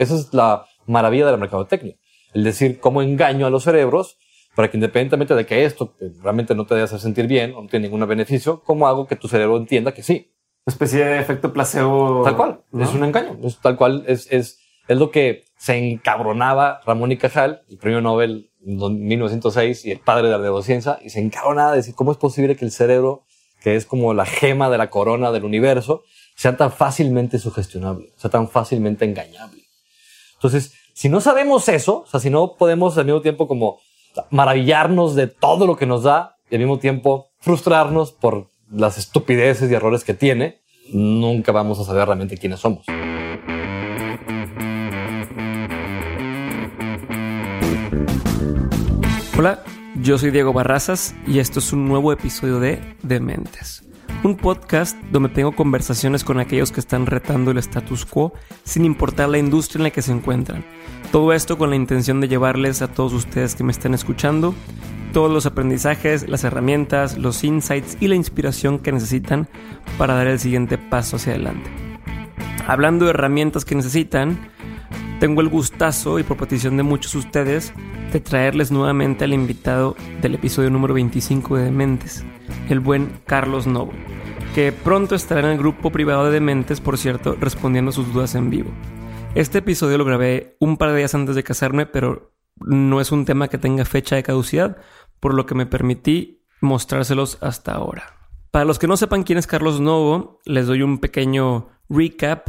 Esa 0.00 0.14
es 0.14 0.32
la 0.32 0.64
maravilla 0.86 1.26
de 1.26 1.32
la 1.32 1.36
mercadotecnia. 1.36 1.94
El 2.32 2.42
decir 2.42 2.80
cómo 2.80 3.02
engaño 3.02 3.46
a 3.46 3.50
los 3.50 3.64
cerebros 3.64 4.16
para 4.56 4.70
que 4.70 4.78
independientemente 4.78 5.34
de 5.34 5.44
que 5.44 5.64
esto 5.64 5.94
realmente 6.22 6.54
no 6.54 6.64
te 6.64 6.74
debe 6.74 6.86
hacer 6.86 7.00
sentir 7.00 7.26
bien 7.26 7.52
o 7.54 7.62
no 7.62 7.68
tiene 7.68 7.88
ningún 7.88 8.08
beneficio, 8.08 8.62
¿cómo 8.64 8.88
hago 8.88 9.06
que 9.06 9.14
tu 9.14 9.28
cerebro 9.28 9.58
entienda 9.58 9.92
que 9.92 10.02
sí? 10.02 10.32
Una 10.66 10.72
especie 10.72 11.04
de 11.04 11.18
efecto 11.18 11.52
placebo. 11.52 12.22
Tal 12.24 12.34
cual. 12.34 12.62
Es 12.78 12.94
un 12.94 13.04
engaño. 13.04 13.38
Es 13.44 13.58
tal 13.58 13.76
cual. 13.76 14.04
Es, 14.06 14.26
es, 14.30 14.58
es 14.88 14.98
lo 14.98 15.10
que 15.10 15.44
se 15.58 15.76
encabronaba 15.76 16.80
Ramón 16.86 17.12
y 17.12 17.18
Cajal, 17.18 17.62
el 17.68 17.76
premio 17.76 18.00
Nobel 18.00 18.50
en 18.64 19.06
1906 19.06 19.84
y 19.84 19.90
el 19.90 20.00
padre 20.00 20.28
de 20.28 20.32
la 20.32 20.38
neurociencia, 20.38 20.98
y 21.02 21.10
se 21.10 21.20
encabronaba 21.20 21.72
de 21.72 21.78
decir 21.78 21.94
cómo 21.94 22.12
es 22.12 22.18
posible 22.18 22.56
que 22.56 22.64
el 22.64 22.70
cerebro, 22.70 23.24
que 23.62 23.76
es 23.76 23.84
como 23.84 24.14
la 24.14 24.24
gema 24.24 24.70
de 24.70 24.78
la 24.78 24.88
corona 24.88 25.30
del 25.30 25.44
universo, 25.44 26.04
sea 26.36 26.56
tan 26.56 26.72
fácilmente 26.72 27.38
sugestionable, 27.38 28.14
sea 28.16 28.30
tan 28.30 28.48
fácilmente 28.48 29.04
engañable. 29.04 29.69
Entonces, 30.40 30.72
si 30.94 31.10
no 31.10 31.20
sabemos 31.20 31.68
eso, 31.68 32.00
o 32.00 32.06
sea, 32.06 32.18
si 32.18 32.30
no 32.30 32.56
podemos 32.56 32.96
al 32.96 33.04
mismo 33.04 33.20
tiempo 33.20 33.46
como 33.46 33.78
maravillarnos 34.30 35.14
de 35.14 35.26
todo 35.26 35.66
lo 35.66 35.76
que 35.76 35.84
nos 35.84 36.04
da 36.04 36.36
y 36.50 36.54
al 36.54 36.60
mismo 36.60 36.78
tiempo 36.78 37.28
frustrarnos 37.40 38.12
por 38.12 38.48
las 38.70 38.96
estupideces 38.96 39.70
y 39.70 39.74
errores 39.74 40.02
que 40.02 40.14
tiene, 40.14 40.62
nunca 40.94 41.52
vamos 41.52 41.78
a 41.78 41.84
saber 41.84 42.06
realmente 42.06 42.38
quiénes 42.38 42.60
somos. 42.60 42.86
Hola, 49.36 49.62
yo 49.96 50.16
soy 50.16 50.30
Diego 50.30 50.54
Barrazas 50.54 51.14
y 51.26 51.38
esto 51.40 51.58
es 51.58 51.70
un 51.74 51.86
nuevo 51.86 52.14
episodio 52.14 52.60
de 52.60 52.96
Dementes, 53.02 53.82
un 54.22 54.36
podcast 54.36 54.96
donde 55.10 55.28
tengo 55.28 55.52
conversaciones 55.52 56.24
con 56.24 56.40
aquellos 56.40 56.72
que 56.72 56.80
están 56.80 57.06
retando 57.06 57.50
el 57.50 57.58
status 57.58 58.04
quo 58.04 58.32
sin 58.64 58.84
importar 58.84 59.28
la 59.28 59.38
industria 59.38 59.78
en 59.80 59.84
la 59.84 59.90
que 59.90 60.02
se 60.02 60.12
encuentran. 60.12 60.64
Todo 61.12 61.32
esto 61.32 61.58
con 61.58 61.70
la 61.70 61.76
intención 61.76 62.20
de 62.20 62.28
llevarles 62.28 62.82
a 62.82 62.88
todos 62.88 63.12
ustedes 63.12 63.54
que 63.54 63.64
me 63.64 63.72
están 63.72 63.94
escuchando 63.94 64.54
todos 65.12 65.30
los 65.30 65.46
aprendizajes, 65.46 66.28
las 66.28 66.44
herramientas, 66.44 67.18
los 67.18 67.44
insights 67.44 67.96
y 68.00 68.08
la 68.08 68.14
inspiración 68.14 68.78
que 68.78 68.92
necesitan 68.92 69.48
para 69.98 70.14
dar 70.14 70.26
el 70.28 70.38
siguiente 70.38 70.78
paso 70.78 71.16
hacia 71.16 71.32
adelante. 71.32 71.70
Hablando 72.66 73.04
de 73.04 73.10
herramientas 73.10 73.64
que 73.64 73.74
necesitan, 73.74 74.50
tengo 75.20 75.42
el 75.42 75.50
gustazo 75.50 76.18
y 76.18 76.22
por 76.22 76.38
petición 76.38 76.78
de 76.78 76.82
muchos 76.82 77.12
de 77.12 77.18
ustedes 77.18 77.74
de 78.10 78.20
traerles 78.20 78.72
nuevamente 78.72 79.24
al 79.24 79.34
invitado 79.34 79.94
del 80.22 80.34
episodio 80.34 80.70
número 80.70 80.94
25 80.94 81.58
de 81.58 81.64
Dementes, 81.64 82.24
el 82.70 82.80
buen 82.80 83.12
Carlos 83.26 83.66
Novo, 83.66 83.92
que 84.54 84.72
pronto 84.72 85.14
estará 85.14 85.42
en 85.42 85.52
el 85.52 85.58
grupo 85.58 85.92
privado 85.92 86.24
de 86.24 86.32
Dementes, 86.32 86.80
por 86.80 86.96
cierto, 86.96 87.36
respondiendo 87.38 87.92
sus 87.92 88.12
dudas 88.14 88.34
en 88.34 88.48
vivo. 88.48 88.70
Este 89.34 89.58
episodio 89.58 89.98
lo 89.98 90.06
grabé 90.06 90.56
un 90.58 90.78
par 90.78 90.90
de 90.90 90.96
días 90.96 91.14
antes 91.14 91.36
de 91.36 91.44
casarme, 91.44 91.84
pero 91.84 92.32
no 92.56 92.98
es 92.98 93.12
un 93.12 93.26
tema 93.26 93.48
que 93.48 93.58
tenga 93.58 93.84
fecha 93.84 94.16
de 94.16 94.22
caducidad, 94.22 94.78
por 95.20 95.34
lo 95.34 95.44
que 95.44 95.54
me 95.54 95.66
permití 95.66 96.46
mostrárselos 96.62 97.36
hasta 97.42 97.72
ahora. 97.72 98.14
Para 98.50 98.64
los 98.64 98.78
que 98.78 98.88
no 98.88 98.96
sepan 98.96 99.24
quién 99.24 99.38
es 99.38 99.46
Carlos 99.46 99.80
Novo, 99.80 100.40
les 100.46 100.66
doy 100.66 100.80
un 100.80 100.98
pequeño 100.98 101.68
recap. 101.90 102.48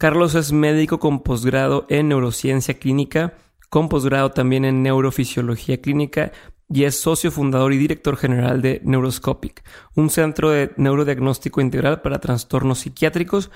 Carlos 0.00 0.34
es 0.34 0.50
médico 0.50 0.98
con 0.98 1.20
posgrado 1.20 1.84
en 1.90 2.08
neurociencia 2.08 2.78
clínica, 2.78 3.34
con 3.68 3.90
posgrado 3.90 4.30
también 4.30 4.64
en 4.64 4.82
neurofisiología 4.82 5.82
clínica 5.82 6.32
y 6.70 6.84
es 6.84 6.98
socio 6.98 7.30
fundador 7.30 7.74
y 7.74 7.76
director 7.76 8.16
general 8.16 8.62
de 8.62 8.80
Neuroscopic, 8.82 9.62
un 9.96 10.08
centro 10.08 10.48
de 10.48 10.72
neurodiagnóstico 10.78 11.60
integral 11.60 12.00
para 12.00 12.18
trastornos 12.18 12.78
psiquiátricos. 12.78 13.50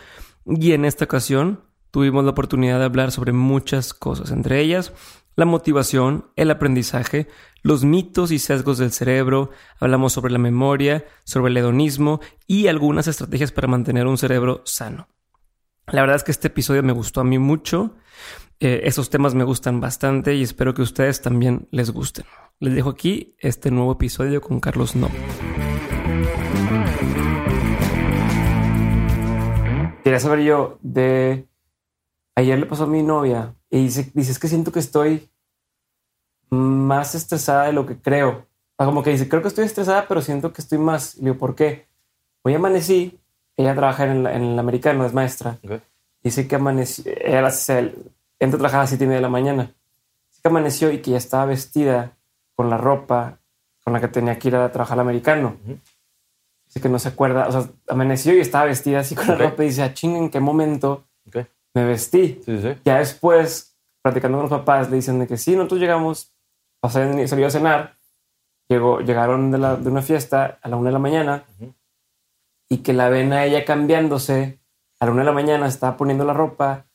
Y 0.45 0.73
en 0.73 0.84
esta 0.84 1.06
ocasión 1.06 1.62
tuvimos 1.91 2.27
la 2.27 2.33
oportunidad 2.33 2.79
de 2.79 2.84
hablar 2.84 3.11
sobre 3.11 3.33
muchas 3.33 3.95
cosas, 3.95 4.31
entre 4.31 4.61
ellas 4.61 4.92
la 5.36 5.47
motivación, 5.47 6.27
el 6.36 6.51
aprendizaje, 6.51 7.27
los 7.62 7.84
mitos 7.84 8.33
y 8.33 8.39
sesgos 8.39 8.77
del 8.77 8.92
cerebro, 8.92 9.48
hablamos 9.81 10.12
sobre 10.12 10.31
la 10.31 10.39
memoria, 10.39 11.06
sobre 11.24 11.52
el 11.52 11.57
hedonismo 11.57 12.20
y 12.47 12.67
algunas 12.67 13.08
estrategias 13.08 13.51
para 13.51 13.67
mantener 13.67 14.07
un 14.07 14.18
cerebro 14.18 14.61
sano. 14.67 15.08
La 15.89 16.00
verdad 16.00 16.17
es 16.17 16.24
que 16.24 16.30
este 16.30 16.48
episodio 16.48 16.83
me 16.83 16.92
gustó 16.92 17.20
a 17.20 17.24
mí 17.24 17.39
mucho, 17.39 17.95
eh, 18.58 18.83
esos 18.84 19.11
temas 19.11 19.34
me 19.34 19.45
gustan 19.45 19.80
bastante 19.80 20.34
y 20.34 20.42
espero 20.42 20.72
que 20.72 20.83
ustedes 20.83 21.20
también 21.20 21.68
les 21.70 21.90
gusten. 21.90 22.24
Les 22.58 22.74
dejo 22.74 22.90
aquí 22.90 23.36
este 23.39 23.70
nuevo 23.70 23.92
episodio 23.92 24.40
con 24.40 24.61
Carlos 24.61 24.96
No. 24.96 25.11
Quería 30.02 30.20
saber 30.20 30.40
yo 30.40 30.78
de... 30.83 31.48
Ayer 32.36 32.58
le 32.58 32.67
pasó 32.67 32.84
a 32.84 32.86
mi 32.89 33.02
novia 33.02 33.55
y 33.70 33.84
dice, 33.84 34.11
dice, 34.14 34.39
que 34.40 34.48
siento 34.48 34.73
que 34.73 34.80
estoy 34.80 35.30
más 36.50 37.14
estresada 37.14 37.67
de 37.67 37.73
lo 37.73 37.86
que 37.86 38.00
creo. 38.00 38.48
como 38.77 39.02
que 39.02 39.11
dice, 39.11 39.28
creo 39.28 39.42
que 39.42 39.48
estoy 39.48 39.67
estresada, 39.67 40.08
pero 40.08 40.20
siento 40.20 40.52
que 40.52 40.61
estoy 40.61 40.78
más. 40.78 41.17
Y 41.17 41.23
digo, 41.23 41.39
¿por 41.39 41.55
qué? 41.55 41.89
Hoy 42.42 42.55
amanecí, 42.55 43.20
ella 43.57 43.75
trabaja 43.75 44.05
en, 44.05 44.27
el 44.27 44.59
americano, 44.59 45.07
es 45.07 45.13
maestra. 45.13 45.59
Dice 46.23 46.48
que 46.48 46.57
amaneció, 46.57 47.05
ella 47.07 47.48
entra 48.39 48.57
a 48.57 48.59
trabajar 48.59 48.81
a 48.81 48.83
las 48.83 48.89
siete 48.91 49.05
y 49.05 49.07
media 49.07 49.19
de 49.19 49.23
la 49.23 49.29
mañana. 49.29 49.75
Dice 50.29 50.42
que 50.42 50.48
amaneció 50.48 50.91
y 50.91 50.98
que 50.98 51.13
ya 51.13 51.19
estaba 51.19 51.47
vestida 51.47 52.13
con 52.55 52.70
la 52.70 52.77
ropa 52.77 53.39
con 53.85 53.92
la 53.92 54.01
que 54.01 54.09
tenía 54.09 54.39
que 54.39 54.48
ir 54.48 54.57
a 54.57 54.73
trabajar 54.73 54.95
al 54.95 55.01
americano. 55.01 55.57
Dice 56.67 56.81
que 56.81 56.89
no 56.89 56.98
se 56.98 57.09
acuerda, 57.09 57.48
o 57.48 57.53
sea, 57.53 57.70
amaneció 57.89 58.35
y 58.35 58.41
estaba 58.41 58.65
vestida 58.65 59.01
así 59.01 59.15
con 59.15 59.29
la 59.29 59.35
ropa 59.35 59.63
y 59.63 59.69
dice, 59.69 59.83
ah, 59.83 59.92
ching, 59.92 60.17
¿en 60.17 60.31
qué 60.31 60.41
momento 60.41 61.05
me 61.75 61.85
vestí. 61.85 62.41
Ya 62.85 62.98
después, 62.98 63.77
platicando 64.01 64.39
con 64.39 64.48
los 64.48 64.59
papás, 64.59 64.89
le 64.91 64.97
dicen 64.97 65.19
de 65.19 65.27
que 65.27 65.36
sí, 65.36 65.57
nosotros 65.57 65.81
llegamos, 65.81 66.33
salió 66.89 67.47
a 67.47 67.51
cenar, 67.51 67.97
llegó, 68.69 69.01
llegaron 69.01 69.51
de, 69.51 69.59
la, 69.59 69.77
de, 69.77 69.91
una 69.91 70.03
fiesta 70.03 70.59
a 70.63 70.69
la 70.69 70.77
una 70.77 70.89
de 70.89 70.92
la 70.92 70.98
mañana 70.98 71.45
y 72.69 72.79
que 72.79 72.92
la 72.92 73.08
ven 73.08 73.33
a 73.33 73.45
ella 73.45 73.64
cambiándose 73.64 74.58
a 75.01 75.07
la 75.07 75.13
una 75.13 75.23
de 75.23 75.27
la 75.27 75.33
mañana, 75.33 75.67
estaba 75.67 75.97
poniendo 75.97 76.25
la 76.25 76.33
ropa, 76.33 76.86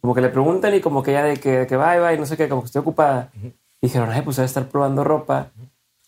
como 0.00 0.14
que 0.14 0.20
le 0.20 0.28
preguntan 0.28 0.74
y 0.74 0.80
como 0.80 1.02
que 1.02 1.12
ella 1.12 1.24
de 1.24 1.38
que, 1.38 1.66
que 1.66 1.76
va 1.76 2.12
y 2.12 2.18
no 2.18 2.26
sé 2.26 2.36
qué, 2.36 2.48
como 2.48 2.62
que 2.62 2.66
estoy 2.66 2.80
ocupada. 2.80 3.32
dijeron, 3.80 4.10
ay, 4.10 4.22
pues 4.22 4.38
a 4.38 4.44
estar 4.44 4.68
probando 4.68 5.04
ropa, 5.04 5.52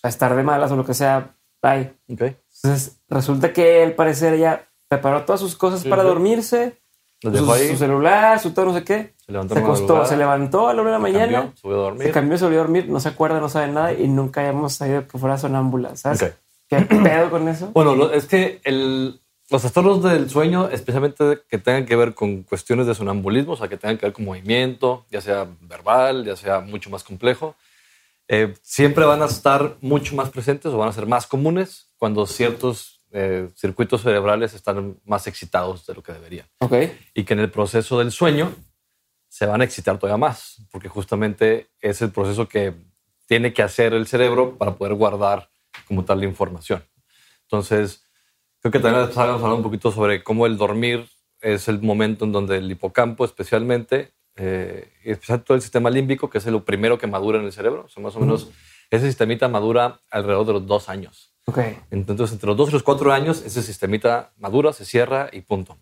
a 0.03 0.09
estar 0.09 0.35
de 0.37 0.43
malas 0.43 0.71
o 0.71 0.77
lo 0.77 0.85
que 0.85 0.95
sea, 0.95 1.35
bye. 1.63 1.95
Entonces 2.07 3.01
resulta 3.09 3.53
que 3.53 3.83
al 3.83 3.93
parecer 3.93 4.35
ella 4.35 4.69
preparó 4.89 5.25
todas 5.25 5.41
sus 5.41 5.57
cosas 5.57 5.85
para 5.85 6.03
dormirse 6.03 6.79
su, 7.21 7.77
celular, 7.77 8.39
su 8.39 8.53
todo, 8.53 8.67
no 8.67 8.75
sé 8.75 8.85
qué. 8.85 9.15
Se 9.27 9.33
levantó, 9.33 9.55
se 9.55 9.61
acostó, 9.61 10.07
se 10.07 10.17
levantó 10.17 10.69
a 10.69 10.75
la 10.75 10.83
hora 10.83 10.91
de 10.91 10.97
la 10.97 11.03
mañana. 11.03 11.53
se 11.61 11.69
dormir. 11.69 12.07
Se 12.07 12.13
cambió, 12.13 12.39
se 12.39 12.45
volvió 12.45 12.61
a 12.61 12.63
dormir, 12.63 12.89
no 12.89 13.01
se 13.01 13.09
acuerda, 13.09 13.41
no 13.41 13.49
sabe 13.49 13.73
nada 13.73 13.93
y 13.93 14.07
nunca 14.09 14.41
habíamos 14.41 14.75
sabido 14.75 15.07
que 15.07 15.19
fuera 15.19 15.37
sonámbula. 15.37 15.97
¿Sabes? 15.97 16.35
¿Qué 16.69 16.77
pedo 16.81 17.31
con 17.31 17.49
eso? 17.49 17.71
Bueno, 17.73 18.11
es 18.11 18.27
que 18.27 18.61
el, 18.65 19.21
los 19.51 19.62
trastornos 19.62 20.03
del 20.03 20.29
sueño, 20.29 20.69
especialmente 20.69 21.41
que 21.49 21.59
tengan 21.59 21.87
que 21.87 21.97
ver 21.97 22.15
con 22.15 22.43
cuestiones 22.43 22.87
de 22.87 22.95
sonambulismo, 22.95 23.53
o 23.53 23.56
sea, 23.56 23.69
que 23.69 23.79
tengan 23.79 23.97
que 23.97 24.06
ver 24.06 24.12
con 24.12 24.27
movimiento, 24.27 25.06
ya 25.11 25.21
sea 25.21 25.47
verbal, 25.62 26.25
ya 26.25 26.37
sea 26.37 26.61
mucho 26.61 26.91
más 26.91 27.03
complejo, 27.03 27.56
eh, 28.29 28.55
siempre 28.61 29.06
van 29.06 29.23
a 29.23 29.27
estar 29.27 29.77
mucho 29.81 30.15
más 30.15 30.29
presentes 30.29 30.73
o 30.73 30.77
van 30.77 30.91
a 30.91 30.93
ser 30.93 31.06
más 31.06 31.27
comunes 31.27 31.89
cuando 31.97 32.27
ciertos 32.27 33.00
eh, 33.11 33.49
circuitos 33.56 34.03
cerebrales 34.03 34.53
están 34.53 34.99
más 35.06 35.27
excitados 35.27 35.87
de 35.87 35.95
lo 35.95 36.03
que 36.03 36.12
deberían. 36.12 36.47
Okay. 36.59 36.99
Y 37.15 37.25
que 37.25 37.33
en 37.33 37.41
el 37.41 37.50
proceso 37.50 37.99
del 37.99 38.12
sueño 38.12 38.55
se 39.29 39.47
van 39.47 39.62
a 39.62 39.65
excitar 39.65 39.99
todavía 39.99 40.19
más, 40.19 40.62
porque 40.71 40.89
justamente 40.89 41.69
es 41.81 42.03
el 42.03 42.11
proceso 42.11 42.49
que 42.49 42.75
tiene 43.27 43.55
que 43.55 43.62
hacer 43.62 43.95
el 43.95 44.06
cerebro 44.06 44.59
para 44.59 44.75
poder 44.75 44.95
guardar 44.95 45.49
como 45.88 46.04
tal 46.04 46.21
la 46.21 46.26
información. 46.26 46.84
Entonces, 47.43 48.04
creo 48.60 48.71
que 48.71 48.78
también 48.78 49.09
vamos 49.15 49.19
a 49.19 49.22
hablar 49.32 49.53
un 49.54 49.62
poquito 49.62 49.91
sobre 49.91 50.22
cómo 50.22 50.47
el 50.47 50.56
dormir 50.56 51.09
es 51.41 51.69
el 51.69 51.81
momento 51.81 52.25
en 52.25 52.32
donde 52.32 52.59
el 52.59 52.71
hipocampo 52.71 53.25
especialmente, 53.25 54.12
eh, 54.37 54.93
especialmente 55.03 55.47
todo 55.47 55.56
el 55.56 55.62
sistema 55.62 55.90
límbico, 55.90 56.29
que 56.29 56.38
es 56.38 56.46
lo 56.46 56.64
primero 56.64 56.99
que 56.99 57.06
madura 57.06 57.38
en 57.38 57.46
el 57.46 57.52
cerebro, 57.52 57.87
o 57.94 58.00
más 58.00 58.14
o 58.14 58.20
menos 58.20 58.50
ese 58.90 59.06
sistemita 59.06 59.49
madura 59.49 60.00
alrededor 60.11 60.46
de 60.46 60.52
los 60.55 60.67
dos 60.67 60.88
años. 60.88 61.35
Entonces, 61.91 62.32
entre 62.32 62.49
los 62.49 62.56
dos 62.56 62.69
y 62.69 62.73
los 62.73 62.82
cuatro 62.82 63.12
años, 63.12 63.43
ese 63.44 63.62
sistemita 63.62 64.32
madura, 64.37 64.73
se 64.73 64.84
cierra 64.84 65.31
y 65.32 65.41
punto. 65.41 65.79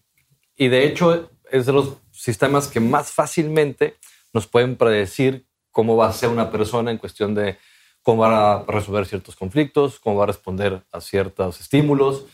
Y 0.56 0.69
de 0.69 0.87
hecho, 0.87 1.31
es 1.50 1.67
de 1.67 1.73
los 1.73 1.97
sistemas 2.12 2.69
que 2.69 2.81
más 2.81 3.11
fácilmente 3.11 3.97
nos 4.32 4.47
pueden 4.47 4.76
predecir 4.76 5.47
cómo 5.70 5.97
va 5.97 6.09
a 6.09 6.12
ser 6.12 6.29
una 6.29 6.50
persona 6.50 6.91
en 6.91 6.99
cuestión 6.99 7.35
de 7.35 7.59
cómo 8.06 8.23
va 8.23 8.58
a 8.58 8.64
resolver 8.69 9.05
ciertos 9.05 9.35
conflictos, 9.35 9.99
cómo 9.99 10.19
va 10.19 10.23
a 10.23 10.26
responder 10.29 10.85
a 10.93 11.00
ciertos 11.00 11.61
estímulos. 11.61 12.25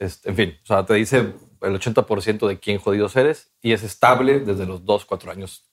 en 0.00 0.34
fin, 0.34 0.56
o 0.64 0.66
sea, 0.66 0.84
te 0.84 0.94
dice 0.94 1.18
el 1.60 1.78
80% 1.78 2.48
de 2.48 2.58
quién 2.58 2.78
jodido 2.80 3.08
eres 3.14 3.52
y 3.62 3.70
es 3.70 3.84
estable 3.84 4.40
desde 4.40 4.66
los 4.66 4.84
2, 4.84 5.04
4 5.04 5.30
años. 5.30 5.70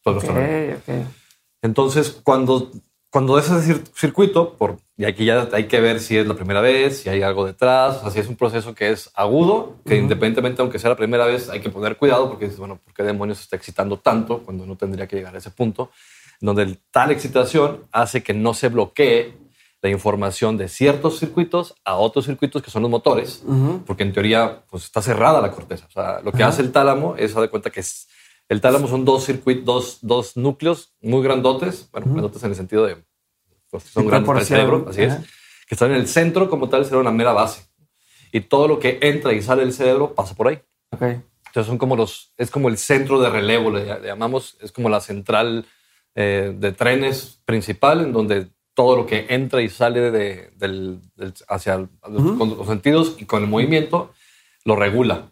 Entonces, 1.63 2.21
cuando 2.23 2.69
cuando 3.09 3.39
ese 3.39 3.53
cir- 3.53 3.83
circuito, 3.95 4.53
por, 4.57 4.77
y 4.95 5.05
aquí 5.05 5.25
ya 5.25 5.49
hay 5.51 5.65
que 5.67 5.79
ver 5.79 6.01
si 6.01 6.17
es 6.17 6.27
la 6.27 6.35
primera 6.35 6.61
vez, 6.61 6.99
si 6.99 7.09
hay 7.09 7.23
algo 7.23 7.47
detrás, 7.47 7.97
o 7.97 8.01
sea, 8.01 8.11
si 8.11 8.19
es 8.19 8.27
un 8.27 8.35
proceso 8.35 8.75
que 8.75 8.91
es 8.91 9.09
agudo, 9.15 9.77
que 9.87 9.95
independientemente, 9.95 10.61
aunque 10.61 10.77
sea 10.77 10.91
la 10.91 10.97
primera 10.97 11.25
vez, 11.25 11.49
hay 11.49 11.61
que 11.61 11.71
poner 11.71 11.97
cuidado 11.97 12.29
porque 12.29 12.45
dices, 12.45 12.59
bueno, 12.59 12.79
¿por 12.83 12.93
qué 12.93 13.01
demonios 13.01 13.39
se 13.39 13.45
está 13.45 13.55
excitando 13.55 13.97
tanto 13.97 14.43
cuando 14.43 14.67
no 14.67 14.75
tendría 14.75 15.07
que 15.07 15.15
llegar 15.15 15.33
a 15.33 15.39
ese 15.39 15.49
punto? 15.49 15.89
Donde 16.41 16.77
tal 16.91 17.09
excitación 17.09 17.85
hace 17.91 18.21
que 18.21 18.35
no 18.35 18.53
se 18.53 18.69
bloquee 18.69 19.46
la 19.81 19.89
información 19.89 20.57
de 20.57 20.69
ciertos 20.69 21.19
circuitos 21.19 21.75
a 21.85 21.95
otros 21.95 22.25
circuitos 22.25 22.61
que 22.61 22.71
son 22.71 22.81
los 22.81 22.91
motores, 22.91 23.43
porque 23.85 24.03
en 24.03 24.13
teoría 24.13 24.63
pues, 24.69 24.85
está 24.85 25.01
cerrada 25.01 25.41
la 25.41 25.51
corteza. 25.51 25.85
O 25.87 25.91
sea, 25.91 26.21
lo 26.21 26.31
que 26.31 26.43
hace 26.43 26.61
el 26.61 26.71
tálamo 26.71 27.15
es 27.15 27.33
dar 27.33 27.49
cuenta 27.49 27.69
que 27.69 27.81
es, 27.81 28.07
el 28.49 28.59
tálamo 28.59 28.87
son 28.87 29.05
dos 29.05 29.25
circuitos, 29.25 29.63
dos, 29.63 29.99
dos 30.01 30.37
núcleos 30.37 30.93
muy 31.01 31.21
grandotes, 31.21 31.89
bueno, 31.91 32.11
grandotes 32.11 32.43
en 32.43 32.49
el 32.49 32.55
sentido 32.55 32.85
de 32.85 32.97
pues, 33.69 33.83
son 33.83 34.03
De 34.03 34.09
grandes 34.09 34.27
para 34.27 34.39
el 34.39 34.45
cerebro, 34.45 34.87
así 34.89 35.03
es, 35.03 35.15
que 35.67 35.75
están 35.75 35.91
en 35.91 35.97
el 35.97 36.07
centro 36.07 36.49
como 36.49 36.69
tal, 36.69 36.85
será 36.85 36.97
una 36.97 37.11
mera 37.11 37.33
base. 37.33 37.67
Y 38.31 38.41
todo 38.41 38.67
lo 38.67 38.79
que 38.79 38.99
entra 39.01 39.33
y 39.33 39.41
sale 39.41 39.61
del 39.61 39.73
cerebro 39.73 40.13
pasa 40.13 40.35
por 40.35 40.47
ahí. 40.47 40.59
Ok. 40.91 41.01
Entonces 41.01 41.67
son 41.67 41.77
como 41.77 41.95
los, 41.95 42.33
es 42.37 42.51
como 42.51 42.67
el 42.67 42.77
centro 42.77 43.19
de 43.19 43.29
relevo, 43.29 43.71
le, 43.71 43.85
le 43.85 44.07
llamamos, 44.07 44.57
es 44.61 44.71
como 44.71 44.89
la 44.89 44.99
central 44.99 45.65
eh, 46.19 46.53
de 46.57 46.71
trenes 46.71 47.41
principal, 47.45 48.01
en 48.01 48.11
donde 48.11 48.47
todo 48.77 48.95
lo 48.95 49.07
que 49.07 49.25
entra 49.29 49.63
y 49.63 49.69
sale 49.69 50.11
de, 50.11 50.51
del, 50.55 51.01
del- 51.15 51.33
hacia 51.47 51.73
el- 51.73 51.89
con 52.37 52.49
los 52.57 52.67
sentidos 52.67 53.15
y 53.17 53.25
con 53.25 53.41
el 53.41 53.49
movimiento 53.49 54.13
lo 54.65 54.75
regula. 54.75 55.29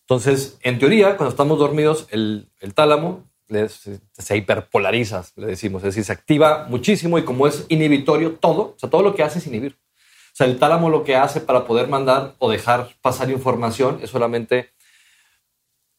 Entonces, 0.00 0.56
en 0.62 0.78
teoría, 0.78 1.18
cuando 1.18 1.28
estamos 1.30 1.58
dormidos, 1.58 2.06
el, 2.10 2.48
el 2.60 2.72
tálamo 2.72 3.24
se, 3.50 3.68
se 4.16 4.36
hiperpolariza, 4.38 5.24
le 5.36 5.46
decimos, 5.48 5.82
es 5.82 5.88
decir, 5.88 6.04
se 6.04 6.12
activa 6.12 6.66
muchísimo 6.70 7.18
y 7.18 7.24
como 7.24 7.46
es 7.46 7.66
inhibitorio 7.68 8.36
todo, 8.36 8.62
o 8.62 8.76
sea, 8.78 8.88
todo 8.88 9.02
lo 9.02 9.14
que 9.14 9.22
hace 9.22 9.40
es 9.40 9.46
inhibir. 9.46 9.72
O 10.32 10.36
sea, 10.36 10.46
el 10.46 10.58
tálamo 10.58 10.88
lo 10.88 11.04
que 11.04 11.16
hace 11.16 11.42
para 11.42 11.66
poder 11.66 11.88
mandar 11.88 12.34
o 12.38 12.50
dejar 12.50 12.88
pasar 13.02 13.30
información 13.30 13.98
es 14.02 14.08
solamente 14.08 14.70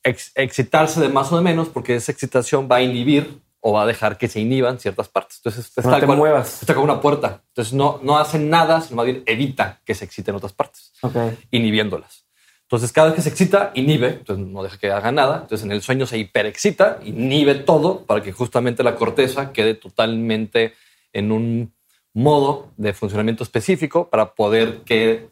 ex- 0.03 0.31
excitarse 0.33 0.99
de 0.99 1.09
más 1.09 1.31
o 1.31 1.37
de 1.37 1.43
menos, 1.43 1.69
porque 1.69 1.95
esa 1.95 2.11
excitación 2.11 2.67
va 2.71 2.77
a 2.77 2.81
inhibir 2.81 3.39
o 3.67 3.73
va 3.73 3.83
a 3.83 3.85
dejar 3.85 4.17
que 4.17 4.29
se 4.29 4.39
inhiban 4.39 4.79
ciertas 4.79 5.09
partes. 5.09 5.37
Entonces, 5.43 5.73
es 5.75 5.85
No 5.85 5.99
te 5.99 6.05
cual- 6.05 6.17
muevas. 6.17 6.61
Está 6.61 6.73
como 6.73 6.85
una 6.85 7.01
puerta. 7.01 7.43
Entonces, 7.49 7.73
no, 7.73 7.99
no 8.01 8.17
hace 8.17 8.39
nada, 8.39 8.79
sino 8.79 8.95
más 8.95 9.05
bien 9.05 9.23
evita 9.25 9.81
que 9.83 9.93
se 9.93 10.05
exciten 10.05 10.35
otras 10.35 10.53
partes, 10.53 10.93
Ok. 11.01 11.15
inhibiéndolas. 11.51 12.23
Entonces, 12.61 12.93
cada 12.93 13.07
vez 13.07 13.15
que 13.17 13.21
se 13.23 13.27
excita, 13.29 13.71
inhibe, 13.75 14.07
entonces 14.19 14.45
no 14.47 14.63
deja 14.63 14.77
que 14.77 14.89
haga 14.89 15.11
nada. 15.11 15.39
Entonces, 15.41 15.65
en 15.65 15.73
el 15.73 15.81
sueño 15.81 16.05
se 16.05 16.17
hiperexcita, 16.17 16.99
inhibe 17.03 17.55
todo 17.55 18.05
para 18.05 18.21
que 18.21 18.31
justamente 18.31 18.83
la 18.83 18.95
corteza 18.95 19.51
quede 19.51 19.73
totalmente 19.73 20.73
en 21.11 21.33
un 21.33 21.73
modo 22.13 22.71
de 22.77 22.93
funcionamiento 22.93 23.43
específico 23.43 24.09
para 24.09 24.33
poder 24.33 24.83
que 24.85 25.27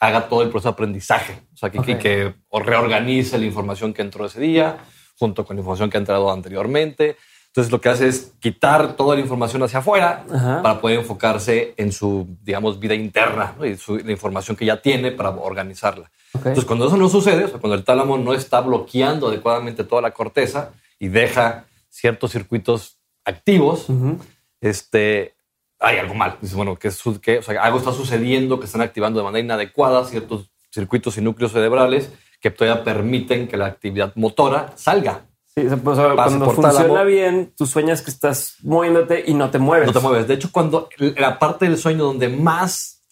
haga 0.00 0.28
todo 0.28 0.42
el 0.42 0.50
proceso 0.50 0.70
de 0.70 0.72
aprendizaje. 0.72 1.42
O 1.54 1.56
sea, 1.56 1.70
que, 1.70 1.78
que- 1.80 1.94
Ok. 1.94 2.00
que 2.00 2.34
reorganice 2.64 3.38
la 3.38 3.46
información 3.46 3.94
que 3.94 4.02
entró 4.02 4.26
ese 4.26 4.40
día 4.40 4.78
junto 5.16 5.44
con 5.44 5.54
la 5.56 5.60
información 5.60 5.90
que 5.90 5.96
ha 5.98 6.00
entrado 6.00 6.32
anteriormente. 6.32 7.16
Entonces, 7.52 7.70
lo 7.70 7.82
que 7.82 7.90
hace 7.90 8.08
es 8.08 8.32
quitar 8.40 8.94
toda 8.96 9.14
la 9.14 9.20
información 9.20 9.62
hacia 9.62 9.80
afuera 9.80 10.24
Ajá. 10.32 10.62
para 10.62 10.80
poder 10.80 11.00
enfocarse 11.00 11.74
en 11.76 11.92
su, 11.92 12.26
digamos, 12.42 12.80
vida 12.80 12.94
interna 12.94 13.54
¿no? 13.58 13.66
y 13.66 13.76
su- 13.76 13.98
la 13.98 14.10
información 14.10 14.56
que 14.56 14.64
ya 14.64 14.80
tiene 14.80 15.12
para 15.12 15.28
organizarla. 15.30 16.10
Ok. 16.32 16.46
Entonces, 16.46 16.64
cuando 16.64 16.86
eso 16.86 16.96
no 16.96 17.10
sucede, 17.10 17.44
o 17.44 17.48
sea, 17.48 17.58
cuando 17.60 17.74
el 17.76 17.84
tálamo 17.84 18.16
no 18.16 18.32
está 18.32 18.60
bloqueando 18.62 19.28
adecuadamente 19.28 19.84
toda 19.84 20.00
la 20.00 20.12
corteza 20.12 20.70
y 20.98 21.08
deja 21.08 21.66
ciertos 21.90 22.30
circuitos 22.32 22.96
activos, 23.26 23.86
este, 24.60 25.34
hay 25.78 25.98
algo 25.98 26.14
mal. 26.14 26.38
Dices, 26.40 26.56
bueno, 26.56 26.76
que, 26.76 26.90
su- 26.90 27.20
que 27.20 27.38
o 27.38 27.42
sea, 27.42 27.62
algo 27.62 27.78
está 27.78 27.92
sucediendo, 27.92 28.58
que 28.60 28.66
están 28.66 28.80
activando 28.80 29.18
de 29.20 29.24
manera 29.24 29.44
inadecuada 29.44 30.04
ciertos 30.04 30.50
circuitos 30.70 31.18
y 31.18 31.20
núcleos 31.20 31.52
cerebrales 31.52 32.10
que 32.40 32.50
todavía 32.50 32.82
permiten 32.82 33.46
que 33.46 33.56
la 33.56 33.66
actividad 33.66 34.12
motora 34.16 34.72
salga. 34.76 35.26
Sí, 35.54 35.66
o 35.66 35.68
sea, 35.68 35.76
pues, 35.76 35.98
cuando 35.98 36.46
funciona 36.78 37.02
bien, 37.04 37.52
tú 37.56 37.66
sueñas 37.66 38.00
que 38.00 38.10
estás 38.10 38.56
moviéndote 38.62 39.22
y 39.26 39.34
no 39.34 39.50
te 39.50 39.58
mueves. 39.58 39.86
No 39.86 39.92
te 39.92 40.00
mueves. 40.00 40.26
De 40.26 40.34
hecho, 40.34 40.48
cuando 40.50 40.88
la 40.98 41.38
parte 41.38 41.66
del 41.66 41.76
sueño 41.76 42.04
donde 42.04 42.28
más, 42.30 43.02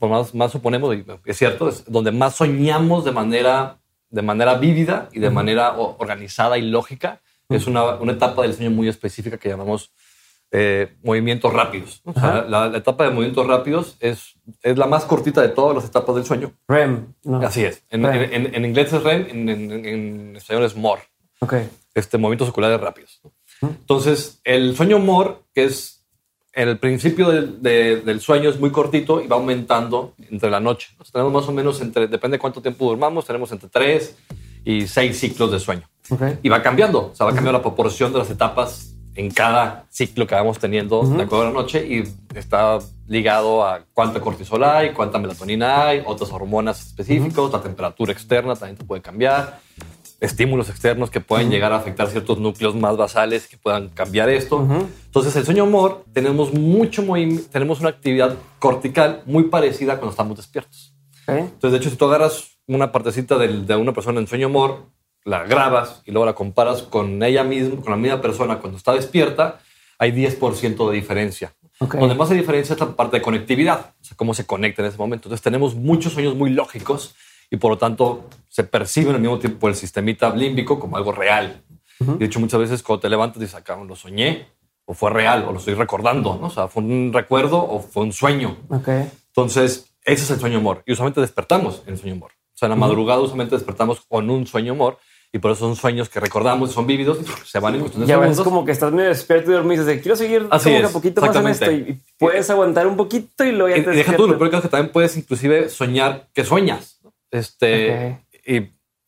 más, 0.00 0.34
más 0.34 0.52
suponemos, 0.52 0.96
es 1.24 1.36
cierto, 1.36 1.68
es 1.68 1.84
donde 1.86 2.12
más 2.12 2.36
soñamos 2.36 3.04
de 3.04 3.12
manera, 3.12 3.78
de 4.10 4.22
manera 4.22 4.54
vívida 4.54 5.08
y 5.12 5.18
de 5.20 5.30
manera 5.30 5.76
o- 5.76 5.96
organizada 5.98 6.58
y 6.58 6.62
lógica, 6.62 7.20
es 7.48 7.66
una, 7.66 7.94
una 7.96 8.12
etapa 8.12 8.42
del 8.42 8.54
sueño 8.54 8.70
muy 8.70 8.88
específica 8.88 9.36
que 9.38 9.48
llamamos 9.48 9.92
eh, 10.52 10.94
movimientos 11.02 11.52
rápidos. 11.52 12.02
O 12.04 12.12
sea, 12.12 12.44
la, 12.48 12.68
la 12.68 12.78
etapa 12.78 13.02
de 13.04 13.10
movimientos 13.10 13.46
rápidos 13.48 13.96
es, 13.98 14.34
es 14.62 14.78
la 14.78 14.86
más 14.86 15.04
cortita 15.04 15.42
de 15.42 15.48
todas 15.48 15.74
las 15.74 15.84
etapas 15.84 16.14
del 16.14 16.24
sueño. 16.24 16.52
REM. 16.68 17.14
No. 17.24 17.38
Así 17.38 17.64
es. 17.64 17.82
En, 17.90 18.04
REM. 18.04 18.22
en- 18.22 18.32
en- 18.46 18.54
en 18.54 18.64
inglés 18.64 18.92
es 18.92 19.02
REM, 19.02 19.26
en, 19.28 20.36
español 20.36 20.64
es 20.64 20.76
MOR 20.76 21.00
Ok. 21.40 21.54
este, 21.94 22.18
movimientos 22.18 22.48
oculares 22.48 22.80
rápidos. 22.80 23.20
Entonces, 23.62 24.40
el 24.44 24.76
sueño 24.76 24.98
MOR, 24.98 25.42
que 25.54 25.64
es 25.64 26.04
el 26.52 26.78
principio 26.78 27.28
del, 27.30 27.62
de- 27.62 28.00
del 28.00 28.20
sueño, 28.20 28.48
es 28.50 28.58
muy 28.58 28.70
cortito 28.70 29.20
y 29.22 29.26
va 29.26 29.36
aumentando 29.36 30.14
entre 30.30 30.50
la 30.50 30.60
noche. 30.60 30.88
Entonces, 30.92 31.12
tenemos 31.12 31.32
más 31.32 31.48
o 31.48 31.52
menos 31.52 31.80
entre, 31.80 32.06
depende 32.06 32.36
de 32.36 32.40
cuánto 32.40 32.62
tiempo 32.62 32.86
durmamos, 32.86 33.24
tenemos 33.26 33.50
entre 33.52 33.68
3 33.68 34.16
y 34.64 34.86
6 34.86 35.18
ciclos 35.18 35.50
de 35.52 35.60
sueño. 35.60 35.88
Ok. 36.10 36.22
Y 36.42 36.48
va 36.48 36.62
cambiando, 36.62 37.10
o 37.12 37.14
sea, 37.14 37.26
va 37.26 37.32
cambiando 37.32 37.58
la 37.58 37.62
proporción 37.62 38.12
de 38.12 38.18
las 38.18 38.30
etapas 38.30 38.92
en 39.14 39.30
cada 39.30 39.86
ciclo 39.90 40.26
que 40.26 40.34
vamos 40.34 40.58
teniendo 40.58 41.02
de 41.02 41.22
acuerdo 41.22 41.44
a 41.46 41.48
la 41.48 41.52
noche 41.54 41.86
y 41.86 42.02
está 42.36 42.78
ligado 43.06 43.64
a 43.66 43.80
cuánta 43.94 44.20
cortisol 44.20 44.62
hay, 44.64 44.92
cuánta 44.92 45.18
melatonina 45.18 45.86
hay, 45.86 46.02
otras 46.04 46.30
hormonas 46.32 46.86
específicas, 46.86 47.50
la 47.50 47.62
temperatura 47.62 48.12
externa 48.12 48.54
también 48.54 48.76
te 48.76 48.84
puede 48.84 49.00
cambiar, 49.00 49.58
estímulos 50.20 50.70
externos 50.70 51.10
que 51.10 51.20
pueden 51.20 51.50
llegar 51.50 51.72
a 51.72 51.76
afectar 51.76 52.08
ciertos 52.08 52.38
núcleos 52.38 52.74
más 52.74 52.96
basales 52.96 53.46
que 53.46 53.56
puedan 53.58 53.88
cambiar 53.90 54.28
esto. 54.30 54.66
Entonces, 55.06 55.36
el 55.36 55.44
sueño 55.44 55.66
MOR 55.66 56.04
tenemos 56.12 56.52
mucho 56.54 57.04
tenemos 57.52 57.80
una 57.80 57.90
actividad 57.90 58.36
cortical 58.58 59.22
muy 59.26 59.44
parecida 59.44 59.94
cuando 59.96 60.10
estamos 60.10 60.36
despiertos. 60.36 60.94
Ok. 61.28 61.34
Entonces, 61.36 61.72
de 61.72 61.76
hecho, 61.78 61.90
si 61.90 61.96
tú 61.96 62.06
agarras 62.06 62.44
una 62.66 62.92
partecita 62.92 63.36
del- 63.38 63.66
de 63.66 63.76
una 63.76 63.92
persona 63.92 64.18
en 64.20 64.26
sueño 64.26 64.48
MOR, 64.48 64.86
la 65.24 65.42
grabas 65.44 66.02
y 66.06 66.12
luego 66.12 66.24
la 66.24 66.34
comparas 66.34 66.82
con 66.82 67.22
ella 67.22 67.42
misma, 67.44 67.80
con 67.82 67.90
la 67.90 67.96
misma 67.96 68.20
persona 68.22 68.58
cuando 68.58 68.78
está 68.78 68.92
despierta, 68.92 69.58
hay 69.98 70.12
10% 70.12 70.88
de 70.88 70.94
diferencia. 70.96 71.52
Ok. 71.78 71.96
Donde 71.96 72.14
más 72.14 72.30
hay 72.30 72.38
diferencia 72.38 72.72
es 72.74 72.80
la 72.80 72.94
parte 72.96 73.16
de 73.18 73.22
conectividad, 73.22 73.94
o 74.00 74.04
sea, 74.04 74.16
cómo 74.16 74.34
se 74.34 74.46
conecta 74.46 74.82
en 74.82 74.88
ese 74.88 74.96
momento. 74.98 75.28
Entonces, 75.28 75.42
tenemos 75.42 75.74
muchos 75.74 76.12
sueños 76.14 76.34
muy 76.36 76.50
lógicos 76.50 77.14
y 77.50 77.56
por 77.56 77.70
lo 77.72 77.78
tanto 77.78 78.28
se 78.48 78.64
perciben 78.64 79.14
al 79.14 79.20
mismo 79.20 79.38
tiempo 79.38 79.68
el 79.68 79.74
sistemita 79.74 80.34
límbico 80.34 80.78
como 80.78 80.96
algo 80.96 81.12
real. 81.12 81.62
De 81.98 82.26
hecho, 82.26 82.40
muchas 82.40 82.60
veces 82.60 82.82
cuando 82.82 83.00
te 83.00 83.08
levantas 83.08 83.40
dices, 83.40 83.54
acá 83.54 83.76
lo 83.76 83.96
soñé, 83.96 84.48
o 84.84 84.94
fue 84.94 85.10
real, 85.10 85.44
o 85.48 85.52
lo 85.52 85.58
estoy 85.58 85.74
recordando, 85.74 86.38
¿no? 86.40 86.46
O 86.46 86.50
sea, 86.50 86.68
fue 86.68 86.82
un 86.82 87.10
recuerdo 87.12 87.58
o 87.58 87.80
fue 87.80 88.04
un 88.04 88.12
sueño. 88.12 88.56
Ok. 88.68 88.88
Entonces, 89.28 89.92
ese 90.04 90.24
es 90.24 90.30
el 90.30 90.40
sueño 90.40 90.58
humor. 90.58 90.82
Y 90.86 90.92
usualmente 90.92 91.20
despertamos 91.20 91.82
en 91.86 91.94
el 91.94 91.98
sueño 91.98 92.14
humor. 92.14 92.32
O 92.32 92.58
sea, 92.58 92.66
en 92.66 92.70
la 92.70 92.76
madrugada 92.76 93.20
usualmente 93.20 93.56
despertamos 93.56 94.00
con 94.08 94.30
un 94.30 94.46
sueño 94.46 94.74
humor 94.74 94.98
y 95.32 95.38
por 95.38 95.50
eso 95.50 95.66
son 95.66 95.76
sueños 95.76 96.08
que 96.08 96.20
recordamos, 96.20 96.72
son 96.72 96.86
vívidos, 96.86 97.18
se 97.44 97.58
van 97.58 97.74
en 97.74 97.80
cuestión 97.80 98.02
de 98.02 98.08
Ya 98.08 98.16
ves, 98.16 98.28
segundos. 98.30 98.44
como 98.44 98.64
que 98.64 98.72
estás 98.72 98.92
medio 98.92 99.08
despierto 99.08 99.50
y 99.50 99.54
dormido 99.54 99.82
y 99.82 99.86
dices, 99.86 100.02
quiero 100.02 100.16
seguir 100.16 100.46
Así 100.50 100.70
como 100.70 100.76
que 100.76 100.80
es, 100.80 100.86
un 100.86 100.92
poquito 100.92 101.20
más 101.20 101.36
en 101.36 101.46
esto 101.48 101.72
y 101.72 102.00
puedes 102.16 102.48
aguantar 102.48 102.86
un 102.86 102.96
poquito 102.96 103.44
y 103.44 103.52
luego 103.52 103.68
ya 103.68 103.82
Y, 103.82 103.84
te 103.84 103.92
y 103.92 103.96
deja 103.96 104.16
tú, 104.16 104.26
lo 104.28 104.38
peor 104.38 104.50
que 104.50 104.60
que 104.62 104.68
también 104.68 104.92
puedes 104.92 105.16
inclusive 105.16 105.68
soñar 105.68 106.28
que 106.32 106.44
sueñas. 106.44 106.95
Este, 107.30 108.24
Y 108.46 108.56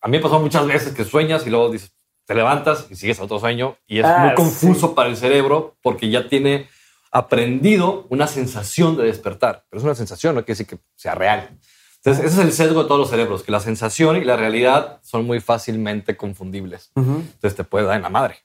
a 0.00 0.08
mí 0.08 0.16
me 0.16 0.20
pasó 0.20 0.40
muchas 0.40 0.66
veces 0.66 0.92
que 0.94 1.04
sueñas 1.04 1.46
y 1.46 1.50
luego 1.50 1.70
dices, 1.70 1.92
te 2.26 2.34
levantas 2.34 2.87
y 2.90 2.96
sigues 2.96 3.18
a 3.20 3.25
otro 3.25 3.38
sueño 3.38 3.76
y 3.87 4.00
es 4.00 4.04
Ah, 4.04 4.25
muy 4.26 4.34
confuso 4.34 4.88
sí. 4.88 4.92
para 4.94 5.08
el 5.08 5.16
cerebro 5.16 5.76
porque 5.82 6.10
ya 6.10 6.28
tiene 6.28 6.68
aprendido 7.10 8.06
una 8.10 8.26
sensación 8.26 8.96
de 8.96 9.04
despertar. 9.04 9.64
Pero 9.70 9.78
es 9.80 9.84
una 9.84 9.94
sensación, 9.94 10.34
no 10.34 10.42
quiere 10.44 10.58
decir 10.58 10.66
que 10.66 10.78
sea 10.94 11.14
real. 11.14 11.50
Entonces, 11.96 12.25
ese 12.25 12.40
es 12.40 12.46
el 12.46 12.52
sesgo 12.52 12.82
de 12.82 12.88
todos 12.88 13.00
los 13.00 13.10
cerebros, 13.10 13.42
que 13.42 13.50
la 13.50 13.60
sensación 13.60 14.16
y 14.16 14.25
la 14.25 14.37
realidad 14.37 15.00
son 15.02 15.25
muy 15.26 15.40
fácilmente 15.40 16.16
confundibles. 16.16 16.90
Entonces 16.94 17.56
te 17.56 17.64
puede 17.64 17.87
dar 17.87 17.96
en 17.96 18.02
la 18.02 18.08
madre. 18.10 18.37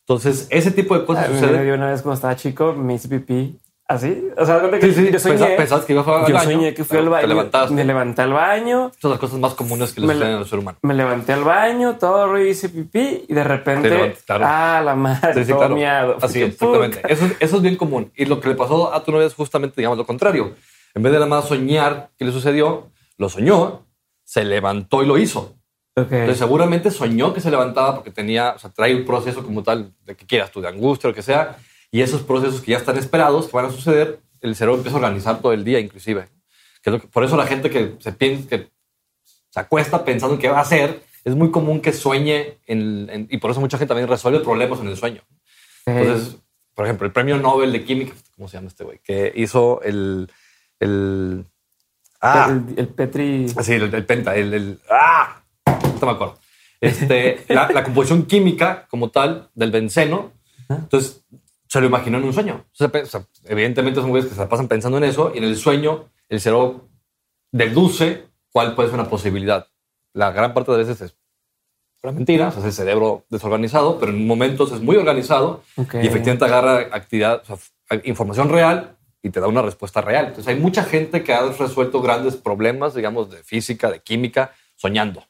Entonces, 0.00 0.48
ese 0.50 0.70
tipo 0.70 0.98
de 0.98 1.06
cosas 1.06 1.24
A 1.26 1.28
mí 1.28 1.34
me 1.34 1.40
suceden. 1.40 1.64
dio 1.64 1.74
una 1.74 1.90
vez 1.90 2.02
cuando 2.02 2.14
estaba 2.16 2.36
chico, 2.36 2.72
me 2.74 2.94
hice 2.94 3.08
pipí 3.08 3.58
así. 3.90 4.24
O 4.36 4.46
sea, 4.46 4.58
cuenta 4.60 4.78
que 4.78 4.86
Sí, 4.86 5.06
sí, 5.06 5.12
yo 5.12 5.18
soñé. 5.18 5.34
pensa- 5.36 5.56
pensabas 5.56 5.84
que 5.84 5.92
ibas 5.92 6.06
al 6.08 6.26
yo 6.26 6.34
baño, 6.34 6.50
soñé 6.50 6.74
que 6.74 6.84
fui 6.84 6.98
al 6.98 7.08
baño. 7.08 7.26
levantaste. 7.26 7.74
Me 7.74 7.84
levanté 7.84 8.22
al 8.22 8.32
baño. 8.32 8.92
Son 8.98 9.10
las 9.10 9.20
cosas 9.20 9.38
más 9.38 9.54
comunes 9.54 9.92
que 9.92 10.00
le 10.00 10.06
suceden 10.12 10.34
al 10.36 10.46
ser 10.46 10.58
humano. 10.60 10.78
Me 10.82 10.94
levanté 10.94 11.32
al 11.32 11.44
baño, 11.44 11.96
todo 11.98 12.38
hice 12.38 12.68
pipí 12.68 13.24
y 13.28 13.34
de 13.34 13.44
repente, 13.44 14.14
claro. 14.26 14.44
ah, 14.46 14.82
la 14.84 14.94
madre, 14.94 15.44
Sí, 15.44 15.50
todo 15.50 15.58
claro. 15.60 15.74
miado. 15.74 16.16
Así 16.22 16.42
exactamente. 16.42 17.02
Eso, 17.08 17.26
eso 17.40 17.56
es 17.56 17.62
bien 17.62 17.76
común. 17.76 18.10
Y 18.16 18.24
lo 18.24 18.40
que 18.40 18.48
le 18.48 18.54
pasó 18.54 18.94
a 18.94 19.02
tu 19.04 19.12
novia 19.12 19.26
es 19.26 19.34
justamente, 19.34 19.74
digamos, 19.76 19.98
lo 19.98 20.06
contrario. 20.06 20.54
En 20.94 21.02
vez 21.02 21.12
de 21.12 21.18
nada 21.18 21.28
más 21.28 21.46
soñar 21.46 22.10
qué 22.18 22.24
le 22.24 22.32
sucedió, 22.32 22.88
lo 23.18 23.28
soñó, 23.28 23.86
se 24.24 24.44
levantó 24.44 25.02
y 25.02 25.06
lo 25.06 25.18
hizo. 25.18 25.56
Ok. 25.96 26.12
Entonces, 26.12 26.38
seguramente 26.38 26.90
soñó 26.90 27.34
que 27.34 27.40
se 27.40 27.50
levantaba 27.50 27.96
porque 27.96 28.10
tenía, 28.12 28.52
o 28.56 28.58
sea, 28.58 28.70
trae 28.70 28.94
un 28.94 29.04
proceso 29.04 29.42
como 29.44 29.62
tal 29.62 29.92
de 30.04 30.14
que 30.16 30.24
quieras 30.24 30.50
tú, 30.52 30.60
de 30.60 30.68
angustia 30.68 31.08
o 31.08 31.10
lo 31.10 31.14
que 31.14 31.22
sea, 31.22 31.56
Y 31.90 32.02
esos 32.02 32.22
procesos 32.22 32.60
que 32.60 32.72
ya 32.72 32.78
están 32.78 32.96
esperados, 32.96 33.46
que 33.46 33.56
van 33.56 33.66
a 33.66 33.70
suceder, 33.70 34.20
el 34.40 34.54
cerebro 34.54 34.76
empieza 34.76 34.96
a 34.96 35.00
organizar 35.00 35.40
todo 35.40 35.52
el 35.52 35.64
día, 35.64 35.80
inclusive. 35.80 36.28
Que 36.82 36.92
por 36.92 37.24
eso 37.24 37.36
la 37.36 37.46
gente 37.46 37.70
que 37.70 37.96
se 37.98 38.12
piensa, 38.12 38.48
que 38.48 38.70
se 39.50 39.60
acuesta 39.60 40.04
pensando 40.04 40.34
en 40.34 40.40
qué 40.40 40.48
va 40.48 40.58
a 40.58 40.62
hacer, 40.62 41.02
es 41.24 41.34
muy 41.34 41.50
común 41.50 41.80
que 41.80 41.92
sueñe 41.92 42.58
en, 42.66 43.26
y 43.30 43.38
por 43.38 43.50
eso 43.50 43.60
mucha 43.60 43.76
gente 43.76 43.88
también 43.88 44.08
resuelve 44.08 44.40
problemas 44.40 44.80
en 44.80 44.88
el 44.88 44.96
sueño. 44.96 45.22
Entonces, 45.84 46.36
por 46.74 46.86
ejemplo, 46.86 47.06
el 47.06 47.12
premio 47.12 47.36
Nobel 47.36 47.72
de 47.72 47.84
Química, 47.84 48.14
¿cómo 48.36 48.48
se 48.48 48.56
llama 48.56 48.68
este 48.68 48.84
güey? 48.84 49.00
Que 49.02 49.32
hizo 49.34 49.82
el... 49.82 50.30
el 50.78 51.44
ah, 52.20 52.58
el, 52.76 52.88
Petri... 52.88 53.48
Sí, 53.48 53.72
el, 53.72 54.06
Penta, 54.06 54.34
el... 54.36 54.78
ah, 54.88 55.42
no 55.66 56.06
me 56.06 56.12
acuerdo. 56.12 56.38
Este, 56.80 57.44
la, 57.48 57.84
composición 57.84 58.24
química 58.24 58.86
como 58.88 59.10
tal 59.10 59.50
del 59.54 59.70
benceno. 59.70 60.32
Entonces, 60.68 61.22
se 61.70 61.80
lo 61.80 61.86
imaginó 61.86 62.18
en 62.18 62.24
un 62.24 62.32
sueño. 62.32 62.64
evidentemente 63.44 64.00
son 64.00 64.10
güeyes 64.10 64.28
que 64.28 64.34
se 64.34 64.46
pasan 64.46 64.66
pensando 64.66 64.98
en 64.98 65.04
eso 65.04 65.30
y 65.32 65.38
en 65.38 65.44
el 65.44 65.56
sueño 65.56 66.10
el 66.28 66.40
cerebro 66.40 66.88
deduce 67.52 68.26
cuál 68.50 68.74
puede 68.74 68.88
ser 68.88 68.98
una 68.98 69.08
posibilidad. 69.08 69.68
La 70.12 70.32
gran 70.32 70.52
parte 70.52 70.72
de 70.72 70.78
veces 70.78 71.00
es 71.00 71.14
una 72.02 72.12
mentira, 72.12 72.48
o 72.48 72.50
sea, 72.50 72.60
es 72.60 72.66
el 72.66 72.72
cerebro 72.72 73.24
desorganizado, 73.30 74.00
pero 74.00 74.10
en 74.10 74.26
momentos 74.26 74.72
es 74.72 74.80
muy 74.80 74.96
organizado 74.96 75.62
y 75.76 76.08
efectivamente 76.08 76.44
agarra 76.44 76.88
actividad, 76.90 77.42
información 78.02 78.48
real 78.48 78.96
y 79.22 79.30
te 79.30 79.38
da 79.38 79.46
una 79.46 79.62
respuesta 79.62 80.00
real. 80.00 80.26
Entonces 80.26 80.52
hay 80.52 80.60
mucha 80.60 80.82
gente 80.82 81.22
que 81.22 81.32
ha 81.32 81.52
resuelto 81.52 82.02
grandes 82.02 82.34
problemas, 82.34 82.94
digamos, 82.94 83.30
de 83.30 83.44
física, 83.44 83.92
de 83.92 84.00
química, 84.00 84.54
soñando. 84.74 85.24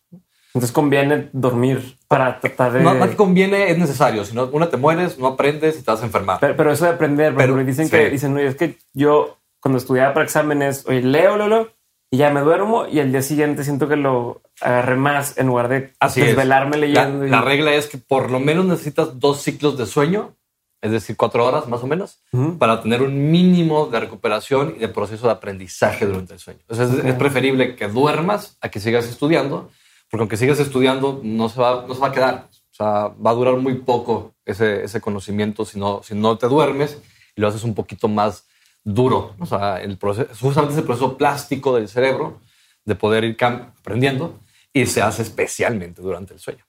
Entonces 0.52 0.72
conviene 0.72 1.28
dormir 1.32 1.96
para 2.08 2.40
tratar 2.40 2.72
de... 2.72 2.80
No, 2.80 2.94
no 2.94 3.16
conviene, 3.16 3.70
es 3.70 3.78
necesario. 3.78 4.24
Si 4.24 4.34
no, 4.34 4.46
una 4.46 4.68
te 4.68 4.76
mueres, 4.76 5.18
no 5.18 5.28
aprendes 5.28 5.78
y 5.78 5.82
te 5.82 5.90
vas 5.90 6.02
a 6.02 6.06
enfermar. 6.06 6.40
Pero, 6.40 6.72
eso 6.72 6.84
de 6.84 6.90
aprender, 6.90 7.34
pero, 7.36 7.56
dicen 7.58 7.88
que 7.88 8.10
dicen, 8.10 8.36
es 8.38 8.56
que 8.56 8.76
yo 8.92 9.38
cuando 9.60 9.78
estudiaba 9.78 10.12
para 10.12 10.24
exámenes, 10.24 10.84
oye, 10.88 11.02
leo, 11.02 11.36
leo, 11.36 11.68
y 12.10 12.16
ya 12.16 12.30
me 12.30 12.40
duermo 12.40 12.86
y 12.88 12.98
el 12.98 13.12
día 13.12 13.22
siguiente 13.22 13.62
siento 13.62 13.88
que 13.88 13.96
lo 13.96 14.42
agarré 14.60 14.96
más 14.96 15.38
en 15.38 15.46
lugar 15.46 15.68
de 15.68 15.92
desvelarme 16.16 16.76
leyendo. 16.76 17.24
La, 17.26 17.40
regla 17.40 17.72
es 17.74 17.86
que 17.86 17.98
por 17.98 18.30
lo 18.30 18.40
menos 18.40 18.64
necesitas 18.64 19.20
dos 19.20 19.42
ciclos 19.42 19.78
de 19.78 19.86
sueño, 19.86 20.34
es 20.82 20.90
decir, 20.90 21.16
cuatro 21.16 21.46
horas 21.46 21.68
más 21.68 21.82
o 21.84 21.86
menos, 21.86 22.18
para 22.58 22.82
tener 22.82 23.02
un 23.02 23.30
mínimo 23.30 23.86
de 23.86 24.00
recuperación 24.00 24.74
y 24.76 24.80
de 24.80 24.88
proceso 24.88 25.26
de 25.26 25.34
aprendizaje 25.34 26.06
durante 26.06 26.34
el 26.34 26.40
sueño. 26.40 26.58
Entonces 26.68 27.04
es, 27.04 27.14
preferible 27.14 27.76
que 27.76 27.86
duermas 27.86 28.58
a 28.60 28.70
que 28.70 28.80
sigas 28.80 29.06
estudiando, 29.06 29.70
porque 30.10 30.22
aunque 30.22 30.36
sigas 30.36 30.58
estudiando 30.58 31.20
no 31.22 31.48
se 31.48 31.60
va, 31.60 31.86
no 31.86 31.94
se 31.94 32.00
va 32.00 32.08
a 32.08 32.12
quedar. 32.12 32.48
O 32.52 32.74
sea, 32.74 33.08
va 33.08 33.30
a 33.30 33.34
durar 33.34 33.56
muy 33.56 33.74
poco 33.74 34.34
ese, 34.44 34.84
ese 34.84 35.00
conocimiento 35.00 35.64
si 35.64 35.78
no, 35.78 36.02
si 36.02 36.14
no 36.14 36.36
te 36.36 36.48
duermes 36.48 36.98
y 37.36 37.40
lo 37.40 37.48
haces 37.48 37.62
un 37.62 37.74
poquito 37.74 38.08
más 38.08 38.46
duro. 38.82 39.36
O 39.38 39.46
sea, 39.46 39.80
el 39.80 39.98
proceso, 39.98 40.28
justamente 40.40 40.74
ese 40.74 40.82
proceso 40.82 41.16
plástico 41.16 41.76
del 41.76 41.88
cerebro 41.88 42.40
de 42.84 42.94
poder 42.96 43.24
ir 43.24 43.36
aprendiendo 43.40 44.40
y 44.72 44.86
se 44.86 45.02
hace 45.02 45.22
especialmente 45.22 46.02
durante 46.02 46.34
el 46.34 46.40
sueño. 46.40 46.64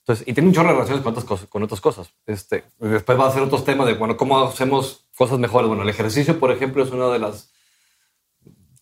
Entonces, 0.00 0.26
y 0.28 0.32
tiene 0.32 0.48
muchas 0.48 0.66
relaciones 0.66 1.02
con 1.02 1.12
otras 1.12 1.24
cosas. 1.24 1.48
Con 1.48 1.62
otras 1.64 1.80
cosas. 1.80 2.10
Este, 2.26 2.64
después 2.78 3.18
va 3.18 3.26
a 3.26 3.32
ser 3.32 3.42
otros 3.42 3.64
temas 3.64 3.86
de, 3.88 3.94
bueno, 3.94 4.16
cómo 4.16 4.40
hacemos 4.40 5.04
cosas 5.16 5.38
mejores. 5.38 5.68
Bueno, 5.68 5.82
el 5.82 5.88
ejercicio, 5.88 6.38
por 6.38 6.52
ejemplo, 6.52 6.82
es 6.82 6.92
una 6.92 7.08
de 7.08 7.18
las 7.18 7.52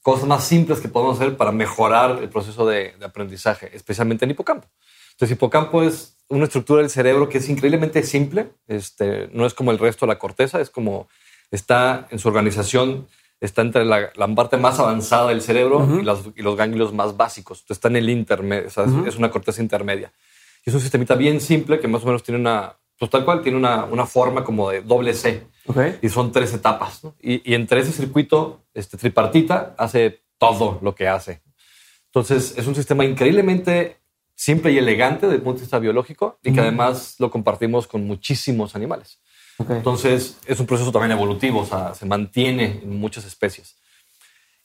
cosas 0.04 0.28
más 0.28 0.44
simples 0.44 0.80
que 0.80 0.88
podemos 0.88 1.18
hacer 1.18 1.34
para 1.34 1.50
mejorar 1.50 2.18
el 2.20 2.28
proceso 2.28 2.66
de, 2.66 2.92
de 2.98 3.06
aprendizaje, 3.06 3.70
especialmente 3.74 4.26
en 4.26 4.32
hipocampo. 4.32 4.68
Entonces, 5.12 5.34
hipocampo 5.34 5.82
es 5.82 6.18
una 6.28 6.44
estructura 6.44 6.82
del 6.82 6.90
cerebro 6.90 7.30
que 7.30 7.38
es 7.38 7.48
increíblemente 7.48 8.02
simple. 8.02 8.50
Este, 8.68 9.30
no 9.32 9.46
es 9.46 9.54
como 9.54 9.70
el 9.70 9.78
resto 9.78 10.04
de 10.04 10.12
la 10.12 10.18
corteza, 10.18 10.60
es 10.60 10.68
como 10.68 11.08
está 11.50 12.06
en 12.10 12.18
su 12.18 12.28
organización, 12.28 13.06
está 13.40 13.62
entre 13.62 13.86
la, 13.86 14.12
parte 14.36 14.58
más 14.58 14.78
avanzada 14.78 15.30
del 15.30 15.40
cerebro 15.40 15.88
y, 15.98 16.02
los, 16.02 16.56
ganglios 16.56 16.92
más 16.92 17.16
básicos. 17.16 17.64
está 17.66 17.88
en 17.88 17.96
el 17.96 18.10
intermedio, 18.10 18.68
es 19.06 19.16
una 19.16 19.30
corteza 19.30 19.62
intermedia. 19.62 20.12
Y 20.66 20.70
es 20.70 20.74
un 20.74 20.82
sistemita 20.82 21.14
bien 21.14 21.40
simple 21.40 21.80
que 21.80 21.88
más 21.88 22.02
o 22.02 22.06
menos 22.06 22.22
tiene 22.22 22.40
una, 22.40 22.74
pues 22.98 23.10
tal 23.10 23.24
cual, 23.24 23.42
tiene 23.42 23.58
una, 23.58 23.84
una 23.84 24.06
forma 24.06 24.44
como 24.44 24.70
de 24.70 24.82
doble 24.82 25.14
C. 25.14 25.46
Y 26.02 26.08
son 26.08 26.32
tres 26.32 26.52
etapas. 26.52 27.02
Y, 27.20 27.54
entre 27.54 27.80
ese 27.80 27.92
circuito 27.92 28.64
este, 28.74 28.96
tripartita 28.96 29.74
hace 29.78 30.22
todo 30.38 30.78
lo 30.82 30.94
que 30.94 31.08
hace. 31.08 31.42
Entonces, 32.06 32.54
es 32.56 32.66
un 32.66 32.74
sistema 32.74 33.04
increíblemente 33.04 33.98
simple 34.36 34.72
y 34.72 34.78
elegante 34.78 35.26
desde 35.26 35.36
el 35.36 35.42
punto 35.42 35.58
de 35.58 35.64
vista 35.64 35.78
biológico 35.78 36.38
y 36.42 36.52
que 36.52 36.60
además 36.60 37.16
lo 37.18 37.30
compartimos 37.30 37.86
con 37.86 38.06
muchísimos 38.06 38.74
animales. 38.74 39.20
Entonces, 39.58 40.38
es 40.46 40.58
un 40.60 40.66
proceso 40.66 40.90
también 40.90 41.12
evolutivo, 41.12 41.60
o 41.60 41.66
sea, 41.66 41.94
se 41.94 42.06
mantiene 42.06 42.80
en 42.82 42.98
muchas 42.98 43.24
especies. 43.24 43.76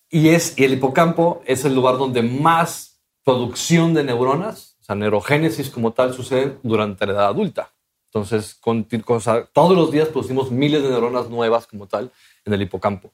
Y, 0.10 0.30
es, 0.30 0.58
y 0.58 0.64
el 0.64 0.74
hipocampo 0.74 1.44
es 1.46 1.66
el 1.66 1.76
lugar 1.76 1.98
donde 1.98 2.24
más 2.24 3.00
producción 3.24 3.94
de 3.94 4.04
neuronas, 4.04 4.78
o 4.82 4.84
sea, 4.84 4.96
neurogénesis 4.96 5.70
como 5.70 5.94
tal, 5.94 6.14
sucede 6.14 6.58
durante 6.64 7.06
la 7.06 7.14
edad 7.14 7.28
adulta. 7.28 7.74
Entonces, 8.12 8.56
con, 8.56 8.88
todos 9.54 9.78
los 9.78 9.92
días 9.92 10.08
producimos 10.08 10.52
miles 10.52 10.82
de 10.82 10.90
neuronas 10.90 11.30
nuevas 11.30 11.68
como 11.68 11.88
tal 11.88 12.12
en 12.44 12.54
el 12.54 12.62
hipocampo. 12.64 13.12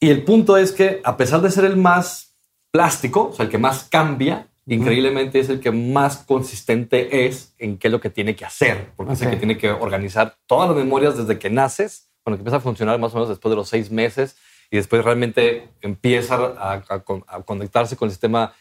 Y 0.00 0.08
el 0.08 0.24
punto 0.24 0.56
es 0.56 0.72
que, 0.72 1.00
a 1.04 1.16
pesar 1.16 1.42
de 1.42 1.50
ser 1.50 1.64
el 1.64 1.76
más 1.76 2.34
plástico, 2.70 3.28
o 3.28 3.32
sea, 3.34 3.44
el 3.44 3.50
que 3.50 3.58
más 3.58 3.84
cambia, 3.84 4.48
increíblemente 4.66 5.38
es 5.38 5.50
el 5.50 5.60
que 5.60 5.70
más 5.70 6.18
consistente 6.18 7.26
es 7.26 7.54
en 7.58 7.76
qué 7.76 7.88
es 7.88 7.92
lo 7.92 8.00
que 8.00 8.10
tiene 8.10 8.34
que 8.34 8.44
hacer, 8.44 8.92
porque 8.96 9.12
es 9.12 9.22
el 9.22 9.30
que 9.30 9.36
tiene 9.36 9.58
que 9.58 9.70
organizar 9.70 10.38
todas 10.46 10.70
las 10.70 10.78
memorias 10.78 11.16
desde 11.18 11.38
que 11.38 11.50
naces, 11.50 12.08
cuando 12.24 12.38
empieza 12.38 12.56
a 12.56 12.60
funcionar 12.60 12.98
más 12.98 13.12
o 13.12 13.16
menos 13.16 13.28
después 13.28 13.50
de 13.50 13.56
los 13.56 13.68
seis 13.68 13.90
meses 13.90 14.36
y 14.70 14.76
después 14.76 15.04
realmente 15.04 15.68
empieza 15.82 16.36
a, 16.36 16.80
conectarse 17.44 17.96
con 17.96 18.06
el 18.06 18.12
sistema 18.12 18.54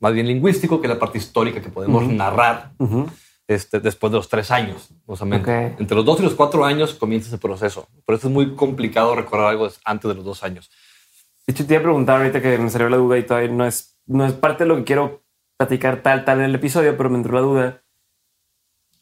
más 0.00 0.12
bien 0.12 0.26
lingüístico, 0.26 0.80
que 0.80 0.86
es 0.86 0.92
la 0.92 0.98
parte 0.98 1.18
histórica 1.18 1.62
que 1.62 1.70
podemos 1.70 2.06
narrar 2.06 2.72
este, 3.46 3.80
después 3.80 4.10
de 4.10 4.18
los 4.18 4.28
tres 4.28 4.50
años. 4.50 4.88
Entre 5.78 5.96
los 5.96 6.04
dos 6.04 6.20
y 6.20 6.22
los 6.22 6.34
cuatro 6.34 6.64
años 6.64 6.94
comienza 6.94 7.28
ese 7.28 7.38
proceso. 7.38 7.86
Por 8.04 8.14
eso 8.14 8.28
es 8.28 8.32
muy 8.32 8.54
complicado 8.54 9.14
recordar 9.14 9.48
algo 9.48 9.68
antes 9.84 10.08
de 10.08 10.14
los 10.14 10.24
dos 10.24 10.42
años. 10.42 10.70
De 11.46 11.52
hecho, 11.52 11.66
te 11.66 11.74
iba 11.74 11.80
a 11.80 11.82
preguntar 11.82 12.18
ahorita 12.18 12.40
que 12.40 12.56
me 12.58 12.70
salió 12.70 12.88
la 12.88 12.96
duda 12.96 13.18
y 13.18 13.22
todavía 13.24 13.50
no 13.50 13.66
es, 13.66 13.98
no 14.06 14.24
es 14.24 14.32
parte 14.32 14.64
de 14.64 14.68
lo 14.68 14.76
que 14.76 14.84
quiero 14.84 15.22
platicar 15.58 16.02
tal, 16.02 16.24
tal 16.24 16.38
en 16.38 16.46
el 16.46 16.54
episodio, 16.54 16.96
pero 16.96 17.10
me 17.10 17.18
entró 17.18 17.34
la 17.34 17.40
duda. 17.40 17.80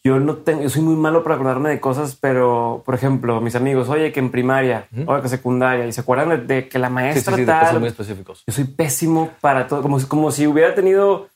Yo 0.05 0.19
no 0.19 0.39
tengo, 0.39 0.63
yo 0.63 0.69
soy 0.69 0.83
muy 0.83 0.97
malo 0.97 1.23
para 1.23 1.37
acordarme 1.37 1.71
de 1.71 1.79
cosas, 1.79 2.17
pero 2.21 2.83
por 2.85 2.97
ejemplo, 2.97 3.41
mis 3.41 3.55
amigos, 3.55 3.89
oye, 3.89 4.11
que 4.11 4.19
en 4.19 4.33
primaria, 4.33 4.89
o 5.07 5.23
que 5.23 5.29
secundaria, 5.29 5.87
y 5.87 5.93
se 5.93 6.01
acuerdan 6.01 6.49
de, 6.49 6.69
que 6.69 6.81
la 6.81 6.91
maestra 6.91 7.37
sí, 7.37 7.43
sí, 7.43 7.47
tal. 7.47 7.79
muy 7.79 7.89
específicos. 7.89 8.43
Yo 8.45 8.53
soy 8.53 8.65
pésimo 8.65 9.31
para 9.41 9.69
todo, 9.69 9.81
como, 9.81 10.05
como 10.09 10.33
si 10.33 10.49
hubiera 10.49 10.75
tenido 10.75 11.29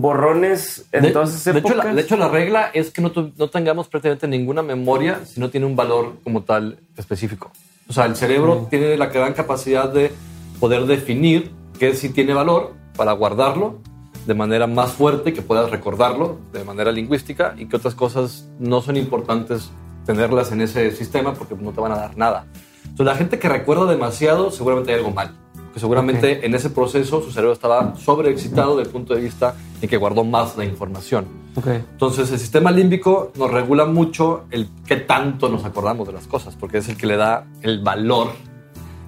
borrones 0.00 0.86
en 0.92 1.12
todas 1.12 1.44
de 1.44 1.58
Hecho, 1.58 1.74
la, 1.74 1.84
de 1.94 2.00
hecho, 2.00 2.16
la 2.16 2.28
regla 2.28 2.70
es 2.72 2.90
que 2.90 3.00
no, 3.00 3.12
no, 3.36 3.48
tengamos 3.48 3.88
prácticamente 3.88 4.28
ninguna 4.28 4.62
memoria 4.62 5.20
si 5.24 5.40
no 5.40 5.50
tiene 5.50 5.66
un 5.66 5.76
valor 5.76 6.14
como 6.24 6.42
tal 6.42 6.78
específico. 6.96 7.50
O 7.88 7.92
sea, 7.92 8.04
el 8.04 8.16
cerebro 8.16 8.66
tiene 8.68 8.96
la 8.96 9.06
gran 9.06 9.32
capacidad 9.32 9.88
de 9.90 10.12
poder 10.60 10.86
definir 10.86 11.50
qué 11.78 11.94
sí 11.94 12.10
tiene 12.10 12.34
valor 12.34 12.74
para 12.96 13.12
guardarlo 13.12 13.80
de 14.26 14.34
manera 14.34 14.66
más 14.66 14.92
fuerte, 14.92 15.32
que 15.32 15.40
puedas 15.40 15.70
recordarlo 15.70 16.38
de 16.52 16.62
manera 16.64 16.92
lingüística 16.92 17.54
y 17.56 17.66
que 17.66 17.76
otras 17.76 17.94
cosas 17.94 18.46
no 18.58 18.82
son 18.82 18.98
importantes 18.98 19.70
tenerlas 20.04 20.52
en 20.52 20.60
ese 20.60 20.90
sistema 20.90 21.32
porque 21.34 21.54
no 21.54 21.72
te 21.72 21.80
van 21.80 21.92
a 21.92 21.96
dar 21.96 22.16
nada. 22.16 22.46
Entonces 22.82 23.06
la 23.06 23.14
gente 23.14 23.38
que 23.38 23.48
recuerda 23.48 23.86
demasiado 23.86 24.50
seguramente 24.50 24.92
hay 24.92 24.98
algo 24.98 25.12
mal, 25.12 25.34
que 25.72 25.80
seguramente 25.80 26.44
en 26.46 26.54
ese 26.54 26.70
proceso 26.70 27.22
su 27.22 27.30
cerebro 27.30 27.52
estaba 27.52 27.94
sobreexcitado 27.96 28.76
desde 28.76 28.88
el 28.88 28.92
punto 28.92 29.14
de 29.14 29.20
vista 29.20 29.54
en 29.80 29.88
que 29.88 29.96
guardó 29.96 30.24
más 30.24 30.56
la 30.56 30.64
información. 30.64 31.26
Entonces 31.66 32.30
el 32.30 32.38
sistema 32.38 32.70
límbico 32.70 33.32
nos 33.36 33.50
regula 33.50 33.84
mucho 33.84 34.44
el 34.50 34.68
qué 34.86 34.96
tanto 34.96 35.48
nos 35.48 35.64
acordamos 35.64 36.06
de 36.06 36.12
las 36.12 36.28
cosas, 36.28 36.54
porque 36.54 36.78
es 36.78 36.88
el 36.88 36.96
que 36.96 37.06
le 37.06 37.16
da 37.16 37.46
el 37.62 37.80
valor 37.82 38.28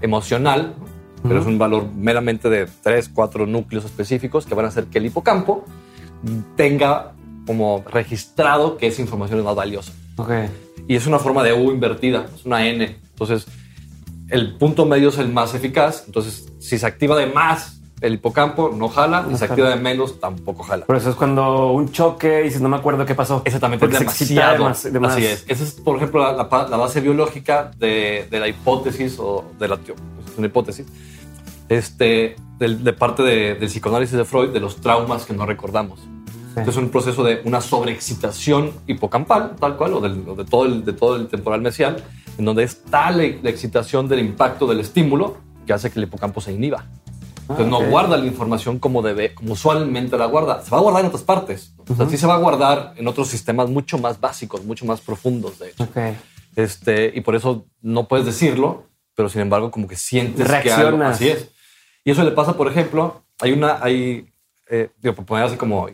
emocional 0.00 0.74
pero 1.22 1.40
es 1.40 1.46
un 1.46 1.58
valor 1.58 1.86
meramente 1.94 2.48
de 2.48 2.66
tres, 2.82 3.10
cuatro 3.12 3.46
núcleos 3.46 3.84
específicos 3.84 4.46
que 4.46 4.54
van 4.54 4.64
a 4.64 4.68
hacer 4.68 4.86
que 4.86 4.98
el 4.98 5.06
hipocampo 5.06 5.64
tenga 6.56 7.12
como 7.46 7.84
registrado 7.90 8.76
que 8.76 8.86
esa 8.86 9.02
información 9.02 9.38
es 9.40 9.44
más 9.44 9.54
valiosa. 9.54 9.92
Okay. 10.16 10.48
Y 10.86 10.96
es 10.96 11.06
una 11.06 11.18
forma 11.18 11.42
de 11.42 11.52
U 11.52 11.70
invertida, 11.72 12.26
es 12.34 12.44
una 12.44 12.66
N. 12.66 12.84
Entonces, 13.10 13.46
el 14.30 14.54
punto 14.56 14.86
medio 14.86 15.10
es 15.10 15.18
el 15.18 15.28
más 15.28 15.54
eficaz. 15.54 16.04
Entonces, 16.06 16.52
si 16.58 16.78
se 16.78 16.86
activa 16.86 17.16
de 17.16 17.26
más 17.26 17.80
el 18.00 18.14
hipocampo, 18.14 18.74
no 18.74 18.88
jala, 18.88 19.26
y 19.30 19.36
se 19.36 19.44
activa 19.44 19.68
de 19.68 19.76
menos, 19.76 20.18
tampoco 20.20 20.62
jala. 20.62 20.86
Por 20.86 20.96
eso 20.96 21.10
es 21.10 21.16
cuando 21.16 21.72
un 21.72 21.92
choque 21.92 22.40
y 22.40 22.44
dices, 22.44 22.62
no 22.62 22.70
me 22.70 22.76
acuerdo 22.76 23.04
qué 23.04 23.14
pasó. 23.14 23.42
Exactamente, 23.44 23.84
es 23.84 23.92
demasiado. 23.92 24.66
Así 24.68 25.26
es. 25.26 25.44
Esa 25.46 25.64
es, 25.64 25.72
por 25.72 25.96
ejemplo, 25.96 26.20
la, 26.20 26.44
base 26.44 27.00
biológica 27.00 27.70
de, 27.76 28.26
de, 28.30 28.40
la 28.40 28.48
hipótesis 28.48 29.18
o 29.18 29.44
de 29.58 29.68
la, 29.68 29.74
es 29.74 30.38
una 30.38 30.46
hipótesis 30.46 30.86
este, 31.70 32.36
de, 32.58 32.92
parte 32.92 33.22
del 33.22 33.56
psicoanálisis 33.68 34.16
de 34.16 34.24
Freud 34.24 34.50
de 34.50 34.60
los 34.60 34.80
traumas 34.80 35.24
que 35.24 35.32
no 35.32 35.46
recordamos. 35.46 36.00
Entonces 36.48 36.76
es 36.76 36.82
un 36.82 36.90
proceso 36.90 37.22
de 37.22 37.40
una 37.44 37.60
sobreexcitación 37.60 38.72
hipocampal, 38.88 39.54
tal 39.58 39.76
cual, 39.76 39.94
o, 39.94 40.00
de, 40.00 40.44
todo 40.44 40.66
el, 40.66 40.84
de 40.84 40.92
todo 40.92 41.14
el 41.14 41.28
temporal 41.28 41.62
mesial, 41.62 42.02
en 42.40 42.46
donde 42.46 42.64
es 42.64 42.82
tal 42.84 43.18
la 43.18 43.50
excitación 43.50 44.08
del 44.08 44.18
impacto 44.20 44.66
del 44.66 44.80
estímulo 44.80 45.36
que 45.66 45.72
hace 45.74 45.90
que 45.90 45.98
el 45.98 46.04
hipocampo 46.06 46.40
se 46.40 46.52
inhiba. 46.52 46.86
Entonces 47.42 47.66
Ah, 47.66 47.68
no 47.68 47.78
ok. 47.78 47.88
guarda 47.90 48.16
la 48.16 48.24
información 48.26 48.78
como 48.78 49.02
debe, 49.02 49.34
como 49.34 49.52
usualmente 49.52 50.16
la 50.16 50.24
guarda. 50.26 50.62
Se 50.62 50.70
va 50.70 50.78
a 50.78 50.80
guardar 50.80 51.02
en 51.02 51.08
otras 51.08 51.22
partes. 51.22 51.74
O 51.88 51.94
sea, 51.94 52.08
sí 52.08 52.16
se 52.16 52.26
va 52.26 52.34
a 52.34 52.38
guardar 52.38 52.94
en 52.96 53.06
otros 53.08 53.28
sistemas 53.28 53.68
mucho 53.68 53.98
más 53.98 54.18
básicos, 54.20 54.64
mucho 54.64 54.86
más 54.86 55.00
profundos, 55.00 55.58
de 55.58 55.68
hecho. 55.70 55.84
Ok. 55.84 55.96
Este, 56.56 57.12
y 57.14 57.20
por 57.20 57.34
eso 57.36 57.66
no 57.82 58.08
puedes 58.08 58.24
decirlo, 58.24 58.86
pero 59.14 59.28
sin 59.28 59.42
embargo, 59.42 59.70
como 59.70 59.86
que 59.86 59.96
sientes 59.96 60.46
que 60.62 60.72
algo 60.72 60.98
Reaccionas. 60.98 61.16
así 61.16 61.28
es. 61.28 61.48
Y 62.04 62.10
eso 62.12 62.24
le 62.24 62.30
pasa, 62.30 62.56
por 62.56 62.68
ejemplo, 62.68 63.22
hay 63.40 63.52
una, 63.52 63.78
hay, 63.82 64.28
eh, 64.70 64.90
digo, 65.02 65.14
por 65.14 65.26
poner 65.26 65.44
así 65.44 65.56
como 65.56 65.88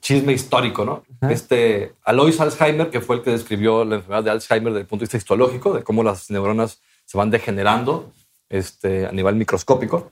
chisme 0.00 0.32
histórico, 0.32 0.84
¿no? 0.84 1.04
Este 1.28 1.92
Alois 2.04 2.40
Alzheimer, 2.40 2.90
que 2.90 3.00
fue 3.00 3.16
el 3.16 3.22
que 3.22 3.30
describió 3.30 3.84
la 3.84 3.96
enfermedad 3.96 4.24
de 4.24 4.30
Alzheimer 4.30 4.72
desde 4.72 4.82
el 4.82 4.86
punto 4.86 5.00
de 5.00 5.06
vista 5.06 5.16
histológico, 5.16 5.72
de 5.72 5.82
cómo 5.82 6.02
las 6.02 6.30
neuronas 6.30 6.80
se 7.04 7.16
van 7.16 7.30
degenerando 7.30 8.12
este, 8.48 9.06
a 9.06 9.12
nivel 9.12 9.34
microscópico. 9.36 10.10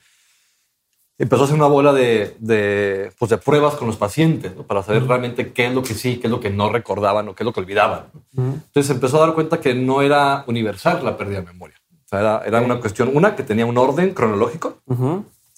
Empezó 1.18 1.42
a 1.42 1.44
hacer 1.46 1.56
una 1.56 1.66
bola 1.66 1.94
de, 1.94 2.36
de, 2.38 3.10
pues 3.18 3.30
de 3.30 3.38
pruebas 3.38 3.74
con 3.76 3.86
los 3.86 3.96
pacientes 3.96 4.54
¿no? 4.54 4.64
para 4.64 4.82
saber 4.82 5.06
realmente 5.06 5.52
qué 5.52 5.66
es 5.66 5.74
lo 5.74 5.82
que 5.82 5.94
sí, 5.94 6.18
qué 6.18 6.26
es 6.26 6.30
lo 6.30 6.40
que 6.40 6.50
no 6.50 6.70
recordaban 6.70 7.28
o 7.28 7.34
qué 7.34 7.42
es 7.42 7.46
lo 7.46 7.52
que 7.54 7.60
olvidaban. 7.60 8.06
Entonces 8.36 8.90
empezó 8.90 9.16
a 9.16 9.26
dar 9.26 9.34
cuenta 9.34 9.60
que 9.60 9.74
no 9.74 10.02
era 10.02 10.44
universal 10.46 11.02
la 11.02 11.16
pérdida 11.16 11.40
de 11.40 11.46
memoria. 11.46 11.76
O 12.04 12.08
sea, 12.08 12.20
era, 12.20 12.42
era 12.44 12.60
una 12.60 12.80
cuestión, 12.80 13.10
una, 13.14 13.34
que 13.34 13.42
tenía 13.42 13.64
un 13.64 13.78
orden 13.78 14.12
cronológico. 14.12 14.78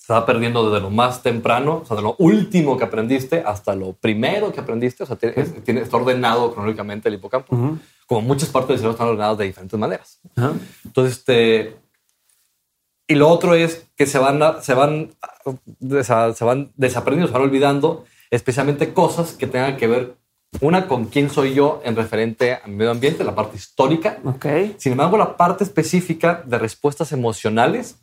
Se 0.09 0.15
va 0.15 0.25
perdiendo 0.25 0.71
desde 0.71 0.81
lo 0.83 0.89
más 0.89 1.23
temprano, 1.23 1.81
o 1.83 1.85
sea, 1.85 1.95
de 1.95 2.03
lo 2.03 2.17
último 2.19 2.79
que 2.79 2.85
aprendiste 2.85 3.43
hasta 3.45 3.75
lo 3.75 3.93
primero 3.93 4.51
que 4.51 4.61
aprendiste. 4.61 5.03
O 5.03 5.07
sea, 5.07 5.17
tiene, 5.17 5.35
es- 5.37 5.63
tiene- 5.65 5.83
está 5.83 5.99
ordenado 5.99 6.51
cronológicamente 6.51 7.11
el 7.11 7.17
hipocampo. 7.17 7.55
Como 8.07 8.23
muchas 8.23 8.49
partes 8.49 8.69
del 8.71 8.79
cerebro 8.79 8.93
están 8.93 9.09
ordenadas 9.09 9.37
de 9.37 9.45
diferentes 9.45 9.79
maneras. 9.79 10.19
Ajá. 10.35 10.53
Entonces, 10.87 11.19
este. 11.19 11.77
Y 13.07 13.17
lo 13.17 13.29
otro 13.29 13.55
es 13.55 13.87
que 13.97 14.07
se 14.07 14.19
van, 14.19 14.41
se 14.63 14.73
van, 14.73 15.11
desa- 15.79 16.33
se 16.33 16.45
van 16.45 16.73
desaprendiendo, 16.77 17.29
se 17.31 17.35
van 17.39 17.43
olvidando, 17.49 18.05
especialmente 18.31 18.95
cosas 18.95 19.33
que 19.33 19.47
tengan 19.47 19.77
que 19.77 19.89
ver, 19.89 20.15
una, 20.63 20.89
con 20.89 21.05
quién 21.07 21.29
soy 21.29 21.53
yo 21.53 21.83
en 21.85 21.97
referente 21.97 22.55
a 22.55 22.63
mi 22.67 22.77
medio 22.77 22.93
ambiente, 22.93 23.25
la 23.25 23.35
parte 23.35 23.59
histórica. 23.59 24.19
Ok. 24.25 24.47
Sin 24.79 24.93
embargo, 24.93 25.19
la 25.19 25.37
parte 25.37 25.65
específica 25.65 26.43
de 26.47 26.59
respuestas 26.59 27.13
emocionales 27.13 27.97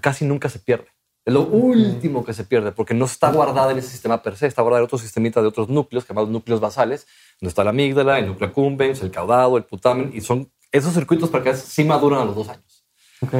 casi 0.00 0.24
nunca 0.24 0.48
se 0.48 0.58
pierde. 0.58 0.86
Es 1.24 1.34
lo 1.34 1.42
último 1.42 2.24
que 2.24 2.32
se 2.32 2.44
pierde 2.44 2.72
porque 2.72 2.94
no 2.94 3.04
está 3.04 3.30
guardada 3.30 3.72
en 3.72 3.78
ese 3.78 3.88
sistema 3.90 4.22
per 4.22 4.36
se, 4.36 4.46
está 4.46 4.62
guardada 4.62 4.80
en 4.80 4.84
otro 4.86 4.98
sistemita 4.98 5.42
de 5.42 5.48
otros 5.48 5.68
núcleos, 5.68 6.06
llamados 6.08 6.30
núcleos 6.30 6.60
basales, 6.60 7.06
donde 7.40 7.50
está 7.50 7.62
la 7.62 7.70
amígdala, 7.70 8.18
el 8.18 8.26
núcleo 8.26 8.48
accumbens, 8.48 9.02
el 9.02 9.10
caudado, 9.10 9.56
el 9.58 9.64
putamen, 9.64 10.10
y 10.14 10.22
son 10.22 10.50
esos 10.72 10.94
circuitos 10.94 11.28
para 11.28 11.44
que 11.44 11.54
sí 11.56 11.84
maduran 11.84 12.20
a 12.20 12.24
los 12.24 12.34
dos 12.36 12.48
años 12.48 12.84
Ok. 13.22 13.34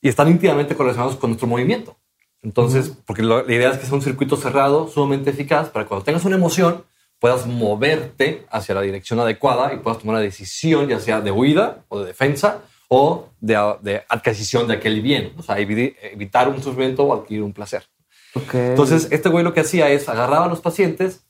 y 0.00 0.08
están 0.08 0.28
íntimamente 0.28 0.76
correlacionados 0.76 1.16
con 1.16 1.30
nuestro 1.30 1.48
movimiento. 1.48 1.96
Entonces, 2.40 2.92
porque 3.04 3.22
lo- 3.22 3.42
la 3.44 3.52
idea 3.52 3.70
es 3.70 3.78
que 3.78 3.86
sea 3.86 3.94
un 3.96 4.02
circuito 4.02 4.36
cerrado, 4.36 4.86
sumamente 4.86 5.30
eficaz, 5.30 5.70
para 5.70 5.84
que 5.84 5.88
cuando 5.88 6.04
tengas 6.04 6.24
una 6.24 6.36
emoción 6.36 6.84
puedas 7.18 7.46
moverte 7.48 8.46
hacia 8.48 8.76
la 8.76 8.80
dirección 8.82 9.18
adecuada 9.18 9.74
y 9.74 9.78
puedas 9.78 9.98
tomar 9.98 10.14
una 10.14 10.22
decisión, 10.22 10.86
ya 10.88 11.00
sea 11.00 11.20
de 11.20 11.32
huida 11.32 11.84
o 11.88 11.98
de 11.98 12.06
defensa 12.06 12.62
o 12.88 13.28
de, 13.40 13.54
de 13.82 14.02
adquisición 14.08 14.66
de 14.66 14.74
aquel 14.74 15.00
bien, 15.02 15.32
o 15.38 15.42
sea, 15.42 15.58
evi- 15.58 15.94
evitar 16.02 16.48
un 16.48 16.62
sufrimiento 16.62 17.04
o 17.04 17.14
adquirir 17.14 17.42
un 17.42 17.52
placer. 17.52 17.84
Ok. 18.34 18.54
Entonces, 18.54 19.08
este 19.10 19.28
güey 19.28 19.44
lo 19.44 19.52
que 19.52 19.60
hacía 19.60 19.90
es 19.90 20.08
agarraba 20.08 20.46
a 20.46 20.48
los 20.48 20.60
pacientes 20.60 21.24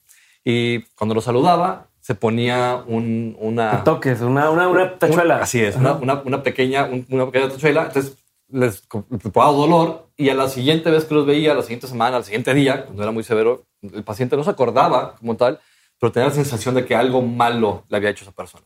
y 0.45 0.83
cuando 0.97 1.15
los 1.15 1.25
saludaba 1.25 1.89
se 2.01 2.15
ponía 2.15 2.83
un, 2.87 3.37
una... 3.41 3.85
toques, 3.85 4.21
una, 4.21 4.51
una, 4.51 4.69
una 4.69 4.99
tachuela. 4.99 5.37
Un- 5.37 5.43
así 5.43 5.61
es, 5.61 5.77
una, 5.77 5.93
una- 5.95 6.23
una 6.25 6.43
pequeña, 6.43 6.85
un- 6.85 7.07
una 7.11 7.27
pequeña 7.27 7.49
tachuela. 7.51 7.85
Entonces 7.87 8.17
les 8.51 8.81
provocaba 8.87 9.53
dolor 9.53 10.09
y 10.17 10.31
a 10.31 10.35
la 10.35 10.49
siguiente 10.49 10.91
vez 10.91 11.05
que 11.05 11.15
los 11.15 11.27
veía, 11.27 11.53
a 11.53 11.55
la 11.55 11.63
siguiente 11.63 11.87
semana, 11.87 12.17
al 12.17 12.25
siguiente 12.25 12.55
día, 12.55 12.85
cuando 12.87 13.03
era 13.03 13.13
muy 13.13 13.23
severo, 13.25 13.67
el 13.83 14.05
paciente 14.05 14.37
no 14.37 14.45
se 14.45 14.51
acordaba 14.51 15.17
como 15.17 15.37
tal, 15.37 15.61
pero 16.01 16.13
tenía 16.13 16.29
la 16.29 16.35
sensación 16.35 16.75
de 16.77 16.87
que 16.87 16.95
algo 16.97 17.21
malo 17.21 17.85
le 17.89 17.97
había 17.97 18.11
hecho 18.11 18.25
a 18.25 18.29
esa 18.29 18.35
persona. 18.37 18.65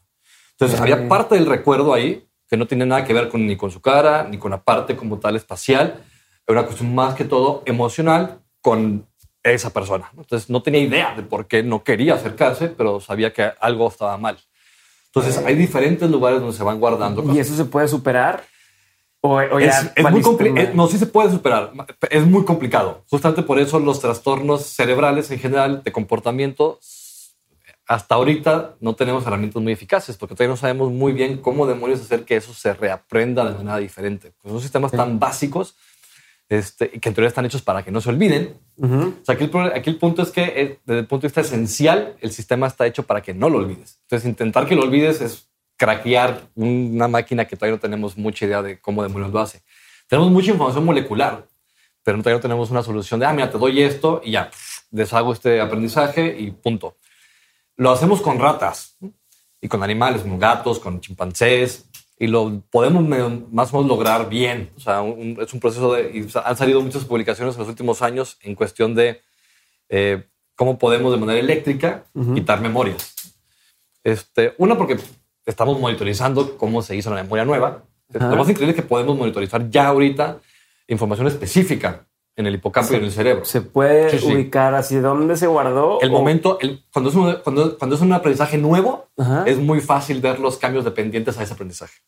Entonces 0.53 0.79
Ok. 0.79 0.83
había 0.85 1.09
parte 1.09 1.35
del 1.35 1.47
recuerdo 1.47 1.95
ahí 1.95 2.25
que 2.53 2.59
no 2.59 2.67
tiene 2.67 2.85
nada 2.85 3.03
que 3.07 3.15
ver 3.15 3.31
con, 3.31 3.47
ni 3.47 3.57
con 3.57 3.71
su 3.71 3.81
cara, 3.81 4.25
ni 4.29 4.37
con 4.37 4.51
la 4.51 4.63
parte 4.63 4.95
como 4.95 5.19
tal 5.19 5.37
espacial. 5.37 6.05
Era 6.47 6.59
una 6.59 6.67
cuestión 6.67 6.95
más 6.95 7.15
que 7.15 7.25
todo 7.25 7.63
emocional 7.65 8.41
con 8.61 9.07
esa 9.43 9.71
persona. 9.71 10.11
Entonces 10.19 10.51
no 10.51 10.63
tenía 10.63 10.83
idea 10.83 11.15
de 11.17 11.23
por 11.23 11.47
qué 11.47 11.63
no 11.63 11.83
quería 11.83 12.13
acercarse, 12.13 12.69
pero 12.69 13.01
sabía 13.01 13.33
que 13.33 13.51
algo 13.59 13.89
estaba 13.89 14.19
mal. 14.19 14.37
Entonces 15.07 15.39
hay 15.39 15.55
diferentes 15.55 16.11
lugares 16.11 16.41
donde 16.41 16.55
se 16.55 16.63
van 16.63 16.79
guardando 16.79 17.25
¿Y 17.33 17.39
eso 17.39 17.57
se 17.57 17.65
puede 17.65 17.89
superar? 17.89 18.45
O, 19.23 19.37
o 19.37 19.59
ya 19.59 19.71
Es, 19.71 19.93
es 19.97 20.11
muy 20.11 20.21
complicado. 20.21 20.69
No, 20.75 20.89
sí 20.89 20.99
se 20.99 21.07
puede 21.07 21.31
superar. 21.31 21.73
Es 22.11 22.27
muy 22.27 22.45
complicado. 22.45 23.03
Justamente 23.09 23.41
por 23.41 23.61
eso 23.61 23.79
los 23.79 23.99
trastornos 23.99 24.67
cerebrales 24.67 25.31
en 25.31 25.39
general 25.39 25.83
de 25.83 25.91
comportamiento, 25.91 26.79
hasta 27.87 28.15
ahorita 28.15 28.77
no 28.81 28.95
tenemos 28.95 29.27
herramientas 29.27 29.63
muy 29.63 29.73
eficaces 29.73 30.17
porque 30.17 30.35
todavía 30.35 30.53
no 30.53 30.57
sabemos 30.57 30.93
muy 30.93 31.13
bien 31.13 31.39
cómo 31.39 31.67
demonios 31.67 32.01
hacer 32.01 32.25
que 32.25 32.37
eso 32.37 32.55
se 32.55 32.75
reaprenda 32.75 33.45
de 33.45 33.57
manera 33.57 33.79
diferente. 33.79 34.33
Pues 34.41 34.53
son 34.53 34.61
sistemas 34.61 34.93
tan 34.93 35.19
básicos 35.19 35.77
este, 36.49 36.91
que 36.91 37.09
en 37.09 37.15
teoría 37.15 37.29
están 37.29 37.47
hechos 37.47 37.63
para 37.63 37.83
que 37.83 37.91
no 37.91 38.01
se 38.01 38.11
olviden. 38.11 38.55
Ujú. 38.77 39.15
O 39.23 39.25
sea, 39.25 39.35
aquí 39.35 39.45
el, 39.45 39.73
aquí 39.73 39.91
el 39.91 39.97
punto 39.97 40.23
es 40.23 40.31
que 40.31 40.43
eh, 40.43 40.79
desde 40.85 41.01
el 41.01 41.07
punto 41.07 41.23
de 41.23 41.29
vista 41.29 41.41
esencial, 41.41 42.17
el 42.21 42.31
sistema 42.31 42.67
está 42.67 42.87
hecho 42.87 43.05
para 43.05 43.23
que 43.23 43.33
no 43.35 43.49
lo 43.49 43.59
olvides. 43.59 44.01
Entonces, 44.03 44.29
intentar 44.29 44.67
que 44.67 44.77
lo 44.77 44.83
olvides 44.83 45.21
es 45.21 45.49
craquear 45.77 46.43
una 46.55 47.09
máquina 47.09 47.47
que 47.47 47.57
todavía 47.57 47.77
no 47.77 47.81
tenemos 47.81 48.17
mucha 48.17 48.45
idea 48.45 48.63
de 48.63 48.79
cómo 48.81 49.03
demonios 49.03 49.33
lo 49.33 49.41
hace. 49.41 49.63
Tenemos 50.07 50.31
mucha 50.31 50.51
información 50.51 50.85
molecular, 50.85 51.47
pero 52.03 52.19
todavía 52.19 52.37
no 52.37 52.43
tenemos 52.43 52.71
una 52.71 52.83
solución 52.83 53.19
de, 53.19 53.27
ah, 53.27 53.33
mira, 53.33 53.51
te 53.51 53.59
doy 53.59 53.83
esto 53.83 54.21
y 54.23 54.33
ya, 54.33 54.51
deshago 54.91 55.33
este 55.33 55.61
aprendizaje 55.61 56.37
y 56.39 56.51
punto. 56.51 56.97
Lo 57.77 57.91
hacemos 57.91 58.21
con 58.21 58.39
ratas 58.39 58.97
y 59.61 59.69
con 59.69 59.83
animales, 59.83 60.23
con 60.23 60.39
gatos, 60.39 60.79
con 60.79 61.01
chimpancés, 61.01 61.87
y 62.19 62.27
lo 62.29 62.63
podemos 62.71 63.03
más 63.51 63.73
o 63.73 63.79
menos 63.79 63.89
lograr 63.89 64.29
bien. 64.29 64.71
O 64.77 64.81
sea, 64.81 65.03
un- 65.03 65.39
es 65.41 65.53
un 65.53 65.61
proceso 65.61 65.93
de... 65.95 66.11
Y 66.17 66.27
han 66.45 66.57
salido 66.57 66.81
muchas 66.81 67.05
publicaciones 67.05 67.55
en 67.55 67.61
los 67.61 67.69
últimos 67.69 68.03
años 68.03 68.39
en 68.43 68.55
cuestión 68.55 68.95
de 68.95 69.21
eh, 69.89 70.25
cómo 70.55 70.79
podemos 70.79 71.13
de 71.13 71.19
manera 71.19 71.41
eléctrica 71.41 72.05
quitar 72.35 72.61
memorias. 72.61 73.15
Este, 74.05 74.55
una, 74.59 74.77
porque 74.77 74.99
estamos 75.47 75.79
monitorizando 75.81 76.57
cómo 76.57 76.83
se 76.83 76.95
hizo 76.97 77.11
la 77.11 77.23
memoria 77.23 77.45
nueva. 77.45 77.83
Ajá. 78.15 78.29
Lo 78.31 78.37
más 78.37 78.49
increíble 78.49 78.71
es 78.77 78.77
que 78.77 78.87
podemos 78.87 79.17
monitorizar 79.17 79.69
ya 79.71 79.89
ahorita 79.89 80.39
información 80.89 81.27
específica 81.27 82.07
en 82.37 82.47
el 82.47 82.55
hipocampo 82.55 82.93
y 82.95 82.97
en 82.97 83.05
el 83.05 83.13
cerebro. 83.13 83.45
Se 83.45 83.61
puede 83.61 84.11
Sí, 84.11 84.19
sí. 84.21 84.33
ubicar 84.33 84.75
así 84.75 84.97
dónde 84.97 85.37
se 85.37 85.47
guardó. 85.47 86.01
El 86.01 86.09
o- 86.11 86.13
momento, 86.13 86.59
el- 86.61 86.83
cuando, 86.93 87.11
es 87.11 87.17
un, 87.17 87.33
cuando, 87.45 87.77
cuando 87.79 87.97
es 87.97 88.03
un 88.03 88.13
aprendizaje 88.13 88.57
nuevo, 88.59 89.09
Ajá. 89.19 89.45
es 89.47 89.59
muy 89.59 89.81
fácil 89.81 90.21
ver 90.21 90.39
los 90.41 90.57
cambios 90.57 90.85
dependientes 90.85 91.37
a 91.39 91.43
ese 91.43 91.53
aprendizaje. 91.53 91.99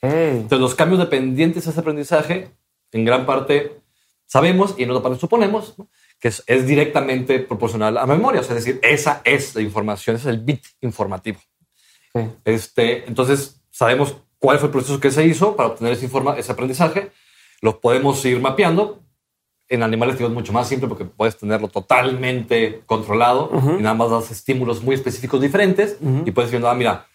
Ey. 0.00 0.36
Entonces, 0.36 0.60
los 0.60 0.74
cambios 0.74 0.98
dependientes 1.00 1.66
a 1.66 1.70
ese 1.70 1.80
aprendizaje, 1.80 2.50
en 2.92 3.04
gran 3.04 3.26
parte 3.26 3.80
sabemos 4.26 4.74
y 4.78 4.84
en 4.84 4.90
otra 4.90 5.02
parte 5.02 5.18
suponemos 5.20 5.78
¿no? 5.78 5.88
que 6.18 6.28
es, 6.28 6.42
es 6.46 6.66
directamente 6.66 7.38
proporcional 7.40 7.98
a 7.98 8.06
memoria. 8.06 8.40
O 8.40 8.44
sea, 8.44 8.56
es 8.56 8.64
decir, 8.64 8.80
esa 8.82 9.20
es 9.24 9.54
la 9.54 9.62
información, 9.62 10.16
ese 10.16 10.28
es 10.30 10.34
el 10.36 10.40
bit 10.42 10.62
informativo. 10.80 11.38
Este, 12.44 13.06
entonces, 13.08 13.60
sabemos 13.70 14.16
cuál 14.38 14.58
fue 14.58 14.66
el 14.66 14.72
proceso 14.72 15.00
que 15.00 15.10
se 15.10 15.24
hizo 15.26 15.56
para 15.56 15.70
obtener 15.70 15.92
ese, 15.94 16.04
informa, 16.04 16.36
ese 16.38 16.52
aprendizaje. 16.52 17.10
Lo 17.60 17.80
podemos 17.80 18.24
ir 18.24 18.40
mapeando. 18.40 19.00
En 19.72 19.82
animales 19.82 20.20
es 20.20 20.28
mucho 20.28 20.52
más 20.52 20.68
simple 20.68 20.86
porque 20.86 21.06
puedes 21.06 21.38
tenerlo 21.38 21.68
totalmente 21.68 22.82
controlado 22.84 23.50
y 23.78 23.82
nada 23.82 23.94
más 23.94 24.10
das 24.10 24.30
estímulos 24.30 24.82
muy 24.82 24.94
específicos 24.94 25.40
diferentes 25.40 25.96
y 26.26 26.30
puedes 26.30 26.50
ir 26.50 26.56
viendo, 26.56 26.68
ah, 26.68 26.74
mira, 26.74 27.06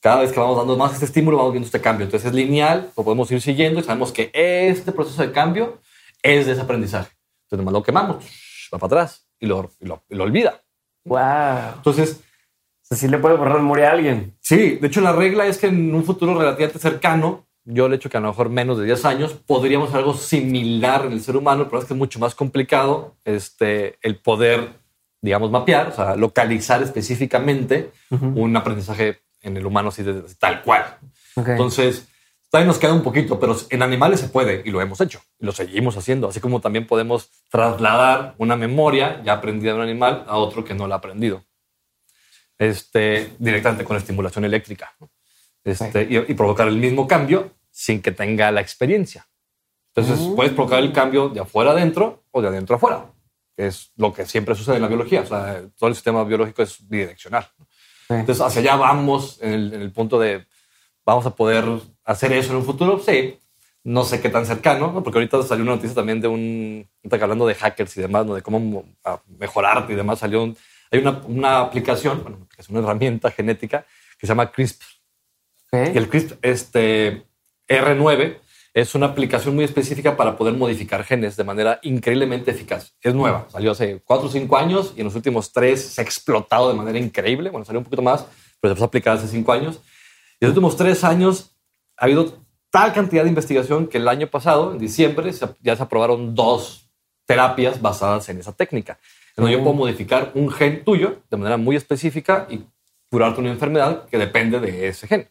cada 0.00 0.20
vez 0.20 0.32
que 0.32 0.40
vamos 0.40 0.56
dando 0.56 0.76
más 0.76 0.92
este 0.92 1.04
estímulo, 1.04 1.36
vamos 1.36 1.52
viendo 1.52 1.66
este 1.66 1.80
cambio. 1.80 2.04
Entonces 2.04 2.28
es 2.28 2.34
lineal, 2.34 2.90
lo 2.96 3.02
podemos 3.02 3.30
ir 3.30 3.40
siguiendo 3.42 3.80
y 3.80 3.82
sabemos 3.82 4.12
que 4.12 4.30
este 4.32 4.92
proceso 4.92 5.20
de 5.20 5.32
cambio 5.32 5.80
es 6.22 6.46
de 6.46 6.52
ese 6.52 6.60
aprendizaje. 6.62 7.10
Entonces, 7.44 7.58
nomás 7.58 7.72
lo 7.72 7.82
quemamos, 7.82 8.24
va 8.72 8.78
para 8.78 8.86
atrás 8.86 9.26
y 9.40 9.46
lo, 9.46 9.70
y 9.80 9.86
lo, 9.86 10.04
y 10.08 10.14
lo 10.14 10.24
olvida. 10.24 10.62
Wow. 11.04 11.76
Entonces, 11.76 12.20
O 12.82 12.86
sea, 12.88 12.96
sí 12.96 13.08
le 13.08 13.18
puede 13.18 13.36
borrar 13.36 13.58
memoria 13.58 13.88
a 13.88 13.92
alguien. 13.92 14.36
Sí, 14.40 14.76
de 14.76 14.86
hecho 14.86 15.00
la 15.00 15.12
regla 15.12 15.46
es 15.46 15.58
que 15.58 15.66
en 15.66 15.94
un 15.94 16.04
futuro 16.04 16.38
relativamente 16.38 16.78
cercano, 16.78 17.47
yo 17.70 17.88
le 17.88 17.96
echo 17.96 18.08
que 18.08 18.16
a 18.16 18.20
lo 18.20 18.28
mejor 18.28 18.48
menos 18.48 18.78
de 18.78 18.86
10 18.86 19.04
años, 19.04 19.34
podríamos 19.34 19.90
hacer 19.90 20.00
algo 20.00 20.14
similar 20.14 21.04
en 21.04 21.12
el 21.12 21.20
ser 21.20 21.36
humano, 21.36 21.66
pero 21.66 21.80
es 21.80 21.84
que 21.84 21.92
es 21.92 21.98
mucho 21.98 22.18
más 22.18 22.34
complicado 22.34 23.16
este, 23.24 23.98
el 24.00 24.16
poder, 24.16 24.70
digamos, 25.20 25.50
mapear, 25.50 25.88
o 25.88 25.92
sea, 25.92 26.16
localizar 26.16 26.82
específicamente 26.82 27.92
un 28.10 28.56
aprendizaje 28.56 29.20
en 29.42 29.56
el 29.58 29.66
humano 29.66 29.90
así 29.90 30.02
de, 30.02 30.22
tal 30.38 30.62
cual. 30.62 30.96
Ok. 31.34 31.48
Entonces, 31.48 32.08
todavía 32.50 32.68
nos 32.68 32.78
queda 32.78 32.94
un 32.94 33.02
poquito, 33.02 33.38
pero 33.38 33.54
en 33.68 33.82
animales 33.82 34.20
se 34.20 34.28
puede 34.28 34.62
y 34.64 34.70
lo 34.70 34.80
hemos 34.80 34.98
hecho 35.02 35.20
y 35.38 35.44
lo 35.44 35.52
seguimos 35.52 35.96
haciendo, 35.98 36.28
así 36.28 36.40
como 36.40 36.62
también 36.62 36.86
podemos 36.86 37.28
trasladar 37.50 38.34
una 38.38 38.56
memoria 38.56 39.20
ya 39.24 39.34
aprendida 39.34 39.72
de 39.72 39.76
un 39.76 39.84
animal 39.84 40.24
a 40.26 40.38
otro 40.38 40.64
que 40.64 40.74
no 40.74 40.88
la 40.88 40.94
ha 40.94 40.98
aprendido 40.98 41.44
este, 42.56 43.34
directamente 43.38 43.84
con 43.84 43.98
estimulación 43.98 44.46
eléctrica. 44.46 44.94
este, 45.64 46.06
y, 46.08 46.16
y 46.16 46.34
provocar 46.34 46.66
el 46.66 46.78
mismo 46.78 47.06
cambio 47.06 47.57
sin 47.80 48.02
que 48.02 48.10
tenga 48.10 48.50
la 48.50 48.60
experiencia. 48.60 49.28
Entonces 49.94 50.18
Mm. 50.26 50.34
puedes 50.34 50.52
provocar 50.52 50.80
el 50.80 50.92
cambio 50.92 51.28
de 51.28 51.38
afuera 51.40 51.70
adentro 51.70 52.24
o 52.32 52.42
de 52.42 52.48
adentro 52.48 52.74
afuera, 52.74 53.06
que 53.56 53.68
es 53.68 53.92
lo 53.96 54.12
que 54.12 54.26
siempre 54.26 54.56
sucede 54.56 54.76
en 54.76 54.82
la 54.82 54.88
biología. 54.88 55.20
O 55.20 55.26
sea, 55.26 55.62
todo 55.78 55.88
el 55.88 55.94
sistema 55.94 56.24
biológico 56.24 56.60
es 56.62 56.88
bidireccional. 56.88 57.44
Sí. 58.08 58.14
Entonces, 58.14 58.40
hacia 58.44 58.62
allá 58.62 58.74
vamos 58.76 59.38
en 59.40 59.52
el, 59.52 59.74
en 59.74 59.82
el 59.82 59.92
punto 59.92 60.18
de, 60.18 60.44
¿vamos 61.06 61.24
a 61.26 61.36
poder 61.36 61.64
hacer 62.04 62.32
eso 62.32 62.50
en 62.50 62.56
un 62.56 62.64
futuro? 62.64 62.98
Sí. 62.98 63.38
No 63.84 64.02
sé 64.02 64.20
qué 64.20 64.28
tan 64.28 64.44
cercano, 64.44 64.90
¿no? 64.92 65.02
porque 65.04 65.18
ahorita 65.18 65.40
salió 65.44 65.62
una 65.62 65.76
noticia 65.76 65.94
también 65.94 66.20
de 66.20 66.26
un, 66.26 66.88
hablando 67.12 67.46
de 67.46 67.54
hackers 67.54 67.96
y 67.96 68.00
demás, 68.00 68.26
¿no? 68.26 68.34
de 68.34 68.42
cómo 68.42 68.84
mejorarte 69.38 69.92
y 69.92 69.96
demás, 69.96 70.18
salió 70.18 70.42
un- 70.42 70.56
hay 70.90 70.98
una, 70.98 71.12
una 71.26 71.60
aplicación, 71.60 72.22
bueno, 72.24 72.48
es 72.56 72.68
una 72.68 72.80
herramienta 72.80 73.30
genética 73.30 73.86
que 74.18 74.26
se 74.26 74.32
llama 74.32 74.50
CRISPR. 74.50 74.84
Y 75.94 75.96
el 75.98 76.08
CRISPR 76.08 76.38
este, 76.42 77.26
R9 77.68 78.38
es 78.74 78.94
una 78.94 79.06
aplicación 79.06 79.54
muy 79.54 79.64
específica 79.64 80.16
para 80.16 80.36
poder 80.36 80.54
modificar 80.54 81.04
genes 81.04 81.36
de 81.36 81.44
manera 81.44 81.80
increíblemente 81.82 82.50
eficaz. 82.50 82.94
Es 83.00 83.14
nueva, 83.14 83.46
salió 83.50 83.72
hace 83.72 84.00
4 84.04 84.28
o 84.28 84.30
5 84.30 84.56
años 84.56 84.92
y 84.96 85.00
en 85.00 85.06
los 85.06 85.14
últimos 85.14 85.52
3 85.52 85.80
se 85.80 86.00
ha 86.00 86.04
explotado 86.04 86.68
de 86.68 86.74
manera 86.74 86.98
increíble. 86.98 87.50
Bueno, 87.50 87.64
salió 87.64 87.80
un 87.80 87.84
poquito 87.84 88.02
más, 88.02 88.26
pero 88.60 88.70
se 88.70 88.72
empezó 88.72 88.84
a 88.84 88.86
aplicar 88.86 89.16
hace 89.16 89.28
5 89.28 89.52
años. 89.52 89.80
Y 90.40 90.44
en 90.44 90.50
los 90.50 90.56
últimos 90.56 90.76
3 90.76 91.04
años 91.04 91.56
ha 91.96 92.04
habido 92.04 92.38
tal 92.70 92.92
cantidad 92.92 93.22
de 93.24 93.30
investigación 93.30 93.88
que 93.88 93.98
el 93.98 94.08
año 94.08 94.28
pasado, 94.28 94.72
en 94.72 94.78
diciembre, 94.78 95.32
ya 95.60 95.76
se 95.76 95.82
aprobaron 95.82 96.34
dos 96.34 96.88
terapias 97.26 97.80
basadas 97.82 98.28
en 98.28 98.38
esa 98.38 98.52
técnica. 98.52 98.98
En 99.36 99.42
donde 99.42 99.56
yo 99.56 99.62
puedo 99.62 99.74
modificar 99.74 100.32
un 100.34 100.50
gen 100.50 100.84
tuyo 100.84 101.22
de 101.30 101.36
manera 101.36 101.56
muy 101.56 101.76
específica 101.76 102.46
y 102.50 102.60
curarte 103.10 103.40
una 103.40 103.50
enfermedad 103.50 104.06
que 104.06 104.18
depende 104.18 104.60
de 104.60 104.88
ese 104.88 105.06
gen 105.06 105.28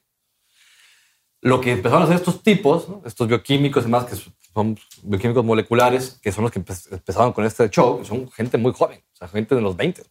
lo 1.41 1.62
que 1.62 1.73
empezaron 1.73 2.02
a 2.02 2.06
hacer 2.06 2.17
estos 2.17 2.41
tipos, 2.43 2.89
¿no? 2.89 3.02
estos 3.06 3.28
bioquímicos 3.28 3.84
y 3.84 3.86
demás, 3.86 4.06
que 4.06 4.15
son 4.54 4.78
bioquímicos 5.04 5.45
moleculares, 5.45 6.19
que 6.21 6.32
son 6.32 6.43
los 6.43 6.52
que 6.52 6.60
empe- 6.63 6.91
empezaron 6.91 7.32
con 7.34 7.45
este 7.45 7.69
show, 7.69 8.04
son 8.04 8.30
gente 8.32 8.58
muy 8.58 8.73
joven, 8.73 9.00
o 9.13 9.15
sea, 9.17 9.28
gente 9.28 9.54
de 9.56 9.62
los 9.62 9.76
20. 9.78 10.04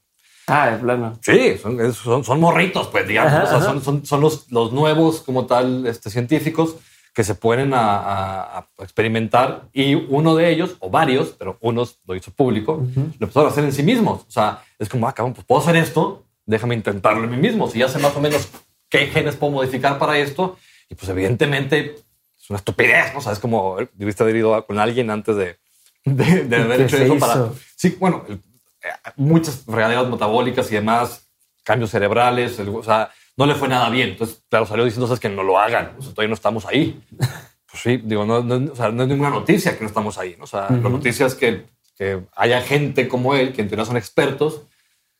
Ah, 0.49 0.71
de 0.71 0.77
plano. 0.79 1.19
Sí, 1.23 1.59
son, 1.61 1.93
son, 1.93 2.23
son 2.25 2.41
morritos, 2.41 2.87
pues, 2.89 3.09
digamos. 3.09 3.33
Ajá, 3.33 3.43
o 3.45 3.47
sea, 3.49 3.61
son, 3.61 3.83
son, 3.83 4.07
son 4.07 4.21
los, 4.21 4.51
los 4.53 4.73
nuevos, 4.73 5.21
como 5.23 5.47
tal, 5.47 5.85
este, 5.89 6.09
científicos 6.11 6.77
que 7.12 7.25
se 7.25 7.35
ponen 7.35 7.75
a, 7.75 7.97
a- 7.97 8.59
a 8.59 8.69
experimentar 8.85 9.62
y 9.73 9.95
uno 9.97 10.37
de 10.37 10.51
ellos, 10.53 10.77
o 10.79 10.91
varios, 10.91 11.31
pero 11.37 11.59
unos 11.61 11.99
lo 12.07 12.15
hizo 12.15 12.31
público, 12.31 12.87
lo 12.95 13.03
empezaron 13.27 13.49
a 13.49 13.51
hacer 13.51 13.65
en 13.65 13.73
sí 13.73 13.83
mismos. 13.83 14.23
O 14.29 14.31
sea, 14.31 14.62
es 14.79 14.89
como, 14.89 15.09
ah, 15.09 15.12
cabrón, 15.12 15.35
pues 15.35 15.45
puedo 15.45 15.61
hacer 15.61 15.75
esto, 15.75 16.25
déjame 16.45 16.77
intentarlo 16.77 17.25
en 17.25 17.31
mí 17.31 17.39
mismo. 17.39 17.69
Si 17.69 17.81
ya 17.81 17.89
sé 17.89 17.99
más 17.99 18.15
o 18.15 18.21
menos 18.21 18.49
qué 18.89 19.07
genes 19.09 19.35
puedo 19.35 19.53
modificar 19.53 19.99
para 19.99 20.17
esto, 20.19 20.57
y 20.88 20.94
pues 20.94 21.09
evidentemente 21.09 21.96
es 22.40 22.51
una 22.51 22.59
estupidez, 22.59 23.12
¿no? 23.12 23.18
O 23.18 23.22
sea, 23.22 23.33
es 23.33 23.38
como, 23.38 23.81
eh, 23.81 23.88
debiste 23.94 24.22
haber 24.22 24.37
ido 24.37 24.64
con 24.66 24.79
alguien 24.79 25.11
antes 25.11 25.37
de, 25.37 25.57
de, 26.05 26.44
de 26.44 26.57
haber 26.57 26.81
hecho 26.83 26.96
eso 26.96 27.18
para... 27.18 27.35
Sí, 27.77 27.96
bueno, 27.99 28.25
el- 28.29 28.35
eh, 28.83 28.88
muchas 29.16 29.64
regaderas 29.66 30.09
metabólicas 30.09 30.70
y 30.70 30.75
demás, 30.77 31.27
cambios 31.64 31.90
cerebrales, 31.90 32.59
el- 32.59 32.68
o 32.68 32.83
sea, 32.83 33.11
no 33.37 33.46
le 33.46 33.55
fue 33.55 33.68
nada 33.68 33.90
bien. 33.90 34.11
Entonces, 34.11 34.42
claro, 34.49 34.64
salió 34.66 34.85
diciendo 34.85 35.07
"Sabes 35.07 35.20
que 35.20 35.29
no 35.29 35.42
lo 35.42 35.59
hagan, 35.59 35.94
o 35.99 36.03
sea, 36.03 36.12
todavía 36.12 36.29
no 36.29 36.35
estamos 36.35 36.64
ahí. 36.66 37.01
Pues 37.68 37.83
sí, 37.83 38.01
digo, 38.05 38.25
no, 38.25 38.42
no- 38.44 38.72
o 38.72 38.77
sea, 38.77 38.90
no 38.90 39.03
es 39.03 39.09
ninguna 39.09 39.29
noticia 39.29 39.75
que 39.77 39.81
no 39.83 39.88
estamos 39.88 40.16
ahí. 40.18 40.37
¿no? 40.38 40.44
O 40.44 40.46
sea, 40.46 40.68
la 40.70 40.88
noticia 40.88 41.27
es 41.27 41.35
que, 41.35 41.66
que 41.99 42.22
haya 42.37 42.62
gente 42.62 43.09
como 43.09 43.35
él, 43.35 43.53
que 43.53 43.61
en 43.61 43.68
teoría 43.68 43.85
son 43.85 43.96
expertos, 43.96 44.62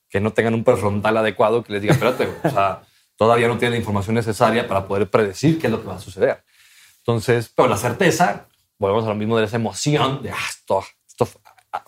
que 0.09 0.21
no 0.21 0.33
tengan 0.33 0.55
un 0.55 0.63
prefrontal 0.63 1.17
adecuado 1.17 1.65
que 1.65 1.73
les 1.73 1.83
diga, 1.83 1.95
espérate, 1.95 2.29
o 2.45 2.49
sea, 2.49 2.83
todavía 3.17 3.49
no 3.49 3.59
tienen 3.59 3.73
la 3.73 3.79
información 3.79 4.15
necesaria 4.15 4.67
para 4.69 4.87
poder 4.87 5.11
predecir 5.11 5.59
qué 5.59 5.67
es 5.67 5.73
lo 5.73 5.81
que 5.81 5.89
va 5.89 5.97
a 5.97 6.01
suceder. 6.01 6.45
Entonces, 6.99 7.51
pero 7.55 7.69
la 7.69 7.77
certeza, 7.77 8.47
volvemos 8.79 9.05
a 9.05 9.09
lo 9.09 9.15
mismo 9.15 9.39
de 9.39 9.45
esa 9.45 9.57
emoción 9.57 10.23
de 10.23 10.31
ah, 10.31 10.37
esto, 10.49 10.83
esto 11.07 11.29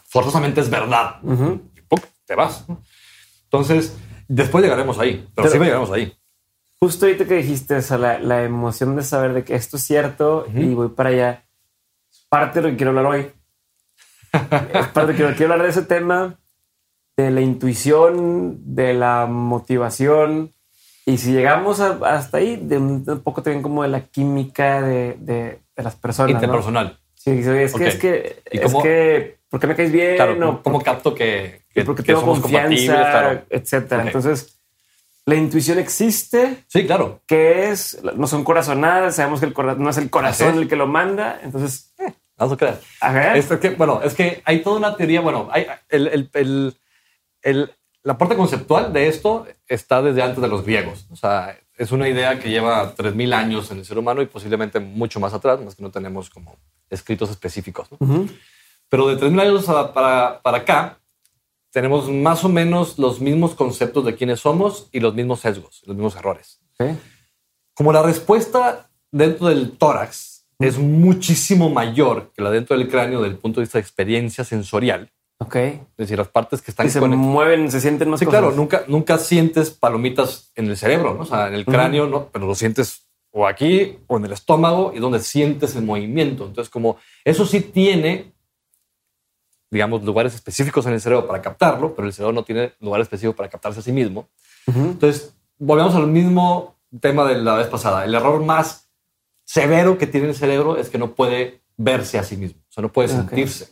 forzosamente 0.05 0.61
es 0.61 0.71
verdad. 0.71 1.17
Y 1.23 1.81
¡pum! 1.83 2.01
te 2.25 2.35
vas. 2.35 2.65
Entonces, 3.45 3.97
después 4.29 4.63
llegaremos 4.63 4.99
ahí, 4.99 5.29
pero, 5.35 5.49
Pero- 5.49 5.51
sí 5.51 5.59
llegaremos 5.59 5.91
ahí. 5.91 6.15
Justo 6.81 7.07
ahorita 7.07 7.25
que 7.27 7.35
dijiste, 7.35 7.75
o 7.75 7.83
sea, 7.83 7.99
la, 7.99 8.21
la 8.21 8.45
emoción 8.45 8.95
de 8.95 9.03
saber 9.03 9.33
de 9.33 9.43
que 9.43 9.57
esto 9.57 9.79
es 9.79 9.83
cierto 9.83 10.47
y 10.55 10.75
voy 10.75 10.91
para 10.91 11.09
allá, 11.09 11.45
parte 12.29 12.61
de 12.61 12.63
lo 12.63 12.71
que 12.71 12.77
quiero 12.77 12.91
hablar 12.91 13.07
hoy. 13.07 13.33
es 14.33 14.87
parte 14.89 15.13
de 15.13 15.19
lo 15.19 15.29
que 15.31 15.35
quiero 15.35 15.55
hablar 15.55 15.67
de 15.67 15.73
ese 15.73 15.83
tema, 15.83 16.39
de 17.17 17.33
la 17.33 17.41
intuición, 17.41 18.61
de 18.77 18.95
la 18.95 19.27
motivación. 19.27 20.55
Y 21.11 21.17
si 21.19 21.33
llegamos 21.33 21.81
a- 21.81 21.99
hasta 22.05 22.37
ahí, 22.39 22.57
de 22.57 22.77
un, 22.79 23.05
de 23.05 23.13
un 23.13 23.21
poco 23.21 23.43
también 23.43 23.63
como 23.63 23.83
de 23.83 23.89
la 23.89 24.01
química 24.03 24.83
de, 24.83 25.17
de- 25.19 25.59
de 25.77 25.83
las 25.83 25.97
personas. 25.97 26.33
¿no? 26.35 26.39
Interpersonal. 26.39 26.99
Sí, 27.15 27.31
es 27.31 27.73
que, 27.75 27.87
es 27.89 27.97
que, 27.97 28.43
¿Y 28.53 28.59
es 28.59 28.75
que, 28.75 29.39
¿por 29.49 29.59
qué 29.61 29.67
me 29.67 29.75
caes 29.75 29.91
bien? 29.93 30.17
Claro, 30.17 30.61
¿cómo, 30.63 30.81
capto 30.83 31.15
que, 31.15 31.63
que, 31.73 31.85
porque 31.85 32.03
que 32.03 32.09
tengo 32.09 32.21
somos 32.21 32.41
confianza, 32.41 32.95
Claro. 32.95 33.43
etcétera. 33.51 34.03
Entonces, 34.03 34.61
la 35.27 35.35
intuición 35.35 35.79
existe, 35.79 36.65
Sí, 36.69 36.87
claro. 36.87 37.21
que 37.27 37.71
es, 37.71 38.01
no 38.15 38.27
son 38.27 38.45
corazonadas, 38.45 39.17
sabemos 39.17 39.41
que 39.41 39.47
el 39.47 39.53
cora- 39.55 39.75
no 39.77 39.91
es 39.91 39.99
el 39.99 40.11
corazón 40.11 40.51
es. 40.55 40.57
el 40.63 40.69
que 40.69 40.77
lo 40.77 40.87
manda, 40.87 41.41
entonces, 41.43 41.95
Vamos 42.37 42.55
a 42.55 42.57
creer. 42.57 43.37
Es 43.37 43.47
que, 43.47 43.71
bueno, 43.71 44.01
es 44.05 44.15
que 44.15 44.43
hay 44.45 44.61
toda 44.63 44.77
una 44.77 44.97
teoría. 44.97 45.21
Bueno, 45.21 45.49
hay 45.51 45.67
el, 45.89 46.07
el- 46.07 46.31
el- 46.35 46.77
el- 47.43 47.73
la 48.03 48.17
parte 48.17 48.37
conceptual 48.37 48.93
de 48.93 49.09
esto 49.09 49.47
está 49.67 50.01
desde 50.03 50.23
antes 50.23 50.41
de 50.41 50.49
los 50.49 50.65
griegos. 50.65 51.07
O 51.11 51.17
sea, 51.17 51.59
es 51.77 51.93
una 51.93 52.09
idea 52.09 52.39
que 52.39 52.51
lleva 52.51 52.95
3000 52.95 53.33
años 53.33 53.71
en 53.71 53.79
el 53.79 53.85
ser 53.85 53.99
humano 53.99 54.23
y 54.23 54.27
posiblemente 54.27 54.81
mucho 54.81 55.21
más 55.21 55.35
atrás, 55.35 55.61
más 55.61 55.75
que 55.75 55.83
no 55.83 55.91
tenemos 55.91 56.31
como 56.31 56.57
escritos 56.91 57.31
específicos. 57.31 57.89
¿no? 57.93 57.99
Pero 58.89 59.09
de 59.09 59.17
3000 59.17 59.41
años 59.41 59.69
a- 59.69 59.93
para, 59.93 60.41
para 60.43 60.59
acá, 60.59 60.99
tenemos 61.71 62.09
más 62.11 62.45
o 62.45 62.49
menos 62.49 62.99
los 62.99 63.21
mismos 63.21 63.55
conceptos 63.55 64.05
de 64.05 64.15
quiénes 64.15 64.41
somos 64.41 64.89
y 64.91 65.01
los 65.01 65.15
mismos 65.15 65.41
sesgos, 65.41 65.83
los 65.87 65.95
mismos 65.97 66.17
errores. 66.17 66.61
Como 67.75 67.93
la 67.93 68.03
respuesta 68.03 68.91
dentro 69.11 69.49
del 69.49 69.73
tórax 69.77 70.47
es 70.59 70.79
muchísimo 70.79 71.69
mayor 71.71 72.33
que 72.35 72.43
la 72.43 72.51
dentro 72.51 72.77
del 72.77 72.89
cráneo 72.89 73.21
desde 73.21 73.35
el 73.35 73.39
punto 73.41 73.61
de 73.61 73.65
vista 73.65 73.79
de 73.79 73.83
experiencia 73.83 74.45
sensorial, 74.45 75.13
ok. 75.39 75.57
es 75.57 75.81
decir, 75.97 76.19
las 76.19 76.29
partes 76.29 76.61
que 76.63 76.71
están 76.71 76.89
se 76.91 77.01
conectadas. 77.01 77.33
mueven, 77.33 77.71
se 77.71 77.81
sienten 77.81 78.11
más 78.11 78.21
Sí, 78.21 78.27
cosas. 78.27 78.41
claro, 78.41 78.55
nunca, 78.57 78.85
nunca 78.89 79.19
sientes 79.19 79.71
palomitas 79.71 80.51
en 80.55 80.67
el 80.69 80.77
cerebro, 80.77 81.15
¿no? 81.15 81.23
O 81.23 81.27
sea, 81.27 81.49
en 81.49 81.55
el 81.55 81.65
cráneo, 81.65 82.07
no, 82.07 82.29
pero 82.29 82.47
lo 82.47 82.55
sientes 82.55 83.07
o 83.31 83.47
aquí 83.47 83.99
o 84.07 84.17
en 84.17 84.25
el 84.25 84.33
estómago 84.33 84.93
y 84.95 84.99
donde 85.01 85.21
sientes 85.21 85.77
el 85.77 85.85
movimiento. 85.85 86.47
Entonces, 86.47 86.71
como 86.71 86.97
eso 87.25 87.45
sí 87.47 87.61
tiene, 87.61 88.33
digamos, 89.71 90.03
lugares 90.03 90.35
específicos 90.35 90.87
en 90.87 90.95
el 90.95 91.01
cerebro 91.01 91.27
para 91.27 91.43
captarlo, 91.43 91.95
pero 91.95 92.09
el 92.09 92.13
cerebro 92.15 92.33
no 92.33 92.43
tiene 92.43 92.73
lugar 92.81 93.01
específico 93.01 93.37
para 93.37 93.49
captarse 93.51 93.81
a 93.81 93.83
sí 93.83 93.93
mismo. 93.93 94.29
Entonces, 94.67 95.35
volvemos 95.59 95.95
al 95.95 96.07
mismo 96.09 96.77
tema 97.01 97.27
de 97.29 97.37
la 97.41 97.55
vez 97.57 97.67
pasada. 97.69 98.05
El 98.05 98.15
error 98.15 98.43
más 98.45 98.89
severo 99.45 99.97
que 99.99 100.07
tiene 100.07 100.29
el 100.29 100.35
cerebro 100.35 100.77
es 100.77 100.89
que 100.91 100.99
no 100.99 101.15
puede 101.15 101.61
verse 101.77 102.19
a 102.19 102.25
sí 102.25 102.37
mismo, 102.37 102.61
o 102.69 102.73
sea, 102.73 102.83
no 102.83 102.91
puede 102.93 103.09
sentirse. 103.09 103.69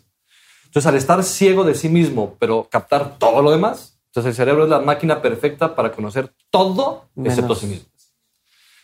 Entonces, 0.76 0.90
al 0.90 0.96
estar 0.98 1.24
ciego 1.24 1.64
de 1.64 1.74
sí 1.74 1.88
mismo, 1.88 2.36
pero 2.38 2.68
captar 2.70 3.18
todo 3.18 3.40
lo 3.40 3.50
demás, 3.50 3.98
entonces 4.08 4.32
el 4.32 4.36
cerebro 4.36 4.64
es 4.64 4.68
la 4.68 4.78
máquina 4.80 5.22
perfecta 5.22 5.74
para 5.74 5.90
conocer 5.90 6.34
todo 6.50 7.06
excepto 7.16 7.42
Menos. 7.44 7.56
a 7.56 7.60
sí 7.62 7.66
mismo. 7.66 7.86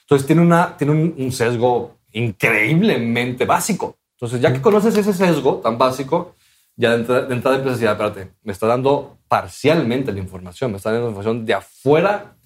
Entonces, 0.01 0.27
tiene, 0.27 0.41
una, 0.41 0.75
tiene 0.79 0.95
un, 0.95 1.15
un 1.19 1.33
sesgo 1.33 1.99
increíblemente 2.13 3.45
básico. 3.45 3.99
Entonces, 4.17 4.41
ya 4.41 4.55
que 4.55 4.63
conoces 4.63 4.97
ese 4.97 5.13
sesgo 5.13 5.57
tan 5.57 5.77
básico, 5.77 6.35
ya 6.77 6.93
de 6.93 7.01
entrada, 7.01 7.27
de 7.27 7.35
entrada 7.35 7.57
empiezas 7.59 7.77
a 7.77 7.81
decir, 7.83 7.89
"Ah, 7.89 7.93
espérate, 8.07 8.33
me 8.43 8.53
está 8.55 8.67
dando 8.69 9.19
parcialmente 9.29 10.13
la 10.13 10.19
información, 10.21 10.71
me 10.71 10.79
está 10.79 10.93
dando 10.93 11.09
información 11.09 11.45
de 11.45 11.53
afuera 11.53 12.37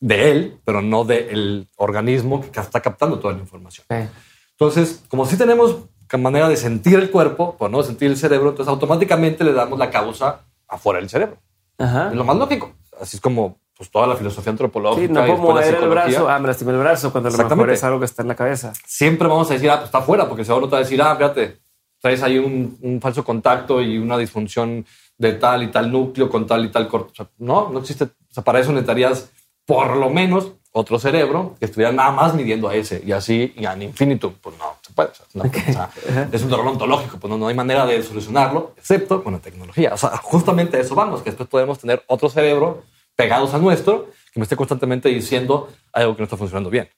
de 0.00 0.30
él, 0.32 0.58
pero 0.64 0.82
no 0.82 1.04
del 1.04 1.68
organismo 1.76 2.40
que 2.50 2.58
está 2.58 2.80
captando 2.80 3.20
toda 3.20 3.34
la 3.34 3.38
información. 3.38 3.86
Entonces, 4.50 5.04
como 5.08 5.24
si 5.24 5.38
tenemos 5.38 5.84
manera 6.16 6.48
de 6.48 6.56
sentir 6.56 6.98
el 6.98 7.10
cuerpo, 7.10 7.56
pero 7.58 7.68
no 7.68 7.78
de 7.78 7.84
sentir 7.84 8.10
el 8.10 8.16
cerebro, 8.16 8.50
entonces 8.50 8.70
automáticamente 8.70 9.44
le 9.44 9.52
damos 9.52 9.78
la 9.78 9.90
causa 9.90 10.40
afuera 10.66 11.00
del 11.00 11.10
cerebro. 11.10 11.36
Ajá. 11.76 12.08
Es 12.08 12.14
lo 12.14 12.24
más 12.24 12.36
lógico. 12.36 12.72
Así 13.00 13.16
es 13.16 13.20
como 13.20 13.58
pues, 13.76 13.90
toda 13.90 14.06
la 14.06 14.16
filosofía 14.16 14.50
antropológica. 14.50 15.06
Sí, 15.06 15.12
no 15.12 15.26
puedo 15.26 15.52
mover 15.52 15.74
el 15.74 15.88
brazo. 15.88 16.28
Ah, 16.28 16.38
me 16.38 16.48
lastimé 16.48 16.72
el 16.72 16.78
brazo 16.78 17.12
cuando 17.12 17.28
a 17.28 17.32
lo 17.32 17.38
mejor 17.38 17.70
es 17.70 17.84
algo 17.84 17.98
que 17.98 18.06
está 18.06 18.22
en 18.22 18.28
la 18.28 18.34
cabeza. 18.34 18.72
Siempre 18.86 19.28
vamos 19.28 19.50
a 19.50 19.54
decir, 19.54 19.70
ah, 19.70 19.76
pues 19.76 19.86
está 19.86 19.98
afuera, 19.98 20.26
porque 20.26 20.42
el 20.42 20.46
cerebro 20.46 20.66
te 20.66 20.72
va 20.72 20.78
a 20.78 20.82
decir, 20.82 21.00
ah, 21.02 21.14
fíjate, 21.14 21.58
traes 22.00 22.22
ahí 22.22 22.38
un, 22.38 22.78
un 22.82 23.00
falso 23.00 23.24
contacto 23.24 23.82
y 23.82 23.98
una 23.98 24.16
disfunción 24.18 24.84
de 25.16 25.32
tal 25.34 25.62
y 25.62 25.68
tal 25.68 25.90
núcleo 25.90 26.28
con 26.28 26.46
tal 26.46 26.64
y 26.64 26.70
tal 26.70 26.88
corto. 26.88 27.12
O 27.12 27.14
sea, 27.14 27.28
no, 27.38 27.68
no 27.70 27.80
existe. 27.80 28.04
O 28.04 28.34
sea, 28.34 28.44
para 28.44 28.60
eso 28.60 28.72
necesitarías 28.72 29.30
por 29.64 29.96
lo 29.96 30.08
menos 30.10 30.52
otro 30.72 30.98
cerebro 30.98 31.56
que 31.58 31.66
estuviera 31.66 31.92
nada 31.92 32.10
más 32.12 32.34
midiendo 32.34 32.68
a 32.68 32.74
ese 32.74 33.02
y 33.04 33.12
así 33.12 33.52
y 33.56 33.64
an 33.64 33.82
infinitum. 33.82 34.32
Pues 34.40 34.56
no, 34.58 34.76
se 34.98 35.04
puede. 35.04 35.10
O 35.10 35.14
sea, 35.14 35.26
no, 35.34 35.44
o 35.44 35.72
sea, 35.72 36.28
es 36.32 36.42
un 36.42 36.52
error 36.52 36.66
ontológico, 36.66 37.18
pues 37.18 37.30
no, 37.30 37.38
no 37.38 37.48
hay 37.48 37.54
manera 37.54 37.86
de 37.86 38.02
solucionarlo 38.02 38.74
excepto 38.76 39.22
con 39.22 39.32
la 39.32 39.38
tecnología. 39.38 39.94
O 39.94 39.96
sea, 39.96 40.16
justamente 40.18 40.76
a 40.76 40.80
eso 40.80 40.94
vamos, 40.94 41.22
que 41.22 41.30
después 41.30 41.48
podemos 41.48 41.78
tener 41.78 42.02
otro 42.06 42.28
cerebro 42.28 42.82
pegados 43.16 43.54
a 43.54 43.58
nuestro 43.58 44.10
que 44.32 44.40
me 44.40 44.44
esté 44.44 44.56
constantemente 44.56 45.08
diciendo 45.08 45.68
algo 45.92 46.14
que 46.14 46.20
no 46.20 46.24
está 46.24 46.36
funcionando 46.36 46.70
bien. 46.70 46.88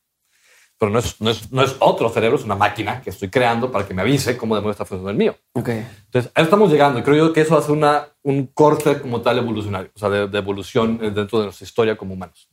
pero 0.79 0.91
no 0.91 0.99
es, 0.99 1.21
no, 1.21 1.31
es, 1.31 1.53
no 1.53 1.63
es 1.63 1.77
otro 1.79 2.09
cerebro, 2.09 2.39
es 2.39 2.45
una 2.45 2.57
máquina 2.57 3.03
que 3.03 3.11
estoy 3.11 3.29
creando 3.29 3.71
para 3.71 3.87
que 3.87 3.93
me 3.93 4.01
avise 4.01 4.37
cómo 4.39 4.55
demonios 4.55 4.77
está 4.77 4.87
funcionando 4.87 5.11
el 5.11 5.17
mío. 5.19 5.37
Ok. 5.53 5.69
Entonces, 5.69 6.33
ahí 6.35 6.45
estamos 6.45 6.71
llegando 6.71 6.99
y 6.99 7.03
creo 7.03 7.17
yo 7.17 7.33
que 7.35 7.43
eso 7.43 7.57
hace 7.57 7.71
una, 7.71 8.09
un 8.23 8.47
corte 8.47 8.99
como 8.99 9.21
tal 9.21 9.37
evolucionario, 9.39 9.91
o 9.95 9.99
sea, 9.99 10.09
de, 10.09 10.27
de 10.27 10.39
evolución 10.39 10.99
dentro 10.99 11.39
de 11.39 11.45
nuestra 11.45 11.65
historia 11.65 11.97
como 11.97 12.15
humanos. 12.15 12.49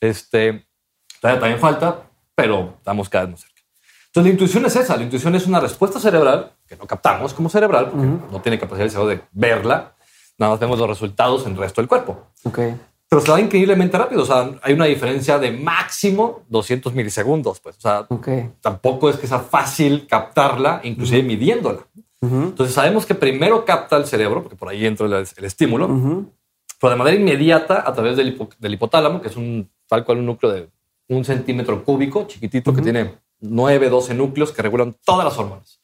Este, 0.00 0.66
todavía 1.20 1.40
también 1.40 1.60
falta, 1.60 2.02
pero 2.34 2.74
estamos 2.78 3.10
cada 3.10 3.24
vez 3.24 3.32
más 3.32 3.40
cerca. 3.42 3.59
Entonces, 4.10 4.24
la 4.24 4.32
intuición 4.32 4.66
es 4.66 4.76
esa. 4.76 4.96
La 4.96 5.02
intuición 5.04 5.34
es 5.36 5.46
una 5.46 5.60
respuesta 5.60 6.00
cerebral 6.00 6.52
que 6.66 6.76
no 6.76 6.86
captamos 6.86 7.32
como 7.32 7.48
cerebral, 7.48 7.90
porque 7.90 8.06
no 8.06 8.40
tiene 8.42 8.58
capacidad 8.58 8.84
el 8.86 8.90
cerebro 8.90 9.08
de 9.10 9.20
verla. 9.32 9.94
Nada 10.36 10.52
más 10.52 10.60
vemos 10.60 10.78
los 10.78 10.88
resultados 10.88 11.46
en 11.46 11.52
el 11.52 11.58
resto 11.58 11.80
del 11.80 11.88
cuerpo. 11.88 12.26
Ok. 12.44 12.58
Pero 13.08 13.22
se 13.22 13.30
va 13.30 13.40
increíblemente 13.40 13.96
rápido. 13.98 14.22
O 14.22 14.26
sea, 14.26 14.50
hay 14.62 14.72
una 14.74 14.86
diferencia 14.86 15.38
de 15.38 15.52
máximo 15.52 16.42
200 16.48 16.92
milisegundos. 16.94 17.60
Pues, 17.60 17.76
o 17.76 17.80
sea, 17.80 18.06
Ok. 18.08 18.28
tampoco 18.60 19.10
es 19.10 19.16
que 19.16 19.26
sea 19.26 19.40
fácil 19.40 20.06
captarla, 20.08 20.80
inclusive 20.82 21.22
midiéndola. 21.22 21.80
Entonces 22.22 22.74
sabemos 22.74 23.06
que 23.06 23.14
primero 23.14 23.64
capta 23.64 23.96
el 23.96 24.06
cerebro, 24.06 24.42
porque 24.42 24.56
por 24.56 24.68
ahí 24.68 24.84
entra 24.86 25.06
el, 25.06 25.12
el 25.14 25.44
estímulo, 25.44 25.88
pero 26.80 26.90
de 26.90 26.96
manera 26.96 27.16
inmediata 27.16 27.82
a 27.86 27.92
través 27.94 28.16
del, 28.16 28.36
hipo- 28.36 28.54
del 28.58 28.74
hipotálamo, 28.74 29.22
que 29.22 29.28
es 29.28 29.36
un 29.36 29.70
tal 29.88 30.04
cual 30.04 30.18
un 30.18 30.26
núcleo 30.26 30.52
de 30.52 30.68
un 31.08 31.24
centímetro 31.24 31.82
cúbico, 31.84 32.26
chiquitito, 32.26 32.74
que 32.74 32.82
tiene 32.82 33.14
9, 33.40 33.90
12 33.90 34.14
núcleos 34.14 34.52
que 34.52 34.62
regulan 34.62 34.96
todas 35.04 35.24
las 35.24 35.36
hormonas. 35.38 35.80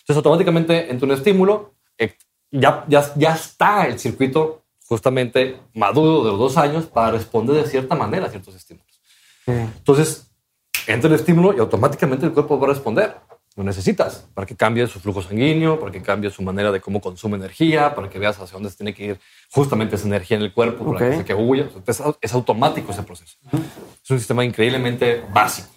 Entonces 0.00 0.16
automáticamente 0.16 0.90
entre 0.90 1.06
un 1.06 1.12
estímulo, 1.12 1.74
eh, 1.98 2.14
ya, 2.50 2.84
ya, 2.88 3.12
ya 3.16 3.34
está 3.34 3.86
el 3.86 3.98
circuito 3.98 4.62
justamente 4.86 5.58
maduro 5.74 6.24
de 6.24 6.30
los 6.30 6.38
dos 6.38 6.56
años 6.56 6.86
para 6.86 7.12
responder 7.12 7.56
de 7.56 7.68
cierta 7.68 7.94
manera 7.94 8.26
a 8.26 8.30
ciertos 8.30 8.54
estímulos. 8.54 9.00
Ok. 9.46 9.54
Entonces, 9.78 10.30
entra 10.86 11.08
el 11.08 11.14
estímulo 11.14 11.54
y 11.56 11.60
automáticamente 11.60 12.26
el 12.26 12.32
cuerpo 12.32 12.58
va 12.58 12.66
a 12.66 12.70
responder. 12.70 13.16
Lo 13.54 13.64
necesitas 13.64 14.26
para 14.32 14.46
que 14.46 14.56
cambie 14.56 14.86
su 14.86 14.98
flujo 14.98 15.20
sanguíneo, 15.20 15.78
para 15.78 15.92
que 15.92 16.00
cambie 16.00 16.30
su 16.30 16.42
manera 16.42 16.72
de 16.72 16.80
cómo 16.80 17.02
consume 17.02 17.36
energía, 17.36 17.94
para 17.94 18.08
que 18.08 18.18
veas 18.18 18.38
hacia 18.38 18.54
dónde 18.54 18.70
se 18.70 18.76
tiene 18.76 18.94
que 18.94 19.04
ir 19.04 19.20
justamente 19.50 19.96
esa 19.96 20.06
energía 20.06 20.38
en 20.38 20.42
el 20.42 20.54
cuerpo, 20.54 20.90
para 20.92 21.10
que, 21.10 21.16
se 21.18 21.24
que 21.24 21.34
huya. 21.34 21.68
Es, 21.86 22.02
es 22.20 22.32
automático 22.32 22.92
ese 22.92 23.02
proceso. 23.02 23.36
Es 24.02 24.10
un 24.10 24.18
sistema 24.18 24.42
increíblemente 24.42 25.22
básico. 25.34 25.68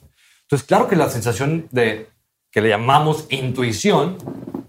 Entonces, 0.46 0.68
claro 0.68 0.88
que 0.88 0.96
la 0.96 1.10
sensación 1.10 1.68
de 1.72 2.08
que 2.52 2.62
le 2.62 2.70
llamamos 2.70 3.26
intuición, 3.30 4.18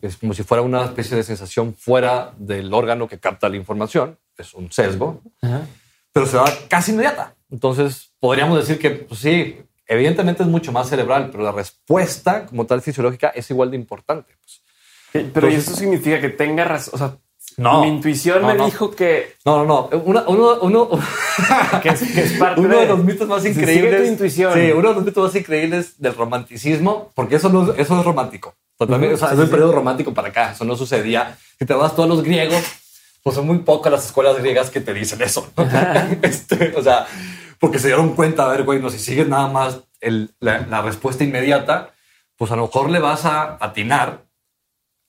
que 0.00 0.06
es 0.08 0.16
como 0.16 0.34
si 0.34 0.42
fuera 0.42 0.62
una 0.62 0.84
especie 0.84 1.16
de 1.16 1.22
sensación 1.22 1.74
fuera 1.74 2.32
del 2.38 2.72
órgano 2.74 3.06
que 3.08 3.18
capta 3.20 3.48
la 3.48 3.56
información, 3.56 4.18
es 4.38 4.54
un 4.54 4.72
sesgo, 4.72 5.22
Ajá. 5.42 5.66
pero 6.12 6.26
se 6.26 6.36
da 6.36 6.44
casi 6.68 6.92
inmediata. 6.92 7.34
Entonces, 7.50 8.12
podríamos 8.18 8.58
decir 8.58 8.78
que, 8.78 8.90
pues 8.90 9.20
sí, 9.20 9.58
evidentemente 9.86 10.42
es 10.42 10.48
mucho 10.48 10.72
más 10.72 10.88
cerebral, 10.88 11.28
pero 11.30 11.44
la 11.44 11.52
respuesta 11.52 12.46
como 12.46 12.66
tal 12.66 12.82
fisiológica 12.82 13.28
es 13.28 13.48
igual 13.50 13.70
de 13.70 13.76
importante. 13.76 14.34
pues. 14.40 14.62
Pero 15.12 15.22
¿y 15.48 15.52
Entonces- 15.54 15.68
eso 15.68 15.76
significa 15.76 16.20
que 16.20 16.28
tenga 16.30 16.64
razón? 16.64 16.94
O 16.94 16.98
sea, 16.98 17.16
No. 17.56 17.82
mi 17.82 17.88
intuición 17.88 18.42
No, 18.42 18.48
me 18.48 18.54
no. 18.54 18.66
dijo 18.66 18.90
que, 18.90 19.34
No, 19.44 19.64
no, 19.64 19.88
no. 19.90 19.98
Una- 20.04 20.24
uno, 20.28 20.58
uno, 20.60 20.88
que, 21.82 21.88
es, 21.88 22.02
que 22.12 22.20
es 22.22 22.32
parte 22.34 22.60
uno 22.60 22.74
de, 22.74 22.80
de 22.82 22.86
los 22.88 23.02
mitos 23.02 23.26
más 23.28 23.44
increíbles. 23.46 24.02
tu 24.02 24.08
intuición. 24.08 24.52
Sí, 24.52 24.72
uno 24.72 24.88
de 24.90 24.94
los 24.94 25.04
mitos 25.04 25.24
más 25.24 25.34
increíbles 25.34 25.98
del 26.00 26.14
romanticismo, 26.14 27.10
porque 27.14 27.36
eso 27.36 27.48
no, 27.48 27.72
eso 27.72 27.98
es 27.98 28.04
romántico. 28.04 28.54
Totalmente, 28.78 29.14
Ujú, 29.14 29.24
o 29.24 29.26
sea, 29.26 29.28
sí, 29.28 29.34
es 29.34 29.40
un 29.40 29.46
sí. 29.46 29.50
periodo 29.52 29.72
romántico 29.72 30.12
para 30.12 30.28
acá. 30.28 30.52
Eso 30.52 30.64
no 30.66 30.76
sucedía. 30.76 31.38
Si 31.58 31.64
te 31.64 31.72
vas 31.72 31.96
todos 31.96 32.08
los 32.10 32.22
griegos, 32.22 32.62
pues 33.22 33.34
son 33.36 33.46
muy 33.46 33.58
pocas 33.60 33.90
las 33.90 34.04
escuelas 34.04 34.36
griegas 34.38 34.68
que 34.68 34.80
te 34.82 34.92
dicen 34.92 35.22
eso. 35.22 35.48
¿no? 35.56 35.64
Este, 36.22 36.74
o 36.76 36.82
sea, 36.82 37.06
porque 37.58 37.78
se 37.78 37.86
dieron 37.86 38.14
cuenta, 38.14 38.44
a 38.44 38.48
ver, 38.48 38.64
güey, 38.64 38.80
no, 38.82 38.90
si 38.90 38.98
sigues 38.98 39.28
nada 39.28 39.48
más 39.48 39.78
el- 40.02 40.34
la, 40.40 40.58
la 40.68 40.82
respuesta 40.82 41.24
inmediata, 41.24 41.94
pues 42.36 42.50
a 42.52 42.56
lo 42.56 42.66
mejor 42.66 42.90
le 42.90 42.98
vas 42.98 43.24
a 43.24 43.56
atinar 43.60 44.25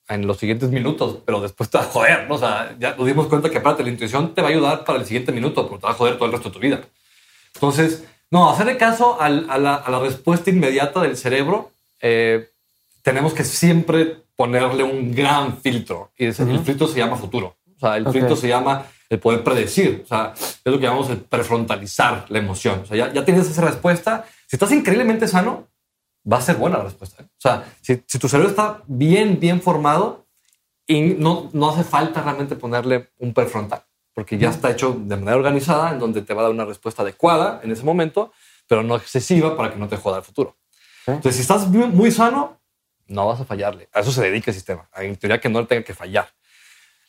en 0.09 0.25
los 0.27 0.37
siguientes 0.37 0.69
minutos, 0.69 1.17
pero 1.25 1.41
después 1.41 1.69
te 1.69 1.77
va 1.77 1.83
a 1.83 1.87
joder, 1.87 2.27
¿no? 2.27 2.35
O 2.35 2.37
sea, 2.37 2.75
ya 2.79 2.95
nos 2.95 3.05
dimos 3.05 3.27
cuenta 3.27 3.49
que 3.49 3.57
aparte 3.57 3.83
la 3.83 3.89
intuición 3.89 4.33
te 4.33 4.41
va 4.41 4.47
a 4.47 4.51
ayudar 4.51 4.85
para 4.85 4.99
el 4.99 5.05
siguiente 5.05 5.31
minuto, 5.31 5.67
pero 5.67 5.79
te 5.79 5.85
va 5.87 5.91
a 5.91 5.95
joder 5.95 6.15
todo 6.15 6.25
el 6.25 6.31
resto 6.31 6.49
de 6.49 6.53
tu 6.53 6.59
vida. 6.59 6.81
Entonces, 7.55 8.03
no, 8.31 8.49
hacerle 8.49 8.77
caso 8.77 9.19
al- 9.21 9.47
a, 9.49 9.57
la, 9.57 9.75
a 9.75 9.89
la 9.91 9.99
respuesta 9.99 10.49
inmediata 10.49 11.01
del 11.01 11.17
cerebro, 11.17 11.71
eh, 12.01 12.49
tenemos 13.01 13.33
que 13.33 13.43
siempre 13.43 14.17
ponerle 14.35 14.83
un 14.83 15.13
gran 15.13 15.57
filtro. 15.57 16.11
Y 16.17 16.25
ese- 16.27 16.43
el 16.43 16.59
filtro 16.59 16.87
se 16.87 16.99
llama 16.99 17.15
futuro. 17.17 17.55
O 17.75 17.79
sea, 17.79 17.97
el 17.97 18.05
Ok. 18.07 18.13
filtro 18.13 18.35
se 18.35 18.47
llama 18.47 18.85
el 19.09 19.19
poder 19.19 19.43
predecir. 19.43 20.01
O 20.03 20.07
sea, 20.07 20.33
es 20.35 20.59
lo 20.65 20.77
que 20.77 20.83
llamamos 20.85 21.09
el 21.09 21.17
prefrontalizar 21.17 22.25
la 22.29 22.39
emoción. 22.39 22.81
O 22.83 22.85
sea, 22.85 22.97
ya, 22.97 23.13
ya 23.13 23.25
tienes 23.25 23.49
esa 23.49 23.61
respuesta. 23.61 24.25
Si 24.45 24.55
estás 24.55 24.71
increíblemente 24.71 25.27
sano, 25.27 25.67
va 26.31 26.37
a 26.37 26.41
ser 26.41 26.55
buena 26.57 26.77
la 26.77 26.83
respuesta. 26.85 27.23
¿eh? 27.23 27.25
O 27.25 27.39
sea, 27.41 27.65
si, 27.81 28.03
si 28.05 28.19
tu 28.19 28.27
cerebro 28.27 28.49
está 28.49 28.81
bien, 28.87 29.39
bien 29.39 29.61
formado 29.61 30.25
y 30.85 31.01
no, 31.01 31.49
no 31.53 31.69
hace 31.69 31.83
falta 31.83 32.21
realmente 32.21 32.55
ponerle 32.55 33.09
un 33.19 33.33
prefrontal, 33.33 33.83
porque 34.13 34.37
ya 34.37 34.49
está 34.49 34.69
hecho 34.71 34.93
de 34.99 35.15
manera 35.17 35.37
organizada 35.37 35.91
en 35.91 35.99
donde 35.99 36.21
te 36.21 36.33
va 36.33 36.41
a 36.41 36.43
dar 36.43 36.51
una 36.53 36.65
respuesta 36.65 37.01
adecuada 37.01 37.59
en 37.63 37.71
ese 37.71 37.83
momento, 37.83 38.31
pero 38.67 38.83
no 38.83 38.95
excesiva 38.95 39.55
para 39.55 39.71
que 39.71 39.77
no 39.77 39.87
te 39.87 39.97
joda 39.97 40.17
el 40.17 40.23
futuro. 40.23 40.55
Entonces, 41.05 41.35
si 41.35 41.41
estás 41.41 41.67
muy, 41.69 42.11
sano, 42.11 42.59
no 43.07 43.27
vas 43.27 43.39
a 43.39 43.45
fallarle. 43.45 43.87
A 43.93 44.01
eso 44.01 44.11
se 44.11 44.21
dedica 44.21 44.51
el 44.51 44.55
sistema. 44.55 44.89
En 44.95 45.15
teoría 45.15 45.39
que 45.39 45.47
no 45.47 45.61
le 45.61 45.67
tenga 45.67 45.83
que 45.83 45.93
fallar. 45.93 46.27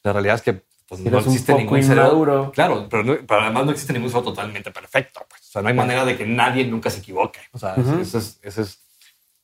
La 0.04 0.12
realidad 0.12 0.36
es 0.36 0.42
que 0.42 0.52
pues, 0.88 1.00
Si 1.02 1.10
no 1.10 1.18
existe 1.18 1.52
ningún 1.54 1.78
cerebro. 1.82 2.52
Claro, 2.52 2.86
pero, 2.88 3.02
no- 3.04 3.16
pero 3.26 3.40
además 3.42 3.64
no 3.66 3.72
existe 3.72 3.92
ningún 3.92 4.08
cerebro 4.08 4.30
totalmente 4.30 4.70
perfecto. 4.70 5.20
pues. 5.28 5.42
O 5.48 5.50
sea, 5.52 5.62
no 5.62 5.68
hay 5.68 5.74
manera 5.74 6.04
de 6.04 6.16
que 6.16 6.24
nadie 6.26 6.64
nunca 6.64 6.90
se 6.90 7.00
equivoque. 7.00 7.40
O 7.52 7.58
sea, 7.58 7.74
ese- 7.74 8.00
ese, 8.02 8.18
es, 8.18 8.38
ese 8.42 8.62
es 8.62 8.78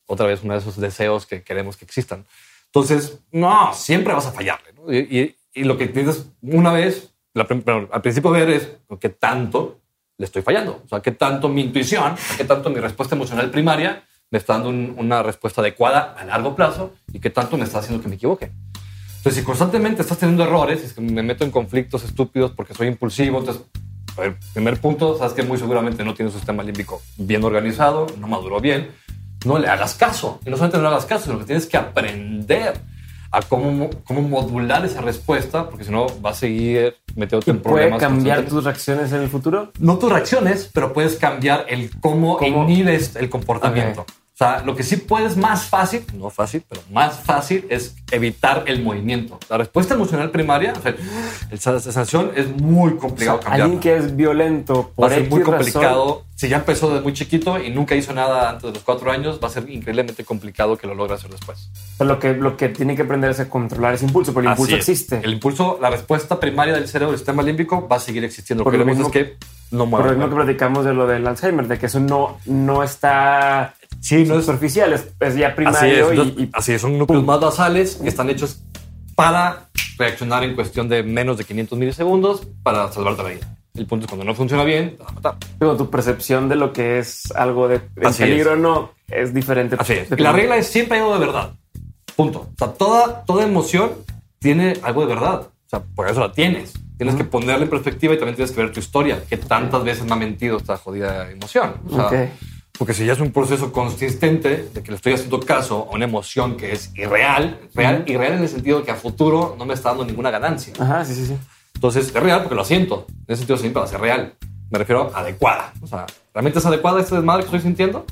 otra 0.06 0.26
vez 0.26 0.42
uno 0.42 0.52
de 0.54 0.60
esos 0.60 0.76
deseos 0.78 1.26
que 1.26 1.42
queremos 1.42 1.76
que 1.76 1.84
existan. 1.84 2.24
Entonces, 2.66 3.18
no, 3.32 3.72
siempre 3.74 4.12
vas 4.12 4.26
a 4.26 4.32
fallarle. 4.32 4.72
¿no? 4.74 4.92
Y, 4.92 4.98
y- 4.98 5.36
y 5.56 5.64
lo 5.64 5.78
que 5.78 5.86
tienes 5.86 6.26
una 6.42 6.72
vez, 6.72 7.12
la 7.32 7.46
pero 7.46 7.88
al 7.92 8.02
principio 8.02 8.30
ver 8.30 8.50
es 8.50 8.70
qué 9.00 9.08
tanto 9.08 9.80
le 10.18 10.24
estoy 10.26 10.42
fallando. 10.42 10.82
O 10.84 10.88
sea, 10.88 11.00
qué 11.00 11.12
tanto 11.12 11.48
mi 11.48 11.62
intuición, 11.62 12.14
qué 12.36 12.44
tanto 12.44 12.70
mi 12.70 12.80
respuesta 12.80 13.14
emocional 13.14 13.50
primaria 13.50 14.02
me 14.30 14.38
está 14.38 14.54
dando 14.54 14.70
un- 14.70 14.94
una 14.98 15.22
respuesta 15.22 15.60
adecuada 15.60 16.14
a 16.18 16.24
largo 16.24 16.56
plazo 16.56 16.92
y 17.12 17.20
qué 17.20 17.30
tanto 17.30 17.56
me 17.56 17.64
está 17.64 17.78
haciendo 17.78 18.02
que 18.02 18.08
me 18.08 18.16
equivoque. 18.16 18.50
Entonces, 19.18 19.34
si 19.40 19.42
constantemente 19.44 20.02
estás 20.02 20.18
teniendo 20.18 20.42
errores, 20.42 20.82
es 20.82 20.92
que 20.92 21.00
me 21.00 21.22
meto 21.22 21.44
en 21.44 21.50
conflictos 21.52 22.02
estúpidos 22.04 22.50
porque 22.50 22.74
soy 22.74 22.88
impulsivo, 22.88 23.38
entonces, 23.38 23.62
a 24.16 24.20
ver, 24.20 24.36
primer 24.52 24.80
punto, 24.80 25.16
sabes 25.16 25.32
que 25.34 25.42
muy 25.44 25.56
seguramente 25.58 26.04
no 26.04 26.14
tienes 26.14 26.34
un 26.34 26.40
sistema 26.40 26.62
límbico 26.62 27.00
bien 27.16 27.42
organizado, 27.44 28.06
no 28.18 28.26
maduró 28.28 28.60
bien, 28.60 28.90
no 29.44 29.58
le 29.58 29.68
hagas 29.68 29.94
caso. 29.94 30.40
Y 30.46 30.50
no 30.50 30.56
solamente 30.56 30.78
no 30.78 30.82
le 30.84 30.88
hagas 30.90 31.06
caso, 31.06 31.24
sino 31.26 31.38
que 31.38 31.44
tienes 31.44 31.66
que 31.66 31.76
aprender 31.76 32.74
a 33.30 33.42
cómo, 33.42 33.90
cómo 34.04 34.22
modular 34.22 34.84
esa 34.84 35.00
respuesta, 35.00 35.68
porque 35.68 35.84
si 35.84 35.90
no 35.90 36.06
vas 36.20 36.36
a 36.36 36.40
seguir 36.40 36.96
metiéndote 37.16 37.50
¿Y 37.50 37.54
en 37.54 37.60
problemas. 37.62 37.98
cambiar 37.98 38.36
constantemente. 38.38 38.50
tus 38.50 38.64
reacciones 38.64 39.12
en 39.12 39.22
el 39.22 39.28
futuro? 39.28 39.72
No 39.80 39.98
tus 39.98 40.10
reacciones, 40.12 40.70
pero 40.72 40.92
puedes 40.92 41.16
cambiar 41.16 41.66
el 41.68 41.90
cómo, 42.00 42.36
¿Cómo? 42.38 42.64
inhibes 42.64 43.16
el 43.16 43.28
comportamiento. 43.28 44.06
O 44.34 44.36
sea, 44.36 44.64
lo 44.64 44.74
que 44.74 44.82
sí 44.82 44.96
puedes 44.96 45.36
más 45.36 45.66
fácil, 45.66 46.04
no 46.14 46.28
fácil, 46.28 46.64
pero 46.68 46.82
más 46.90 47.20
fácil 47.20 47.66
es 47.70 47.94
evitar 48.10 48.64
el 48.66 48.82
movimiento. 48.82 49.38
La 49.48 49.58
respuesta 49.58 49.94
emocional 49.94 50.32
primaria, 50.32 50.72
o 50.76 50.82
sea, 51.56 51.72
la 51.72 51.78
sensación 51.78 52.32
es 52.34 52.48
muy 52.60 52.96
complicado 52.96 53.38
cambiarla. 53.38 53.64
Alguien 53.66 53.80
que 53.80 53.96
es 53.96 54.16
violento 54.16 54.90
Va 54.90 54.94
por 54.96 55.12
a 55.12 55.14
ser 55.14 55.30
muy 55.30 55.38
razón, 55.38 55.54
complicado. 55.54 56.24
Si 56.34 56.48
ya 56.48 56.56
empezó 56.56 56.88
desde 56.88 57.02
muy 57.02 57.12
chiquito 57.12 57.62
y 57.62 57.70
nunca 57.70 57.94
hizo 57.94 58.12
nada 58.12 58.50
antes 58.50 58.64
de 58.64 58.72
los 58.72 58.82
cuatro 58.82 59.12
años, 59.12 59.38
va 59.40 59.46
a 59.46 59.50
ser 59.52 59.70
increíblemente 59.70 60.24
complicado 60.24 60.76
que 60.76 60.88
lo 60.88 60.96
logre 60.96 61.14
hacer 61.14 61.30
después. 61.30 61.70
lo 62.00 62.18
que, 62.18 62.34
lo 62.34 62.56
que 62.56 62.70
tiene 62.70 62.96
que 62.96 63.02
aprender 63.02 63.30
es 63.30 63.38
a 63.38 63.48
controlar 63.48 63.94
ese 63.94 64.06
impulso, 64.06 64.34
pero 64.34 64.46
el 64.46 64.50
impulso 64.50 64.74
Así 64.74 64.80
es. 64.80 64.88
existe. 64.88 65.20
El 65.22 65.32
impulso, 65.34 65.78
la 65.80 65.90
respuesta 65.90 66.40
primaria 66.40 66.74
del 66.74 66.88
cerebro 66.88 67.12
del 67.12 67.18
sistema 67.18 67.40
límbico 67.44 67.86
va 67.86 67.96
a 67.96 68.00
seguir 68.00 68.24
existiendo. 68.24 68.64
Por 68.64 68.72
Lo 68.72 68.78
que 68.80 68.84
lo 68.84 68.84
queremos 68.96 69.14
es 69.14 69.14
mismo- 69.14 69.38
que 69.38 69.54
no 69.70 69.78
Por 69.84 69.88
mueva. 69.88 70.06
lo 70.06 70.12
mismo 70.14 70.28
que 70.30 70.34
platicamos 70.44 70.84
de 70.84 70.92
lo 70.92 71.06
del 71.06 71.24
Alzheimer, 71.24 71.68
de 71.68 71.78
que 71.78 71.86
eso 71.86 72.00
no, 72.00 72.38
no 72.46 72.82
está 72.82 73.74
Sí, 74.04 74.24
no 74.24 74.38
es 74.38 74.44
superficial, 74.44 74.92
es, 74.92 75.08
es 75.18 75.34
ya 75.34 75.46
Así 75.48 75.56
primario 75.56 76.10
es, 76.12 76.18
y- 76.36 76.42
y, 76.42 76.50
así 76.52 76.72
es, 76.72 76.80
son 76.82 76.98
núcleos 76.98 77.24
más 77.24 77.40
basales 77.40 77.96
que 77.96 78.08
están 78.08 78.28
hechos 78.28 78.62
para 79.14 79.68
reaccionar 79.96 80.44
en 80.44 80.54
cuestión 80.54 80.88
de 80.88 81.02
menos 81.02 81.38
de 81.38 81.44
500 81.44 81.78
milisegundos 81.78 82.46
para 82.62 82.92
salvarte 82.92 83.22
la 83.22 83.28
vida. 83.30 83.56
El 83.74 83.86
punto 83.86 84.04
es 84.04 84.10
cuando 84.10 84.24
no 84.26 84.34
funciona 84.34 84.62
bien, 84.62 84.96
te 84.96 85.02
va 85.02 85.08
a 85.08 85.12
matar. 85.12 85.34
pero 85.58 85.76
tu 85.76 85.88
percepción 85.90 86.48
de 86.50 86.56
lo 86.56 86.72
que 86.72 86.98
es 86.98 87.32
algo 87.32 87.66
de 87.66 87.76
en 87.96 88.06
Así 88.06 88.22
peligro 88.24 88.52
o 88.52 88.56
no 88.56 88.92
es 89.08 89.32
diferente. 89.32 89.76
Así 89.78 89.94
es. 89.94 90.10
La 90.20 90.32
regla 90.32 90.56
es 90.58 90.66
siempre 90.66 90.98
hay 90.98 91.02
algo 91.02 91.14
de 91.18 91.24
verdad. 91.26 91.52
Punto. 92.14 92.40
O 92.40 92.58
sea, 92.58 92.68
toda, 92.74 93.24
toda 93.24 93.42
emoción 93.44 93.90
tiene 94.38 94.74
algo 94.82 95.00
de 95.00 95.06
verdad. 95.14 95.40
O 95.40 95.68
sea, 95.70 95.80
por 95.82 96.08
eso 96.08 96.20
la 96.20 96.30
tienes. 96.32 96.74
Tienes 96.98 97.16
que 97.16 97.24
ponerla 97.24 97.64
en 97.64 97.70
perspectiva 97.70 98.14
y 98.14 98.18
también 98.18 98.36
tienes 98.36 98.52
que 98.52 98.60
ver 98.62 98.70
tu 98.72 98.78
historia, 98.78 99.20
que 99.28 99.36
tantas 99.36 99.82
veces 99.82 100.04
me 100.04 100.12
ha 100.12 100.16
mentido 100.16 100.58
esta 100.58 100.76
jodida 100.76 101.28
emoción. 101.30 101.74
O 101.90 101.94
sea, 101.96 102.06
Ok. 102.06 102.14
Porque 102.76 102.92
si 102.92 103.06
ya 103.06 103.12
es 103.12 103.20
un 103.20 103.30
proceso 103.30 103.72
consistente 103.72 104.68
de 104.74 104.82
que 104.82 104.90
le 104.90 104.96
estoy 104.96 105.12
haciendo 105.12 105.38
caso 105.38 105.88
a 105.90 105.94
una 105.94 106.06
emoción 106.06 106.56
que 106.56 106.72
es 106.72 106.90
irreal, 106.96 107.60
real, 107.72 108.02
irreal 108.06 108.32
en 108.32 108.42
el 108.42 108.48
sentido 108.48 108.80
de 108.80 108.84
que 108.84 108.90
a 108.90 108.96
futuro 108.96 109.54
no 109.56 109.64
me 109.64 109.74
está 109.74 109.90
dando 109.90 110.04
ninguna 110.04 110.30
ganancia. 110.30 110.72
Ajá, 110.80 111.04
sí, 111.04 111.14
sí, 111.14 111.24
sí. 111.26 111.36
Entonces 111.74 112.08
es 112.08 112.14
real 112.14 112.40
porque 112.40 112.56
lo 112.56 112.64
siento. 112.64 113.06
En 113.08 113.24
ese 113.28 113.38
sentido 113.38 113.58
siempre 113.58 113.78
va 113.78 113.86
a 113.86 113.88
ser 113.88 114.00
real. 114.00 114.34
Me 114.70 114.78
refiero 114.78 115.12
a 115.14 115.20
adecuada. 115.20 115.72
O 115.82 115.86
sea, 115.86 116.04
¿realmente 116.32 116.58
es 116.58 116.66
adecuada 116.66 117.00
este 117.00 117.14
desmadre 117.14 117.42
que 117.42 117.46
estoy 117.46 117.60
sintiendo? 117.60 118.06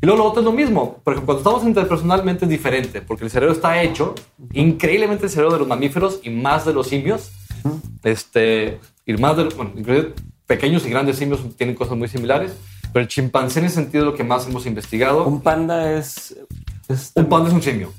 Y 0.00 0.06
luego 0.06 0.22
lo 0.22 0.28
otro 0.28 0.40
es 0.40 0.46
lo 0.46 0.52
mismo. 0.52 0.98
Por 1.04 1.12
ejemplo, 1.12 1.34
cuando 1.34 1.50
estamos 1.50 1.68
interpersonalmente 1.68 2.46
es 2.46 2.50
diferente, 2.50 3.02
porque 3.02 3.24
el 3.24 3.30
cerebro 3.30 3.54
está 3.54 3.82
hecho 3.82 4.14
increíblemente 4.52 5.24
el 5.24 5.30
cerebro 5.30 5.52
de 5.52 5.58
los 5.58 5.68
mamíferos 5.68 6.20
y 6.22 6.30
más 6.30 6.64
de 6.64 6.72
los 6.72 6.86
simios. 6.86 7.32
Este, 8.02 8.80
y 9.04 9.12
más 9.14 9.36
de 9.36 9.44
bueno, 9.44 9.72
inclusive 9.76 10.14
pequeños 10.46 10.86
y 10.86 10.90
grandes 10.90 11.16
simios 11.16 11.40
tienen 11.56 11.74
cosas 11.74 11.96
muy 11.96 12.08
similares, 12.08 12.54
pero 12.92 13.02
el 13.02 13.08
chimpancé 13.08 13.60
en 13.60 13.66
ese 13.66 13.76
sentido 13.76 14.04
es 14.04 14.10
lo 14.10 14.16
que 14.16 14.24
más 14.24 14.46
hemos 14.46 14.66
investigado. 14.66 15.24
Un 15.24 15.40
panda 15.42 15.92
es. 15.92 16.36
es- 16.88 17.12
Un 17.14 17.26
panda 17.26 17.48
es 17.48 17.54
un 17.54 17.62
simio. 17.62 17.92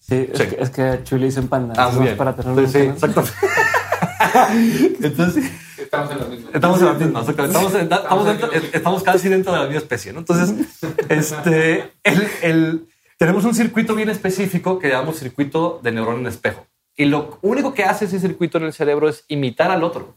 sí, 0.00 0.28
es, 0.32 0.38
sí. 0.38 0.46
Que, 0.46 0.62
es 0.62 0.70
que 0.70 0.82
a 0.82 1.02
Chuy 1.04 1.18
le 1.18 1.26
dicen 1.26 1.48
panda. 1.48 1.74
Ah, 1.76 1.88
muy 1.90 1.98
es 2.00 2.04
bien. 2.04 2.16
Para 2.16 2.34
tenerlo 2.36 2.68
Sí, 2.68 2.78
en 2.78 2.94
cuenta. 2.94 3.20
exactamente. 3.20 4.96
Entonces, 5.06 5.44
Estamos 5.78 6.10
en 6.12 6.18
la 6.18 6.24
misma. 6.26 6.50
Estamos 6.54 6.80
en 6.80 6.86
la 6.86 6.92
misma, 6.94 7.20
exactamente. 7.20 7.56
Estamos, 7.58 7.74
en- 7.74 7.92
estamos 7.92 8.26
dentro- 8.26 8.52
estamos 8.72 9.02
casi 9.02 9.28
dentro 9.28 9.52
de 9.52 9.58
la 9.58 9.64
misma 9.66 9.78
especie, 9.78 10.12
¿no? 10.12 10.20
Entonces, 10.20 10.54
este, 11.08 11.92
el, 12.02 12.28
el- 12.42 12.88
tenemos 13.18 13.44
un 13.44 13.54
circuito 13.54 13.94
bien 13.94 14.08
específico 14.10 14.78
que 14.78 14.88
llamamos 14.88 15.18
circuito 15.18 15.80
de 15.82 15.92
neurona 15.92 16.18
en 16.20 16.26
espejo. 16.26 16.66
Y 16.96 17.04
lo 17.06 17.38
único 17.42 17.74
que 17.74 17.84
hace 17.84 18.04
ese 18.06 18.18
circuito 18.20 18.58
en 18.58 18.64
el 18.64 18.72
cerebro 18.72 19.08
es 19.08 19.24
imitar 19.28 19.70
al 19.70 19.84
otro. 19.84 20.14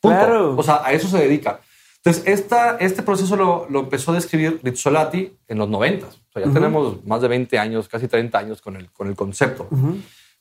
Punto. 0.00 0.16
claro. 0.18 0.56
O 0.56 0.62
sea, 0.62 0.82
a 0.84 0.92
eso 0.92 1.08
se 1.08 1.18
dedica. 1.18 1.60
Entonces, 2.08 2.32
esta, 2.40 2.76
este 2.78 3.02
proceso 3.02 3.36
lo, 3.36 3.66
lo 3.68 3.80
empezó 3.80 4.12
a 4.12 4.14
describir 4.14 4.60
Rizzolatti 4.62 5.32
en 5.46 5.58
los 5.58 5.68
90. 5.68 6.06
O 6.06 6.10
sea, 6.32 6.44
ya 6.46 6.52
tenemos 6.52 7.04
más 7.04 7.20
de 7.20 7.28
20 7.28 7.58
años, 7.58 7.88
casi 7.88 8.08
30 8.08 8.38
años 8.38 8.60
con 8.62 8.76
el, 8.76 8.90
con 8.92 9.08
el 9.08 9.14
concepto 9.14 9.68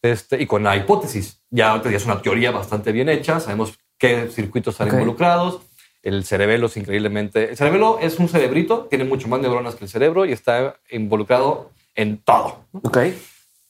este, 0.01 0.41
y 0.41 0.45
con 0.45 0.63
la 0.63 0.75
hipótesis. 0.77 1.41
Ya, 1.49 1.81
ya 1.83 1.89
es 1.97 2.05
una 2.05 2.21
teoría 2.21 2.51
bastante 2.51 2.91
bien 2.91 3.09
hecha. 3.09 3.39
Sabemos 3.39 3.77
qué 3.97 4.29
circuitos 4.31 4.75
están 4.75 4.87
Ok. 4.87 4.93
involucrados. 4.93 5.59
El 6.03 6.23
cerebelo 6.23 6.67
es 6.67 6.77
increíblemente... 6.77 7.49
El 7.49 7.57
cerebelo 7.57 7.97
es 8.01 8.17
un 8.19 8.29
cerebrito, 8.29 8.87
tiene 8.89 9.03
mucho 9.03 9.27
más 9.27 9.41
neuronas 9.41 9.75
que 9.75 9.83
el 9.85 9.89
cerebro 9.89 10.25
y 10.25 10.31
está 10.31 10.77
involucrado 10.91 11.71
en 11.95 12.17
todo. 12.19 12.61
Ok. 12.71 12.99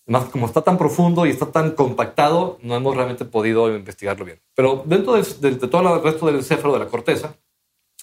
Más 0.06 0.26
como 0.26 0.46
está 0.46 0.62
tan 0.62 0.78
profundo 0.78 1.26
y 1.26 1.32
está 1.32 1.48
tan 1.52 1.72
compactado, 1.72 2.60
no 2.62 2.76
hemos 2.76 2.96
realmente 2.96 3.26
podido 3.26 3.76
investigarlo 3.76 4.24
bien. 4.24 4.40
Pero 4.56 4.84
dentro 4.86 5.14
del- 5.14 5.42
del- 5.42 5.60
de, 5.60 5.68
todo 5.68 5.96
el 5.98 6.04
resto 6.04 6.28
del 6.28 6.36
encéfalo 6.36 6.74
de 6.74 6.80
la 6.80 6.88
corteza, 6.88 7.34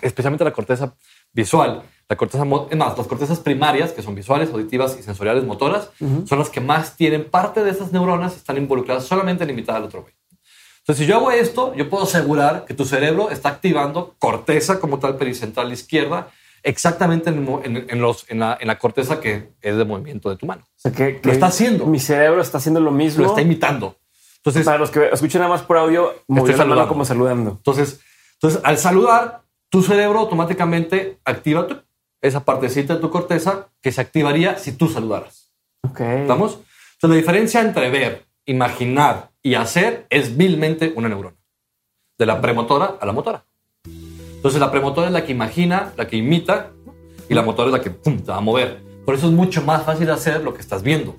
especialmente 0.03 0.45
la 0.45 0.53
corteza 0.53 0.95
visual, 1.33 1.83
la 2.09 2.17
corteza, 2.17 2.45
es 2.71 2.77
más, 2.77 2.99
las 2.99 3.07
cortezas 3.07 3.39
primarias, 3.41 3.93
que 3.93 4.03
son 4.03 4.15
visuales, 4.15 4.51
auditivas 4.53 4.97
y 4.99 5.03
sensoriales 5.03 5.45
motoras, 5.45 5.91
son 6.27 6.39
las 6.39 6.51
que 6.51 6.61
más 6.61 6.97
tienen 6.97 7.25
parte 7.25 7.65
de 7.65 7.71
esas 7.71 7.93
neuronas, 7.93 8.37
están 8.37 8.57
involucradas 8.57 9.05
solamente 9.05 9.45
en 9.45 9.51
imitar 9.51 9.77
al 9.77 9.85
otro 9.85 10.03
güey. 10.03 10.15
Entonces, 10.81 11.05
si 11.07 11.11
yo 11.11 11.17
hago 11.17 11.31
esto, 11.31 11.75
yo 11.75 11.89
puedo 11.89 12.05
asegurar 12.05 12.67
que 12.67 12.75
tu 12.75 12.85
cerebro 12.85 13.31
está 13.31 13.49
activando 13.49 14.15
corteza 14.19 14.81
como 14.81 14.99
tal 14.99 15.17
pericentral 15.17 15.73
izquierda, 15.73 16.29
exactamente 16.63 17.31
en, 17.31 17.37
el 17.37 17.41
mo- 17.41 17.63
en- 17.65 17.87
en 17.89 18.01
los, 18.03 18.27
en, 18.29 18.41
la, 18.41 18.59
en 18.61 18.67
la 18.67 18.79
corteza 18.79 19.19
que 19.21 19.53
es 19.63 19.77
de 19.77 19.85
movimiento 19.87 20.29
de 20.29 20.37
tu 20.37 20.45
mano. 20.47 20.63
O 20.63 20.69
sea, 20.77 20.93
que, 20.93 21.21
que 21.21 21.29
Lo 21.29 21.33
está 21.33 21.47
haciendo. 21.47 21.87
Mi 21.87 22.01
cerebro 22.01 22.43
está 22.43 22.59
haciendo 22.59 22.81
lo 22.81 22.91
mismo. 22.91 23.23
Lo 23.23 23.31
está 23.31 23.41
imitando. 23.41 23.97
Entonces, 24.39 24.65
Para 24.67 24.77
los 24.77 24.91
que 24.91 25.09
escuchen 25.11 25.41
nada 25.41 25.51
más 25.55 25.63
por 25.63 25.79
audio, 25.79 26.13
movió 26.29 26.53
la 26.53 26.59
mano 26.59 26.65
saludando. 26.65 26.89
como 26.89 27.05
saludando. 27.07 27.51
Entonces, 27.53 28.01
entonces, 28.35 28.61
al 28.63 28.77
saludar, 28.77 29.41
tu 29.75 29.83
cerebro 29.83 30.21
automáticamente 30.21 31.19
activa 31.25 31.67
tu- 31.67 31.83
esa 32.23 32.45
partecita 32.45 32.95
de 32.95 33.01
tu 33.01 33.11
corteza 33.11 33.67
que 33.83 33.91
se 33.91 34.01
activaría 34.01 34.57
si 34.57 34.71
tú 34.71 34.87
saludaras. 34.89 35.51
Ok. 35.83 35.99
¿Estamos? 36.01 36.61
Entonces, 36.93 37.11
la 37.11 37.17
diferencia 37.17 37.61
entre 37.61 37.91
ver, 37.91 38.25
imaginar 38.47 39.31
y 39.43 39.55
hacer 39.55 40.07
es 40.11 40.37
vilmente 40.37 40.93
una 40.95 41.09
neurona. 41.09 41.35
De 42.17 42.25
la 42.25 42.41
premotora 42.41 42.99
a 43.01 43.05
la 43.05 43.11
motora. 43.11 43.45
Entonces, 44.37 44.61
la 44.61 44.71
premotora 44.71 45.09
es 45.09 45.13
la 45.13 45.25
que 45.25 45.33
imagina, 45.33 45.93
la 45.97 46.07
que 46.07 46.19
imita, 46.19 46.71
y 47.29 47.35
la 47.35 47.43
motora 47.43 47.67
es 47.71 47.73
la 47.73 47.81
que 47.81 47.91
pum, 47.91 48.19
te 48.21 48.31
va 48.31 48.37
a 48.37 48.41
mover. 48.41 48.81
Por 49.05 49.17
eso 49.17 49.27
es 49.27 49.33
mucho 49.33 49.61
más 49.63 49.83
fácil 49.83 50.09
hacer 50.09 50.45
lo 50.45 50.55
que 50.55 50.61
estás 50.61 50.85
viendo. 50.85 51.17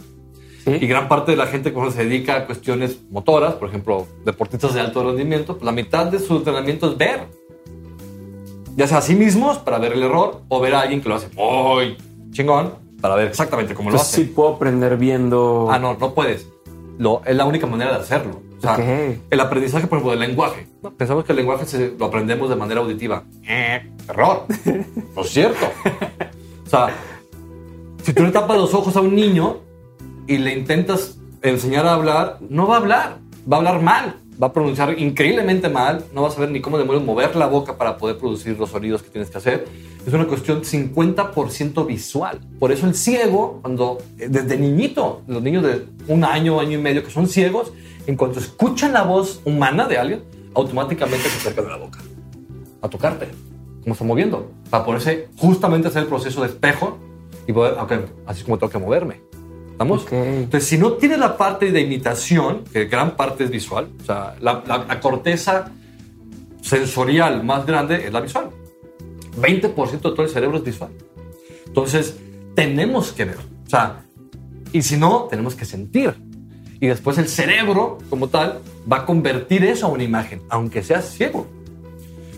Sí. 0.64 0.72
Y 0.80 0.88
gran 0.88 1.10
parte 1.10 1.32
de 1.32 1.38
la 1.38 1.48
gente 1.48 1.74
cuando 1.74 1.92
se 1.92 2.06
dedica 2.06 2.38
a 2.38 2.46
cuestiones 2.46 3.02
motoras, 3.12 3.56
por 3.56 3.68
ejemplo, 3.68 4.08
deportistas 4.24 4.74
de 4.74 4.80
alto 4.80 5.04
rendimiento, 5.04 5.56
pues 5.58 5.66
la 5.66 5.74
mitad 5.74 6.06
de 6.06 6.20
su 6.20 6.38
entrenamiento 6.38 6.90
es 6.90 6.98
ver. 6.98 7.28
Ya 8.76 8.88
sea 8.88 8.98
a 8.98 9.02
sí 9.02 9.16
mismos 9.16 9.58
para 9.60 9.78
ver 9.80 9.94
el 9.94 10.04
error 10.04 10.42
o 10.50 10.60
ver 10.60 10.76
a 10.76 10.82
alguien 10.82 11.02
que 11.02 11.10
lo 11.10 11.16
hace 11.16 11.30
muy 11.36 11.98
chingón 12.32 12.74
para 13.02 13.16
ver 13.16 13.28
exactamente 13.28 13.74
cómo 13.74 13.90
lo 13.90 13.96
Entonces 13.96 14.14
hace. 14.14 14.26
sí 14.26 14.32
puedo 14.34 14.56
aprender 14.56 14.98
viendo. 14.98 15.68
Ah, 15.72 15.80
no, 15.80 15.96
no 15.96 16.14
puedes. 16.14 16.48
Lo, 16.98 17.22
es 17.26 17.36
la 17.36 17.46
única 17.46 17.68
manera 17.68 17.92
de 17.92 17.98
hacerlo. 18.00 18.42
O 18.58 18.62
sea, 18.62 18.78
el 19.30 19.40
aprendizaje, 19.40 19.86
por 19.86 19.98
ejemplo, 20.00 20.12
del 20.18 20.28
lenguaje. 20.28 20.68
Pensamos 20.98 21.24
que 21.26 21.34
el 21.34 21.38
lenguaje 21.38 21.66
se- 21.66 21.94
lo 22.00 22.06
aprendemos 22.06 22.50
de 22.50 22.56
manera 22.56 22.82
auditiva. 22.82 23.24
Eh, 23.48 23.92
error. 24.10 24.46
no 25.16 25.22
es 25.22 25.30
cierto. 25.30 25.66
O 26.66 26.70
sea, 26.70 26.88
si 28.04 28.14
tú 28.14 28.24
le 28.24 28.32
tapas 28.32 28.58
los 28.58 28.74
ojos 28.74 28.96
a 28.96 29.02
un 29.02 29.14
niño 29.16 29.58
y 30.26 30.38
le 30.38 30.58
intentas 30.58 31.18
enseñar 31.42 31.86
a 31.86 31.94
hablar, 31.94 32.38
no 32.50 32.66
va 32.68 32.76
a 32.76 32.80
hablar. 32.80 33.18
Va 33.52 33.58
a 33.58 33.60
hablar 33.60 33.82
mal. 33.82 34.16
Va 34.42 34.48
a 34.48 34.54
pronunciar 34.54 35.00
increíblemente 35.00 35.70
mal. 35.70 36.06
No 36.14 36.24
va 36.24 36.28
a 36.28 36.32
saber 36.32 36.52
ni 36.52 36.62
cómo 36.62 36.78
demonios 36.78 37.04
mover 37.04 37.36
la 37.36 37.48
boca 37.48 37.78
para 37.78 37.98
poder 37.98 38.18
producir 38.18 38.58
los 38.58 38.70
sonidos 38.70 39.02
que 39.02 39.10
tienes 39.10 39.30
que 39.30 39.38
hacer. 39.38 39.66
Es 40.06 40.14
una 40.14 40.28
cuestión 40.28 40.62
50% 40.64 41.86
visual. 41.86 42.40
Por 42.60 42.72
eso 42.72 42.86
el 42.86 42.96
ciego, 42.96 43.60
cuando 43.62 44.00
eh, 44.20 44.28
desde 44.30 44.58
niñito, 44.58 45.22
los 45.28 45.42
niños 45.42 45.64
de 45.64 45.86
un 46.08 46.24
año, 46.24 46.60
año 46.60 46.78
y 46.78 46.82
medio 46.82 47.04
que 47.04 47.12
son 47.12 47.28
ciegos, 47.28 47.72
en 48.08 48.16
cuanto 48.16 48.40
escuchan 48.40 48.94
la 48.94 49.04
voz 49.04 49.42
humana 49.46 49.88
de 49.88 49.98
alguien, 49.98 50.24
automáticamente 50.54 51.28
se 51.30 51.38
acercan 51.38 51.66
a 51.66 51.70
la 51.70 51.78
boca 51.78 52.00
a 52.86 52.90
tocarte, 52.90 53.28
cómo 53.82 53.94
está 53.94 54.06
moviendo, 54.06 54.52
para 54.70 54.86
poderse 54.86 55.30
justamente 55.38 55.88
hacer 55.88 56.04
el 56.04 56.08
proceso 56.08 56.42
de 56.42 56.48
espejo 56.48 56.98
y 57.48 57.54
poder, 57.54 57.74
ok, 57.80 57.92
así 58.26 58.40
es 58.40 58.44
como 58.46 58.58
tengo 58.58 58.72
que 58.72 58.78
moverme. 58.78 59.22
¿Estamos? 59.76 60.04
Ok. 60.04 60.14
Entonces, 60.14 60.70
si 60.70 60.78
no 60.78 60.94
tienes 60.94 61.20
la 61.20 61.36
parte 61.36 61.70
de 61.72 61.82
imitación, 61.82 62.64
que 62.72 62.86
gran 62.86 63.18
parte 63.18 63.44
es 63.44 63.50
visual, 63.50 63.90
o 64.02 64.06
sea, 64.06 64.36
la, 64.40 64.64
la- 64.66 64.86
la 64.86 65.00
corteza 65.02 65.70
sensorial 66.62 67.44
más 67.44 67.66
grande 67.66 68.06
es 68.08 68.14
la 68.14 68.22
visual. 68.22 68.50
20% 69.40 69.92
de 69.92 69.98
todo 70.00 70.24
el 70.24 70.30
cerebro 70.30 70.58
es 70.60 70.64
visual. 70.64 70.92
Entonces, 71.66 72.16
tenemos 72.56 73.12
que 73.12 73.26
ver. 73.26 73.38
O 73.66 73.70
sea, 73.70 74.02
y 74.72 74.82
si 74.82 74.96
no, 74.98 75.28
tenemos 75.30 75.56
que 75.56 75.66
sentir. 75.66 76.16
Y 76.80 76.88
después 76.88 77.18
el 77.18 77.28
cerebro, 77.28 77.98
como 78.10 78.30
tal, 78.30 78.60
va 78.92 78.98
a 79.00 79.06
convertir 79.06 79.66
eso 79.66 79.88
a 79.88 79.90
una 79.90 80.04
imagen, 80.04 80.42
aunque 80.50 80.84
seas 80.84 81.10
ciego. 81.10 81.48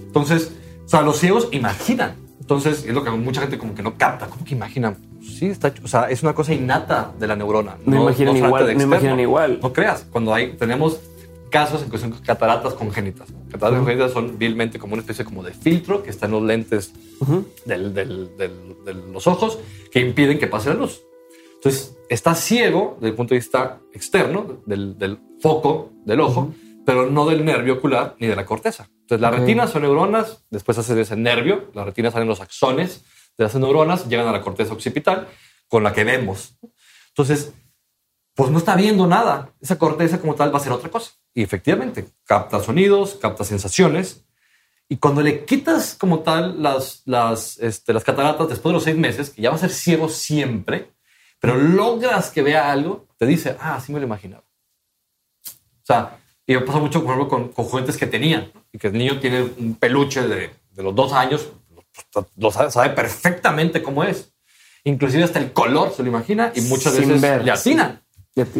Entonces, 0.08 0.54
o 0.86 0.90
sea, 0.90 1.02
los 1.04 1.20
ciegos 1.20 1.50
imaginan. 1.52 2.16
Entonces, 2.40 2.84
es 2.86 2.94
lo 2.94 3.04
que 3.04 3.12
mucha 3.12 3.42
gente 3.42 3.58
como 3.60 3.76
que 3.76 3.84
no 3.84 3.96
capta. 3.98 4.26
¿Cómo 4.28 4.44
que 4.44 4.56
imaginan? 4.56 4.98
Sí, 5.28 5.48
está 5.48 5.70
hecho. 5.70 5.82
O 5.84 5.88
sea, 5.88 6.10
es 6.10 6.24
una 6.24 6.34
cosa 6.34 6.54
innata 6.54 7.12
de 7.20 7.28
la 7.28 7.36
neurona. 7.36 7.78
No 7.86 8.04
imaginan 8.04 8.34
se 8.36 8.40
trata 8.42 8.48
igual, 8.48 8.78
no 8.78 8.84
imaginan 8.84 9.20
igual. 9.20 9.60
No 9.62 9.74
creas. 9.74 10.06
Cuando 10.12 10.34
hay, 10.34 10.54
tenemos 10.54 11.00
casos 11.52 11.82
en 11.84 11.90
cuestión 11.90 12.12
de 12.14 12.20
cataratas 12.26 12.74
congénitas. 12.74 13.30
¿no? 13.32 13.40
Cataratas 13.52 13.80
congénitas 13.80 14.12
son 14.12 14.38
vilmente 14.38 14.80
como 14.80 14.94
una 14.94 15.02
especie 15.02 15.24
como 15.24 15.44
de 15.44 15.54
filtro 15.54 16.04
que 16.04 16.10
está 16.10 16.26
en 16.26 16.32
los 16.34 16.44
lentes 16.44 16.92
del- 17.66 17.94
del- 17.94 18.36
del- 18.38 18.76
de 18.86 18.94
los 18.94 19.28
ojos 19.28 19.60
que 19.92 20.00
impiden 20.02 20.40
que 20.40 20.48
pase 20.48 20.70
la 20.70 20.76
luz. 20.76 21.02
Entonces, 21.56 21.96
está 22.10 22.36
ciego 22.36 22.96
desde 23.00 23.10
el 23.10 23.16
punto 23.16 23.34
de 23.34 23.40
vista 23.40 23.80
externo, 23.94 24.62
del, 24.66 24.98
del 24.98 25.20
foco 25.42 25.92
del 26.06 26.20
ojo, 26.22 26.54
pero 26.86 27.10
no 27.10 27.26
del 27.26 27.44
nervio 27.44 27.76
ocular 27.76 28.16
ni 28.20 28.28
de 28.28 28.36
la 28.36 28.46
corteza. 28.46 28.90
Entonces, 29.02 29.22
la 29.22 29.32
retina 29.32 29.68
son 29.68 29.82
neuronas, 29.84 30.44
después 30.50 30.78
hace 30.78 31.00
ese 31.00 31.16
nervio, 31.16 31.66
la 31.74 31.84
retina 31.86 32.12
salen 32.12 32.28
los 32.28 32.42
axones 32.42 33.04
de 33.38 33.46
esas 33.46 33.62
neuronas, 33.62 34.08
llegan 34.08 34.28
a 34.28 34.32
la 34.32 34.42
corteza 34.42 34.74
occipital 34.74 35.28
con 35.68 35.84
la 35.84 35.94
que 35.94 36.04
vemos. 36.04 36.58
Entonces, 37.10 37.54
pues 38.34 38.52
no 38.52 38.58
está 38.58 38.76
viendo 38.76 39.08
nada. 39.08 39.54
Esa 39.62 39.78
corteza 39.78 40.20
como 40.20 40.36
tal 40.36 40.54
va 40.54 40.58
a 40.58 40.62
ser 40.62 40.72
otra 40.72 40.90
cosa. 40.90 41.12
Y 41.34 41.44
efectivamente, 41.44 42.08
capta 42.24 42.60
sonidos, 42.60 43.16
capta 43.16 43.44
sensaciones. 43.44 44.24
Y 44.90 44.98
cuando 44.98 45.22
le 45.22 45.44
quitas 45.44 45.96
como 45.96 46.20
tal 46.20 46.62
las, 46.62 47.02
las, 47.06 47.58
este, 47.60 47.94
las 47.94 48.04
cataratas 48.04 48.48
después 48.48 48.72
de 48.72 48.74
los 48.74 48.84
seis 48.84 48.98
meses, 48.98 49.30
que 49.30 49.42
ya 49.42 49.50
va 49.50 49.56
a 49.56 49.60
ser 49.60 49.72
ciego 49.72 50.08
siempre, 50.08 50.92
pero 51.40 51.58
logras 51.58 52.30
que 52.30 52.42
vea 52.42 52.72
algo, 52.72 53.08
te 53.18 53.26
dice, 53.26 53.58
ah, 53.60 53.76
así 53.76 53.92
me 53.92 54.00
lo 54.00 54.06
imaginaba. 54.06 54.44
O 55.46 55.86
sea, 55.86 56.20
y 56.46 56.54
me 56.54 56.62
pasa 56.62 56.80
mucho, 56.80 57.04
por 57.04 57.16
ejemplo, 57.16 57.28
con, 57.28 57.50
con 57.50 57.66
juguetes 57.66 57.98
que 57.98 58.08
tenían, 58.08 58.52
y 58.72 58.78
que 58.78 58.88
el 58.88 58.94
niño 58.94 59.20
tiene 59.20 59.42
un 59.42 59.76
peluche 59.76 60.22
de, 60.22 60.52
de 60.72 60.84
los 60.84 60.96
dos 60.96 61.12
años, 61.12 61.50
lo 62.38 62.52
sabe, 62.52 62.72
sabe 62.72 62.90
perfectamente 62.92 63.82
cómo 63.84 64.04
es. 64.04 64.32
Inclusive 64.84 65.24
hasta 65.24 65.40
el 65.40 65.52
color 65.52 65.92
se 65.94 66.02
lo 66.04 66.10
imagina 66.10 66.52
y 66.56 66.62
muchas 66.62 66.94
Sin 66.94 67.08
veces 67.08 67.22
ver. 67.22 67.44
le 67.44 67.52
atina. 67.52 68.02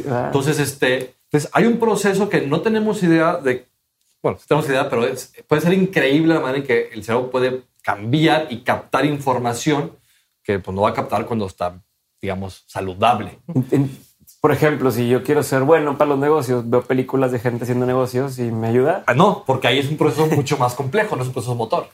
Ah, 0.10 0.24
Entonces, 0.28 0.60
este, 0.60 1.16
entonces 1.26 1.50
hay 1.54 1.66
un 1.66 1.78
proceso 1.78 2.28
que 2.30 2.42
no 2.42 2.62
tenemos 2.62 3.02
idea 3.04 3.38
de, 3.38 3.66
bueno, 4.24 4.38
tenemos 4.48 4.68
idea, 4.70 4.90
pero 4.90 5.06
es- 5.06 5.32
puede 5.48 5.62
ser 5.62 5.74
increíble 5.74 6.34
la 6.34 6.40
manera 6.40 6.60
en 6.60 6.66
que 6.66 6.90
el 6.92 7.04
cerebro 7.04 7.30
puede 7.32 7.62
cambiar 7.84 8.48
y 8.50 8.62
captar 8.62 9.06
información 9.06 9.94
que 10.44 10.60
pues, 10.60 10.74
no 10.76 10.82
va 10.82 10.90
a 10.90 10.94
captar 10.94 11.26
cuando 11.26 11.46
está, 11.46 11.80
digamos, 12.22 12.64
saludable. 12.68 13.40
por 14.42 14.52
ejemplo, 14.52 14.92
si 14.92 15.08
yo 15.08 15.24
quiero 15.24 15.44
ser 15.44 15.62
bueno 15.64 15.98
para 15.98 16.10
los 16.10 16.20
negocios, 16.20 16.70
veo 16.70 16.82
películas 16.82 17.32
de 17.32 17.40
gente 17.40 17.64
haciendo 17.64 17.86
negocios 17.86 18.40
y 18.40 18.44
me 18.52 18.68
ayuda. 18.68 19.04
Ah, 19.08 19.14
no, 19.14 19.44
porque 19.46 19.68
ahí 19.68 19.80
es 19.80 19.88
un 19.90 19.98
proceso 19.98 20.26
mucho 20.28 20.58
más 20.58 20.74
complejo, 20.74 21.16
no 21.16 21.22
es 21.22 21.28
un 21.28 21.34
proceso 21.34 21.56
motor. 21.56 21.88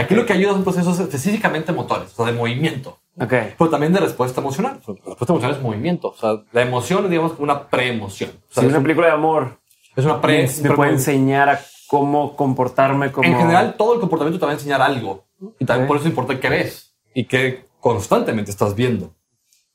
Aquí 0.00 0.14
lo 0.14 0.24
que 0.24 0.32
ayuda 0.32 0.52
son 0.52 0.62
procesos 0.64 0.98
específicamente 1.00 1.72
motores, 1.72 2.12
o 2.12 2.16
sea, 2.16 2.26
de 2.26 2.38
movimiento, 2.38 2.98
Ok. 3.20 3.32
pero 3.58 3.68
también 3.70 3.92
de 3.92 4.00
respuesta 4.00 4.40
emocional. 4.40 4.80
La 4.86 4.94
respuesta 4.94 5.32
emocional 5.32 5.56
es 5.56 5.62
movimiento. 5.62 6.08
O 6.08 6.14
sea, 6.16 6.42
la 6.52 6.62
emoción 6.62 7.04
es, 7.04 7.10
digamos, 7.10 7.32
como 7.32 7.44
una 7.44 7.68
preemoción. 7.68 8.30
O 8.30 8.52
sea, 8.52 8.60
Si 8.62 8.66
es, 8.66 8.66
una 8.66 8.78
un- 8.78 8.82
película 8.84 9.08
de 9.08 9.12
amor 9.14 9.58
es 9.96 10.04
una 10.04 10.20
pre. 10.20 10.46
me, 10.62 10.68
me 10.68 10.74
puede 10.76 10.92
enseñar 10.92 11.48
a 11.48 11.60
cómo 11.88 12.36
comportarme 12.36 13.10
como... 13.10 13.26
En 13.28 13.36
general, 13.36 13.74
todo 13.76 13.94
el 13.94 14.00
comportamiento 14.00 14.38
te 14.38 14.46
va 14.46 14.52
a 14.52 14.54
enseñar 14.54 14.80
algo. 14.82 15.24
Y 15.58 15.64
también 15.64 15.84
Ok. 15.84 15.88
por 15.88 15.96
eso 15.96 16.06
importa 16.08 16.38
qué 16.38 16.48
ves 16.48 16.94
y 17.14 17.24
qué 17.24 17.66
constantemente 17.80 18.50
estás 18.50 18.74
viendo. 18.76 19.14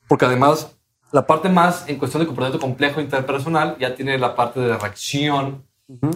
Porque 0.08 0.24
además, 0.24 0.76
la 1.12 1.26
parte 1.26 1.48
más 1.48 1.88
en 1.88 1.98
cuestión 1.98 2.22
de 2.22 2.26
comportamiento 2.26 2.64
complejo 2.64 3.00
interpersonal 3.00 3.76
ya 3.78 3.94
tiene 3.94 4.18
la 4.18 4.34
parte 4.34 4.60
de 4.60 4.76
reacción, 4.78 5.66
Ujú. 5.88 6.06
em, 6.06 6.12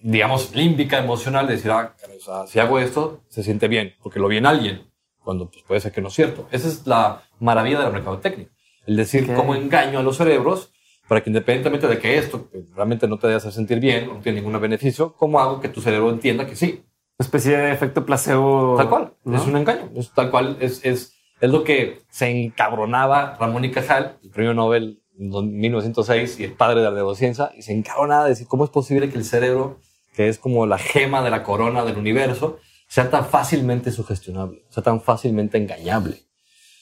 digamos, 0.00 0.54
límbica, 0.54 0.98
emocional, 0.98 1.46
de 1.46 1.54
decir, 1.54 1.70
ah, 1.70 1.94
caray, 2.00 2.16
o 2.16 2.20
sea, 2.20 2.46
si 2.46 2.60
hago 2.60 2.78
esto, 2.78 3.22
se 3.28 3.42
siente 3.42 3.68
bien, 3.68 3.94
porque 4.02 4.20
lo 4.20 4.28
vi 4.28 4.36
en 4.36 4.46
alguien, 4.46 4.90
cuando 5.18 5.50
pues, 5.50 5.64
puede 5.66 5.80
ser 5.80 5.92
que 5.92 6.00
no 6.00 6.08
es 6.08 6.14
cierto. 6.14 6.46
Esa 6.50 6.68
es 6.68 6.86
la 6.86 7.22
maravilla 7.40 7.78
de 7.78 7.84
la 7.84 7.90
mercadotecnia. 7.90 8.48
El 8.86 8.96
decir 8.96 9.32
cómo 9.34 9.54
engaño 9.54 9.98
a 9.98 10.02
los 10.02 10.18
cerebros 10.18 10.70
para 11.08 11.22
que 11.22 11.30
independientemente 11.30 11.86
de 11.86 11.98
que 11.98 12.18
esto 12.18 12.48
que 12.50 12.64
realmente 12.74 13.06
no 13.08 13.18
te 13.18 13.26
debe 13.26 13.36
hacer 13.36 13.52
sentir 13.52 13.80
bien, 13.80 14.08
no 14.08 14.20
tiene 14.20 14.40
ningún 14.40 14.58
beneficio, 14.60 15.14
¿cómo 15.14 15.38
hago 15.40 15.60
que 15.60 15.68
tu 15.68 15.80
cerebro 15.80 16.10
entienda 16.10 16.46
que 16.46 16.56
sí? 16.56 16.84
Una 17.18 17.26
especie 17.26 17.56
de 17.56 17.72
efecto 17.72 18.04
placebo. 18.04 18.74
Tal 18.76 18.88
cual, 18.88 19.14
¿no? 19.24 19.36
es 19.36 19.46
un 19.46 19.56
engaño. 19.56 19.90
Es 19.94 20.12
tal 20.12 20.30
cual, 20.30 20.56
es, 20.60 20.84
es, 20.84 21.14
es 21.40 21.50
lo 21.50 21.62
que 21.62 22.02
se 22.08 22.28
encabronaba 22.28 23.36
Ramón 23.38 23.64
y 23.64 23.70
Cajal, 23.70 24.18
el 24.22 24.30
premio 24.30 24.54
Nobel 24.54 25.02
1906 25.16 26.40
y 26.40 26.44
el 26.44 26.52
padre 26.54 26.80
de 26.80 26.86
la 26.86 26.90
neurociencia, 26.96 27.50
y 27.56 27.62
se 27.62 27.72
encabronaba 27.72 28.24
de 28.24 28.30
decir 28.30 28.46
cómo 28.46 28.64
es 28.64 28.70
posible 28.70 29.10
que 29.10 29.18
el 29.18 29.24
cerebro, 29.24 29.78
que 30.14 30.28
es 30.28 30.38
como 30.38 30.66
la 30.66 30.78
gema 30.78 31.22
de 31.22 31.30
la 31.30 31.42
corona 31.42 31.84
del 31.84 31.96
universo, 31.96 32.58
sea 32.88 33.10
tan 33.10 33.26
fácilmente 33.26 33.90
sugestionable, 33.90 34.64
sea 34.70 34.82
tan 34.82 35.00
fácilmente 35.00 35.58
engañable. 35.58 36.22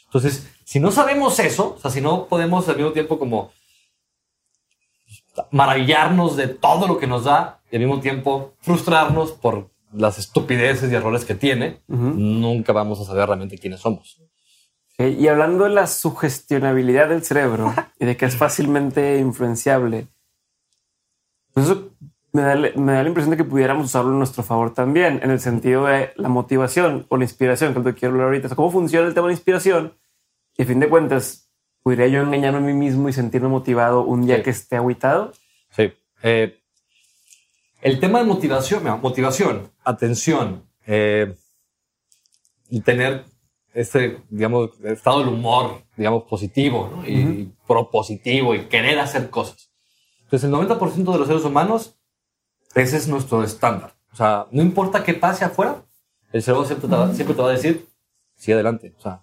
Entonces, 0.06 0.46
si 0.64 0.80
no 0.80 0.90
sabemos 0.90 1.38
eso, 1.38 1.74
o 1.76 1.78
sea, 1.78 1.90
si 1.90 2.00
no 2.00 2.26
podemos 2.26 2.68
al 2.68 2.76
mismo 2.76 2.92
tiempo 2.92 3.18
como 3.18 3.50
maravillarnos 5.50 6.36
de 6.36 6.48
todo 6.48 6.86
lo 6.86 6.98
que 6.98 7.06
nos 7.06 7.24
da 7.24 7.60
y 7.70 7.76
al 7.76 7.82
mismo 7.82 8.00
tiempo 8.00 8.54
frustrarnos 8.60 9.32
por 9.32 9.70
las 9.92 10.18
estupideces 10.18 10.90
y 10.90 10.94
errores 10.94 11.24
que 11.24 11.34
tiene, 11.34 11.80
Ujú. 11.88 12.02
nunca 12.14 12.72
vamos 12.72 13.00
a 13.00 13.04
saber 13.04 13.26
realmente 13.26 13.58
quiénes 13.58 13.80
somos. 13.80 14.20
Y 14.98 15.26
hablando 15.26 15.64
de 15.64 15.70
la 15.70 15.86
sugestionabilidad 15.86 17.08
del 17.08 17.24
cerebro 17.24 17.74
y 17.98 18.04
de 18.04 18.16
que 18.16 18.26
es 18.26 18.36
fácilmente 18.36 19.18
influenciable, 19.18 20.06
pues 21.54 21.66
eso 21.66 21.90
me 22.32 22.42
da, 22.42 22.54
me 22.54 22.92
da 22.92 23.02
la 23.02 23.08
impresión 23.08 23.30
de 23.30 23.36
que 23.36 23.44
pudiéramos 23.44 23.86
usarlo 23.86 24.12
a 24.12 24.14
nuestro 24.16 24.42
favor 24.42 24.72
también, 24.72 25.20
en 25.22 25.30
el 25.30 25.40
sentido 25.40 25.86
de 25.86 26.12
la 26.16 26.28
motivación 26.28 27.06
o 27.08 27.16
la 27.16 27.24
inspiración, 27.24 27.72
que 27.72 27.78
es 27.80 27.84
lo 27.84 27.92
que 27.92 27.98
quiero 27.98 28.14
hablar 28.14 28.28
ahorita. 28.28 28.46
O 28.46 28.48
sea, 28.50 28.56
¿Cómo 28.56 28.70
funciona 28.70 29.06
el 29.08 29.14
tema 29.14 29.26
de 29.26 29.32
la 29.32 29.36
inspiración? 29.38 29.94
Y 30.56 30.62
a 30.62 30.66
fin 30.66 30.80
de 30.80 30.88
cuentas, 30.88 31.50
¿podría 31.82 32.06
yo 32.06 32.22
engañarme 32.22 32.58
a 32.58 32.60
mí 32.60 32.72
mismo 32.74 33.08
y 33.08 33.12
sentirme 33.12 33.48
motivado 33.48 34.04
un 34.04 34.24
día 34.26 34.36
Sí. 34.36 34.42
que 34.44 34.50
esté 34.50 34.76
agüitado? 34.76 35.32
Sí. 35.70 35.92
Eh, 36.22 36.58
el 37.80 37.98
tema 37.98 38.20
de 38.20 38.24
motivación, 38.26 38.84
motivación, 39.02 39.70
atención, 39.84 40.62
eh, 40.86 41.34
y 42.70 42.80
tener 42.80 43.24
este, 43.74 44.22
digamos, 44.30 44.70
estado 44.84 45.20
del 45.20 45.28
humor, 45.28 45.82
digamos, 45.96 46.24
positivo 46.24 46.90
¿no? 46.96 47.06
y, 47.08 47.12
y 47.20 47.52
propositivo 47.66 48.54
y 48.54 48.66
querer 48.66 48.98
hacer 48.98 49.30
cosas. 49.30 49.70
Entonces, 50.24 50.48
el 50.48 50.54
90% 50.54 51.12
de 51.12 51.18
los 51.18 51.26
seres 51.26 51.44
humanos, 51.44 51.94
ese 52.74 52.96
es 52.96 53.08
nuestro 53.08 53.42
estándar. 53.44 53.94
O 54.12 54.16
sea, 54.16 54.46
no 54.50 54.62
importa 54.62 55.02
qué 55.04 55.14
pase 55.14 55.44
afuera, 55.44 55.84
el 56.32 56.42
cerebro 56.42 56.64
siempre 56.64 56.88
te 56.88 56.94
va, 56.96 57.12
siempre 57.14 57.34
te 57.36 57.42
va 57.42 57.48
a 57.48 57.52
decir, 57.52 57.86
sigue 58.36 58.54
adelante. 58.54 58.94
O 58.98 59.00
sea, 59.00 59.22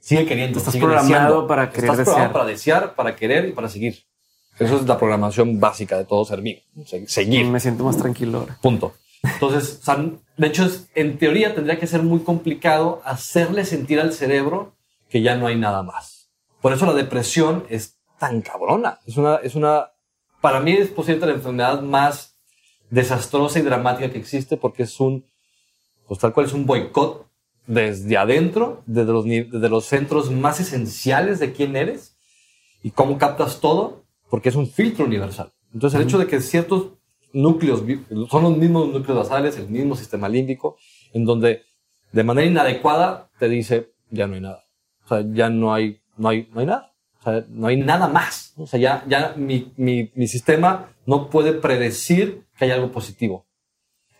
sigue 0.00 0.26
queriendo. 0.26 0.58
Estás 0.58 0.72
sigue 0.72 0.84
programado 0.84 1.12
deseando. 1.24 1.46
para 1.46 1.70
querer 1.70 1.90
Estás 1.90 2.06
desear. 2.06 2.32
para 2.32 2.44
desear, 2.44 2.94
para 2.94 3.14
querer 3.16 3.48
y 3.48 3.52
para 3.52 3.68
seguir. 3.68 3.96
Eso 4.58 4.76
es 4.76 4.86
la 4.86 4.98
programación 4.98 5.58
básica 5.58 5.98
de 5.98 6.04
todo 6.04 6.24
ser 6.24 6.40
vivo. 6.40 6.60
Se- 6.86 7.06
Seguir. 7.08 7.46
Me 7.46 7.58
siento 7.58 7.82
más 7.84 7.96
tranquilo 7.96 8.38
ahora. 8.40 8.58
Punto. 8.60 8.94
Entonces, 9.24 9.80
o 9.80 9.84
sea, 9.84 10.04
de 10.36 10.46
hecho, 10.46 10.68
en 10.94 11.18
teoría 11.18 11.54
tendría 11.54 11.78
que 11.78 11.86
ser 11.86 12.02
muy 12.02 12.20
complicado 12.20 13.00
hacerle 13.04 13.64
sentir 13.64 14.00
al 14.00 14.12
cerebro 14.12 14.74
que 15.08 15.22
ya 15.22 15.36
no 15.36 15.46
hay 15.46 15.56
nada 15.56 15.82
más. 15.82 16.30
Por 16.60 16.72
eso 16.72 16.86
la 16.86 16.92
depresión 16.92 17.64
es 17.68 17.98
tan 18.18 18.42
cabrona. 18.42 18.98
Es 19.06 19.16
una, 19.16 19.36
es 19.36 19.54
una, 19.54 19.90
para 20.40 20.60
mí 20.60 20.72
es 20.72 20.88
posiblemente 20.88 21.26
la 21.26 21.34
enfermedad 21.34 21.82
más 21.82 22.36
desastrosa 22.90 23.58
y 23.58 23.62
dramática 23.62 24.10
que 24.10 24.18
existe 24.18 24.56
porque 24.56 24.84
es 24.84 25.00
un, 25.00 25.24
pues 26.06 26.20
tal 26.20 26.32
cual 26.32 26.46
es 26.46 26.52
un 26.52 26.66
boicot 26.66 27.26
desde 27.66 28.16
adentro, 28.16 28.82
desde 28.86 29.12
los, 29.12 29.24
desde 29.24 29.68
los 29.68 29.86
centros 29.86 30.30
más 30.30 30.60
esenciales 30.60 31.38
de 31.38 31.52
quién 31.52 31.76
eres 31.76 32.16
y 32.82 32.90
cómo 32.90 33.16
captas 33.16 33.60
todo, 33.60 34.04
porque 34.28 34.50
es 34.50 34.54
un 34.54 34.68
filtro 34.68 35.06
universal. 35.06 35.52
Entonces, 35.72 35.98
el 35.98 36.06
hecho 36.06 36.18
de 36.18 36.26
que 36.26 36.40
ciertos 36.40 36.92
núcleos 37.34 37.82
son 38.30 38.42
los 38.42 38.56
mismos 38.56 38.88
núcleos 38.88 39.18
basales, 39.18 39.58
el 39.58 39.68
mismo 39.68 39.94
sistema 39.96 40.28
límbico, 40.28 40.76
en 41.12 41.24
donde 41.26 41.62
de 42.12 42.24
manera 42.24 42.46
inadecuada 42.46 43.28
te 43.38 43.48
dice 43.48 43.92
ya 44.10 44.26
no 44.26 44.34
hay 44.34 44.40
nada. 44.40 44.64
O 45.04 45.08
sea, 45.08 45.24
ya 45.32 45.50
no 45.50 45.74
hay, 45.74 46.00
no 46.16 46.28
hay, 46.28 46.48
no 46.52 46.60
hay 46.60 46.66
nada. 46.66 46.92
O 47.20 47.24
sea, 47.24 47.44
no 47.48 47.66
hay 47.66 47.76
nada 47.76 48.08
más. 48.08 48.54
O 48.56 48.66
sea, 48.66 48.78
ya, 48.78 49.04
ya 49.06 49.34
mi, 49.36 49.72
mi, 49.76 50.10
mi 50.14 50.28
sistema 50.28 50.90
no 51.06 51.28
puede 51.28 51.52
predecir 51.52 52.44
que 52.56 52.66
hay 52.66 52.70
algo 52.70 52.92
positivo. 52.92 53.46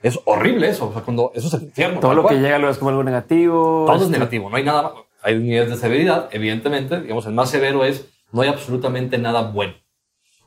Es 0.02 0.20
horrible 0.26 0.68
eso. 0.68 0.88
O 0.88 0.92
sea, 0.92 1.02
cuando 1.02 1.32
eso 1.34 1.48
es 1.48 1.54
el 1.54 1.62
infierno. 1.62 2.00
Todo 2.00 2.14
lo 2.14 2.22
cual. 2.22 2.34
que 2.34 2.42
llega 2.42 2.58
luego 2.58 2.72
es 2.72 2.78
como 2.78 2.90
algo 2.90 3.04
negativo. 3.04 3.84
Todo 3.86 3.96
es 3.96 4.02
este, 4.02 4.12
negativo, 4.12 4.50
no 4.50 4.56
hay 4.56 4.64
nada 4.64 4.82
más. 4.82 4.92
Hay 5.22 5.38
niveles 5.38 5.70
de 5.70 5.76
severidad, 5.76 6.28
evidentemente. 6.32 7.00
Digamos, 7.00 7.24
el 7.26 7.32
más 7.32 7.48
severo 7.48 7.84
es 7.84 8.06
no 8.30 8.42
hay 8.42 8.48
absolutamente 8.48 9.16
nada 9.16 9.50
bueno. 9.50 9.74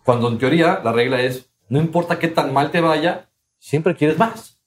Cuando 0.03 0.27
en 0.27 0.37
teoría 0.37 0.81
la 0.83 0.91
regla 0.91 1.21
es 1.21 1.46
no 1.69 1.79
importa 1.79 2.19
qué 2.19 2.27
tan 2.27 2.53
mal 2.53 2.71
te 2.71 2.81
vaya, 2.81 3.29
siempre 3.59 3.95
quieres 3.95 4.17
más. 4.17 4.59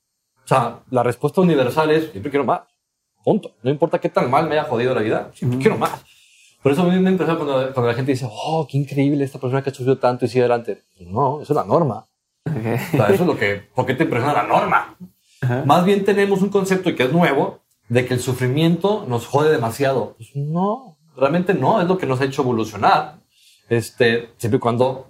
O 0.44 0.48
sea, 0.48 0.80
la 0.90 1.02
respuesta 1.02 1.40
universal 1.40 1.90
es 1.90 2.10
siempre 2.10 2.30
quiero 2.30 2.44
más. 2.44 2.62
Punto. 3.24 3.54
No 3.62 3.70
importa 3.70 3.98
qué 3.98 4.08
tan 4.08 4.30
mal 4.30 4.48
me 4.48 4.58
haya 4.58 4.64
jodido 4.64 4.94
la 4.94 5.02
vida, 5.02 5.30
siempre 5.34 5.58
quiero 5.58 5.76
más. 5.76 6.02
Por 6.62 6.72
eso 6.72 6.82
a 6.82 6.86
mí 6.86 6.98
me 6.98 7.10
impresiona 7.10 7.38
cuando, 7.38 7.72
cuando 7.72 7.88
la 7.88 7.94
gente 7.94 8.12
dice, 8.12 8.26
oh, 8.28 8.66
qué 8.68 8.76
increíble 8.76 9.24
esta 9.24 9.38
persona 9.38 9.62
que 9.62 9.70
ha 9.70 9.72
sufrido 9.72 9.98
tanto 9.98 10.24
y 10.24 10.28
sigue 10.28 10.40
adelante. 10.40 10.82
Pues 10.96 11.08
no, 11.08 11.40
eso 11.40 11.52
es 11.52 11.56
la 11.56 11.64
norma. 11.64 12.06
ok. 12.46 12.56
O 12.56 12.96
sea, 12.96 13.06
eso 13.08 13.22
es 13.22 13.26
lo 13.26 13.38
que, 13.38 13.68
¿por 13.74 13.86
qué 13.86 13.94
te 13.94 14.04
impresiona 14.04 14.34
la 14.34 14.46
norma? 14.46 14.96
Más 15.64 15.84
bien 15.84 16.04
tenemos 16.04 16.42
un 16.42 16.50
concepto 16.50 16.90
y 16.90 16.94
que 16.94 17.04
es 17.04 17.12
nuevo 17.12 17.60
de 17.88 18.04
que 18.04 18.14
el 18.14 18.20
sufrimiento 18.20 19.06
nos 19.08 19.26
jode 19.26 19.50
demasiado. 19.50 20.14
Pues 20.16 20.30
no, 20.34 20.98
realmente 21.16 21.54
no, 21.54 21.80
es 21.80 21.88
lo 21.88 21.96
que 21.96 22.06
nos 22.06 22.20
ha 22.20 22.24
hecho 22.24 22.42
evolucionar. 22.42 23.20
Este, 23.68 24.30
siempre 24.36 24.58
y 24.58 24.60
cuando, 24.60 25.09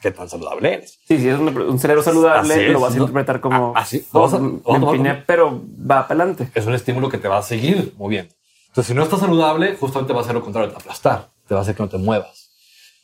qué 0.00 0.10
tan 0.10 0.28
saludable 0.28 0.74
eres. 0.74 0.98
Sí, 1.06 1.18
si 1.18 1.28
es 1.28 1.38
un, 1.38 1.48
un 1.56 1.78
cerebro 1.78 2.02
saludable, 2.02 2.66
es, 2.66 2.72
lo 2.72 2.80
vas 2.80 2.92
a 2.92 2.96
¿no? 2.96 3.02
interpretar 3.02 3.40
como 3.40 3.72
Ah, 3.76 3.80
así, 3.80 4.04
"Oh, 4.12 4.20
vamos 4.20 4.34
a- 4.34 4.38
vamos 4.38 4.88
a 4.88 4.96
empiné, 4.96 5.10
como- 5.10 5.24
pero 5.26 5.62
va 5.80 6.06
para 6.08 6.22
adelante. 6.22 6.48
Es 6.54 6.66
un 6.66 6.74
estímulo 6.74 7.08
que 7.08 7.18
te 7.18 7.28
va 7.28 7.38
a 7.38 7.42
seguir 7.42 7.94
moviendo. 7.98 8.34
Entonces, 8.68 8.86
si 8.88 8.94
no 8.94 9.02
estás 9.02 9.20
saludable, 9.20 9.76
justamente 9.76 10.12
va 10.12 10.20
a 10.20 10.24
ser 10.24 10.34
lo 10.34 10.42
contrario, 10.42 10.68
te 10.68 10.74
va 10.74 10.78
a 10.78 10.82
aplastar, 10.82 11.28
te 11.46 11.54
va 11.54 11.60
a 11.60 11.62
hacer 11.62 11.74
que 11.74 11.82
no 11.82 11.88
te 11.88 11.98
muevas. 11.98 12.48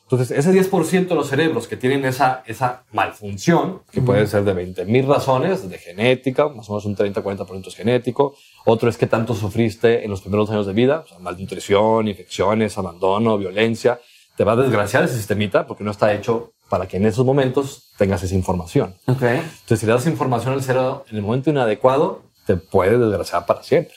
Entonces, 0.04 0.30
ese 0.30 0.52
10% 0.52 1.08
de 1.08 1.14
los 1.16 1.28
cerebros 1.28 1.66
que 1.66 1.76
tienen 1.76 2.04
esa, 2.04 2.44
esa 2.46 2.84
malfunción, 2.92 3.82
que 3.90 4.00
puede 4.00 4.24
ser 4.28 4.44
de 4.44 4.52
20 4.52 4.84
mil 4.84 5.04
razones, 5.06 5.68
de 5.68 5.78
genética, 5.78 6.48
más 6.48 6.68
o 6.68 6.74
menos 6.74 6.84
un 6.84 6.94
30-40% 6.94 7.66
es 7.66 7.74
genético, 7.74 8.36
otro 8.64 8.88
es 8.88 8.96
que 8.96 9.08
tanto 9.08 9.34
sufriste 9.34 10.04
en 10.04 10.10
los 10.12 10.20
primeros 10.20 10.48
años 10.50 10.64
de 10.66 10.72
vida, 10.74 11.00
o 11.04 11.08
sea, 11.08 11.18
malnutrición, 11.18 12.06
infecciones, 12.06 12.78
abandono, 12.78 13.36
violencia, 13.36 13.98
te 14.36 14.44
va 14.44 14.52
a 14.52 14.56
desgraciar 14.56 15.02
ese 15.02 15.16
sistemita 15.16 15.66
porque 15.66 15.82
no 15.82 15.90
está 15.90 16.12
hecho 16.14 16.52
para 16.68 16.86
que 16.88 16.96
en 16.96 17.06
esos 17.06 17.24
momentos 17.24 17.92
tengas 17.96 18.22
esa 18.22 18.34
información. 18.34 18.94
Ok. 19.06 19.22
Entonces, 19.22 19.80
si 19.80 19.86
le 19.86 19.92
das 19.92 20.06
información 20.06 20.54
al 20.54 20.62
cerebro 20.62 21.04
en 21.10 21.16
el 21.16 21.22
momento 21.22 21.50
inadecuado, 21.50 22.22
te 22.46 22.56
puede 22.56 22.98
desgraciar 22.98 23.46
para 23.46 23.62
siempre. 23.62 23.94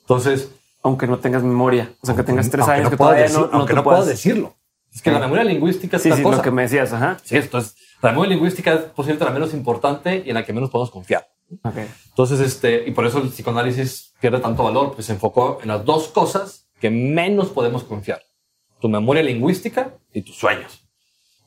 Entonces, 0.00 0.50
Aunque 0.82 1.06
no 1.06 1.18
tengas 1.18 1.42
memoria. 1.42 1.92
O 2.00 2.06
sea, 2.06 2.16
que 2.16 2.22
tengas 2.22 2.48
tres 2.48 2.62
aunque 2.62 2.72
años 2.72 2.84
no 2.84 2.90
que 2.90 2.96
todavía 2.96 3.22
decir- 3.24 3.38
no, 3.38 3.46
no 3.48 3.58
aunque 3.58 3.74
no 3.74 3.84
puedas- 3.84 4.06
decirlo. 4.06 4.56
Es 4.92 5.02
que 5.02 5.10
la 5.10 5.18
memoria 5.20 5.44
lingüística 5.44 5.98
es 5.98 6.02
Sí, 6.02 6.10
sí, 6.10 6.22
cosa. 6.22 6.38
lo 6.38 6.42
que 6.42 6.50
me 6.50 6.62
decías. 6.62 6.90
Ajá. 6.94 7.18
Sí, 7.22 7.36
entonces, 7.36 7.76
la 8.02 8.10
memoria 8.12 8.32
lingüística 8.34 8.72
es 8.72 8.80
posiblemente 8.86 9.24
la 9.26 9.30
menos 9.30 9.52
importante 9.52 10.22
y 10.24 10.30
en 10.30 10.34
la 10.34 10.44
que 10.46 10.52
menos 10.54 10.70
podemos 10.70 10.90
confiar. 10.90 11.28
Ok. 11.62 11.76
Entonces, 12.08 12.40
este, 12.40 12.88
y 12.88 12.92
por 12.92 13.04
eso 13.06 13.18
el 13.18 13.28
psicoanálisis 13.28 14.14
pierde 14.20 14.40
tanto 14.40 14.64
valor, 14.64 14.86
porque 14.88 15.02
se 15.02 15.12
enfocó 15.12 15.58
en 15.62 15.68
las 15.68 15.84
dos 15.84 16.08
cosas 16.08 16.66
que 16.80 16.88
menos 16.90 17.48
podemos 17.50 17.84
confiar. 17.84 18.22
Tu 18.80 18.88
memoria 18.88 19.22
lingüística 19.22 19.94
y 20.14 20.22
tus 20.22 20.36
sueños. 20.38 20.88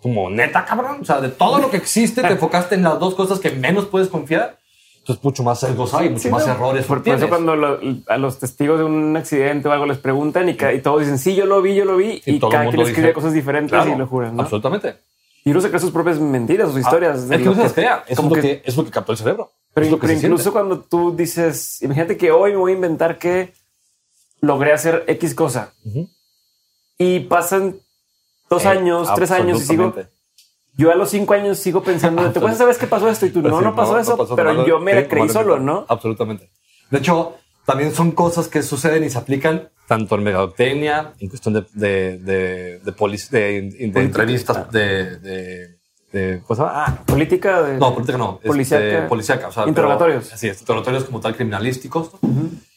Como 0.04 0.30
neta, 0.30 0.64
cabrón. 0.66 0.98
O 1.02 1.06
sea, 1.06 1.20
de 1.22 1.30
todo 1.30 1.58
lo 1.58 1.72
que 1.72 1.78
existe, 1.78 2.22
te 2.22 2.28
enfocaste 2.34 2.76
en 2.76 2.84
las 2.84 3.00
dos 3.00 3.16
cosas 3.16 3.40
que 3.40 3.50
menos 3.50 3.86
puedes 3.86 4.10
confiar. 4.10 4.60
Entonces, 5.00 5.24
mucho 5.24 5.44
más 5.44 5.60
sesgos 5.60 5.94
hay, 5.96 6.10
mucho 6.10 6.22
Sí, 6.22 6.30
más 6.30 6.46
no. 6.46 6.54
errores. 6.54 6.86
Por, 6.86 7.04
por 7.04 7.16
eso 7.16 7.28
cuando 7.28 7.56
lo- 7.56 7.80
a 8.08 8.18
los 8.18 8.38
testigos 8.40 8.78
de 8.80 8.86
un 8.86 9.18
accidente 9.18 9.68
o 9.68 9.72
algo 9.72 9.86
les 9.86 9.98
preguntan 9.98 10.48
y, 10.48 10.52
y 10.52 10.80
todos 10.82 11.00
dicen, 11.02 11.18
sí, 11.18 11.34
yo 11.36 11.46
lo 11.46 11.62
vi, 11.62 11.74
yo 11.76 11.84
lo 11.86 11.98
vi. 11.98 12.22
Y, 12.26 12.40
todo 12.40 12.52
el 12.52 12.58
cada 12.58 12.70
quien 12.70 12.82
escribe 12.82 13.08
dice, 13.08 13.14
cosas 13.14 13.34
diferentes 13.34 13.72
Claro, 13.72 13.92
y 13.96 13.98
lo 13.98 14.06
juran. 14.08 14.36
¿no? 14.36 14.44
Absolutamente. 14.44 14.96
Y 15.46 15.52
uno 15.52 15.60
se 15.60 15.68
cree 15.70 15.80
sus 15.82 15.92
propias 15.92 16.20
mentiras, 16.20 16.70
sus 16.72 16.80
historias. 16.80 17.28
Ah, 17.30 17.36
es 17.36 17.42
que 17.42 17.68
se 17.70 17.74
crea. 17.74 18.04
Es 18.08 18.16
como 18.16 18.34
lo 18.34 18.42
que, 18.42 18.62
es 18.64 18.78
lo 18.78 18.86
que 18.86 18.92
captó 18.92 19.12
el 19.12 19.18
cerebro. 19.18 19.52
Pero, 19.74 19.88
que 19.90 19.98
pero 20.08 20.14
incluso 20.14 20.38
siente. 20.44 20.52
cuando 20.52 20.80
tú 20.80 21.14
dices, 21.16 21.82
imagínate 21.82 22.16
que 22.16 22.32
hoy 22.32 22.52
me 22.52 22.58
voy 22.58 22.72
a 22.72 22.76
inventar 22.76 23.18
que 23.18 23.54
logré 24.40 24.72
hacer 24.72 25.04
X 25.08 25.36
cosa 25.36 25.74
Ujú. 25.84 26.08
y 26.98 27.20
pasan 27.22 27.76
dos 28.54 28.66
Eh, 28.66 28.70
años, 28.70 29.10
tres 29.16 29.32
años 29.32 29.62
y 29.62 29.66
sigo. 29.66 29.94
Yo 30.76 30.92
a 30.92 30.96
los 30.96 31.10
cinco 31.10 31.34
años 31.36 31.60
sigo 31.60 31.84
pensando, 31.84 32.22
¿te 32.32 32.40
acuerdas 32.40 32.58
sabes 32.58 32.78
qué 32.80 32.88
pasó 32.88 33.08
esto? 33.08 33.26
Y 33.28 33.30
tú, 33.30 33.42
no, 33.42 33.50
Pues 33.50 33.60
Sí, 33.60 33.64
no 33.66 33.76
pasó 33.76 34.00
eso, 34.00 34.18
pasó 34.18 34.36
pero 34.36 34.66
yo 34.66 34.80
me 34.80 34.92
Sí, 34.94 35.02
la 35.02 35.08
creí 35.08 35.30
solo, 35.30 35.60
¿no? 35.60 35.86
Absolutamente. 35.88 36.50
De 36.90 36.98
hecho, 36.98 37.36
también 37.66 37.94
son 37.94 38.12
cosas 38.12 38.48
que 38.48 38.64
suceden 38.64 39.04
y 39.04 39.10
se 39.10 39.18
aplican 39.20 39.70
tanto 39.88 40.16
en 40.16 40.24
mercadotecnia, 40.24 41.14
en 41.20 41.30
cuestión 41.30 41.54
de, 41.54 41.66
de, 41.74 42.18
de, 42.18 42.80
de, 42.80 42.96
polic- 42.96 43.30
de- 43.30 43.58
entrevistas, 44.04 44.72
de, 44.72 45.20
de, 45.20 45.78
de- 46.12 46.42
¿cómo 46.48 46.56
se 46.56 46.62
llama? 46.64 46.86
Ah, 46.88 47.04
Política 47.06 47.62
de... 47.62 47.78
no, 47.78 47.94
política 47.94 48.18
no. 48.18 48.36
este, 48.38 48.48
Policíaca. 48.48 49.08
policíaca, 49.08 49.48
o 49.50 49.52
sea, 49.52 49.68
Interrogatorios. 49.68 50.24
pero- 50.24 50.36
Así 50.36 50.48
es, 50.48 50.60
interrogatorios 50.62 51.04
como 51.04 51.20
tal 51.20 51.36
criminalísticos. 51.36 52.12
¿no? 52.14 52.20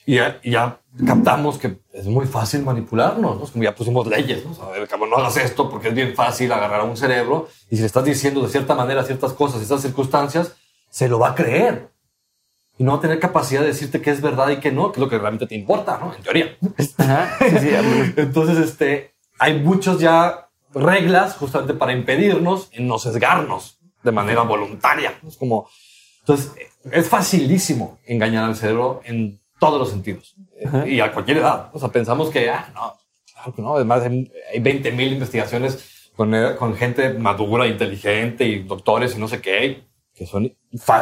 Y, 0.07 0.15
ya, 0.15 0.41
y 0.43 0.53
ya 0.53 0.81
captamos 1.05 1.59
que 1.59 1.79
es 1.93 2.07
muy 2.07 2.27
fácil 2.27 2.63
manipularnos, 2.63 3.39
¿no? 3.39 3.47
Como 3.47 3.65
ya 3.65 3.75
pusimos 3.75 4.07
leyes, 4.07 4.45
¿no? 4.47 4.65
A 4.65 4.71
ver, 4.71 4.87
cabrón, 4.89 5.11
no 5.11 5.17
hagas 5.17 5.37
esto 5.37 5.69
porque 5.69 5.89
es 5.89 5.95
bien 5.95 6.15
fácil 6.15 6.51
agarrar 6.53 6.81
a 6.81 6.85
un 6.85 6.97
cerebro 6.97 7.49
y 7.69 7.77
si 7.77 7.83
le 7.83 7.87
estás 7.87 8.05
diciendo 8.05 8.41
de 8.41 8.49
cierta 8.49 8.75
manera 8.75 9.05
ciertas 9.05 9.33
cosas, 9.33 9.59
ciertas 9.59 9.83
circunstancias, 9.83 10.55
se 10.89 11.09
lo 11.09 11.19
va 11.19 11.31
a 11.31 11.35
creer. 11.35 11.91
Y 12.79 12.85
no 12.85 12.93
va 12.93 12.99
a 12.99 13.01
tener 13.01 13.19
capacidad 13.19 13.63
de 13.63 13.69
decirte 13.69 14.01
que 14.01 14.11
es 14.11 14.21
verdad 14.21 14.51
y 14.51 14.59
que 14.59 14.71
no, 14.71 14.93
que 14.93 15.01
es 15.01 15.01
lo 15.01 15.09
que 15.09 15.19
realmente 15.19 15.47
te 15.47 15.55
importa, 15.55 15.99
¿no? 15.99 16.15
En 16.15 16.23
teoría. 16.23 16.57
Ajá, 16.99 17.37
sí, 17.39 17.59
sí, 17.59 17.71
vámonos. 17.73 18.09
Entonces, 18.17 18.59
este, 18.59 19.15
hay 19.39 19.59
muchos 19.59 19.99
ya 19.99 20.51
reglas 20.75 21.37
justamente 21.37 21.75
para 21.75 21.93
impedirnos 21.93 22.69
en 22.73 22.87
no 22.87 22.99
sesgarnos 22.99 23.79
de 24.03 24.13
manera 24.13 24.43
voluntaria. 24.43 25.19
Es 25.27 25.37
como, 25.37 25.69
entonces, 26.21 26.53
es 26.91 27.09
facilísimo 27.09 27.99
engañar 28.05 28.45
al 28.45 28.57
cerebro 28.57 29.01
en 29.05 29.41
todos 29.59 29.79
los 29.79 29.91
sentidos 29.91 30.35
Ajá. 30.65 30.87
y 30.87 31.01
a 31.01 31.13
cualquier 31.13 31.39
edad. 31.39 31.71
O 31.73 31.79
sea, 31.79 31.89
pensamos 31.89 32.31
que, 32.31 32.51
ah, 32.51 32.71
no, 32.75 32.95
claro 33.33 33.55
que 33.55 33.63
no. 33.63 33.77
Además, 33.77 34.03
hay 34.03 34.31
hay 34.53 34.61
20 34.61 34.93
mil 34.93 35.13
investigaciones 35.13 36.11
con, 36.17 36.35
eh, 36.35 36.57
con 36.59 36.75
gente 36.75 37.13
madura, 37.15 37.67
inteligente 37.67 38.45
y 38.45 38.63
doctores 38.63 39.17
y 39.17 39.19
no 39.19 39.29
sé 39.29 39.41
qué, 39.41 39.85
que 40.15 40.27
son 40.27 40.51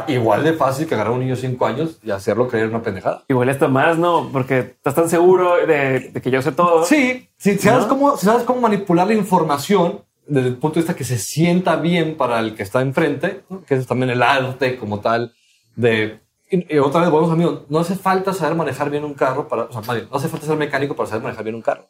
igual 0.09 0.43
de 0.43 0.55
fácil 0.55 0.89
que 0.89 0.95
agarrar 0.95 1.13
a 1.13 1.15
un 1.15 1.21
niño 1.21 1.37
de 1.37 1.41
5 1.41 1.67
años 1.67 1.99
y 2.03 2.11
hacerlo 2.11 2.49
creer 2.49 2.69
una 2.69 2.83
pendejada. 2.83 3.25
Igual 3.29 3.49
hasta 3.49 3.69
más, 3.69 3.97
¿no? 3.97 4.29
Porque 4.33 4.59
estás 4.59 4.95
tan 4.97 5.09
seguro 5.09 5.65
de, 5.67 6.11
de 6.11 6.21
que 6.21 6.33
yo 6.33 6.43
sé 6.43 6.51
todo. 6.51 6.85
Sí, 6.85 7.29
si 7.37 7.57
sabes, 7.59 7.85
¿No? 7.85 7.89
cómo, 7.89 8.17
si 8.17 8.27
sabes 8.27 8.43
cómo 8.43 8.61
manipular 8.61 9.07
la 9.07 9.15
información 9.15 10.01
desde 10.27 10.49
el 10.49 10.57
punto 10.57 10.75
de 10.75 10.81
vista 10.81 10.97
que 10.97 11.05
se 11.05 11.19
sienta 11.19 11.77
bien 11.77 12.17
para 12.17 12.41
el 12.41 12.55
que 12.57 12.65
está 12.65 12.81
enfrente, 12.81 13.43
¿no? 13.49 13.63
que 13.65 13.75
es 13.75 13.87
también 13.87 14.11
el 14.11 14.23
arte 14.23 14.77
como 14.77 15.01
tal 15.01 15.33
de... 15.77 16.21
Y, 16.51 16.75
y 16.75 16.79
otra 16.79 17.01
vez, 17.01 17.11
volvemos 17.11 17.33
amigos, 17.33 17.63
no 17.69 17.79
hace 17.79 17.97
falta 17.97 18.33
saber 18.33 18.57
manejar 18.57 18.91
bien 18.91 19.05
un 19.05 19.15
carro 19.15 19.49
para... 19.49 19.65
O 19.65 19.73
sea, 19.73 19.81
más 19.81 19.97
bien, 19.97 20.09
no 20.11 20.17
hace 20.17 20.29
falta 20.29 20.47
ser 20.47 20.57
mecánico 20.57 20.95
para 20.95 21.09
saber 21.09 21.23
manejar 21.23 21.45
bien 21.45 21.57
un 21.57 21.63
carro. 21.63 21.89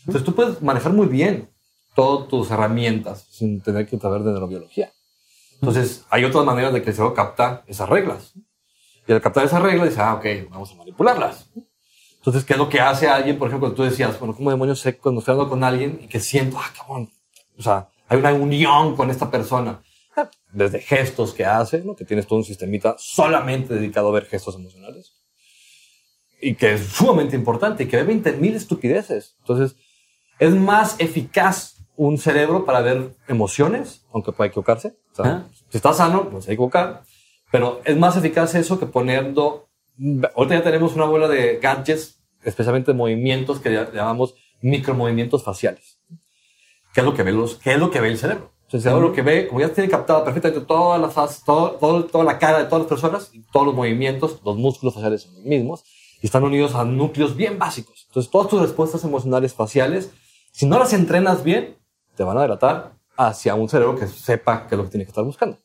Entonces 0.00 0.24
tú 0.24 0.34
puedes 0.34 0.62
manejar 0.62 0.92
muy 0.92 1.06
bien 1.06 1.50
todas 1.94 2.28
tus 2.28 2.50
herramientas 2.50 3.26
sin 3.30 3.60
tener 3.60 3.88
que 3.88 3.98
saber 3.98 4.22
de 4.22 4.30
neurobiología. 4.30 4.92
Entonces 5.54 6.04
hay 6.10 6.24
otras 6.24 6.44
maneras 6.44 6.72
de 6.72 6.82
que 6.82 6.90
el 6.90 6.96
cerebro 6.96 7.14
capta 7.14 7.64
esas 7.66 7.88
reglas. 7.88 8.34
Y 9.08 9.12
al 9.12 9.20
captar 9.20 9.44
esas 9.44 9.62
reglas 9.62 9.88
dice, 9.88 10.00
ah, 10.00 10.14
ok, 10.14 10.50
vamos 10.50 10.70
a 10.72 10.74
manipularlas. 10.74 11.48
Entonces, 12.18 12.44
¿qué 12.44 12.54
es 12.54 12.58
lo 12.58 12.68
que 12.68 12.80
hace 12.80 13.08
alguien? 13.08 13.38
Por 13.38 13.46
ejemplo, 13.46 13.72
tú 13.72 13.84
decías, 13.84 14.18
bueno, 14.18 14.34
¿cómo 14.34 14.50
demonios 14.50 14.80
sé 14.80 14.98
cuando 14.98 15.20
estoy 15.20 15.32
hablando 15.32 15.50
con 15.50 15.62
alguien 15.62 16.00
y 16.02 16.08
que 16.08 16.18
siento, 16.18 16.58
ah, 16.58 16.72
cabrón, 16.76 17.08
o 17.56 17.62
sea, 17.62 17.88
hay 18.08 18.18
una 18.18 18.32
unión 18.32 18.96
con 18.96 19.10
esta 19.10 19.30
persona? 19.30 19.80
Desde 20.52 20.80
gestos 20.80 21.34
que 21.34 21.44
hace, 21.44 21.82
¿no? 21.82 21.96
Que 21.96 22.04
tienes 22.04 22.26
todo 22.26 22.38
un 22.38 22.44
sistemita 22.44 22.96
solamente 22.98 23.74
dedicado 23.74 24.08
a 24.08 24.12
ver 24.12 24.26
gestos 24.26 24.54
emocionales. 24.54 25.12
Y 26.40 26.54
que 26.54 26.74
es 26.74 26.86
sumamente 26.86 27.34
importante 27.36 27.84
y 27.84 27.88
que 27.88 27.96
ve 27.96 28.04
20 28.04 28.32
mil 28.34 28.54
estupideces. 28.54 29.36
Entonces, 29.40 29.76
es 30.38 30.54
más 30.54 30.96
eficaz 30.98 31.76
un 31.96 32.18
cerebro 32.18 32.64
para 32.64 32.80
ver 32.80 33.16
emociones, 33.26 34.04
aunque 34.12 34.32
pueda 34.32 34.48
equivocarse. 34.48 34.96
O 35.12 35.14
sea, 35.22 35.24
Ah. 35.24 35.48
si 35.70 35.78
está 35.78 35.92
sano, 35.92 36.28
no 36.30 36.40
se 36.42 36.52
equivocar. 36.52 37.02
Pero 37.50 37.80
es 37.84 37.96
más 37.96 38.16
eficaz 38.16 38.54
eso 38.54 38.78
que 38.78 38.86
poniendo... 38.86 39.68
Ahorita 40.34 40.56
ya 40.56 40.62
tenemos 40.62 40.94
una 40.94 41.06
bola 41.06 41.26
de 41.26 41.58
gadgets, 41.58 42.20
especialmente 42.44 42.92
movimientos 42.92 43.60
que 43.60 43.70
llamamos 43.70 44.34
micromovimientos 44.60 45.42
faciales. 45.42 45.98
¿Qué 46.92 47.00
es 47.00 47.04
lo 47.06 47.14
que 47.14 47.22
ve, 47.22 47.32
los, 47.32 47.56
qué 47.56 47.72
es 47.72 47.78
lo 47.78 47.90
que 47.90 48.00
ve 48.00 48.08
el 48.08 48.18
cerebro? 48.18 48.52
O 48.72 48.78
sea, 48.80 48.94
lo 48.96 49.12
que 49.12 49.22
ve, 49.22 49.46
como 49.46 49.60
ya 49.60 49.68
tiene 49.72 49.88
captado 49.88 50.24
perfectamente 50.24 50.64
todas 50.66 51.00
las 51.00 51.14
faz- 51.14 51.42
todo, 51.44 51.72
todo- 51.72 52.04
toda 52.06 52.24
la 52.24 52.38
cara 52.38 52.58
de 52.58 52.64
todas 52.64 52.80
las 52.80 52.88
personas, 52.88 53.30
y 53.32 53.40
todos 53.52 53.66
los 53.66 53.74
movimientos, 53.74 54.40
los 54.44 54.56
músculos 54.56 54.94
faciales 54.94 55.22
son 55.22 55.34
los 55.34 55.44
mismos, 55.44 55.84
y 56.20 56.26
están 56.26 56.42
unidos 56.44 56.74
a 56.74 56.84
núcleos 56.84 57.36
bien 57.36 57.58
básicos. 57.58 58.06
Entonces, 58.08 58.30
todas 58.30 58.48
tus 58.48 58.60
respuestas 58.60 59.04
emocionales 59.04 59.54
faciales, 59.54 60.10
si 60.52 60.66
no 60.66 60.78
las 60.78 60.92
entrenas 60.92 61.44
bien, 61.44 61.76
te 62.16 62.24
van 62.24 62.38
a 62.38 62.42
delatar 62.42 62.94
hacia 63.16 63.54
un 63.54 63.68
cerebro 63.68 63.94
que 63.96 64.06
sepa 64.08 64.66
qué 64.66 64.74
es 64.74 64.78
lo 64.78 64.84
que 64.84 64.90
tiene 64.90 65.04
que 65.04 65.10
estar 65.10 65.24
buscando. 65.24 65.58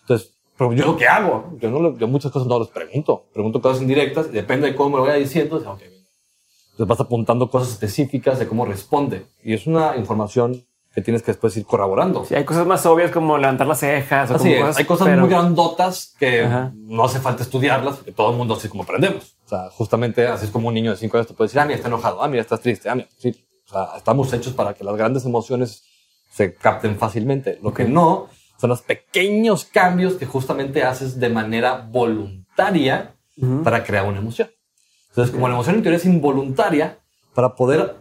Entonces, 0.00 0.32
pero 0.56 0.72
yo 0.72 0.86
lo 0.86 0.96
que 0.96 1.06
hago, 1.06 1.52
yo, 1.60 1.70
no, 1.70 1.96
yo 1.98 2.08
muchas 2.08 2.32
cosas 2.32 2.48
no 2.48 2.58
les 2.58 2.68
pregunto. 2.68 3.26
Pregunto 3.32 3.60
cosas 3.60 3.82
indirectas 3.82 4.26
y 4.28 4.32
depende 4.32 4.68
de 4.68 4.74
cómo 4.74 4.90
me 4.90 4.96
lo 4.96 5.02
vaya 5.02 5.14
diciendo, 5.14 5.58
dice, 5.58 5.68
ok, 5.70 5.80
venga. 5.80 5.94
Entonces 6.72 6.86
vas 6.86 7.00
apuntando 7.00 7.50
cosas 7.50 7.70
específicas 7.72 8.38
de 8.38 8.48
cómo 8.48 8.64
responde. 8.64 9.26
Y 9.44 9.52
es 9.54 9.66
una 9.66 9.96
información 9.96 10.64
que 10.98 11.04
tienes 11.04 11.22
que 11.22 11.30
después 11.30 11.56
ir 11.56 11.64
corroborando. 11.64 12.24
Sí, 12.24 12.34
hay 12.34 12.44
cosas 12.44 12.66
más 12.66 12.84
obvias 12.86 13.12
como 13.12 13.38
levantar 13.38 13.68
las 13.68 13.78
cejas. 13.78 14.30
o 14.32 14.34
Así 14.34 14.52
como 14.56 14.68
es, 14.68 14.76
hay 14.78 14.84
cosas 14.84 15.06
pero- 15.06 15.20
muy 15.20 15.30
grandotas 15.30 16.14
que 16.18 16.42
Ajá. 16.44 16.72
no 16.74 17.04
hace 17.04 17.20
falta 17.20 17.44
estudiarlas, 17.44 17.96
porque 17.98 18.10
todo 18.12 18.30
el 18.32 18.36
mundo 18.36 18.54
así 18.54 18.68
como 18.68 18.82
aprendemos. 18.82 19.36
O 19.46 19.48
sea, 19.48 19.70
justamente 19.70 20.26
así 20.26 20.46
es 20.46 20.50
como 20.50 20.68
un 20.68 20.74
niño 20.74 20.90
de 20.90 20.96
5 20.96 21.16
años 21.16 21.28
te 21.28 21.34
puede 21.34 21.46
decir, 21.48 21.60
ah, 21.60 21.64
mira, 21.66 21.76
está 21.76 21.86
enojado, 21.88 22.20
ah, 22.22 22.26
mira, 22.28 22.42
estás 22.42 22.60
triste, 22.60 22.88
ah, 22.88 22.96
mira, 22.96 23.08
sí. 23.16 23.32
O 23.66 23.70
sea, 23.70 23.88
estamos 23.96 24.32
hechos 24.32 24.54
para 24.54 24.74
que 24.74 24.82
las 24.82 24.96
grandes 24.96 25.24
emociones 25.24 25.84
se 26.32 26.54
capten 26.54 26.96
fácilmente. 26.98 27.58
Lo 27.62 27.72
que 27.72 27.84
no 27.84 28.28
son 28.60 28.70
los 28.70 28.82
pequeños 28.82 29.64
cambios 29.66 30.14
que 30.14 30.26
justamente 30.26 30.82
haces 30.82 31.20
de 31.20 31.28
manera 31.28 31.86
voluntaria 31.88 33.14
Ujú. 33.36 33.62
para 33.62 33.84
crear 33.84 34.04
una 34.06 34.18
emoción. 34.18 34.50
Entonces, 35.10 35.32
como 35.34 35.46
la 35.48 35.54
emoción 35.54 35.76
en 35.76 35.82
teoría 35.82 35.98
es 35.98 36.04
involuntaria, 36.06 36.98
para 37.34 37.54
poder 37.54 37.96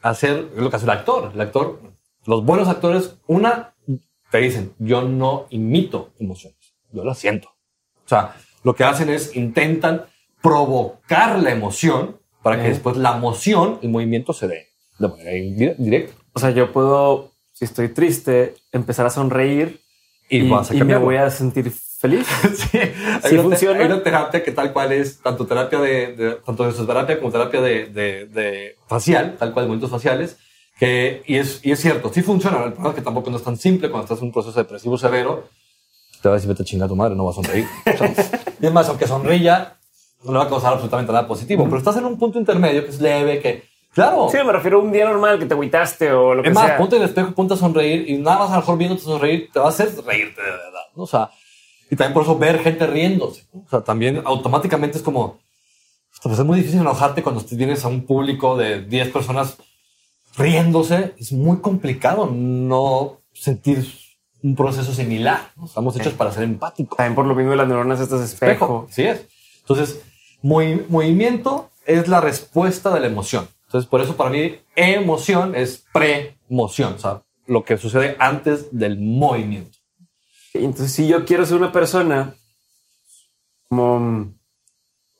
hacer 0.00 0.50
lo 0.56 0.70
que 0.70 0.76
hace 0.76 0.84
el 0.86 0.90
actor. 0.90 1.30
El 1.34 1.40
actor, 1.40 1.80
los 2.26 2.44
buenos 2.44 2.68
actores, 2.68 3.16
una, 3.26 3.74
te 4.30 4.38
dicen, 4.38 4.72
yo 4.78 5.02
no 5.02 5.46
imito 5.50 6.12
emociones, 6.18 6.58
yo 6.92 7.04
las 7.04 7.18
siento. 7.18 7.48
O 8.04 8.08
sea, 8.08 8.34
lo 8.62 8.74
que 8.74 8.84
hacen 8.84 9.08
es 9.10 9.34
intentan 9.36 10.04
provocar 10.42 11.38
la 11.42 11.50
emoción 11.50 12.16
para 12.42 12.60
que 12.62 12.68
después 12.68 12.96
la 12.98 13.16
emoción, 13.16 13.78
el 13.82 13.88
movimiento 13.88 14.32
se 14.32 14.46
dé 14.48 14.68
de 14.98 15.08
manera 15.08 15.30
directa. 15.78 16.12
O 16.34 16.38
sea, 16.38 16.50
yo 16.50 16.70
puedo, 16.72 17.32
si 17.52 17.64
estoy 17.64 17.88
triste, 17.88 18.54
empezar 18.70 19.06
a 19.06 19.10
sonreír 19.10 19.80
Y, 20.28 20.38
y, 20.38 20.48
vas 20.50 20.70
a 20.70 20.74
y 20.74 20.82
me 20.84 20.96
voy 20.98 21.16
a 21.16 21.30
sentir 21.30 21.70
feliz. 21.70 22.26
Sí, 22.54 22.78
hay, 22.78 23.20
¿Sí 23.30 23.34
una, 23.34 23.42
funciona? 23.44 23.80
hay 23.80 23.86
una 23.86 24.02
terapia 24.02 24.42
que 24.44 24.52
tal 24.52 24.72
cual 24.74 24.92
es 24.92 25.20
tanto 25.20 25.46
terapia 25.46 25.80
de, 25.80 26.14
de- 26.14 26.34
tanto 26.44 26.70
de 26.70 26.86
terapia 26.86 27.18
como 27.18 27.32
terapia 27.32 27.60
de, 27.62 27.86
de- 27.86 28.26
de 28.26 28.76
facial, 28.86 29.36
tal 29.38 29.52
cual 29.54 29.64
de 29.64 29.68
movimientos 29.68 29.90
faciales, 29.90 30.36
que 30.78 31.22
y 31.26 31.36
es, 31.36 31.60
y 31.64 31.72
es 31.72 31.80
cierto, 31.80 32.12
sí 32.12 32.22
funciona. 32.22 32.58
El 32.58 32.72
problema 32.72 32.90
es 32.90 32.94
que 32.96 33.02
tampoco 33.02 33.30
no 33.30 33.36
es 33.36 33.44
tan 33.44 33.56
simple 33.56 33.90
cuando 33.90 34.04
estás 34.04 34.18
en 34.18 34.24
un 34.26 34.32
proceso 34.32 34.58
depresivo 34.58 34.98
severo. 34.98 35.48
Te 36.20 36.28
va 36.28 36.34
a 36.34 36.36
decir, 36.36 36.48
vete 36.48 36.62
a 36.62 36.66
chingar 36.66 36.86
a 36.86 36.88
tu 36.88 36.96
madre, 36.96 37.14
no 37.14 37.24
va 37.24 37.30
a 37.30 37.34
sonreír. 37.34 37.66
O 37.86 37.96
sea, 37.98 38.14
y 38.60 38.66
es 38.66 38.72
más, 38.72 38.88
aunque 38.88 39.06
sonría, 39.06 39.76
no 40.24 40.32
le 40.32 40.38
va 40.38 40.44
a 40.44 40.48
causar 40.48 40.72
absolutamente 40.72 41.12
nada 41.12 41.28
positivo. 41.28 41.64
Pero 41.64 41.78
estás 41.78 41.96
en 41.98 42.06
un 42.06 42.18
punto 42.18 42.38
intermedio 42.38 42.84
que 42.84 42.90
es 42.90 43.00
leve, 43.00 43.40
que, 43.40 43.64
claro. 43.92 44.28
Sí, 44.30 44.38
me 44.44 44.52
refiero 44.52 44.80
a 44.80 44.82
un 44.82 44.90
día 44.90 45.04
normal 45.04 45.38
que 45.38 45.46
te 45.46 45.54
agüitaste 45.54 46.12
o 46.12 46.34
lo 46.34 46.42
que 46.42 46.48
Es 46.48 46.54
más, 46.54 46.66
sea. 46.66 46.76
ponte 46.78 46.96
en 46.96 47.02
el 47.02 47.08
espejo, 47.08 47.32
ponte 47.32 47.54
a 47.54 47.56
sonreír 47.58 48.08
y 48.08 48.16
nada 48.16 48.38
más 48.38 48.50
a 48.50 48.54
lo 48.54 48.60
mejor 48.60 48.78
viéndote 48.78 49.02
sonreír 49.02 49.50
te 49.52 49.60
va 49.60 49.66
a 49.66 49.68
hacer 49.68 49.90
reírte 50.04 50.40
de 50.40 50.50
verdad, 50.50 50.80
¿no? 50.96 51.02
O 51.02 51.06
sea, 51.06 51.30
y 51.90 51.96
también 51.96 52.14
por 52.14 52.22
eso 52.22 52.38
ver 52.38 52.58
gente 52.60 52.86
riéndose, 52.86 53.44
¿no? 53.52 53.60
O 53.66 53.68
sea, 53.68 53.82
también 53.82 54.22
automáticamente 54.24 54.96
es 54.96 55.04
como, 55.04 55.38
pues 56.22 56.38
es 56.38 56.44
muy 56.44 56.58
difícil 56.58 56.80
enojarte 56.80 57.22
cuando 57.22 57.44
vienes 57.50 57.84
a 57.84 57.88
un 57.88 58.06
público 58.06 58.56
de 58.56 58.80
10 58.82 59.10
personas 59.10 59.58
riéndose. 60.36 61.14
Es 61.18 61.32
muy 61.32 61.58
complicado 61.58 62.26
no 62.30 63.20
sentir 63.32 63.86
un 64.42 64.54
proceso 64.54 64.92
similar. 64.92 65.52
¿no? 65.56 65.66
Estamos 65.66 65.96
hechos 65.98 66.12
para 66.14 66.30
ser 66.32 66.44
empáticos 66.44 66.96
También 66.96 67.14
por 67.14 67.26
lo 67.26 67.34
mismo 67.34 67.52
de 67.52 67.56
las 67.56 67.68
neuronas 67.68 68.00
estas 68.00 68.20
espejo. 68.22 68.86
Así 68.90 69.02
es. 69.04 69.26
Entonces, 69.60 70.00
movi- 70.42 70.84
movimiento 70.88 71.70
es 71.86 72.08
la 72.08 72.20
respuesta 72.20 72.92
de 72.92 73.00
la 73.00 73.06
emoción. 73.06 73.48
Entonces, 73.66 73.88
por 73.88 74.00
eso 74.00 74.16
para 74.16 74.30
mí, 74.30 74.56
emoción 74.76 75.54
es 75.56 75.84
premoción, 75.92 76.94
o 76.94 76.98
sea, 76.98 77.22
lo 77.46 77.64
que 77.64 77.76
sucede 77.76 78.16
antes 78.20 78.68
del 78.70 78.98
movimiento. 79.00 79.78
Entonces, 80.52 80.92
si 80.92 81.08
yo 81.08 81.24
quiero 81.24 81.44
ser 81.44 81.56
una 81.56 81.72
persona 81.72 82.34
como 83.68 84.32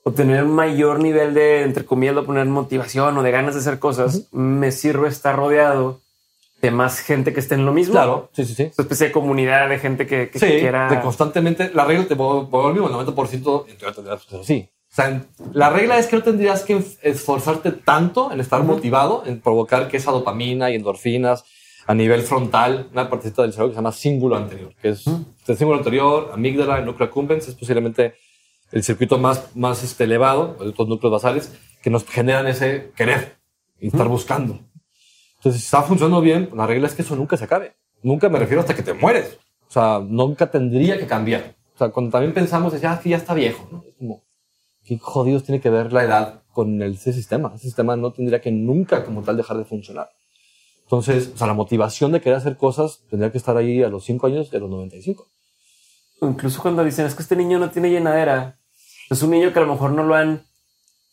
obtener 0.07 0.43
un 0.43 0.51
mayor 0.53 0.99
nivel 0.99 1.33
de, 1.33 1.63
entre 1.63 1.83
comillas, 1.83 2.15
poner 2.23 2.45
motivación 2.45 3.17
o 3.17 3.23
de 3.23 3.31
ganas 3.31 3.55
de 3.55 3.61
hacer 3.61 3.79
cosas, 3.79 4.27
me 4.31 4.71
sirve 4.71 5.07
estar 5.09 5.35
rodeado 5.35 5.99
de 6.61 6.69
más 6.69 6.99
gente 6.99 7.33
que 7.33 7.39
esté 7.39 7.55
en 7.55 7.65
lo 7.65 7.73
mismo. 7.73 7.93
Claro, 7.93 8.29
sí, 8.31 8.45
sí, 8.45 8.53
sí. 8.53 8.63
Una 8.77 8.83
especie 8.83 9.07
de 9.07 9.11
comunidad 9.11 9.67
de 9.67 9.79
gente 9.79 10.05
que, 10.05 10.29
que 10.29 10.37
Sí, 10.39 10.45
quiera. 10.45 10.89
de 10.89 11.01
constantemente. 11.01 11.71
La 11.73 11.85
regla 11.85 12.05
te 12.05 12.13
vuelve 12.13 12.47
lo 12.51 12.73
mismo, 12.73 12.87
el 12.87 13.07
90% 13.07 13.65
en 13.67 13.77
teoría 13.77 14.13
así. 14.41 14.69
O 14.91 14.95
sea, 14.95 15.09
en- 15.09 15.25
la 15.53 15.71
regla 15.71 15.97
es 15.97 16.05
que 16.05 16.15
no 16.17 16.21
tendrías 16.23 16.61
que 16.63 16.81
esforzarte 17.01 17.71
tanto 17.71 18.31
en 18.31 18.39
estar 18.39 18.63
motivado, 18.63 19.23
en 19.25 19.41
provocar 19.41 19.87
que 19.87 19.97
esa 19.97 20.11
dopamina 20.11 20.69
y 20.69 20.75
endorfinas 20.75 21.43
a 21.87 21.95
nivel 21.95 22.21
frontal, 22.21 22.89
una 22.93 23.09
partecita 23.09 23.41
del 23.41 23.51
cerebro 23.53 23.69
que 23.71 23.73
se 23.75 23.79
llama 23.79 23.91
cíngulo 23.91 24.35
anterior, 24.37 24.71
que 24.81 24.89
es 24.89 25.03
el 25.47 25.57
cíngulo 25.57 25.79
anterior, 25.79 26.29
amígdala, 26.33 26.77
el 26.79 26.85
núcleo 26.85 27.07
accumbens, 27.07 27.47
es 27.47 27.55
posiblemente 27.55 28.15
el 28.71 28.83
circuito 28.83 29.17
más, 29.17 29.55
más 29.55 29.83
este, 29.83 30.05
elevado, 30.05 30.57
de 30.59 30.69
estos 30.69 30.87
núcleos 30.87 31.11
basales, 31.11 31.53
que 31.81 31.89
nos 31.89 32.05
generan 32.05 32.47
ese 32.47 32.91
querer 32.95 33.37
y 33.79 33.87
estar 33.87 34.07
buscando. 34.07 34.59
Entonces, 35.37 35.61
si 35.61 35.65
está 35.65 35.83
funcionando 35.83 36.21
bien, 36.21 36.49
la 36.55 36.65
regla 36.65 36.87
es 36.87 36.95
que 36.95 37.03
eso 37.03 37.15
nunca 37.15 37.37
se 37.37 37.43
acabe. 37.43 37.75
Nunca 38.01 38.29
me 38.29 38.39
refiero 38.39 38.61
hasta 38.61 38.75
que 38.75 38.83
te 38.83 38.93
mueres. 38.93 39.37
O 39.67 39.71
sea, 39.71 39.99
nunca 39.99 40.49
tendría 40.49 40.97
que 40.97 41.07
cambiar. 41.07 41.55
O 41.75 41.77
sea, 41.77 41.89
cuando 41.89 42.11
también 42.11 42.33
pensamos, 42.33 42.73
es 42.73 42.81
ya, 42.81 42.99
que 42.99 43.09
ya 43.09 43.17
está 43.17 43.33
viejo, 43.33 43.67
¿no? 43.71 43.83
Es 43.87 43.95
como, 43.95 44.23
qué 44.83 44.97
jodidos 44.97 45.43
tiene 45.43 45.59
que 45.59 45.69
ver 45.69 45.91
la 45.91 46.03
edad 46.03 46.43
con 46.53 46.81
el, 46.81 46.93
ese 46.93 47.13
sistema. 47.13 47.51
Ese 47.55 47.65
sistema 47.65 47.95
no 47.95 48.13
tendría 48.13 48.41
que 48.41 48.51
nunca 48.51 49.03
como 49.03 49.23
tal 49.23 49.37
dejar 49.37 49.57
de 49.57 49.65
funcionar. 49.65 50.09
Entonces, 50.83 51.31
o 51.33 51.37
sea, 51.37 51.47
la 51.47 51.53
motivación 51.53 52.11
de 52.11 52.21
querer 52.21 52.37
hacer 52.37 52.57
cosas 52.57 53.03
tendría 53.09 53.31
que 53.31 53.37
estar 53.37 53.57
ahí 53.57 53.83
a 53.83 53.89
los 53.89 54.05
5 54.05 54.27
años 54.27 54.53
a 54.53 54.57
los 54.57 54.69
95. 54.69 55.27
Incluso 56.21 56.61
cuando 56.61 56.83
dicen 56.83 57.05
es 57.05 57.15
que 57.15 57.21
este 57.21 57.35
niño 57.35 57.59
no 57.59 57.69
tiene 57.69 57.89
llenadera, 57.89 58.57
es 59.09 59.21
un 59.21 59.31
niño 59.31 59.51
que 59.53 59.59
a 59.59 59.63
lo 59.63 59.73
mejor 59.73 59.91
no 59.91 60.03
lo 60.03 60.15
han, 60.15 60.43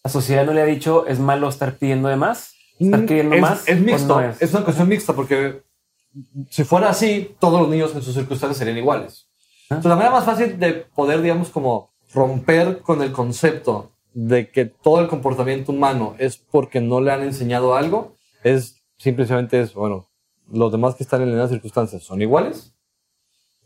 la 0.05 0.11
sociedad 0.11 0.45
no 0.47 0.53
le 0.53 0.63
ha 0.63 0.67
dicho 0.67 1.07
es 1.07 1.19
malo 1.19 1.49
estar 1.49 1.77
pidiendo 1.77 2.09
de 2.09 2.17
más, 2.17 2.55
estar 2.79 3.03
Mm, 3.03 3.33
es, 3.33 3.41
más. 3.41 3.69
Es 3.69 3.79
o 3.79 3.83
mixto. 3.83 4.21
no 4.21 4.29
es? 4.29 4.43
es? 4.43 4.53
una 4.55 4.65
cuestión 4.65 4.89
mixta 4.89 5.13
porque 5.13 5.63
si 6.51 6.65
fuera 6.65 6.91
así, 6.91 7.35
todos 7.39 7.61
los 7.61 7.71
niños 7.71 7.95
en 7.95 8.03
sus 8.03 8.15
circunstancias 8.15 8.59
serían 8.59 8.77
iguales. 8.77 9.29
Ah. 9.71 9.77
Entonces, 9.77 9.89
la 9.89 9.97
manera 9.97 10.13
más 10.13 10.25
fácil 10.25 10.59
de 10.59 10.73
poder, 10.73 11.23
digamos, 11.23 11.49
como 11.49 11.91
romper 12.13 12.81
con 12.81 13.03
el 13.03 13.13
concepto 13.13 13.93
de 14.13 14.51
que 14.51 14.67
todo 14.67 15.01
el 15.01 15.09
comportamiento 15.09 15.73
humano 15.73 16.15
es 16.19 16.37
porque 16.37 16.81
no 16.81 17.01
le 17.01 17.13
han 17.13 17.23
enseñado 17.23 17.75
algo, 17.75 18.15
es 18.45 18.83
simplemente 18.99 19.61
es, 19.61 19.73
bueno, 19.73 20.11
los 20.51 20.71
demás 20.71 20.97
que 20.97 21.03
están 21.03 21.23
en 21.23 21.37
las 21.39 21.51
circunstancias 21.51 22.03
son 22.03 22.21
iguales. 22.21 22.72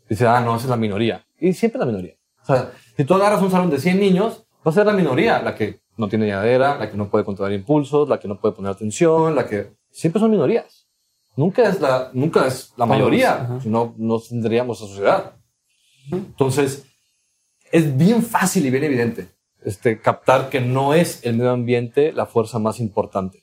Dice, 0.09 0.27
ah, 0.27 0.41
no, 0.41 0.57
esa 0.57 0.65
es 0.65 0.71
la 0.71 0.77
minoría. 0.77 1.25
Y 1.39 1.53
siempre 1.53 1.79
la 1.79 1.87
minoría. 1.87 2.15
O 2.43 2.47
sea, 2.47 2.73
si 2.97 3.05
tú 3.05 3.15
agarras 3.15 3.43
un 3.43 3.51
salón 3.51 3.71
de 3.71 3.79
100 3.79 3.99
niños, 3.99 4.47
va 4.67 4.71
a 4.71 4.75
ser 4.75 4.87
la 4.87 4.93
minoría 4.93 5.43
la 5.43 5.55
que 5.55 5.81
no 5.97 6.09
tiene 6.09 6.27
llenadera, 6.27 6.77
la 6.77 6.91
que 6.91 6.97
no 6.97 7.09
puede 7.09 7.25
controlar 7.25 7.53
impulsos, 7.53 8.09
la 8.09 8.19
que 8.19 8.29
no 8.29 8.39
puede 8.39 8.55
poner 8.55 8.71
atención, 8.71 9.35
la 9.35 9.47
que 9.47 9.73
siempre 9.91 10.21
son 10.21 10.31
minorías. 10.31 10.87
Nunca 11.37 11.69
es 11.69 11.81
la, 11.81 12.11
nunca 12.15 12.47
es 12.47 12.73
la 12.77 12.87
mayoría, 12.87 13.59
si 13.63 13.69
no, 13.69 13.95
no 13.99 14.21
tendríamos 14.21 14.81
la 14.81 14.87
sociedad. 14.87 15.37
Entonces, 16.11 16.87
es 17.73 17.97
bien 17.97 18.23
fácil 18.23 18.65
y 18.65 18.71
bien 18.71 18.85
evidente 18.85 19.37
este, 19.67 20.01
captar 20.01 20.49
que 20.49 20.61
no 20.61 20.95
es 20.95 21.25
el 21.25 21.37
medio 21.37 21.51
ambiente 21.51 22.13
la 22.13 22.27
fuerza 22.27 22.59
más 22.59 22.79
importante. 22.79 23.43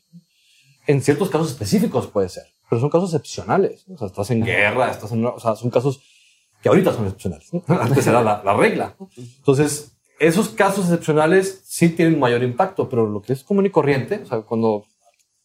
En 0.88 1.02
ciertos 1.02 1.30
casos 1.30 1.52
específicos 1.52 2.08
puede 2.08 2.30
ser, 2.30 2.46
pero 2.70 2.80
son 2.80 2.90
casos 2.90 3.14
excepcionales. 3.14 3.86
O 3.90 3.98
sea, 3.98 4.08
estás 4.08 4.32
en 4.32 4.44
guerra, 4.44 4.90
estás 4.90 5.12
en, 5.12 5.26
o 5.26 5.40
sea, 5.40 5.56
son 5.56 5.70
casos 5.70 6.02
que 6.64 6.70
ahorita 6.70 6.94
son 6.94 7.04
excepcionales. 7.06 7.54
¿no? 7.54 7.64
Antes 7.80 8.08
era 8.08 8.24
la, 8.24 8.42
la 8.44 8.54
regla. 8.56 8.96
Entonces, 9.18 9.98
esos 10.20 10.50
casos 10.50 10.86
excepcionales 10.86 11.62
sí 11.66 11.90
tienen 11.90 12.18
mayor 12.18 12.42
impacto, 12.42 12.88
pero 12.90 13.06
lo 13.08 13.22
que 13.22 13.34
es 13.34 13.44
común 13.44 13.66
y 13.66 13.70
corriente, 13.70 14.22
o 14.24 14.26
sea, 14.26 14.42
cuando 14.42 14.86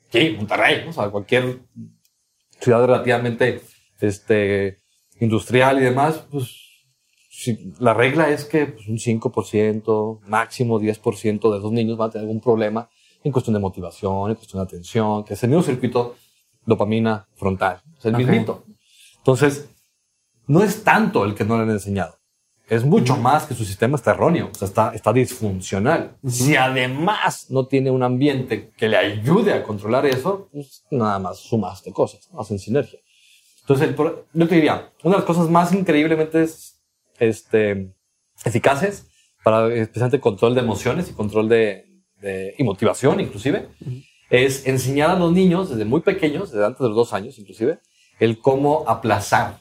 aquí, 0.09 0.31
Monterrey, 0.37 0.85
¿no? 0.85 0.91
o 0.91 0.93
sea, 0.93 1.11
cualquier 1.11 1.59
ciudad 2.61 2.87
relativamente 2.87 3.61
este, 4.01 4.79
industrial 5.21 5.79
y 5.81 5.83
demás, 5.83 6.25
pues 6.31 6.55
si- 7.31 7.73
la 7.81 7.95
regla 7.95 8.31
es 8.31 8.45
que 8.45 8.67
pues, 8.67 8.87
un 8.89 8.99
5%, 8.99 10.21
máximo 10.27 10.79
10% 10.81 11.51
de 11.53 11.59
esos 11.59 11.73
niños 11.73 11.97
van 11.99 12.09
a 12.11 12.13
tener 12.13 12.27
algún 12.29 12.41
problema 12.41 12.89
en 13.25 13.33
cuestión 13.33 13.55
de 13.55 13.61
motivación, 13.61 14.31
en 14.31 14.37
cuestión 14.37 14.63
de 14.63 14.67
atención, 14.69 15.25
que 15.25 15.35
es 15.35 15.43
el 15.43 15.51
mismo 15.51 15.65
circuito 15.65 16.15
dopamina 16.65 17.27
frontal, 17.35 17.81
es 17.99 18.05
el 18.05 18.15
Ok. 18.15 18.19
mismito. 18.21 18.65
Entonces, 19.17 19.69
no 20.49 20.63
es 20.65 20.83
tanto 20.83 21.25
el 21.25 21.35
que 21.35 21.45
no 21.45 21.57
le 21.57 21.63
han 21.63 21.71
enseñado. 21.71 22.17
Es 22.69 22.85
mucho 22.85 23.17
más 23.17 23.47
que 23.47 23.55
su 23.55 23.65
sistema 23.65 23.97
está 23.97 24.11
erróneo, 24.11 24.51
o 24.53 24.55
sea, 24.55 24.69
está, 24.69 24.93
está 24.95 25.11
disfuncional. 25.13 26.19
Si 26.27 26.55
además 26.57 27.47
no 27.51 27.67
tiene 27.67 27.91
un 27.91 28.03
ambiente 28.03 28.71
que 28.77 28.89
le 28.89 28.97
ayude 28.99 29.55
a 29.55 29.63
controlar 29.63 30.05
eso, 30.05 30.49
pues 30.53 30.85
nada 30.91 31.19
más 31.19 31.39
sumaste 31.39 31.93
cosas, 31.93 32.29
¿no? 32.31 32.41
hacen 32.41 32.59
sinergia. 32.59 32.99
Entonces, 33.61 33.89
el 33.89 33.95
yo 34.35 34.49
te 34.49 34.55
diría, 34.55 34.93
una 35.03 35.15
de 35.15 35.21
las 35.21 35.25
cosas 35.27 35.49
más 35.49 35.73
increíblemente 35.73 36.47
este, 37.19 37.95
eficaces 38.45 39.07
para 39.43 39.73
especialmente 39.73 40.21
control 40.21 40.55
de 40.55 40.61
emociones 40.61 41.09
y 41.09 41.15
control 41.15 41.49
de, 41.49 41.87
de- 42.21 42.55
y 42.59 42.65
motivación 42.65 43.21
inclusive, 43.21 43.69
es 44.31 44.67
enseñar 44.67 45.11
a 45.11 45.19
los 45.19 45.33
niños 45.33 45.71
desde 45.71 45.85
muy 45.87 46.01
pequeños, 46.03 46.51
desde 46.53 46.67
antes 46.67 46.81
de 46.81 46.89
los 46.89 46.97
dos 46.97 47.13
años 47.15 47.39
inclusive, 47.39 47.79
el 48.21 48.39
cómo 48.41 48.85
aplazar 48.87 49.61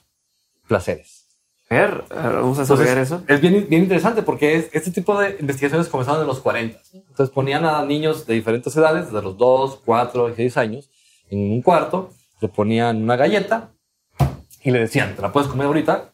placeres. 0.68 1.26
Ver, 1.70 2.04
vamos 2.10 2.58
a 2.60 2.62
desarrollar 2.62 2.98
eso. 3.00 3.24
Es 3.28 3.42
bien, 3.42 3.68
bien 3.70 3.84
interesante 3.84 4.22
porque 4.22 4.56
es- 4.56 4.70
este 4.72 4.90
tipo 4.92 5.20
de 5.20 5.36
investigaciones 5.40 5.90
comenzaron 5.90 6.22
en 6.22 6.28
los 6.28 6.40
40. 6.40 6.80
Entonces 6.94 7.30
ponían 7.30 7.66
a 7.66 7.84
niños 7.84 8.26
de 8.26 8.36
diferentes 8.36 8.76
edades, 8.78 9.08
desde 9.08 9.22
los 9.22 9.38
2, 9.38 9.82
4 9.84 10.30
y 10.30 10.36
6 10.36 10.56
años, 10.56 10.90
en 11.30 11.40
un 11.52 11.62
cuarto, 11.62 12.12
le 12.40 12.48
ponían 12.48 13.04
una 13.04 13.18
galleta 13.18 13.72
y 14.64 14.72
le 14.72 14.80
decían, 14.80 15.16
te 15.16 15.22
la 15.22 15.34
puedes 15.34 15.50
comer 15.50 15.68
ahorita 15.68 16.14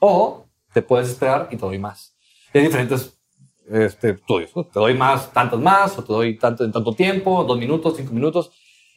o 0.00 0.44
te 0.74 0.82
puedes 0.82 1.08
esperar 1.08 1.48
y 1.50 1.56
te 1.56 1.62
doy 1.64 1.78
más. 1.78 2.14
Y 2.52 2.58
hay 2.58 2.64
diferentes 2.64 3.16
este, 3.70 4.10
estudios. 4.10 4.50
¿no? 4.54 4.64
Te 4.64 4.80
doy 4.80 4.94
más, 4.94 5.32
tantos 5.32 5.60
más, 5.60 5.96
o 5.98 6.04
te 6.04 6.12
doy 6.12 6.36
tanto 6.36 6.64
en 6.64 6.72
tanto 6.72 6.92
tiempo, 6.94 7.44
dos 7.44 7.56
minutos, 7.58 7.94
cinco 7.96 8.12
minutos. 8.12 8.50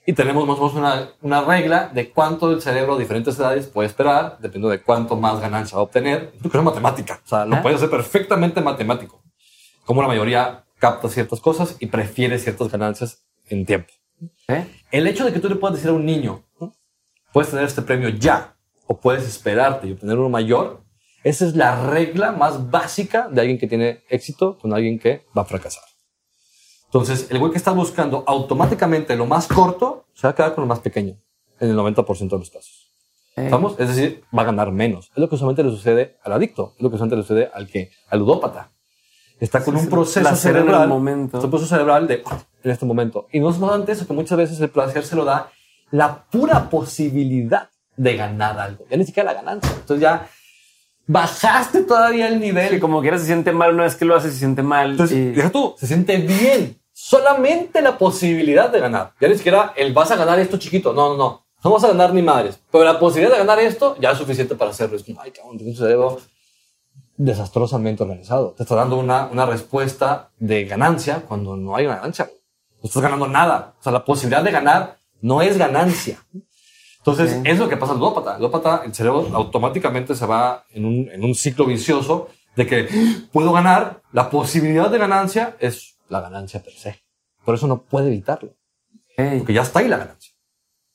Y 0.06 0.14
tenemos 0.14 0.46
más 0.46 0.58
o 0.60 0.66
menos 0.66 0.76
una, 0.76 1.10
una 1.22 1.42
regla 1.42 1.90
de 1.94 2.10
cuánto 2.12 2.52
el 2.52 2.62
cerebro 2.62 2.96
a 2.96 3.00
diferentes 3.00 3.38
edades 3.40 3.68
puede 3.68 3.88
esperar, 3.88 4.34
dependiendo 4.42 4.70
de 4.70 4.82
cuánto 4.82 5.16
más 5.16 5.40
ganancia 5.40 5.76
va 5.78 5.82
a 5.82 5.86
obtener. 5.86 6.34
Es 6.44 6.54
una 6.54 6.64
matemática. 6.64 7.22
O 7.24 7.28
sea, 7.28 7.46
lo 7.46 7.56
Ah. 7.56 7.62
puedes 7.62 7.78
hacer 7.78 7.90
perfectamente 7.90 8.60
matemático. 8.60 9.22
Como 9.86 10.02
la 10.02 10.08
mayoría 10.10 10.66
capta 10.78 11.08
ciertas 11.08 11.40
cosas 11.40 11.78
y 11.80 11.86
prefiere 11.86 12.38
ciertas 12.40 12.70
ganancias 12.70 13.24
en 13.48 13.66
tiempo. 13.66 13.94
¿Eh? 14.50 14.66
El 14.92 15.08
hecho 15.08 15.24
de 15.26 15.32
que 15.32 15.40
tú 15.40 15.48
le 15.48 15.56
puedas 15.56 15.76
decir 15.76 15.90
a 15.90 15.94
un 15.94 16.06
niño, 16.06 16.44
puedes 17.32 17.50
tener 17.50 17.66
este 17.66 17.82
premio 17.82 18.10
ya, 18.10 18.56
o 18.88 19.00
puedes 19.00 19.24
esperarte 19.26 19.88
y 19.88 19.94
obtener 19.94 20.18
uno 20.20 20.30
mayor, 20.30 20.82
esa 21.24 21.46
es 21.46 21.56
la 21.56 21.90
regla 21.90 22.34
más 22.34 22.70
básica 22.70 23.30
de 23.30 23.40
alguien 23.40 23.58
que 23.58 23.68
tiene 23.68 24.04
éxito 24.10 24.58
con 24.60 24.74
alguien 24.74 25.00
que 25.00 25.26
va 25.38 25.44
a 25.44 25.46
fracasar. 25.46 25.84
Entonces, 26.94 27.28
el 27.32 27.40
güey 27.40 27.52
que 27.52 27.58
está 27.58 27.72
buscando 27.72 28.24
automáticamente 28.28 29.16
lo 29.16 29.26
más 29.26 29.48
corto, 29.48 30.06
se 30.14 30.28
va 30.28 30.32
a 30.32 30.36
quedar 30.36 30.54
con 30.54 30.62
lo 30.64 30.68
más 30.68 30.80
pequeño, 30.80 31.16
en 31.60 31.70
el 31.72 31.76
90% 31.76 32.30
de 32.30 32.38
los 32.38 32.52
casos. 32.52 32.92
Eh, 33.36 33.46
¿Estamos? 33.46 33.80
Es 33.80 33.88
decir, 33.88 34.24
va 34.38 34.44
a 34.44 34.46
ganar 34.46 34.72
menos. 34.72 35.10
Es 35.10 35.18
lo 35.18 35.28
que 35.28 35.38
solamente 35.38 35.64
le 35.64 35.72
sucede 35.72 36.18
al 36.24 36.34
adicto, 36.34 36.74
es 36.78 36.84
lo 36.84 36.92
que 36.92 36.98
solamente 36.98 37.16
le 37.16 37.24
sucede 37.24 37.50
al 37.52 37.68
que, 37.68 37.90
al 38.10 38.20
ludópata. 38.20 38.70
Está 39.40 39.64
con 39.64 39.76
Sí, 39.76 39.86
un 39.86 39.90
proceso 39.90 40.20
placer 40.30 40.52
en 40.52 40.58
el 40.58 40.64
cerebral, 40.66 40.88
momento. 40.88 41.42
un 41.42 41.50
proceso 41.50 41.70
cerebral 41.76 42.08
de 42.08 42.24
en 42.64 42.72
este 42.72 42.86
momento. 42.86 43.28
Y 43.32 43.40
no 43.40 43.50
es 43.50 43.56
solamente 43.58 43.92
eso, 43.92 44.06
que 44.06 44.14
muchas 44.14 44.38
veces 44.38 44.60
el 44.62 44.70
placer 44.70 45.04
se 45.04 45.16
lo 45.16 45.26
da 45.26 45.50
la 45.90 46.24
pura 46.26 46.70
posibilidad 46.70 47.70
de 47.98 48.16
ganar 48.16 48.60
algo, 48.60 48.86
ya 48.90 48.98
ni 48.98 49.06
siquiera 49.06 49.34
la 49.34 49.42
ganancia. 49.42 49.72
Entonces 49.72 50.00
ya 50.00 50.30
bajaste 51.08 51.82
todavía 51.84 52.28
el 52.28 52.40
nivel. 52.40 52.70
Sí, 52.70 52.80
como 52.80 53.02
quiera 53.02 53.18
se 53.18 53.26
siente 53.26 53.52
mal 53.52 53.74
una 53.74 53.84
vez 53.84 53.96
que 53.96 54.06
lo 54.06 54.16
hace, 54.16 54.30
se 54.32 54.38
siente 54.38 54.62
mal. 54.64 54.92
Entonces, 54.92 55.18
y- 55.18 55.32
deja 55.32 55.50
tú, 55.52 55.74
se 55.78 55.88
siente 55.88 56.18
bien. 56.18 56.80
Solamente 56.94 57.82
la 57.82 57.98
posibilidad 57.98 58.70
de 58.70 58.80
ganar. 58.80 59.14
Ya 59.20 59.28
ni 59.28 59.36
siquiera 59.36 59.74
el 59.76 59.94
vas 59.94 60.12
a 60.12 60.16
ganar 60.16 60.40
esto 60.40 60.58
chiquito. 60.58 60.94
No, 60.94 61.10
no, 61.10 61.18
no. 61.18 61.44
No 61.64 61.72
vas 61.72 61.84
a 61.84 61.88
ganar 61.88 62.14
ni 62.14 62.22
madres. 62.22 62.60
Pero 62.72 62.84
la 62.84 63.00
posibilidad 63.00 63.32
de 63.34 63.40
ganar 63.40 63.60
esto 63.60 63.96
ya 64.00 64.12
es 64.12 64.18
suficiente 64.18 64.54
para 64.56 64.72
hacerlo. 64.72 64.96
Es 64.98 65.04
como, 65.04 65.22
ay, 65.22 65.32
cabrón, 65.32 65.58
un 65.60 65.76
cerebro 65.76 66.20
desastrosamente 67.18 68.04
organizado. 68.04 68.52
Te 68.52 68.64
está 68.64 68.76
dando 68.76 68.98
una, 68.98 69.28
una 69.28 69.46
respuesta 69.46 70.32
de 70.38 70.66
ganancia 70.66 71.22
cuando 71.28 71.56
no 71.56 71.76
hay 71.76 71.86
una 71.86 71.96
ganancia. 71.96 72.30
No 72.82 72.88
estás 72.88 73.02
ganando 73.02 73.28
nada. 73.28 73.76
O 73.80 73.84
sea, 73.84 73.92
la 73.92 74.04
posibilidad 74.06 74.44
de 74.44 74.52
ganar 74.52 74.98
no 75.22 75.42
es 75.42 75.58
ganancia. 75.58 76.20
Entonces, 76.98 77.38
Ok. 77.40 77.48
es 77.48 77.60
lo 77.60 77.70
que 77.70 77.78
pasa 77.78 77.94
al 77.94 78.00
ludópata. 78.00 78.36
El 78.36 78.42
ludópata, 78.42 78.82
el 78.86 78.94
cerebro 78.94 79.28
automáticamente 79.34 80.16
se 80.16 80.26
va 80.26 80.64
en 80.72 80.86
un, 80.86 81.10
en 81.12 81.24
un 81.24 81.34
ciclo 81.36 81.66
vicioso 81.66 82.28
de 82.56 82.68
que 82.68 82.88
puedo 83.32 83.52
ganar, 83.52 84.02
la 84.12 84.30
posibilidad 84.30 84.90
de 84.90 84.98
ganancia 85.00 85.56
es 85.60 85.93
la 86.14 86.22
ganancia 86.22 86.64
per 86.64 86.74
se. 86.74 87.04
Por 87.44 87.56
eso 87.56 87.68
no 87.68 87.84
puede 87.84 88.08
evitarlo, 88.08 88.56
Ey, 89.18 89.40
porque 89.40 89.54
ya 89.54 89.64
está 89.64 89.80
ahí 89.80 89.88
la 89.90 89.98
ganancia. 89.98 90.32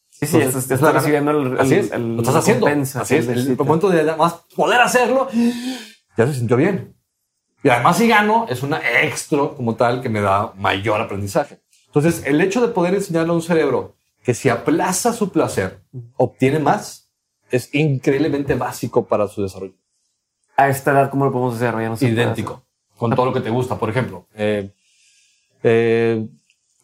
sí, 0.09 0.27
sí, 0.27 0.37
Entonces, 0.37 0.63
estás, 0.63 0.79
estás 0.79 0.95
recibiendo 0.95 1.31
el, 1.33 1.47
el, 1.53 1.61
Así 1.61 1.75
es, 1.75 1.93
el- 1.93 2.17
lo 2.17 2.23
estás 2.23 2.37
haciendo. 2.37 2.67
Así 2.67 3.17
es, 3.17 3.29
el 3.29 3.39
el 3.51 3.57
momento 3.57 3.91
de 3.91 4.01
además 4.01 4.45
poder 4.57 4.81
hacerlo, 4.81 5.29
ya 6.17 6.27
se 6.27 6.35
sintió 6.35 6.57
bien. 6.57 6.97
Y 7.63 7.69
además 7.69 7.99
si 7.99 8.09
gano, 8.09 8.47
es 8.49 8.63
una 8.63 8.79
extra 9.03 9.39
como 9.57 9.75
tal 9.77 10.01
que 10.01 10.09
me 10.09 10.21
da 10.21 10.53
mayor 10.57 11.01
aprendizaje. 11.01 11.61
Entonces, 11.87 12.23
el 12.25 12.41
hecho 12.41 12.61
de 12.61 12.69
poder 12.73 12.95
enseñarle 12.95 13.31
a 13.31 13.35
un 13.35 13.43
cerebro 13.43 13.97
que 14.23 14.33
si 14.35 14.49
aplaza 14.49 15.13
su 15.13 15.31
placer, 15.31 15.83
obtiene 16.17 16.59
más, 16.61 17.11
es 17.51 17.75
increíblemente 17.75 18.55
básico 18.55 19.07
para 19.07 19.27
su 19.27 19.43
desarrollo. 19.43 19.75
A 20.57 20.69
esta 20.69 20.91
edad, 20.93 21.11
¿cómo 21.11 21.25
lo 21.25 21.33
podemos 21.33 21.59
desarrollar? 21.59 21.97
Idéntico, 22.03 22.65
con 22.97 23.15
todo 23.15 23.27
lo 23.27 23.33
que 23.33 23.41
te 23.41 23.51
gusta. 23.51 23.77
Por 23.79 23.91
ejemplo, 23.91 24.27
eh, 24.35 24.71
eh, 25.63 26.27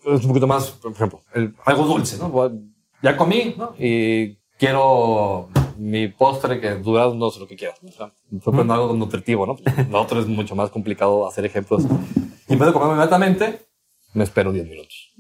es 0.05 0.23
un 0.23 0.29
poquito 0.29 0.47
más, 0.47 0.71
por 0.71 0.93
ejemplo, 0.93 1.23
el- 1.35 1.55
algo 1.65 1.85
dulce, 1.85 2.19
¿no? 2.19 2.51
Ya 3.03 3.17
comí, 3.17 3.55
¿no? 3.57 3.75
Y 3.79 4.37
quiero 4.59 5.49
mi 5.77 6.09
postre 6.09 6.61
que 6.61 6.71
dura, 6.77 7.09
no 7.15 7.31
sé 7.31 7.41
lo 7.41 7.47
que 7.47 7.57
quieras. 7.57 7.83
¿no? 7.83 7.89
O 7.91 7.93
sea, 7.93 8.13
poniendo 8.45 8.75
algo 8.75 8.93
nutritivo, 8.95 9.47
¿no? 9.47 9.57
Lo 9.91 10.01
otro 10.01 10.21
es 10.21 10.27
mucho 10.27 10.55
más 10.55 10.71
complicado 10.71 11.27
hacer 11.27 11.45
ejemplos. 11.45 11.85
Y 12.49 12.53
en 12.53 12.59
vez 12.59 12.67
de 12.69 12.73
comer 12.73 12.89
inmediatamente, 12.91 13.67
me 14.15 14.25
espero 14.25 14.53
10 14.53 14.67
minutos. 14.69 15.13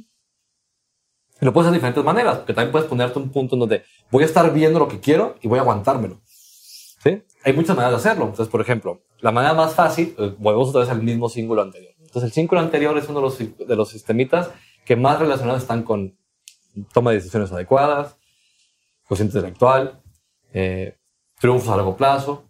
Y 1.40 1.44
lo 1.44 1.52
puedes 1.52 1.66
hacer 1.66 1.72
de 1.72 1.78
diferentes 1.78 2.04
maneras, 2.04 2.38
porque 2.38 2.54
también 2.54 2.72
puedes 2.72 2.88
ponerte 2.88 3.18
un 3.18 3.30
punto 3.30 3.56
en 3.56 3.60
donde 3.60 3.82
voy 4.10 4.22
a 4.22 4.26
estar 4.26 4.50
viendo 4.52 4.78
lo 4.78 4.88
que 4.88 5.00
quiero 5.00 5.36
y 5.42 5.48
voy 5.48 5.58
a 5.58 5.62
aguantármelo. 5.62 6.20
¿Sí? 6.26 7.22
Hay 7.44 7.52
muchas 7.52 7.76
maneras 7.76 7.90
de 8.02 8.08
hacerlo. 8.08 8.24
Entonces, 8.26 8.48
por 8.48 8.60
ejemplo, 8.60 9.02
la 9.20 9.30
manera 9.32 9.52
más 9.52 9.74
fácil, 9.74 10.14
eh, 10.18 10.34
volvemos 10.38 10.68
otra 10.70 10.82
vez 10.82 10.90
al 10.90 11.02
mismo 11.02 11.28
símbolo 11.28 11.60
anterior. 11.62 11.92
Entonces, 12.14 12.30
el 12.30 12.34
símbolo 12.34 12.60
anterior 12.60 12.96
es 12.96 13.08
uno 13.08 13.18
de 13.18 13.22
los, 13.22 13.38
de 13.38 13.76
los 13.76 13.88
sistemitas 13.88 14.48
que 14.84 14.94
más 14.94 15.18
relacionados 15.18 15.62
están 15.62 15.82
con 15.82 16.16
toma 16.92 17.10
de 17.10 17.16
decisiones 17.16 17.50
adecuadas, 17.50 18.16
cociente 19.08 19.36
intelectual, 19.36 20.00
eh, 20.52 20.96
triunfos 21.40 21.68
a 21.70 21.76
largo 21.76 21.96
plazo. 21.96 22.44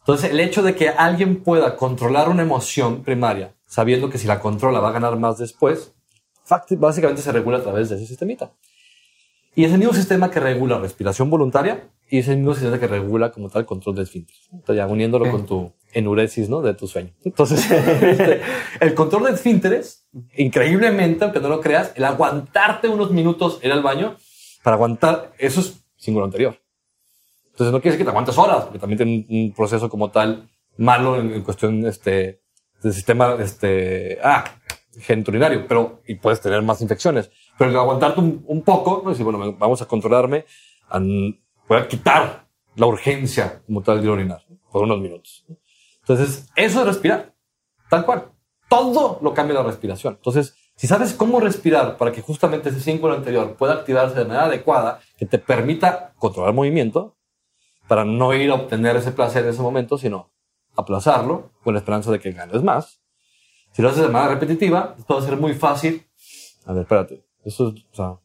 Entonces, 0.00 0.32
el 0.32 0.40
hecho 0.40 0.64
de 0.64 0.74
que 0.74 0.88
alguien 0.88 1.44
pueda 1.44 1.76
controlar 1.76 2.28
una 2.28 2.42
emoción 2.42 3.04
primaria, 3.04 3.54
sabiendo 3.64 4.10
que 4.10 4.18
si 4.18 4.26
la 4.26 4.40
controla 4.40 4.80
va 4.80 4.88
a 4.88 4.92
ganar 4.92 5.16
más 5.16 5.38
después, 5.38 5.94
básicamente 6.70 7.22
se 7.22 7.30
regula 7.30 7.58
a 7.58 7.62
través 7.62 7.88
de 7.88 7.94
ese 7.96 8.08
sistemita. 8.08 8.54
Y 9.54 9.66
es 9.66 9.72
el 9.72 9.78
mismo 9.78 9.94
sistema 9.94 10.32
que 10.32 10.40
regula 10.40 10.80
respiración 10.80 11.30
voluntaria 11.30 11.88
y 12.10 12.18
es 12.18 12.26
el 12.26 12.38
mismo 12.38 12.54
sistema 12.54 12.80
que 12.80 12.88
regula 12.88 13.30
como 13.30 13.50
tal 13.50 13.64
control 13.66 13.94
de 13.94 14.02
esfínter. 14.02 14.34
Entonces, 14.50 14.76
ya 14.78 14.88
uniéndolo 14.88 15.26
Ok. 15.26 15.30
con 15.30 15.46
tu 15.46 15.72
enuresis, 15.96 16.48
¿no? 16.48 16.60
De 16.60 16.74
tu 16.74 16.86
sueño. 16.86 17.10
Entonces, 17.24 17.70
este, 17.70 18.42
el 18.80 18.94
control 18.94 19.24
de 19.24 19.30
esfínteres, 19.32 20.06
increíblemente, 20.36 21.24
aunque 21.24 21.40
no 21.40 21.48
lo 21.48 21.60
creas, 21.60 21.92
el 21.96 22.04
aguantarte 22.04 22.88
unos 22.88 23.10
minutos 23.10 23.58
ir 23.62 23.72
al 23.72 23.82
baño, 23.82 24.16
para 24.62 24.76
aguantar, 24.76 25.32
eso 25.38 25.60
es 25.60 25.82
símbolo 25.96 26.26
anterior. 26.26 26.60
Entonces, 27.50 27.72
no 27.72 27.80
quiere 27.80 27.92
decir 27.92 27.98
que 27.98 28.04
te 28.04 28.10
aguantes 28.10 28.36
horas, 28.36 28.64
porque 28.64 28.78
también 28.78 28.98
tiene 28.98 29.26
un, 29.28 29.54
proceso 29.54 29.88
como 29.88 30.10
tal 30.10 30.50
malo 30.76 31.18
en, 31.18 31.32
en 31.32 31.42
cuestión 31.42 31.86
este, 31.86 32.42
del 32.82 32.92
sistema 32.92 33.36
este, 33.40 34.18
ah, 34.22 34.44
genitourinario, 34.98 35.66
pero 35.66 36.02
y 36.06 36.16
puedes 36.16 36.40
tener 36.42 36.60
más 36.60 36.82
infecciones. 36.82 37.30
Pero 37.56 37.70
el 37.70 37.76
aguantarte 37.76 38.20
un, 38.20 38.44
un 38.46 38.62
poco, 38.62 39.00
¿no? 39.02 39.10
decir, 39.10 39.24
bueno, 39.24 39.56
vamos 39.58 39.80
a 39.80 39.86
controlarme, 39.86 40.44
a, 40.90 40.98
voy 41.00 41.78
a 41.78 41.88
quitar 41.88 42.46
la 42.74 42.86
urgencia 42.86 43.62
como 43.66 43.82
tal 43.82 44.02
de 44.02 44.08
orinar 44.10 44.42
por 44.70 44.82
unos 44.82 45.00
minutos. 45.00 45.46
Entonces, 46.08 46.48
eso 46.54 46.80
es 46.80 46.86
respirar, 46.86 47.34
tal 47.90 48.04
cual. 48.06 48.30
Todo 48.68 49.18
lo 49.22 49.34
cambia 49.34 49.54
la 49.54 49.64
respiración. 49.64 50.14
Entonces, 50.14 50.54
si 50.76 50.86
sabes 50.86 51.14
cómo 51.14 51.40
respirar 51.40 51.96
para 51.96 52.12
que 52.12 52.22
justamente 52.22 52.68
ese 52.68 52.80
símbolo 52.80 53.14
anterior 53.14 53.56
pueda 53.56 53.74
activarse 53.74 54.14
de 54.14 54.24
manera 54.24 54.44
adecuada, 54.44 55.00
que 55.18 55.26
te 55.26 55.38
permita 55.38 56.12
controlar 56.18 56.50
el 56.50 56.56
movimiento, 56.56 57.16
para 57.88 58.04
no 58.04 58.34
ir 58.34 58.50
a 58.50 58.54
obtener 58.54 58.96
ese 58.96 59.12
placer 59.12 59.44
en 59.44 59.50
ese 59.50 59.62
momento, 59.62 59.98
sino 59.98 60.30
aplazarlo 60.76 61.50
con 61.64 61.74
la 61.74 61.80
esperanza 61.80 62.10
de 62.12 62.20
que 62.20 62.32
ganes 62.32 62.62
más. 62.62 63.00
Si 63.72 63.82
lo 63.82 63.88
haces 63.88 64.02
de 64.02 64.08
manera 64.08 64.34
repetitiva, 64.34 64.94
a 65.08 65.20
ser 65.22 65.36
muy 65.36 65.54
fácil. 65.54 66.06
A 66.66 66.72
ver, 66.72 66.82
espérate. 66.82 67.26
Eso 67.44 67.68
es, 67.68 67.84
o 67.92 67.94
sea, 67.94 68.18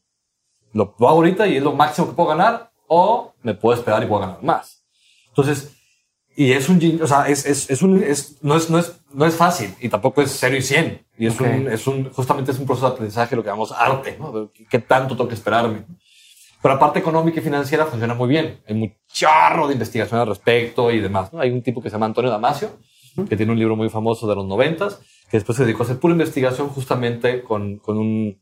lo 0.73 0.95
hago 0.99 1.09
ahorita 1.09 1.47
y 1.47 1.57
es 1.57 1.63
lo 1.63 1.73
máximo 1.73 2.07
que 2.07 2.13
puedo 2.13 2.29
ganar, 2.29 2.71
o 2.87 3.33
me 3.41 3.53
puedo 3.53 3.77
esperar 3.77 4.03
y 4.03 4.07
puedo 4.07 4.21
ganar 4.21 4.43
más. 4.43 4.85
Entonces, 5.29 5.80
y 6.35 6.53
es 6.53 6.69
un, 6.69 6.99
o 7.01 7.07
sea, 7.07 7.27
es, 7.27 7.45
es, 7.45 7.69
es 7.69 7.81
un, 7.81 8.01
es, 8.03 8.37
no 8.41 8.55
es, 8.55 8.69
no 8.69 8.79
es, 8.79 8.93
no 9.13 9.25
es 9.25 9.35
fácil 9.35 9.73
y 9.81 9.89
tampoco 9.89 10.21
es 10.21 10.31
0 10.39 10.55
y 10.55 10.61
100. 10.61 11.05
Y 11.17 11.27
es 11.27 11.35
Ok. 11.35 11.41
un, 11.41 11.67
es 11.67 11.87
un, 11.87 12.09
justamente 12.11 12.51
es 12.51 12.59
un 12.59 12.65
proceso 12.65 12.87
de 12.87 12.93
aprendizaje, 12.93 13.35
lo 13.35 13.43
que 13.43 13.47
llamamos 13.49 13.71
arte, 13.71 14.17
¿no? 14.19 14.51
¿Qué 14.69 14.79
tanto 14.79 15.15
tengo 15.15 15.27
que 15.27 15.35
esperarme? 15.35 15.83
Pero 16.61 16.73
la 16.75 16.79
parte 16.79 16.99
económica 16.99 17.39
y 17.39 17.43
financiera 17.43 17.85
funciona 17.85 18.13
muy 18.13 18.29
bien. 18.29 18.61
Hay 18.67 18.75
un 18.75 18.93
charro 19.11 19.67
de 19.67 19.73
investigación 19.73 20.19
al 20.19 20.27
respecto 20.27 20.91
y 20.91 20.99
demás. 20.99 21.33
¿no? 21.33 21.39
Hay 21.39 21.49
un 21.51 21.61
tipo 21.63 21.81
que 21.81 21.89
se 21.89 21.95
llama 21.95 22.05
Antonio 22.05 22.29
Damasio, 22.29 22.69
que 23.27 23.35
tiene 23.35 23.51
un 23.51 23.57
libro 23.59 23.75
muy 23.75 23.89
famoso 23.89 24.27
de 24.27 24.35
los 24.35 24.45
noventas, 24.45 24.99
que 25.29 25.37
después 25.37 25.57
se 25.57 25.65
dedicó 25.65 25.83
a 25.83 25.85
hacer 25.85 25.99
pura 25.99 26.13
investigación 26.13 26.69
justamente 26.69 27.41
con, 27.41 27.77
con 27.77 27.97
un, 27.97 28.39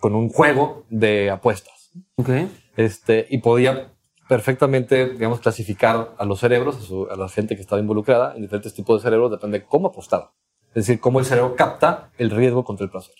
con 0.00 0.14
un 0.14 0.28
juego 0.28 0.86
de 0.88 1.30
apuestas. 1.30 1.90
Ok. 2.16 2.30
Este, 2.76 3.26
y 3.28 3.38
podía 3.38 3.92
perfectamente, 4.28 5.10
digamos, 5.10 5.40
clasificar 5.40 6.14
a 6.18 6.24
los 6.24 6.40
cerebros, 6.40 6.90
a, 7.10 7.16
la 7.16 7.28
gente 7.28 7.56
que 7.56 7.62
estaba 7.62 7.80
involucrada 7.80 8.34
en 8.34 8.42
diferentes 8.42 8.74
tipos 8.74 9.00
de 9.00 9.06
cerebros, 9.06 9.30
depende 9.30 9.60
de 9.60 9.66
cómo 9.66 9.88
apostaba. 9.88 10.32
Es 10.68 10.86
decir, 10.86 11.00
cómo 11.00 11.20
el 11.20 11.26
cerebro 11.26 11.54
capta 11.54 12.10
el 12.18 12.30
riesgo 12.30 12.64
contra 12.64 12.84
el 12.84 12.90
placer. 12.90 13.14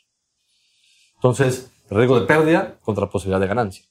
Entonces, 1.17 1.71
riesgo 1.91 2.19
de 2.19 2.27
pérdida 2.27 2.79
contra 2.81 3.05
la 3.05 3.11
posibilidad 3.11 3.41
de 3.41 3.47
ganancia. 3.47 3.85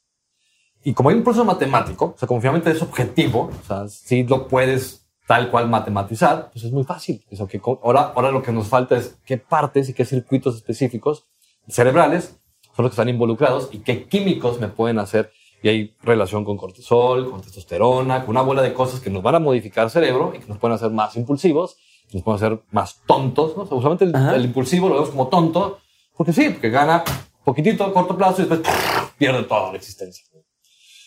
Y 0.84 0.93
como 0.93 1.09
hay 1.09 1.16
un 1.16 1.24
proceso 1.24 1.45
matemático, 1.45 2.14
o 2.16 2.18
sea, 2.18 2.28
como 2.28 2.41
finalmente 2.41 2.72
es 2.72 2.82
objetivo, 2.82 3.51
o 3.62 3.68
sea, 3.68 3.88
si 3.88 4.24
lo 4.24 4.47
puedes 4.47 5.05
tal 5.28 5.51
cual 5.51 5.70
matematizar, 5.70 6.49
pues 6.51 6.66
es 6.66 6.72
muy 6.72 6.84
fácil. 6.84 7.24
Es 7.30 7.39
que 7.47 7.62
ahora, 7.84 8.12
ahora 8.16 8.32
lo 8.32 8.41
que 8.41 8.51
nos 8.51 8.68
falta 8.68 8.97
es 8.97 9.18
qué 9.26 9.38
partes 9.38 9.89
y 9.89 9.93
qué 9.93 10.05
circuitos 10.05 10.55
específicos 10.55 11.26
cerebrales 11.68 12.36
son 12.76 12.84
los 12.84 12.91
que 12.91 12.95
están 12.95 13.09
involucrados 13.09 13.70
y 13.72 13.80
qué 13.80 14.07
químicos 14.07 14.59
me 14.59 14.68
pueden 14.68 14.99
hacer. 14.99 15.32
Y 15.64 15.70
hay 15.70 15.95
relación 16.01 16.43
con 16.43 16.57
cortisol, 16.57 17.30
con 17.30 17.41
testosterona, 17.41 18.22
con 18.22 18.30
una 18.32 18.41
bola 18.41 18.62
de 18.62 18.74
cosas 18.74 18.99
que 18.99 19.09
nos 19.09 19.22
van 19.22 19.36
a 19.36 19.39
modificar 19.39 19.84
el 19.86 19.91
cerebro 19.91 20.34
y 20.36 20.39
que 20.39 20.47
nos 20.47 20.57
pueden 20.57 20.76
hacer 20.76 20.89
más 20.91 21.16
impulsivos, 21.16 21.78
que 22.09 22.18
nos 22.18 22.24
pueden 22.24 22.38
hacer 22.43 22.62
más 22.72 23.01
tontos. 23.05 23.55
¿no? 23.55 23.64
O 23.64 23.68
sea, 23.68 23.78
usualmente 23.78 24.05
el, 24.05 24.16
el 24.36 24.45
impulsivo 24.45 24.88
lo 24.89 24.95
vemos 24.95 25.09
como 25.12 25.28
tonto, 25.28 25.80
porque 26.18 26.34
sí, 26.34 26.49
porque 26.49 26.70
gana 26.70 27.03
poquitito 27.43 27.84
a 27.84 27.93
corto 27.93 28.18
plazo 28.18 28.41
y 28.41 28.45
después 28.45 28.62
pierde 29.18 29.43
toda 29.43 29.72
la 29.72 29.78
existencia. 29.78 30.26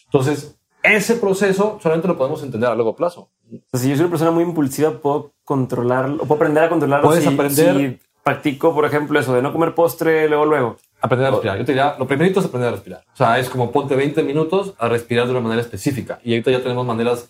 Entonces, 0.07 0.57
ese 0.83 1.17
proceso 1.17 1.79
solamente 1.83 2.09
lo 2.09 2.17
podemos 2.17 2.43
entender 2.43 2.69
a 2.71 2.75
largo 2.75 2.95
plazo. 2.95 3.31
O 3.51 3.59
sea, 3.73 3.81
si 3.81 3.89
yo 3.89 3.97
soy 3.97 4.03
una 4.05 4.11
persona 4.11 4.31
muy 4.31 4.45
impulsiva, 4.45 4.93
puedo 5.01 5.33
controlarlo, 5.45 6.19
puedo 6.19 6.35
aprender 6.35 6.65
a 6.65 6.69
controlarlo. 6.69 7.09
Puedes 7.09 7.25
si, 7.25 7.31
aprender- 7.31 7.77
si 7.77 7.99
practico, 8.23 8.75
por 8.75 8.85
ejemplo, 8.85 9.19
eso 9.19 9.35
de 9.35 9.43
no 9.43 9.53
comer 9.53 9.75
postre 9.75 10.29
luego, 10.29 10.47
luego. 10.47 10.77
Aprender 11.05 11.29
a 11.29 11.31
respirar. 11.33 11.59
Yo 11.59 11.65
te 11.65 11.73
diría, 11.73 11.97
lo 11.99 12.07
primerito 12.07 12.41
es 12.41 12.47
aprender 12.47 12.69
a 12.69 12.73
respirar. 12.73 13.05
O 13.13 13.17
sea, 13.17 13.39
es 13.39 13.51
como 13.51 13.71
ponte 13.71 13.95
20 13.95 14.23
minutos 14.23 14.73
a 14.79 14.89
respirar 14.89 15.27
de 15.27 15.33
una 15.33 15.41
manera 15.41 15.61
específica. 15.61 16.19
Y 16.25 16.33
ahorita 16.33 16.51
ya 16.51 16.63
tenemos 16.63 16.87
maneras 16.87 17.29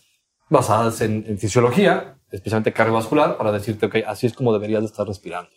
basadas 0.48 1.00
en, 1.00 1.24
en 1.26 1.38
fisiología, 1.38 2.14
especialmente 2.30 2.72
cardiovascular, 2.72 3.36
para 3.36 3.50
decirte, 3.50 3.86
ok, 3.86 3.96
así 4.06 4.26
es 4.28 4.32
como 4.32 4.52
deberías 4.52 4.82
de 4.82 4.86
estar 4.86 5.06
respirando. 5.06 5.50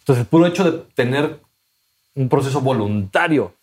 Entonces, 0.00 0.22
el 0.22 0.28
puro 0.28 0.46
hecho 0.46 0.64
de 0.68 0.78
tener 0.94 1.38
un 2.16 2.28
proceso 2.28 2.60
voluntario 2.60 3.54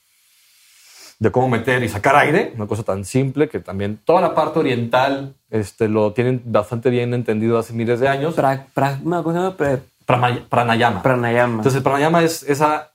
de 1.20 1.32
cómo 1.32 1.50
meter 1.50 1.84
y 1.84 1.90
sacar 1.90 2.16
aire, 2.16 2.54
una 2.56 2.66
cosa 2.66 2.84
tan 2.84 3.04
simple 3.04 3.50
que 3.50 3.60
también 3.60 4.00
toda 4.06 4.22
la 4.22 4.34
parte 4.34 4.60
oriental 4.60 5.36
este, 5.50 5.90
lo 5.90 6.14
tienen 6.14 6.42
bastante 6.46 6.90
bien 6.90 7.14
entendido 7.14 7.60
hace 7.60 7.74
miles 7.74 8.00
de 8.00 8.08
años. 8.08 8.36
Pra, 8.36 8.68
pragma, 8.74 9.22
¿cómo 9.22 9.36
se 9.36 9.42
llama? 9.42 9.58
Pra- 9.58 9.82
Pranay- 10.08 10.48
Pranayama. 10.48 11.04
pranayama. 11.04 11.56
Entonces, 11.58 11.76
el 11.78 11.84
pranayama 11.84 12.24
es 12.24 12.42
esa, 12.44 12.89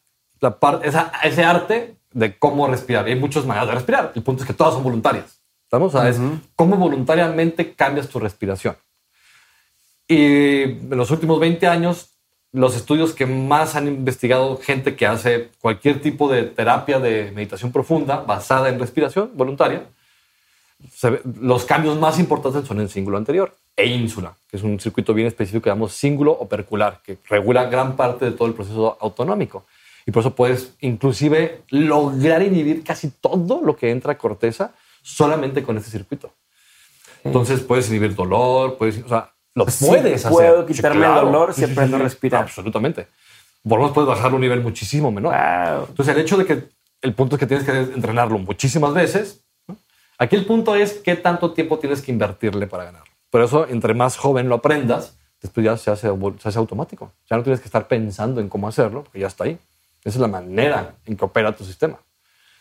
la 0.45 0.59
par- 0.59 0.81
esa, 0.85 1.11
ese 1.25 1.43
arte 1.45 1.97
de 2.13 2.39
cómo 2.39 2.69
respirar. 2.69 3.09
Y 3.09 3.13
hay 3.13 3.19
muchas 3.19 3.45
maneras 3.47 3.69
de 3.69 3.75
respirar. 3.75 4.13
El 4.15 4.23
punto 4.23 4.43
es 4.43 4.47
que 4.47 4.55
todas 4.55 4.75
son 4.75 4.83
voluntarias. 4.85 5.41
¿Estamos? 5.65 5.95
O 5.95 5.99
sea, 5.99 6.09
es 6.09 6.19
cómo 6.55 6.77
voluntariamente 6.77 7.73
cambias 7.75 8.09
tu 8.09 8.21
respiración. 8.21 8.77
Y 10.07 10.63
en 10.63 10.91
los 10.97 11.11
últimos 11.11 11.41
20 11.41 11.67
años, 11.67 12.11
los 12.53 12.77
estudios 12.77 13.15
que 13.15 13.27
más 13.27 13.75
han 13.75 13.89
investigado 13.89 14.59
gente 14.59 14.95
que 14.97 15.07
hace 15.07 15.49
cualquier 15.61 16.01
tipo 16.01 16.29
de 16.31 16.43
terapia 16.45 17.01
de 17.01 17.33
meditación 17.35 17.73
profunda 17.73 18.19
basada 18.21 18.69
en 18.69 18.79
respiración 18.79 19.31
voluntaria, 19.35 19.83
ve- 21.03 21.23
los 21.41 21.65
cambios 21.65 21.99
más 21.99 22.19
importantes 22.19 22.67
son 22.69 22.81
en 22.81 22.89
cíngulo 22.89 23.17
anterior 23.17 23.57
e 23.77 23.87
ínsula, 23.87 24.35
que 24.51 24.57
es 24.59 24.63
un 24.63 24.79
circuito 24.79 25.15
bien 25.15 25.27
específico 25.27 25.63
que 25.65 25.71
llamamos 25.71 25.95
cíngulo 25.95 26.33
opercular, 26.33 27.01
que 27.03 27.19
regula 27.29 27.65
gran 27.65 27.97
parte 27.97 28.27
de 28.27 28.33
todo 28.33 28.47
el 28.47 28.55
proceso 28.55 28.97
autonómico. 29.01 29.65
Y 30.07 30.11
por 30.13 30.21
eso 30.21 30.35
puedes 30.35 30.75
inclusive 30.81 31.63
lograr 31.71 32.43
inhibir 32.43 32.85
casi 32.85 33.11
todo 33.11 33.63
lo 33.63 33.77
que 33.77 33.91
entra 33.91 34.13
a 34.13 34.19
corteza 34.19 34.73
solamente 35.03 35.63
con 35.63 35.77
este 35.79 35.91
circuito. 35.91 36.31
Entonces 37.23 37.61
puedes 37.61 37.89
inhibir 37.89 38.15
dolor, 38.15 38.77
puedes, 38.77 39.03
o 39.03 39.09
sea, 39.09 39.33
lo 39.55 39.67
Sí, 39.71 39.87
puedes 39.87 40.27
hacer. 40.27 40.31
puedo 40.31 40.67
quitarme 40.67 41.07
el 41.07 41.15
dolor 41.15 41.55
si 41.55 41.61
Sí, 41.63 41.67
sí, 41.67 41.73
aprendo 41.73 41.97
a 41.97 42.01
sí. 42.01 42.05
respirar. 42.05 42.43
Absolutamente. 42.43 43.07
Por 43.63 43.79
lo 43.79 43.85
menos 43.85 43.93
puedes 43.95 44.09
bajarlo 44.09 44.33
a 44.33 44.35
un 44.37 44.41
nivel 44.43 44.61
muchísimo 44.63 45.11
menor. 45.11 45.33
Wow. 45.33 45.87
Entonces, 45.89 46.15
el 46.15 46.21
hecho 46.21 46.37
de 46.37 46.45
que 46.45 46.69
el 47.01 47.15
punto 47.15 47.37
es 47.37 47.41
que 47.41 47.47
tienes 47.47 47.65
que 47.65 47.73
entrenarlo 47.73 48.39
muchísimas 48.39 48.93
veces. 48.93 49.43
Aquí 50.19 50.37
el 50.37 50.45
punto 50.45 50.75
es 50.75 50.95
qué 50.95 51.17
tanto 51.17 51.53
tiempo 51.53 51.79
tienes 51.79 52.03
que 52.03 52.13
invertirle 52.13 52.67
para 52.67 52.85
ganarlo. 52.85 53.11
Por 53.31 53.43
eso, 53.43 53.67
entre 53.69 53.95
más 53.95 54.17
joven 54.17 54.49
lo 54.49 54.57
aprendas, 54.57 55.17
después 55.41 55.65
ya 55.65 55.77
se 55.79 55.91
hace, 55.91 56.09
se 56.39 56.49
hace 56.49 56.59
automático. 56.59 57.13
Ya 57.31 57.37
no 57.37 57.43
tienes 57.43 57.61
que 57.61 57.67
estar 57.67 57.89
pensando 57.89 58.41
en 58.41 58.49
cómo 58.49 58.69
hacerlo, 58.69 59.05
porque 59.05 59.21
ya 59.21 59.27
está 59.29 59.45
ahí. 59.45 59.59
Esa 60.05 60.19
es 60.19 60.21
la 60.21 60.29
manera 60.29 60.97
en 61.07 61.17
que 61.17 61.25
opera 61.25 61.57
tu 61.57 61.65
sistema. 61.65 61.99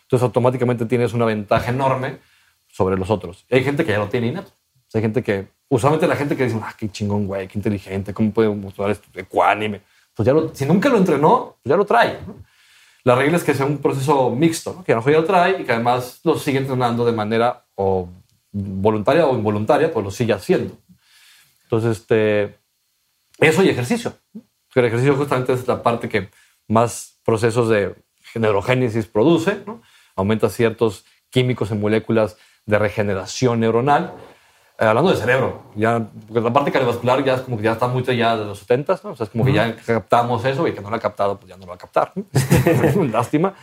Entonces 0.03 0.23
automáticamente 0.23 0.85
tienes 0.85 1.13
una 1.13 1.25
ventaja 1.25 1.69
enorme 1.69 2.19
sobre 2.67 2.97
los 2.97 3.09
otros. 3.09 3.45
Hay 3.51 3.63
gente 3.63 3.85
que 3.85 3.91
ya 3.91 3.99
lo 3.99 4.09
tiene 4.09 4.27
innato. 4.27 4.51
Hay 4.93 5.01
gente 5.01 5.23
que, 5.23 5.47
usualmente 5.69 6.07
la 6.07 6.15
gente 6.15 6.35
que 6.35 6.43
dice, 6.43 6.59
ah, 6.61 6.73
qué 6.77 6.89
chingón, 6.89 7.25
güey, 7.25 7.47
qué 7.47 7.57
inteligente, 7.57 8.13
¿cómo 8.13 8.31
puede 8.31 8.49
mostrar 8.49 8.91
esto 8.91 9.07
ecuánime? 9.15 9.81
Pues 10.13 10.25
ya 10.25 10.33
lo, 10.33 10.53
si 10.53 10.65
nunca 10.65 10.87
lo 10.87 10.97
entrenó, 10.97 11.57
pues 11.63 11.71
ya 11.71 11.77
lo 11.77 11.85
trae. 11.85 12.19
La 13.03 13.15
regla 13.15 13.37
es 13.37 13.43
que 13.43 13.53
sea 13.53 13.65
un 13.65 13.79
proceso 13.79 14.29
mixto, 14.29 14.83
que 14.83 14.91
a 14.91 14.95
lo 14.95 15.01
mejor 15.01 15.13
ya 15.13 15.19
lo 15.19 15.25
trae 15.25 15.61
y 15.61 15.65
que 15.65 15.71
además 15.71 16.21
lo 16.23 16.37
sigue 16.37 16.59
entrenando 16.59 17.03
de 17.05 17.11
manera 17.11 17.65
voluntaria 18.51 19.25
o 19.25 19.35
involuntaria, 19.35 19.91
pues 19.91 20.05
lo 20.05 20.11
sigue 20.11 20.33
haciendo. 20.33 20.77
Entonces, 21.63 21.97
este, 21.97 22.55
eso 23.39 23.63
y 23.63 23.69
ejercicio. 23.69 24.13
El 24.75 24.85
ejercicio 24.85 25.15
justamente 25.15 25.53
es 25.53 25.67
la 25.67 25.81
parte 25.81 26.07
que 26.07 26.29
más 26.67 27.12
procesos 27.23 27.69
de 27.69 27.95
neurogénesis 28.35 29.05
produce, 29.07 29.63
¿no? 29.65 29.81
aumenta 30.15 30.49
ciertos 30.49 31.05
químicos 31.29 31.71
en 31.71 31.81
moléculas 31.81 32.37
de 32.65 32.79
regeneración 32.79 33.59
neuronal. 33.59 34.13
Eh, 34.79 34.85
hablando 34.85 35.11
de 35.11 35.17
cerebro, 35.17 35.63
ya, 35.75 36.09
porque 36.27 36.41
la 36.41 36.53
parte 36.53 36.71
cardiovascular 36.71 37.23
ya 37.23 37.35
es 37.35 37.41
como 37.41 37.57
que 37.57 37.63
ya 37.63 37.73
está 37.73 37.87
muy 37.87 38.03
ya 38.03 38.35
de 38.35 38.45
los 38.45 38.59
70, 38.59 39.01
¿no? 39.03 39.11
O 39.11 39.15
sea, 39.15 39.25
es 39.25 39.29
como 39.29 39.45
que 39.45 39.53
ya 39.53 39.75
captamos 39.75 40.43
eso 40.45 40.67
y 40.67 40.73
que 40.73 40.81
no 40.81 40.89
lo 40.89 40.95
ha 40.95 40.99
captado, 40.99 41.37
pues 41.37 41.49
ya 41.49 41.57
no 41.57 41.61
lo 41.61 41.69
va 41.69 41.75
a 41.75 41.77
captar. 41.77 42.11
Lástima. 43.11 43.53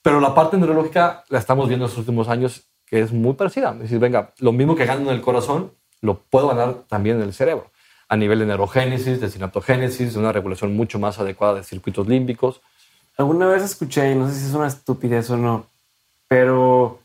Pero 0.00 0.20
la 0.20 0.34
parte 0.34 0.56
neurológica 0.56 1.24
la 1.28 1.38
estamos 1.38 1.68
viendo 1.68 1.84
en 1.84 1.90
los 1.90 1.98
últimos 1.98 2.28
años 2.28 2.64
que 2.86 3.00
es 3.00 3.12
muy 3.12 3.34
parecida. 3.34 3.72
Es 3.72 3.80
decir, 3.80 3.98
venga, 3.98 4.32
lo 4.38 4.52
mismo 4.52 4.74
que 4.74 4.86
gano 4.86 5.02
en 5.10 5.16
el 5.16 5.20
corazón, 5.20 5.72
lo 6.00 6.22
puedo 6.22 6.48
ganar 6.48 6.84
también 6.88 7.16
en 7.16 7.22
el 7.22 7.34
cerebro, 7.34 7.70
a 8.08 8.16
nivel 8.16 8.38
de 8.38 8.46
neurogénesis, 8.46 9.20
de 9.20 9.28
sinaptogénesis, 9.28 10.14
de 10.14 10.18
una 10.18 10.32
regulación 10.32 10.74
mucho 10.74 10.98
más 10.98 11.18
adecuada 11.18 11.56
de 11.56 11.64
circuitos 11.64 12.08
límbicos. 12.08 12.62
Alguna 13.18 13.48
vez 13.48 13.64
escuché, 13.64 14.12
y 14.12 14.14
no 14.14 14.28
sé 14.28 14.34
si 14.36 14.46
es 14.46 14.54
una 14.54 14.68
estupidez 14.68 15.28
o 15.30 15.36
no, 15.36 15.66
pero 16.28 17.00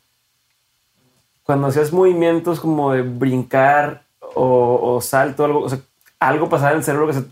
cuando 1.41 1.68
hacías 1.68 1.91
movimientos 1.91 2.59
como 2.59 2.93
de 2.93 3.01
brincar 3.01 4.03
o, 4.36 4.99
salto, 5.01 5.43
algo, 5.43 5.61
o 5.61 5.70
sea, 5.70 5.80
algo 6.20 6.49
pasaba 6.49 6.72
en 6.72 6.78
el 6.78 6.84
cerebro 6.84 7.07
que, 7.07 7.14
se, 7.14 7.24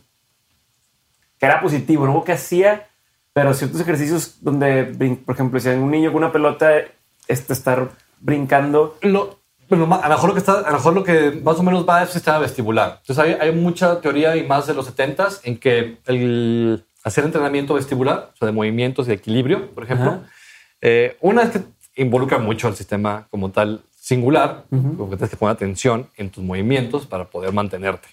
que 1.40 1.46
era 1.46 1.62
positivo, 1.62 2.08
¿no? 2.08 2.24
Que 2.24 2.34
hacía, 2.34 2.88
pero 3.34 3.54
ciertos 3.54 3.82
ejercicios 3.82 4.38
donde, 4.42 4.86
por 5.26 5.36
ejemplo, 5.36 5.60
si 5.60 5.70
hay 5.70 5.78
un 5.78 5.92
niño 5.92 6.12
con 6.12 6.24
una 6.24 6.32
pelota, 6.32 6.72
este, 7.28 7.54
estar 7.54 7.90
brincando. 8.20 8.98
Lo, 9.02 9.38
a 9.70 9.76
lo 9.76 9.88
mejor 9.88 10.30
lo 10.30 10.34
que 10.34 10.40
está, 10.40 10.54
a 10.60 10.72
lo 10.72 10.78
mejor 10.78 10.94
lo 10.94 11.04
que 11.04 11.40
más 11.44 11.60
o 11.60 11.64
menos 11.64 11.88
va 11.88 12.02
es 12.02 12.10
el 12.10 12.14
sistema 12.14 12.40
vestibular. 12.40 13.00
Entonces 13.02 13.24
hay, 13.24 13.34
hay 13.40 13.56
mucha 13.56 14.02
teoría 14.02 14.36
y 14.36 14.46
más 14.46 14.66
de 14.66 14.74
los 14.74 14.88
70 14.88 15.30
en 15.44 15.58
que 15.58 16.00
el 16.08 16.84
hacer 17.04 17.24
entrenamiento 17.24 17.74
vestibular, 17.74 18.32
o 18.34 18.38
sea, 18.38 18.46
de 18.46 18.52
movimientos 18.52 19.08
y 19.08 19.10
de 19.10 19.16
equilibrio, 19.16 19.72
por 19.72 19.84
ejemplo, 19.84 20.24
eh, 20.82 21.18
una 21.22 21.44
es 21.44 21.52
que 21.52 21.62
involucra 21.96 22.38
mucho 22.38 22.68
al 22.68 22.76
sistema 22.76 23.28
como 23.30 23.52
tal 23.52 23.82
singular, 23.92 24.66
porque 24.70 25.16
tienes 25.16 25.30
que 25.30 25.38
poner 25.38 25.54
atención 25.54 26.10
en 26.18 26.32
tus 26.32 26.44
movimientos 26.44 27.06
para 27.06 27.30
poder 27.30 27.54
mantenerte. 27.54 28.08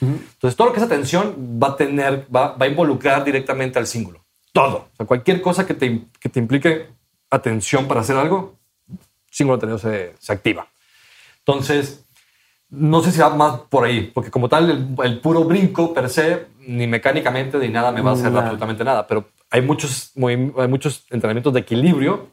Entonces, 0.00 0.56
todo 0.56 0.68
lo 0.68 0.72
que 0.72 0.80
es 0.80 0.86
atención 0.86 1.60
va 1.62 1.68
a 1.68 1.76
tener, 1.76 2.26
va, 2.34 2.56
va, 2.56 2.66
a 2.66 2.68
involucrar 2.68 3.24
directamente 3.24 3.78
al 3.78 3.86
símbolo. 3.86 4.24
Todo. 4.52 4.88
O 4.92 4.96
sea, 4.96 5.06
cualquier 5.06 5.40
cosa 5.40 5.66
que 5.66 5.74
te, 5.74 6.02
que 6.18 6.28
te 6.28 6.40
implique 6.40 6.88
atención 7.30 7.86
para 7.86 8.00
hacer 8.00 8.16
algo, 8.16 8.58
símbolo 9.30 9.58
de 9.58 9.78
se, 9.78 10.14
se 10.18 10.32
activa. 10.32 10.68
Entonces, 11.38 12.04
no 12.72 13.02
sé 13.02 13.12
si 13.12 13.20
va 13.20 13.28
más 13.28 13.60
por 13.68 13.84
ahí, 13.84 14.10
porque 14.14 14.30
como 14.30 14.48
tal, 14.48 14.96
el, 15.04 15.20
puro 15.20 15.44
brinco 15.44 15.92
per 15.92 16.08
se, 16.08 16.46
ni 16.66 16.86
mecánicamente 16.86 17.58
ni 17.58 17.68
nada 17.68 17.92
me 17.92 18.00
va 18.00 18.12
a 18.12 18.14
hacer 18.14 18.34
absolutamente 18.34 18.82
nada, 18.82 19.06
pero 19.06 19.28
hay 19.50 19.60
muchos, 19.60 20.12
hay 20.16 20.68
muchos 20.68 21.04
entrenamientos 21.10 21.52
de 21.52 21.60
equilibrio 21.60 22.28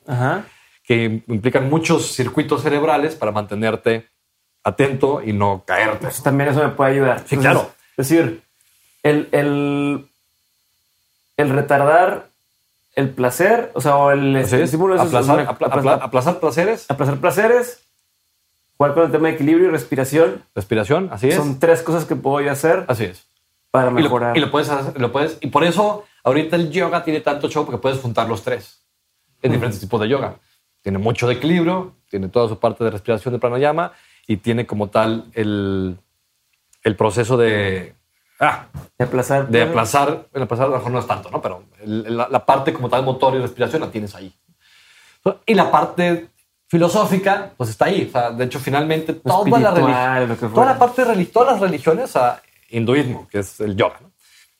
que 0.85 1.21
implican 1.27 1.69
muchos 1.69 2.13
circuitos 2.13 2.63
cerebrales 2.63 3.15
para 3.15 3.33
mantenerte 3.33 4.07
atento 4.63 5.21
y 5.23 5.33
no 5.33 5.63
caerte. 5.67 6.05
Pues 6.05 6.23
también 6.23 6.49
eso 6.49 6.63
me 6.63 6.69
puede 6.69 6.91
ayudar. 6.91 7.23
Sí, 7.25 7.35
claro. 7.35 7.71
Es 7.97 8.09
decir, 8.09 8.41
el, 9.03 9.27
el, 9.33 10.07
el 11.35 11.49
retardar 11.49 12.29
el 12.95 13.09
placer, 13.09 13.71
o 13.73 13.81
sea, 13.81 13.97
o 13.97 14.11
el 14.11 14.35
estímulo 14.37 14.95
es 14.95 15.01
aplazar, 15.01 15.41
aplazar, 16.01 16.39
placeres. 16.39 16.89
Aplazar 16.89 17.17
placeres, 17.17 17.81
jugar 18.80 18.93
con 18.93 19.03
el 19.03 19.11
tema 19.11 19.27
de 19.27 19.34
equilibrio 19.34 19.67
y 19.67 19.71
respiración. 19.71 20.41
Respiración, 20.55 21.09
así 21.11 21.27
es. 21.27 21.36
Son 21.36 21.59
tres 21.59 21.84
cosas 21.84 22.05
que 22.05 22.15
puedo 22.15 22.49
hacer. 22.49 22.86
Así 22.88 23.03
es. 23.03 23.27
Para 23.71 23.91
mejorar. 23.91 24.38
Y 24.38 24.39
lo, 24.39 24.49
puedes 24.49 24.69
hacer, 24.69 24.99
lo 24.99 25.11
puedes, 25.11 25.38
y 25.41 25.47
por 25.47 25.65
eso 25.65 26.05
ahorita 26.23 26.55
el 26.55 26.71
yoga 26.71 27.03
tiene 27.03 27.19
tanto 27.19 27.49
show 27.49 27.65
porque 27.65 27.82
puedes 27.82 27.99
juntar 27.99 28.30
los 28.30 28.41
tres 28.41 28.82
en 29.41 29.51
diferentes 29.51 29.82
tipos 29.82 29.99
de 29.99 30.07
yoga. 30.07 30.36
Tiene 30.82 30.97
mucho 30.97 31.27
de 31.27 31.34
equilibrio, 31.34 31.93
tiene 32.09 32.30
toda 32.30 32.47
su 32.47 32.57
parte 32.57 32.86
de 32.86 32.91
respiración 32.91 33.34
de 33.34 33.39
pranayama 33.39 33.91
y 34.25 34.38
tiene 34.38 34.65
como 34.65 34.89
tal 34.89 35.25
el, 35.34 35.97
el 36.84 36.95
proceso 36.95 37.36
de 37.36 37.95
Ah, 38.39 38.67
de 38.97 39.03
aplazar. 39.03 39.49
De 39.49 39.61
aplazar, 39.61 40.27
el 40.34 40.41
aplazar 40.41 40.67
a 40.67 40.69
lo 40.69 40.77
mejor 40.77 40.91
no 40.93 40.99
es 40.99 41.07
tanto, 41.07 41.30
¿no? 41.30 41.41
Pero 41.41 41.65
la, 41.84 42.45
parte 42.45 42.71
como 42.71 42.88
tal 42.88 43.03
motor 43.03 43.36
y 43.36 43.39
respiración 43.39 43.82
la 43.82 43.91
tienes 43.91 44.15
ahí. 44.15 44.34
Y 45.45 45.53
la 45.53 45.69
parte 45.69 46.30
filosófica, 46.70 47.51
pues 47.57 47.72
está 47.72 47.86
ahí. 47.86 48.05
O 48.07 48.11
sea, 48.11 48.32
de 48.32 48.45
hecho, 48.45 48.59
finalmente 48.59 49.13
toda 49.13 49.59
la, 49.59 50.38
toda 50.38 50.65
la 50.65 50.80
parte 50.80 51.03
de 51.03 51.26
todas 51.26 51.53
las 51.53 51.61
religiones, 51.61 52.15
o 52.15 52.38
hinduismo, 52.70 53.28
que 53.28 53.39
es 53.39 53.59
el 53.59 53.76
yoga, 53.76 53.99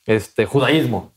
este, 0.06 0.46
judaísmo, 0.46 1.14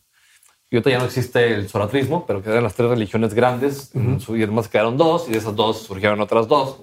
y 0.70 0.76
ahorita 0.76 0.90
ya 0.90 0.98
no 0.98 1.06
existe 1.06 1.54
el 1.54 1.68
zoratrismo, 1.68 2.26
pero 2.26 2.42
quedan 2.42 2.62
las 2.62 2.74
tres 2.74 2.90
religiones 2.90 3.34
grandes, 3.34 3.90
y 3.94 4.42
además 4.42 4.68
quedaron 4.68 4.96
dos, 4.96 5.28
y 5.28 5.32
de 5.32 5.38
esas 5.38 5.56
dos 5.56 5.82
surgieron 5.82 6.20
otras 6.20 6.46
dos. 6.46 6.76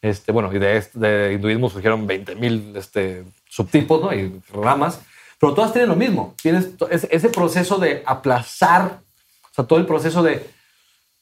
Este, 0.00 0.32
bueno, 0.32 0.52
y 0.52 0.58
de, 0.58 0.78
este, 0.78 0.98
de 0.98 1.32
hinduismo 1.34 1.70
surgieron 1.70 2.08
20.000 2.08 2.76
este, 2.76 3.24
subtipos 3.48 4.02
¿no? 4.02 4.12
y 4.12 4.42
ramas. 4.52 5.00
Pero 5.38 5.54
todas 5.54 5.72
tienen 5.72 5.90
lo 5.90 5.96
mismo. 5.96 6.34
Tienes 6.42 6.70
ese 6.90 7.28
proceso 7.28 7.78
de 7.78 8.02
aplazar, 8.04 9.00
o 9.44 9.54
sea, 9.54 9.64
todo 9.64 9.78
el 9.78 9.86
proceso 9.86 10.22
de 10.24 10.48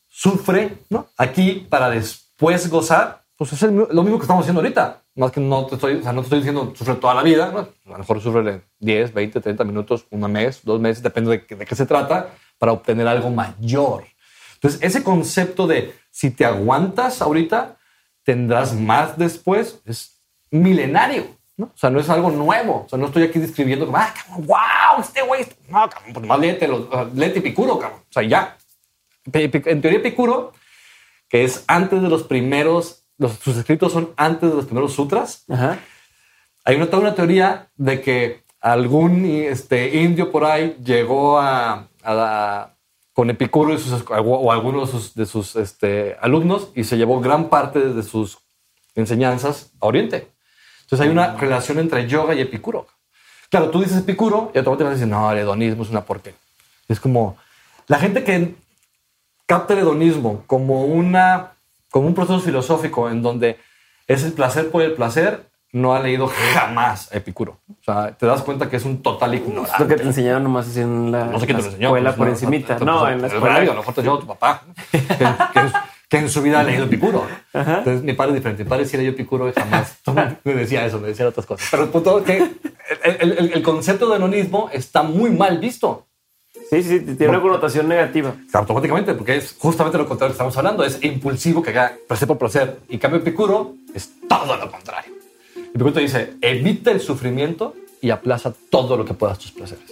sufre, 0.09 0.79
¿no? 0.89 1.09
Aquí 1.19 1.67
para 1.69 1.91
después 1.91 2.30
gozar, 2.41 3.25
pues 3.37 3.53
es 3.53 3.63
lo 3.63 4.03
mismo 4.03 4.19
que 4.19 4.25
estamos 4.25 4.43
haciendo 4.43 4.61
ahorita. 4.61 5.03
Más 5.15 5.33
que 5.33 5.41
no 5.41 5.67
te 5.67 5.75
estoy, 5.77 5.95
o 5.97 6.03
sea, 6.03 6.13
no 6.13 6.21
te 6.21 6.27
estoy 6.27 6.39
diciendo 6.39 6.73
sufre 6.77 6.95
toda 6.95 7.15
la 7.15 7.23
vida, 7.23 7.51
¿no? 7.53 7.61
A 7.87 7.93
lo 7.93 7.99
mejor 7.99 8.21
sufre 8.21 8.63
10, 8.79 9.13
20, 9.13 9.41
30 9.41 9.65
minutos, 9.65 10.07
un 10.11 10.31
mes, 10.31 10.61
dos 10.63 10.81
meses, 10.81 11.03
depende 11.03 11.31
de, 11.31 11.57
de 11.57 11.67
qué 11.67 11.75
se 11.75 11.87
trata, 11.87 12.31
para 12.59 12.73
obtener 12.73 13.07
algo 13.07 13.31
mayor. 13.31 14.05
Entonces, 14.55 14.81
ese 14.83 15.03
concepto 15.03 15.67
de 15.67 15.95
si 16.11 16.31
te 16.31 16.45
aguantas 16.45 17.23
ahorita, 17.23 17.77
tendrás 18.25 18.75
más 18.75 19.17
después, 19.17 19.81
es 19.87 20.21
milenario. 20.51 21.41
O 21.63 21.77
sea, 21.77 21.91
no 21.91 22.01
es 22.01 22.09
algo 22.09 22.31
nuevo. 22.31 22.85
O 22.87 22.89
sea, 22.89 22.99
no 22.99 23.07
estoy 23.07 23.25
aquí 23.25 23.39
describiendo 23.39 23.87
como, 23.87 23.99
ah, 23.99 24.15
wow, 24.39 25.01
este 25.01 25.23
güey. 25.23 25.47
No, 25.69 25.89
cabrón, 25.89 26.13
pues 26.13 26.27
más 26.27 26.39
léete, 26.39 26.69
léete 27.15 27.39
Epicuro, 27.39 27.79
cabrón. 27.79 28.01
O 28.01 28.13
sea, 28.13 28.23
ya. 28.23 28.57
En 29.33 29.81
teoría, 29.81 29.99
Epicuro, 29.99 30.53
que 31.31 31.45
es 31.45 31.65
antes 31.69 32.03
de 32.03 32.09
los 32.11 32.25
primeros, 32.25 33.05
los, 33.17 33.33
sus 33.35 33.57
escritos 33.57 33.93
son 33.93 34.11
antes 34.17 34.51
de 34.51 34.57
los 34.57 34.67
primeros 34.67 34.93
sutras. 34.93 35.45
Hay 36.65 36.77
una, 36.77 36.87
toda 36.87 37.03
una 37.03 37.15
teoría 37.15 37.71
de 37.77 38.03
que 38.03 38.43
algún 38.61 39.25
este, 39.25 39.97
indio 40.03 40.31
por 40.31 40.45
ahí 40.45 40.77
llegó 40.85 41.39
a, 41.39 41.87
con 43.15 43.31
Epicuro 43.31 43.73
y 43.73 43.79
sus, 43.79 44.05
o 44.09 44.53
algunos 44.53 44.87
de 44.89 44.99
sus, 44.99 45.15
de 45.15 45.27
sus 45.27 45.57
este, 45.57 46.17
alumnos 46.21 46.71
y 46.75 46.85
se 46.85 46.99
llevó 46.99 47.21
gran 47.21 47.49
parte 47.49 47.79
de 47.79 48.03
sus 48.03 48.39
enseñanzas 48.95 49.73
a 49.81 49.87
Oriente. 49.87 50.29
Entonces 50.83 51.07
hay 51.07 51.13
una 51.13 51.37
relación 51.37 51.79
entre 51.79 52.09
yoga 52.09 52.35
y 52.35 52.41
epicuro. 52.41 52.89
Claro, 53.49 53.71
tú 53.71 53.81
dices 53.81 53.99
epicuro 53.99 54.51
y 54.53 54.59
automáticamente 54.59 54.97
dices, 54.97 55.09
no, 55.09 55.31
el 55.31 55.39
hedonismo 55.39 55.85
es 55.85 55.91
una 55.91 56.05
porquería. 56.05 56.39
Es 56.89 56.99
como 56.99 57.37
la 57.87 57.99
gente 57.99 58.25
que 58.25 58.57
capta 59.51 59.73
el 59.75 59.81
hedonismo 59.81 60.45
como, 60.47 60.85
una, 60.85 61.55
como 61.91 62.07
un 62.07 62.15
proceso 62.15 62.39
filosófico 62.39 63.11
en 63.11 63.21
donde 63.21 63.59
es 64.07 64.23
el 64.23 64.33
placer 64.33 64.71
por 64.71 64.81
el 64.81 64.93
placer, 64.93 65.51
no 65.73 65.93
ha 65.93 65.99
leído 65.99 66.31
jamás 66.55 67.13
Epicuro. 67.13 67.59
O 67.69 67.83
sea, 67.85 68.17
te 68.17 68.27
das 68.27 68.43
cuenta 68.43 68.71
que 68.71 68.77
es 68.77 68.85
un 68.85 69.03
total 69.03 69.35
ignorante. 69.35 69.73
Lo 69.77 69.89
que 69.89 69.97
te 69.97 70.05
enseñaron 70.05 70.45
nomás 70.45 70.77
en 70.77 71.11
la, 71.11 71.25
no 71.25 71.41
sé 71.41 71.49
te 71.49 71.53
lo 71.55 71.59
enseñó, 71.59 71.89
escuela 71.89 72.15
por 72.15 72.29
encimita. 72.29 72.79
No, 72.79 73.09
en 73.09 73.23
la 73.23 73.27
escuela. 73.27 73.57
A 73.57 73.65
lo 73.65 73.75
mejor 73.75 73.93
te 73.93 74.03
llevó 74.03 74.21
tu 74.21 74.27
papá. 74.29 74.63
que 76.09 76.19
en 76.19 76.29
su 76.29 76.43
vida 76.43 76.61
ha 76.61 76.63
leído 76.63 76.85
Epicuro. 76.85 77.27
Entonces 77.53 78.05
mi 78.05 78.13
padre 78.13 78.31
es 78.31 78.37
diferente. 78.37 78.63
Mi 78.63 78.71
padre 78.71 78.87
sí 78.87 78.97
leyó 78.99 79.11
Epicuro 79.11 79.49
y 79.49 79.53
jamás 79.53 79.99
me 80.45 80.55
decía 80.55 80.87
eso, 80.87 81.01
me 81.01 81.09
decía 81.09 81.27
otras 81.27 81.47
cosas. 81.47 81.67
Pero 81.73 81.83
el 81.83 81.89
punto 81.89 82.21
es 82.21 82.25
que 82.25 82.37
el, 83.03 83.53
el, 83.53 83.63
concepto 83.65 84.09
de 84.09 84.15
anonismo 84.15 84.71
está 84.73 85.03
muy 85.03 85.31
mal 85.31 85.59
visto. 85.59 86.07
Sí, 86.71 86.85
sí, 86.85 87.01
tiene 87.01 87.29
una 87.29 87.41
connotación 87.41 87.89
negativa. 87.89 88.33
Automáticamente, 88.53 89.15
porque 89.15 89.37
es 89.37 89.57
justamente 89.59 89.99
lo 89.99 90.07
contrario 90.07 90.31
que 90.31 90.35
estamos 90.35 90.57
hablando. 90.57 90.85
Es 90.85 91.03
impulsivo 91.03 91.63
que 91.63 91.71
haga 91.71 91.97
placer 92.07 92.29
por 92.29 92.39
placer. 92.39 92.79
Y 92.89 92.99
cambio 92.99 93.19
Epicuro 93.19 93.75
es 93.93 94.13
todo 94.29 94.57
lo 94.57 94.71
contrario. 94.71 95.13
Epicuro 95.57 95.93
te 95.93 96.01
dice, 96.01 96.35
evita 96.41 96.93
el 96.93 97.01
sufrimiento 97.01 97.75
y 98.01 98.11
aplaza 98.11 98.55
todo 98.71 98.97
lo 98.97 99.05
que 99.05 99.15
puedas 99.15 99.41
tus 99.41 99.51
placeres. 99.51 99.85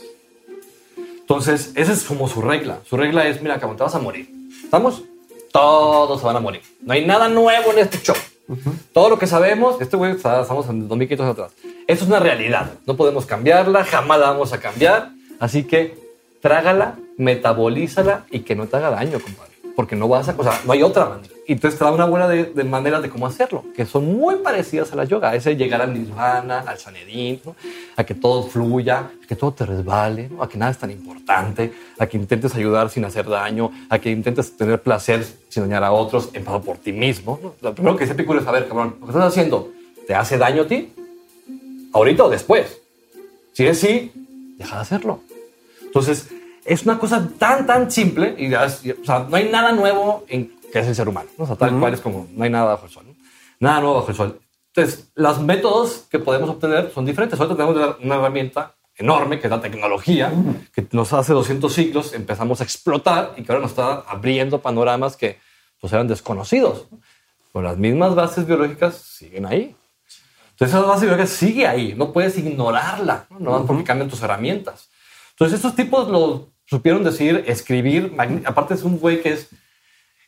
Entonces, 1.18 1.72
esa 1.74 1.92
es 1.92 2.04
como 2.04 2.28
su 2.28 2.42
regla. 2.42 2.78
Su 2.88 2.96
regla 2.96 3.26
es, 3.26 3.42
mira, 3.42 3.58
cabrón, 3.58 3.76
te 3.76 3.82
vas 3.82 3.96
a 3.96 3.98
morir. 3.98 4.30
¿Estamos? 4.62 5.02
Todos 5.50 6.20
se 6.20 6.26
van 6.26 6.36
a 6.36 6.40
morir. 6.40 6.62
No 6.82 6.92
hay 6.92 7.04
nada 7.04 7.28
nuevo 7.28 7.72
en 7.72 7.80
este 7.80 7.98
show. 7.98 8.16
Todo 8.92 9.10
lo 9.10 9.18
que 9.18 9.26
sabemos, 9.26 9.80
este 9.80 9.96
güey, 9.96 10.12
estamos 10.12 10.68
en 10.68 10.86
2500 10.86 11.24
años 11.24 11.38
atrás. 11.38 11.52
Eso 11.88 12.04
es 12.04 12.08
una 12.08 12.20
realidad. 12.20 12.70
No 12.86 12.96
podemos 12.96 13.26
cambiarla, 13.26 13.84
jamás 13.84 14.20
la 14.20 14.30
vamos 14.30 14.52
a 14.52 14.60
cambiar. 14.60 15.10
Así 15.40 15.64
que 15.64 16.07
trágala, 16.40 16.98
metabolízala 17.16 18.26
y 18.30 18.40
que 18.40 18.54
no 18.54 18.66
te 18.66 18.76
haga 18.76 18.90
daño, 18.90 19.18
compadre. 19.20 19.52
Porque 19.74 19.94
no 19.94 20.08
vas 20.08 20.28
a, 20.28 20.34
o 20.36 20.42
no 20.42 20.72
hay 20.72 20.82
otra 20.82 21.06
manera. 21.06 21.32
Y 21.46 21.52
entonces 21.52 21.78
te 21.78 21.84
da 21.84 21.92
una 21.92 22.04
buena 22.04 22.28
de, 22.28 22.44
de 22.44 22.64
manera 22.64 23.00
de 23.00 23.08
cómo 23.08 23.26
hacerlo, 23.26 23.64
que 23.74 23.86
son 23.86 24.04
muy 24.18 24.36
parecidas 24.36 24.92
a 24.92 24.96
la 24.96 25.04
yoga. 25.04 25.34
Ese 25.34 25.56
llegar 25.56 25.80
al 25.80 25.94
nirvana, 25.94 26.60
al 26.66 26.78
sanedín, 26.78 27.40
¿no? 27.42 27.56
a 27.96 28.04
que 28.04 28.14
todo 28.14 28.42
fluya, 28.42 28.98
a 28.98 29.26
que 29.26 29.34
todo 29.34 29.52
te 29.52 29.64
resbale, 29.64 30.30
a 30.40 30.46
que 30.46 30.58
nada 30.58 30.72
es 30.72 30.78
tan 30.78 30.90
importante, 30.90 31.72
a 31.98 32.06
que 32.06 32.18
intentes 32.18 32.54
ayudar 32.54 32.90
sin 32.90 33.04
hacer 33.06 33.26
daño, 33.26 33.70
a 33.88 33.98
que 33.98 34.10
intentes 34.10 34.56
tener 34.58 34.82
placer 34.82 35.24
sin 35.48 35.62
dañar 35.62 35.84
a 35.84 35.92
otros, 35.92 36.26
empezando 36.34 36.60
por 36.60 36.76
ti 36.76 36.92
mismo. 36.92 37.40
¿no? 37.42 37.54
Lo 37.62 37.74
primero 37.74 37.96
que 37.96 38.06
se 38.06 38.12
Epicuro 38.12 38.40
es 38.40 38.44
saber, 38.44 38.68
cabrón, 38.68 38.96
lo 39.00 39.06
que 39.06 39.12
estás 39.12 39.28
haciendo, 39.28 39.70
¿te 40.06 40.14
hace 40.14 40.36
daño 40.36 40.62
a 40.62 40.66
ti? 40.66 40.92
¿Ahorita 41.94 42.24
o 42.24 42.28
después? 42.28 42.82
Si 43.54 43.66
es 43.66 43.78
sí, 43.80 44.12
deja 44.58 44.76
de 44.76 44.82
hacerlo. 44.82 45.20
Entonces, 45.88 46.28
es 46.64 46.82
una 46.84 46.98
cosa 46.98 47.28
tan, 47.38 47.66
tan 47.66 47.90
simple 47.90 48.34
y 48.38 48.48
ya 48.50 48.64
o 48.66 49.04
sea, 49.04 49.26
no 49.28 49.36
hay 49.36 49.48
nada 49.48 49.72
nuevo 49.72 50.24
en 50.28 50.52
que 50.72 50.78
es 50.80 50.86
el 50.86 50.94
ser 50.94 51.08
humano. 51.08 51.28
¿no? 51.38 51.44
O 51.44 51.46
sea, 51.46 51.56
tal 51.56 51.78
cual 51.80 51.94
es 51.94 52.00
como 52.00 52.26
no 52.34 52.44
hay 52.44 52.50
nada 52.50 52.66
bajo 52.66 52.86
el 52.86 52.92
sol. 52.92 53.04
¿no? 53.08 53.14
Nada 53.60 53.80
nuevo 53.80 53.96
bajo 53.96 54.10
el 54.10 54.16
sol. 54.16 54.40
Entonces, 54.74 55.08
los 55.14 55.40
métodos 55.40 56.04
que 56.10 56.18
podemos 56.18 56.50
obtener 56.50 56.92
son 56.94 57.04
diferentes. 57.06 57.40
Ahorita 57.40 57.56
tenemos 57.56 57.96
una- 58.02 58.14
herramienta 58.16 58.74
enorme 58.96 59.38
que 59.40 59.46
es 59.46 59.50
la 59.50 59.60
tecnología, 59.60 60.32
que 60.74 60.86
nos 60.92 61.12
hace 61.12 61.32
200 61.32 61.72
siglos 61.72 62.12
empezamos 62.14 62.60
a 62.60 62.64
explotar 62.64 63.32
y 63.36 63.42
que 63.44 63.52
ahora 63.52 63.62
nos 63.62 63.70
está 63.70 64.00
abriendo 64.08 64.60
panoramas 64.60 65.16
que 65.16 65.38
pues 65.80 65.92
eran 65.92 66.08
desconocidos. 66.08 66.86
¿no? 66.90 66.98
Pero 67.52 67.62
las 67.62 67.78
mismas 67.78 68.14
bases 68.14 68.46
biológicas 68.46 68.96
siguen 68.96 69.46
ahí. 69.46 69.74
Entonces 70.50 70.76
esa 70.76 70.80
base 70.84 71.06
biológica 71.06 71.28
sigue 71.28 71.66
ahí, 71.66 71.94
no 71.96 72.12
puedes 72.12 72.36
ignorarla, 72.36 73.26
no, 73.30 73.38
no 73.60 73.66
porque 73.66 73.84
cambian 73.84 74.10
tus 74.10 74.20
herramientas. 74.22 74.88
Entonces 75.38 75.56
estos 75.58 75.74
tipos 75.76 76.08
lo 76.08 76.48
supieron 76.66 77.04
decir, 77.04 77.44
escribir, 77.46 78.14
aparte 78.44 78.74
es 78.74 78.82
un 78.82 78.98
güey 78.98 79.22
que 79.22 79.32
es 79.32 79.48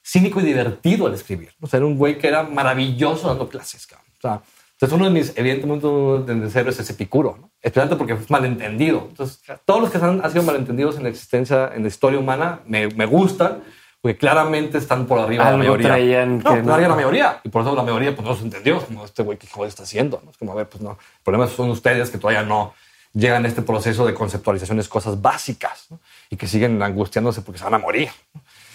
cínico 0.05 0.41
y 0.41 0.45
divertido 0.45 1.07
al 1.07 1.15
escribir. 1.15 1.51
O 1.61 1.67
sea, 1.67 1.79
era 1.79 1.87
un 1.87 1.97
güey 1.99 2.17
que 2.19 2.29
era 2.29 2.43
maravilloso 2.45 3.29
dando 3.29 3.49
clases. 3.49 3.87
cabrón. 3.87 4.07
O 4.19 4.21
sea, 4.21 4.41
entonces 4.73 4.97
uno 4.97 5.05
de 5.07 5.11
mis, 5.11 5.37
evidentemente, 5.37 5.87
uno 5.87 6.23
de 6.23 6.35
mis 6.35 6.57
héroes 6.57 6.79
es 6.79 6.89
Epicuro, 6.89 7.37
¿no? 7.41 7.51
especialmente 7.61 7.97
porque 7.97 8.15
es 8.15 8.31
malentendido. 8.31 9.07
Entonces, 9.11 9.43
todos 9.67 9.83
los 9.83 9.91
que 9.91 9.99
han, 9.99 10.25
han 10.25 10.31
sido 10.31 10.43
malentendidos 10.45 10.97
en 10.97 11.03
la 11.03 11.11
existencia, 11.11 11.71
en 11.75 11.83
la 11.83 11.89
historia 11.89 12.19
humana, 12.19 12.61
me, 12.67 12.87
me 12.89 13.05
gustan, 13.05 13.63
porque 14.01 14.17
claramente 14.17 14.79
están 14.79 15.07
por 15.07 15.19
arriba 15.19 15.45
de 15.45 15.51
la 15.51 15.57
Algo 15.57 15.59
mayoría. 15.59 15.89
traían 15.89 16.39
no, 16.39 16.55
que 16.55 16.63
no- 16.63 16.79
la 16.79 16.95
mayoría. 16.95 17.41
Y 17.45 17.51
por 17.51 17.61
eso 17.61 17.75
la 17.77 17.83
mayoría 17.83 18.17
pues, 18.17 18.27
no 18.27 18.35
se 18.35 18.45
entendió. 18.45 18.81
Como 18.81 19.05
este 19.05 19.23
güey 19.23 19.37
que 19.37 19.47
joder 19.47 19.69
está 19.69 19.83
haciendo. 19.83 20.23
¿no? 20.25 20.31
Es 20.31 20.39
como, 20.39 20.53
a 20.53 20.55
ver, 20.55 20.67
pues 20.71 20.83
no. 20.83 20.93
El 20.93 21.23
problema 21.23 21.47
son 21.49 21.69
ustedes 21.69 22.09
que 22.09 22.17
todavía 22.17 22.43
no 22.43 22.73
llegan 23.13 23.45
a 23.45 23.49
este 23.49 23.63
proceso 23.63 24.07
de 24.07 24.15
conceptualizaciones, 24.15 24.89
cosas 24.89 25.21
básicas, 25.21 25.87
¿no? 25.91 25.99
y 26.31 26.37
que 26.37 26.47
siguen 26.47 26.83
angustiándose 26.83 27.43
porque 27.43 27.59
se 27.59 27.65
van 27.65 27.75
a 27.75 27.79
morir. 27.79 28.09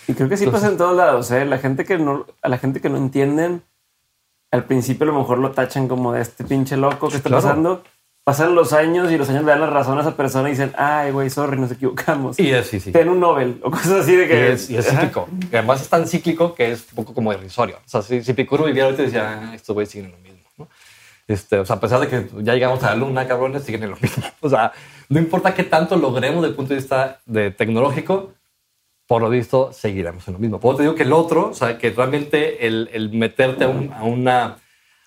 Y 0.07 0.13
creo 0.13 0.29
que 0.29 0.37
sí 0.37 0.45
pasa 0.47 0.67
en 0.67 0.77
todos 0.77 0.95
lados. 0.95 1.31
¿eh? 1.31 1.45
La 1.45 1.57
gente 1.57 1.85
que 1.85 1.97
no, 1.97 2.25
a 2.41 2.49
la 2.49 2.57
gente 2.57 2.81
que 2.81 2.89
no 2.89 2.97
entienden, 2.97 3.63
al 4.51 4.65
principio 4.65 5.03
a 5.03 5.07
lo 5.07 5.19
mejor 5.19 5.39
lo 5.39 5.51
tachan 5.51 5.87
como 5.87 6.13
de 6.13 6.21
este 6.21 6.43
pinche 6.43 6.77
loco 6.77 7.09
que 7.09 7.17
está 7.17 7.29
claro. 7.29 7.43
pasando. 7.43 7.83
Pasan 8.23 8.55
los 8.55 8.73
años 8.73 9.11
y 9.11 9.17
los 9.19 9.29
años 9.29 9.43
le 9.43 9.51
dan 9.51 9.61
la 9.61 9.67
razón 9.67 9.99
a 9.99 10.01
esa 10.01 10.17
persona 10.17 10.49
y 10.49 10.53
dicen, 10.53 10.73
ay, 10.79 11.11
güey, 11.11 11.29
sorry, 11.29 11.59
nos 11.59 11.71
equivocamos. 11.71 12.39
Y 12.39 12.49
es, 12.49 12.65
sí, 12.65 12.79
sí. 12.79 12.91
Ten 12.91 13.07
un 13.07 13.19
Nobel 13.19 13.59
o 13.63 13.69
cosas 13.69 14.01
así 14.01 14.15
de 14.15 14.25
Y 14.25 14.27
que 14.27 14.51
es, 14.53 14.69
y 14.71 14.77
es 14.77 14.87
cíclico. 14.89 15.29
Y 15.51 15.55
además 15.55 15.81
es 15.81 15.89
tan 15.89 16.07
cíclico 16.07 16.55
que 16.55 16.71
es 16.71 16.87
un 16.89 16.95
poco 16.95 17.13
como 17.13 17.31
irrisorio. 17.33 17.77
O 17.77 17.87
sea, 17.87 18.01
si, 18.01 18.23
si 18.23 18.31
Epicuro 18.31 18.63
viviera 18.65 18.87
ahorita 18.87 19.03
decía, 19.03 19.41
"Ah, 19.51 19.55
estos 19.55 19.75
güeyes 19.75 19.91
siguen 19.91 20.07
en 20.07 20.11
lo 20.13 20.17
mismo. 20.17 20.34
Este, 21.27 21.57
o 21.57 21.65
sea, 21.65 21.77
a 21.77 21.79
pesar 21.79 21.99
de 22.01 22.07
que 22.07 22.29
ya 22.43 22.53
llegamos 22.53 22.83
a 22.83 22.91
la 22.91 22.95
luna, 22.97 23.27
cabrones, 23.27 23.63
siguen 23.63 23.83
en 23.83 23.91
lo 23.91 23.97
mismo. 23.97 24.23
O 24.41 24.49
sea, 24.49 24.71
no 25.09 25.19
importa 25.19 25.53
qué 25.53 25.63
tanto 25.63 25.95
logremos 25.95 26.41
desde 26.41 26.49
el 26.49 26.55
punto 26.55 26.69
de 26.73 26.79
vista 26.79 27.19
de 27.25 27.51
tecnológico, 27.51 28.33
por 29.07 29.21
lo 29.21 29.29
visto 29.29 29.71
seguiremos 29.73 30.27
en 30.27 30.33
lo 30.33 30.39
mismo. 30.39 30.59
Por 30.59 30.75
te 30.75 30.83
digo 30.83 30.95
que 30.95 31.03
el 31.03 31.13
otro, 31.13 31.49
o 31.49 31.53
sea, 31.53 31.77
que 31.77 31.91
realmente 31.91 32.67
el, 32.67 32.89
el 32.93 33.11
meterte 33.11 33.63
a 33.63 33.69
un, 33.69 33.91
a, 33.93 34.03
una, 34.03 34.57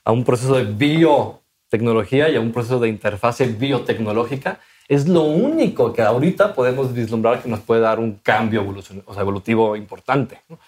a 0.04 0.12
un 0.12 0.24
proceso 0.24 0.54
de 0.54 0.64
biotecnología 0.64 2.28
y 2.28 2.36
a 2.36 2.40
un 2.40 2.52
proceso 2.52 2.78
de 2.80 2.88
interfase 2.88 3.46
biotecnológica 3.46 4.60
es 4.88 5.06
lo 5.06 5.22
único 5.22 5.92
que 5.92 6.02
ahorita 6.02 6.54
podemos 6.54 6.94
vislumbrar 6.94 7.42
que 7.42 7.48
nos 7.48 7.60
puede 7.60 7.82
dar 7.82 8.00
un 8.00 8.14
cambio 8.14 8.66
o 9.06 9.14
sea, 9.14 9.22
evolutivo 9.22 9.76
importante. 9.76 10.40
¿no? 10.48 10.58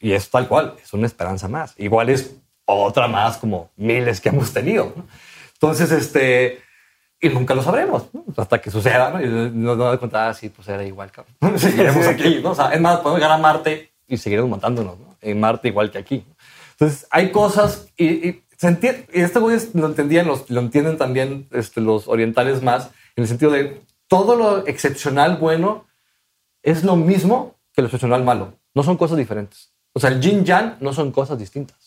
Y 0.00 0.12
es 0.12 0.30
tal 0.30 0.48
cual, 0.48 0.74
es 0.82 0.92
una 0.94 1.06
esperanza 1.06 1.46
más. 1.46 1.74
Igual 1.78 2.08
es 2.08 2.36
otra 2.66 3.08
más 3.08 3.38
como 3.38 3.70
miles 3.76 4.20
que 4.20 4.30
hemos 4.30 4.52
tenido. 4.52 4.92
¿no? 4.96 5.06
Entonces, 5.54 5.90
este, 5.92 6.60
y 7.20 7.28
nunca 7.28 7.54
lo 7.54 7.62
sabremos 7.62 8.08
¿no? 8.12 8.24
hasta 8.36 8.60
que 8.60 8.70
suceda. 8.70 9.10
¿no? 9.10 9.22
Y 9.22 9.50
nos 9.50 9.78
damos 9.78 9.98
cuenta, 9.98 10.28
ah, 10.28 10.34
sí, 10.34 10.48
pues 10.48 10.68
era 10.68 10.84
igual, 10.84 11.10
cabrón. 11.10 11.58
Seguiremos 11.58 12.06
aquí. 12.06 12.40
¿no? 12.42 12.50
O 12.50 12.54
sea, 12.54 12.72
es 12.72 12.80
más, 12.80 12.98
podemos 12.98 13.18
llegar 13.18 13.32
a 13.32 13.38
Marte 13.38 13.92
y 14.06 14.16
seguiremos 14.16 14.50
matándonos 14.50 14.98
¿no? 14.98 15.16
en 15.20 15.40
Marte 15.40 15.68
igual 15.68 15.90
que 15.90 15.98
aquí. 15.98 16.24
Entonces, 16.72 17.06
hay 17.10 17.30
cosas 17.30 17.86
y, 17.96 18.28
y 18.28 18.44
se 18.56 18.68
entiende, 18.68 19.06
y 19.12 19.20
este 19.20 19.38
güey 19.38 19.58
lo 19.74 19.86
entendían, 19.86 20.26
los, 20.26 20.48
lo 20.50 20.60
entienden 20.60 20.96
también 20.98 21.48
este, 21.52 21.80
los 21.80 22.08
orientales 22.08 22.62
más, 22.62 22.90
en 23.16 23.22
el 23.22 23.28
sentido 23.28 23.50
de 23.50 23.82
todo 24.08 24.36
lo 24.36 24.66
excepcional 24.66 25.36
bueno 25.36 25.86
es 26.62 26.84
lo 26.84 26.96
mismo 26.96 27.56
que 27.72 27.82
lo 27.82 27.88
excepcional 27.88 28.24
malo. 28.24 28.54
No 28.74 28.82
son 28.82 28.96
cosas 28.96 29.18
diferentes. 29.18 29.72
O 29.92 30.00
sea, 30.00 30.10
el 30.10 30.20
yin 30.20 30.44
yang 30.44 30.76
no 30.80 30.92
son 30.92 31.12
cosas 31.12 31.38
distintas. 31.38 31.83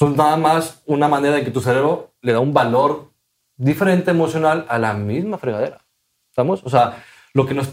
Son 0.00 0.16
nada 0.16 0.38
más 0.38 0.80
una 0.86 1.08
manera 1.08 1.34
de 1.34 1.44
que 1.44 1.50
tu 1.50 1.60
cerebro 1.60 2.14
le 2.22 2.32
da 2.32 2.40
un 2.40 2.54
valor 2.54 3.12
diferente 3.58 4.10
emocional 4.10 4.64
a 4.70 4.78
la 4.78 4.94
misma 4.94 5.36
fregadera. 5.36 5.84
¿Estamos? 6.30 6.62
O 6.64 6.70
sea, 6.70 7.04
lo 7.34 7.44
que 7.44 7.52
nos 7.52 7.68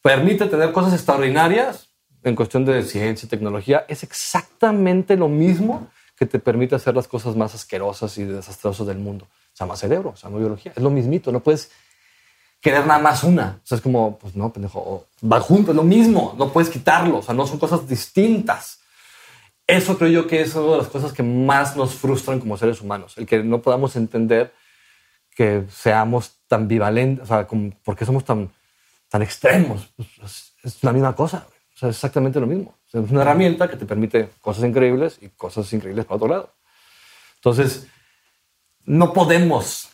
permite 0.00 0.46
tener 0.46 0.72
cosas 0.72 0.94
extraordinarias 0.94 1.90
en 2.22 2.34
cuestión 2.34 2.64
de 2.64 2.82
ciencia 2.82 3.26
y 3.26 3.28
tecnología 3.28 3.84
es 3.88 4.02
exactamente 4.02 5.18
lo 5.18 5.28
mismo 5.28 5.88
que 6.16 6.24
te 6.24 6.38
permite 6.38 6.76
hacer 6.76 6.96
las 6.96 7.06
cosas 7.06 7.36
más 7.36 7.54
asquerosas 7.54 8.16
y 8.16 8.24
desastrosas 8.24 8.86
del 8.86 8.96
mundo. 8.96 9.28
Se 9.52 9.62
llama 9.62 9.76
cerebro, 9.76 10.16
se 10.16 10.22
llama 10.22 10.38
biología. 10.38 10.72
Es 10.74 10.82
lo 10.82 10.88
mismito. 10.88 11.30
No 11.30 11.40
puedes 11.40 11.70
querer 12.62 12.86
nada 12.86 13.00
más 13.00 13.22
una. 13.22 13.60
O 13.62 13.66
sea, 13.66 13.76
es 13.76 13.82
como, 13.82 14.16
pues 14.16 14.34
no, 14.34 14.50
pendejo, 14.50 15.08
va 15.30 15.40
junto, 15.40 15.72
es 15.72 15.76
lo 15.76 15.84
mismo, 15.84 16.34
no 16.38 16.54
puedes 16.54 16.70
quitarlo, 16.70 17.18
o 17.18 17.22
sea, 17.22 17.34
no 17.34 17.46
son 17.46 17.58
cosas 17.58 17.86
distintas. 17.86 18.79
Eso 19.70 19.96
creo 19.98 20.10
yo 20.10 20.26
que 20.26 20.40
es 20.40 20.54
una 20.54 20.72
de 20.72 20.78
las 20.78 20.88
cosas 20.88 21.12
que 21.12 21.22
más 21.22 21.76
nos 21.76 21.94
frustran 21.94 22.40
como 22.40 22.56
seres 22.56 22.80
humanos, 22.80 23.16
el 23.18 23.26
que 23.26 23.42
no 23.42 23.62
podamos 23.62 23.96
entender 23.96 24.52
que 25.34 25.64
seamos 25.70 26.32
tan 26.48 26.66
bivalentes, 26.68 27.24
o 27.24 27.26
sea, 27.26 27.46
como, 27.46 27.70
¿por 27.84 27.96
qué 27.96 28.04
somos 28.04 28.24
tan, 28.24 28.50
tan 29.08 29.22
extremos? 29.22 29.88
Pues, 29.96 30.08
es, 30.24 30.52
es 30.64 30.84
la 30.84 30.92
misma 30.92 31.14
cosa, 31.14 31.46
o 31.74 31.78
sea, 31.78 31.88
es 31.88 31.96
exactamente 31.96 32.40
lo 32.40 32.46
mismo. 32.46 32.74
O 32.86 32.90
sea, 32.90 33.00
es 33.00 33.10
una 33.10 33.22
herramienta 33.22 33.70
que 33.70 33.76
te 33.76 33.86
permite 33.86 34.28
cosas 34.40 34.64
increíbles 34.64 35.18
y 35.22 35.28
cosas 35.28 35.72
increíbles 35.72 36.04
para 36.04 36.16
otro 36.16 36.28
lado. 36.28 36.52
Entonces, 37.36 37.86
no 38.84 39.12
podemos 39.12 39.88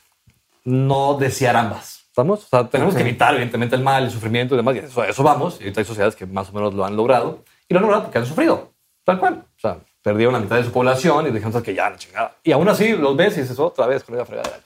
no 0.64 1.14
desear 1.18 1.56
ambas. 1.56 2.04
¿Estamos? 2.08 2.44
O 2.44 2.48
sea, 2.48 2.66
tenemos 2.68 2.94
Ok. 2.94 3.02
que 3.02 3.06
evitar, 3.06 3.34
evidentemente, 3.34 3.76
el 3.76 3.82
mal, 3.82 4.04
el 4.04 4.10
sufrimiento 4.10 4.54
y 4.54 4.56
demás. 4.56 4.74
Y 4.74 4.78
eso, 4.78 5.04
eso 5.04 5.22
vamos. 5.22 5.58
Y 5.60 5.64
ahorita 5.64 5.80
hay 5.80 5.84
sociedades 5.84 6.16
que 6.16 6.24
más 6.24 6.48
o 6.48 6.52
menos 6.54 6.72
lo 6.72 6.84
han 6.86 6.96
logrado. 6.96 7.44
Y 7.68 7.74
lo 7.74 7.78
han 7.78 7.82
logrado 7.82 8.04
porque 8.04 8.18
han 8.18 8.26
sufrido. 8.26 8.72
Tal 9.06 9.20
cual. 9.20 9.44
O 9.56 9.60
sea, 9.60 9.78
perdieron 10.02 10.34
la 10.34 10.40
mitad 10.40 10.56
de 10.56 10.64
su 10.64 10.72
población 10.72 11.28
y 11.28 11.30
dijeron 11.30 11.52
"¿Sabes 11.52 11.64
que 11.64 11.74
ya, 11.74 11.88
la 11.88 11.96
chingada. 11.96 12.34
Y 12.42 12.50
aún 12.50 12.68
así 12.68 12.88
los 12.96 13.16
ves 13.16 13.38
y 13.38 13.42
dices 13.42 13.56
otra 13.60 13.86
vez 13.86 14.02
con 14.02 14.16
la 14.16 14.24
fregadera. 14.24 14.58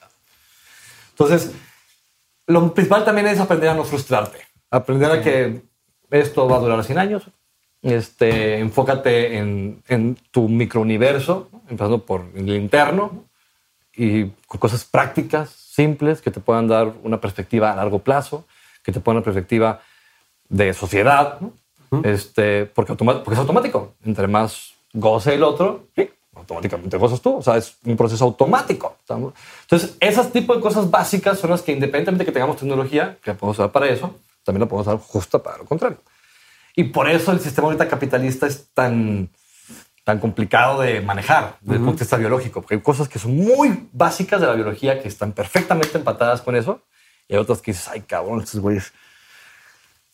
Entonces, 1.11 1.51
lo 2.47 2.73
principal 2.73 3.05
también 3.05 3.27
es 3.27 3.39
aprender 3.39 3.69
a 3.69 3.75
no 3.75 3.83
frustrarte. 3.83 4.39
Aprender 4.71 5.11
a 5.11 5.21
que 5.21 5.61
esto 6.09 6.49
va 6.49 6.57
a 6.57 6.59
durar 6.59 6.83
100 6.83 6.97
años. 6.97 7.23
Este, 7.83 8.57
enfócate 8.57 9.37
en, 9.37 9.83
en 9.87 10.15
tu 10.31 10.49
microuniverso, 10.49 11.49
¿no? 11.51 11.61
empezando 11.69 12.03
por 12.03 12.25
el 12.33 12.49
interno 12.49 13.11
¿no? 13.13 13.25
y 13.93 14.27
con 14.47 14.59
cosas 14.59 14.85
prácticas, 14.85 15.51
simples, 15.51 16.19
que 16.19 16.31
te 16.31 16.39
puedan 16.39 16.67
dar 16.67 16.93
una 17.03 17.21
perspectiva 17.21 17.71
a 17.71 17.75
largo 17.75 17.99
plazo, 17.99 18.45
que 18.83 18.91
te 18.91 18.99
puedan 18.99 19.17
una 19.17 19.23
perspectiva 19.23 19.81
de 20.49 20.73
sociedad. 20.73 21.39
Este, 22.03 22.65
porque, 22.65 22.95
porque 22.95 23.33
es 23.33 23.39
automático. 23.39 23.93
Entre 24.03 24.27
más 24.27 24.73
goce 24.93 25.35
el 25.35 25.43
otro, 25.43 25.87
sí, 25.95 26.09
automáticamente 26.35 26.97
gozas 26.97 27.21
tú. 27.21 27.37
O 27.37 27.41
sea, 27.41 27.57
es 27.57 27.77
un 27.85 27.97
proceso 27.97 28.25
automático. 28.25 28.97
Entonces, 29.07 29.95
esos 29.99 30.31
tipos 30.31 30.55
de 30.55 30.61
cosas 30.61 30.89
básicas 30.89 31.39
son 31.39 31.51
las 31.51 31.61
que 31.61 31.71
independientemente 31.71 32.23
de 32.23 32.25
que 32.25 32.31
tengamos 32.31 32.57
tecnología, 32.57 33.17
que 33.23 33.31
la 33.31 33.37
podemos 33.37 33.57
usar 33.57 33.71
para 33.71 33.87
eso, 33.89 34.15
también 34.43 34.61
la 34.61 34.67
podemos 34.67 34.87
usar 34.87 34.99
justo 34.99 35.41
para 35.41 35.57
lo 35.57 35.65
contrario. 35.65 35.97
Y 36.75 36.85
por 36.85 37.09
eso 37.09 37.31
el 37.31 37.39
sistema 37.39 37.67
ahorita 37.67 37.87
capitalista 37.87 38.47
es 38.47 38.69
tan, 38.73 39.29
tan 40.03 40.19
complicado 40.19 40.81
de 40.81 41.01
manejar 41.01 41.57
desde 41.61 41.75
el 41.75 41.81
punto 41.81 41.99
de 41.99 42.03
vista 42.03 42.17
biológico, 42.17 42.61
porque 42.61 42.75
hay 42.75 42.81
cosas 42.81 43.09
que 43.09 43.19
son 43.19 43.35
muy 43.35 43.89
básicas 43.91 44.39
de 44.39 44.47
la 44.47 44.53
biología 44.53 45.01
que 45.01 45.07
están 45.07 45.33
perfectamente 45.33 45.97
empatadas 45.97 46.41
con 46.41 46.55
eso, 46.55 46.81
y 47.27 47.33
hay 47.33 47.39
otras 47.39 47.61
que 47.61 47.71
dices, 47.71 47.89
ay 47.89 48.01
cabrón, 48.01 48.39
estos 48.41 48.61
güeyes 48.61 48.93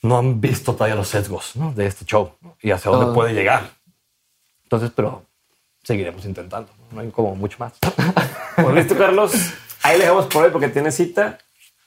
no 0.01 0.17
han 0.17 0.39
visto 0.39 0.73
todavía 0.73 0.95
los 0.95 1.07
sesgos 1.07 1.53
de 1.75 1.85
este 1.85 2.05
show 2.05 2.31
y 2.61 2.71
hacia 2.71 2.91
dónde 2.91 3.13
puede 3.13 3.33
llegar. 3.33 3.69
Entonces, 4.63 4.91
pero 4.95 5.23
seguiremos 5.83 6.25
intentando. 6.25 6.69
No 6.91 7.01
hay 7.01 7.09
como 7.09 7.35
mucho 7.35 7.57
más. 7.59 7.73
Pues 8.57 8.73
listo, 8.73 8.97
Carlos. 8.97 9.33
Ahí 9.83 9.99
le 9.99 10.05
dejamos 10.05 10.25
por 10.25 10.43
hoy 10.43 10.49
porque 10.49 10.69
tiene 10.69 10.91
cita. 10.91 11.37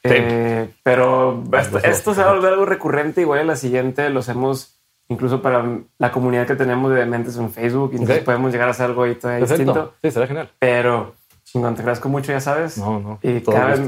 Eh, 0.04 0.70
pero 0.84 1.42
esto, 1.82 2.14
se 2.14 2.22
va 2.22 2.30
a 2.30 2.32
volver 2.32 2.52
algo 2.52 2.64
recurrente. 2.64 3.22
Igual 3.22 3.40
en 3.40 3.48
la 3.48 3.56
siguiente 3.56 4.08
lo 4.08 4.20
hacemos 4.20 4.80
incluso 5.08 5.42
para 5.42 5.64
la 5.98 6.12
comunidad 6.12 6.46
que 6.46 6.54
tenemos 6.54 6.92
de 6.92 7.00
dementes 7.00 7.36
en 7.36 7.50
Facebook. 7.50 7.90
Y 7.92 7.96
entonces 7.96 8.22
podemos 8.22 8.52
llegar 8.52 8.68
a 8.68 8.70
hacer 8.70 8.86
algo 8.86 9.02
ahí 9.02 9.16
todavía 9.16 9.44
distinto. 9.44 9.94
Sí, 10.00 10.12
será 10.12 10.28
genial. 10.28 10.48
Pero 10.60 11.16
chingón, 11.42 11.74
te 11.74 11.82
agradezco 11.82 12.08
mucho, 12.08 12.30
ya 12.30 12.40
sabes. 12.40 12.78
No, 12.78 13.00
no. 13.00 13.18
Y 13.20 13.40
cada 13.40 13.66
vez, 13.66 13.80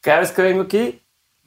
cada 0.00 0.20
vez, 0.20 0.30
que 0.30 0.42
vengo 0.42 0.62
aquí, 0.62 1.01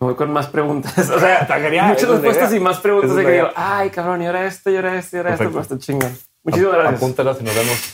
voy 0.06 0.16
con 0.16 0.32
más 0.32 0.48
preguntas. 0.48 0.94
O 1.16 1.20
sea, 1.20 1.48
muchas 1.88 2.10
respuestas 2.10 2.54
y 2.54 2.60
más 2.60 2.80
preguntas. 2.80 3.16
De 3.16 3.26
que 3.26 3.32
digo, 3.32 3.50
ay, 3.56 3.90
cabrón, 3.90 4.22
y 4.22 4.28
ahora 4.28 4.46
esto, 4.46 4.70
y 4.70 4.76
ahora 4.76 4.98
esto, 4.98 5.18
y 5.18 5.20
ahora 5.20 5.34
esto, 5.34 5.46
pero 5.50 5.62
está 5.62 5.78
chingón. 5.78 6.16
Muchísimas 6.44 6.74
gracias. 6.74 6.96
Apúntalas 6.96 7.42
y 7.42 7.44
nos 7.44 7.56
vemos 7.56 7.92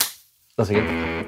la 0.57 0.65
siguiente. 0.65 1.21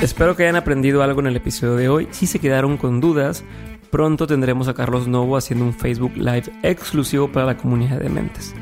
Espero 0.00 0.36
que 0.36 0.44
hayan 0.44 0.56
aprendido 0.56 1.02
algo 1.02 1.20
en 1.20 1.26
el 1.26 1.36
episodio 1.36 1.74
de 1.74 1.88
hoy. 1.88 2.08
Si 2.12 2.26
se 2.26 2.38
quedaron 2.38 2.76
con 2.76 3.00
dudas, 3.00 3.44
pronto 3.90 4.26
tendremos 4.26 4.68
a 4.68 4.74
Carlos 4.74 5.08
Novo 5.08 5.36
haciendo 5.36 5.64
un 5.64 5.74
Facebook 5.74 6.12
Live 6.16 6.44
exclusivo 6.62 7.32
para 7.32 7.46
la 7.46 7.56
comunidad 7.56 7.98
de 7.98 8.08
mentes. 8.08 8.54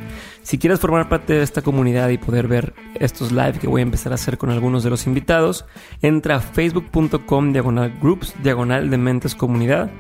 Si 0.47 0.59
quieres 0.59 0.78
formar 0.78 1.09
parte 1.09 1.32
de 1.32 1.42
esta 1.42 1.61
comunidad 1.61 2.09
y 2.11 2.18
poder 2.18 2.47
ver 2.47 2.72
estos 2.94 3.32
live 3.32 3.55
que 3.55 3.66
voy 3.66 3.80
a 3.80 3.82
empezar 3.82 4.12
a 4.12 4.14
hacer 4.14 4.38
con 4.38 4.51
algunos 4.51 4.84
de 4.84 4.90
los 4.90 5.09
invitados, 5.09 5.64
entra 6.03 6.36
a 6.36 6.40
facebook.com 6.40 7.53
diagonal 7.53 7.92
groups 8.01 8.32
diagonal 8.44 8.88
dementes 8.88 9.34
comunidad 9.34 9.90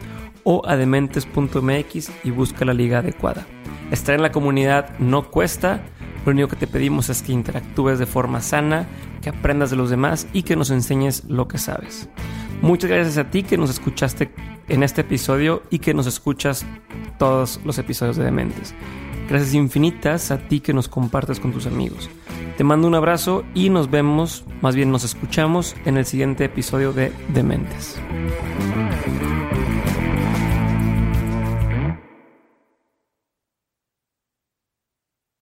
o 0.44 0.62
a 0.64 0.76
dementes.mx 0.76 2.12
y 2.22 2.30
busca 2.30 2.64
la 2.64 2.74
liga 2.74 3.00
adecuada. 3.00 3.44
Estar 3.90 4.14
en 4.14 4.22
la 4.22 4.30
comunidad 4.30 4.96
no 5.00 5.32
cuesta, 5.32 5.82
lo 6.24 6.30
único 6.30 6.46
que 6.46 6.54
te 6.54 6.68
pedimos 6.68 7.10
es 7.10 7.22
que 7.22 7.32
interactúes 7.32 7.98
de 7.98 8.06
forma 8.06 8.40
sana, 8.40 8.86
que 9.22 9.30
aprendas 9.30 9.70
de 9.70 9.76
los 9.76 9.90
demás 9.90 10.28
y 10.32 10.44
que 10.44 10.54
nos 10.54 10.70
enseñes 10.70 11.24
lo 11.24 11.48
que 11.48 11.58
sabes. 11.58 12.08
Muchas 12.62 12.88
gracias 12.88 13.18
a 13.18 13.32
ti 13.32 13.42
que 13.42 13.58
nos 13.58 13.70
escuchaste 13.70 14.30
en 14.68 14.84
este 14.84 15.00
episodio 15.00 15.64
y 15.70 15.80
que 15.80 15.92
nos 15.92 16.06
escuchas 16.06 16.64
todos 17.18 17.60
los 17.64 17.78
episodios 17.78 18.16
de 18.16 18.22
Dementes. 18.22 18.76
Gracias 19.28 19.54
infinitas 19.54 20.30
a 20.30 20.38
ti 20.38 20.60
que 20.60 20.72
nos 20.72 20.88
compartes 20.88 21.40
con 21.40 21.52
tus 21.52 21.66
amigos. 21.66 22.08
Te 22.56 22.64
mando 22.64 22.86
un 22.88 22.94
abrazo 22.94 23.44
y 23.54 23.70
nos 23.70 23.90
vemos, 23.90 24.44
más 24.62 24.74
bien 24.74 24.90
nos 24.90 25.04
escuchamos 25.04 25.74
en 25.84 25.96
el 25.96 26.06
siguiente 26.06 26.44
episodio 26.44 26.92
de 26.92 27.12
Dementes. 27.28 27.96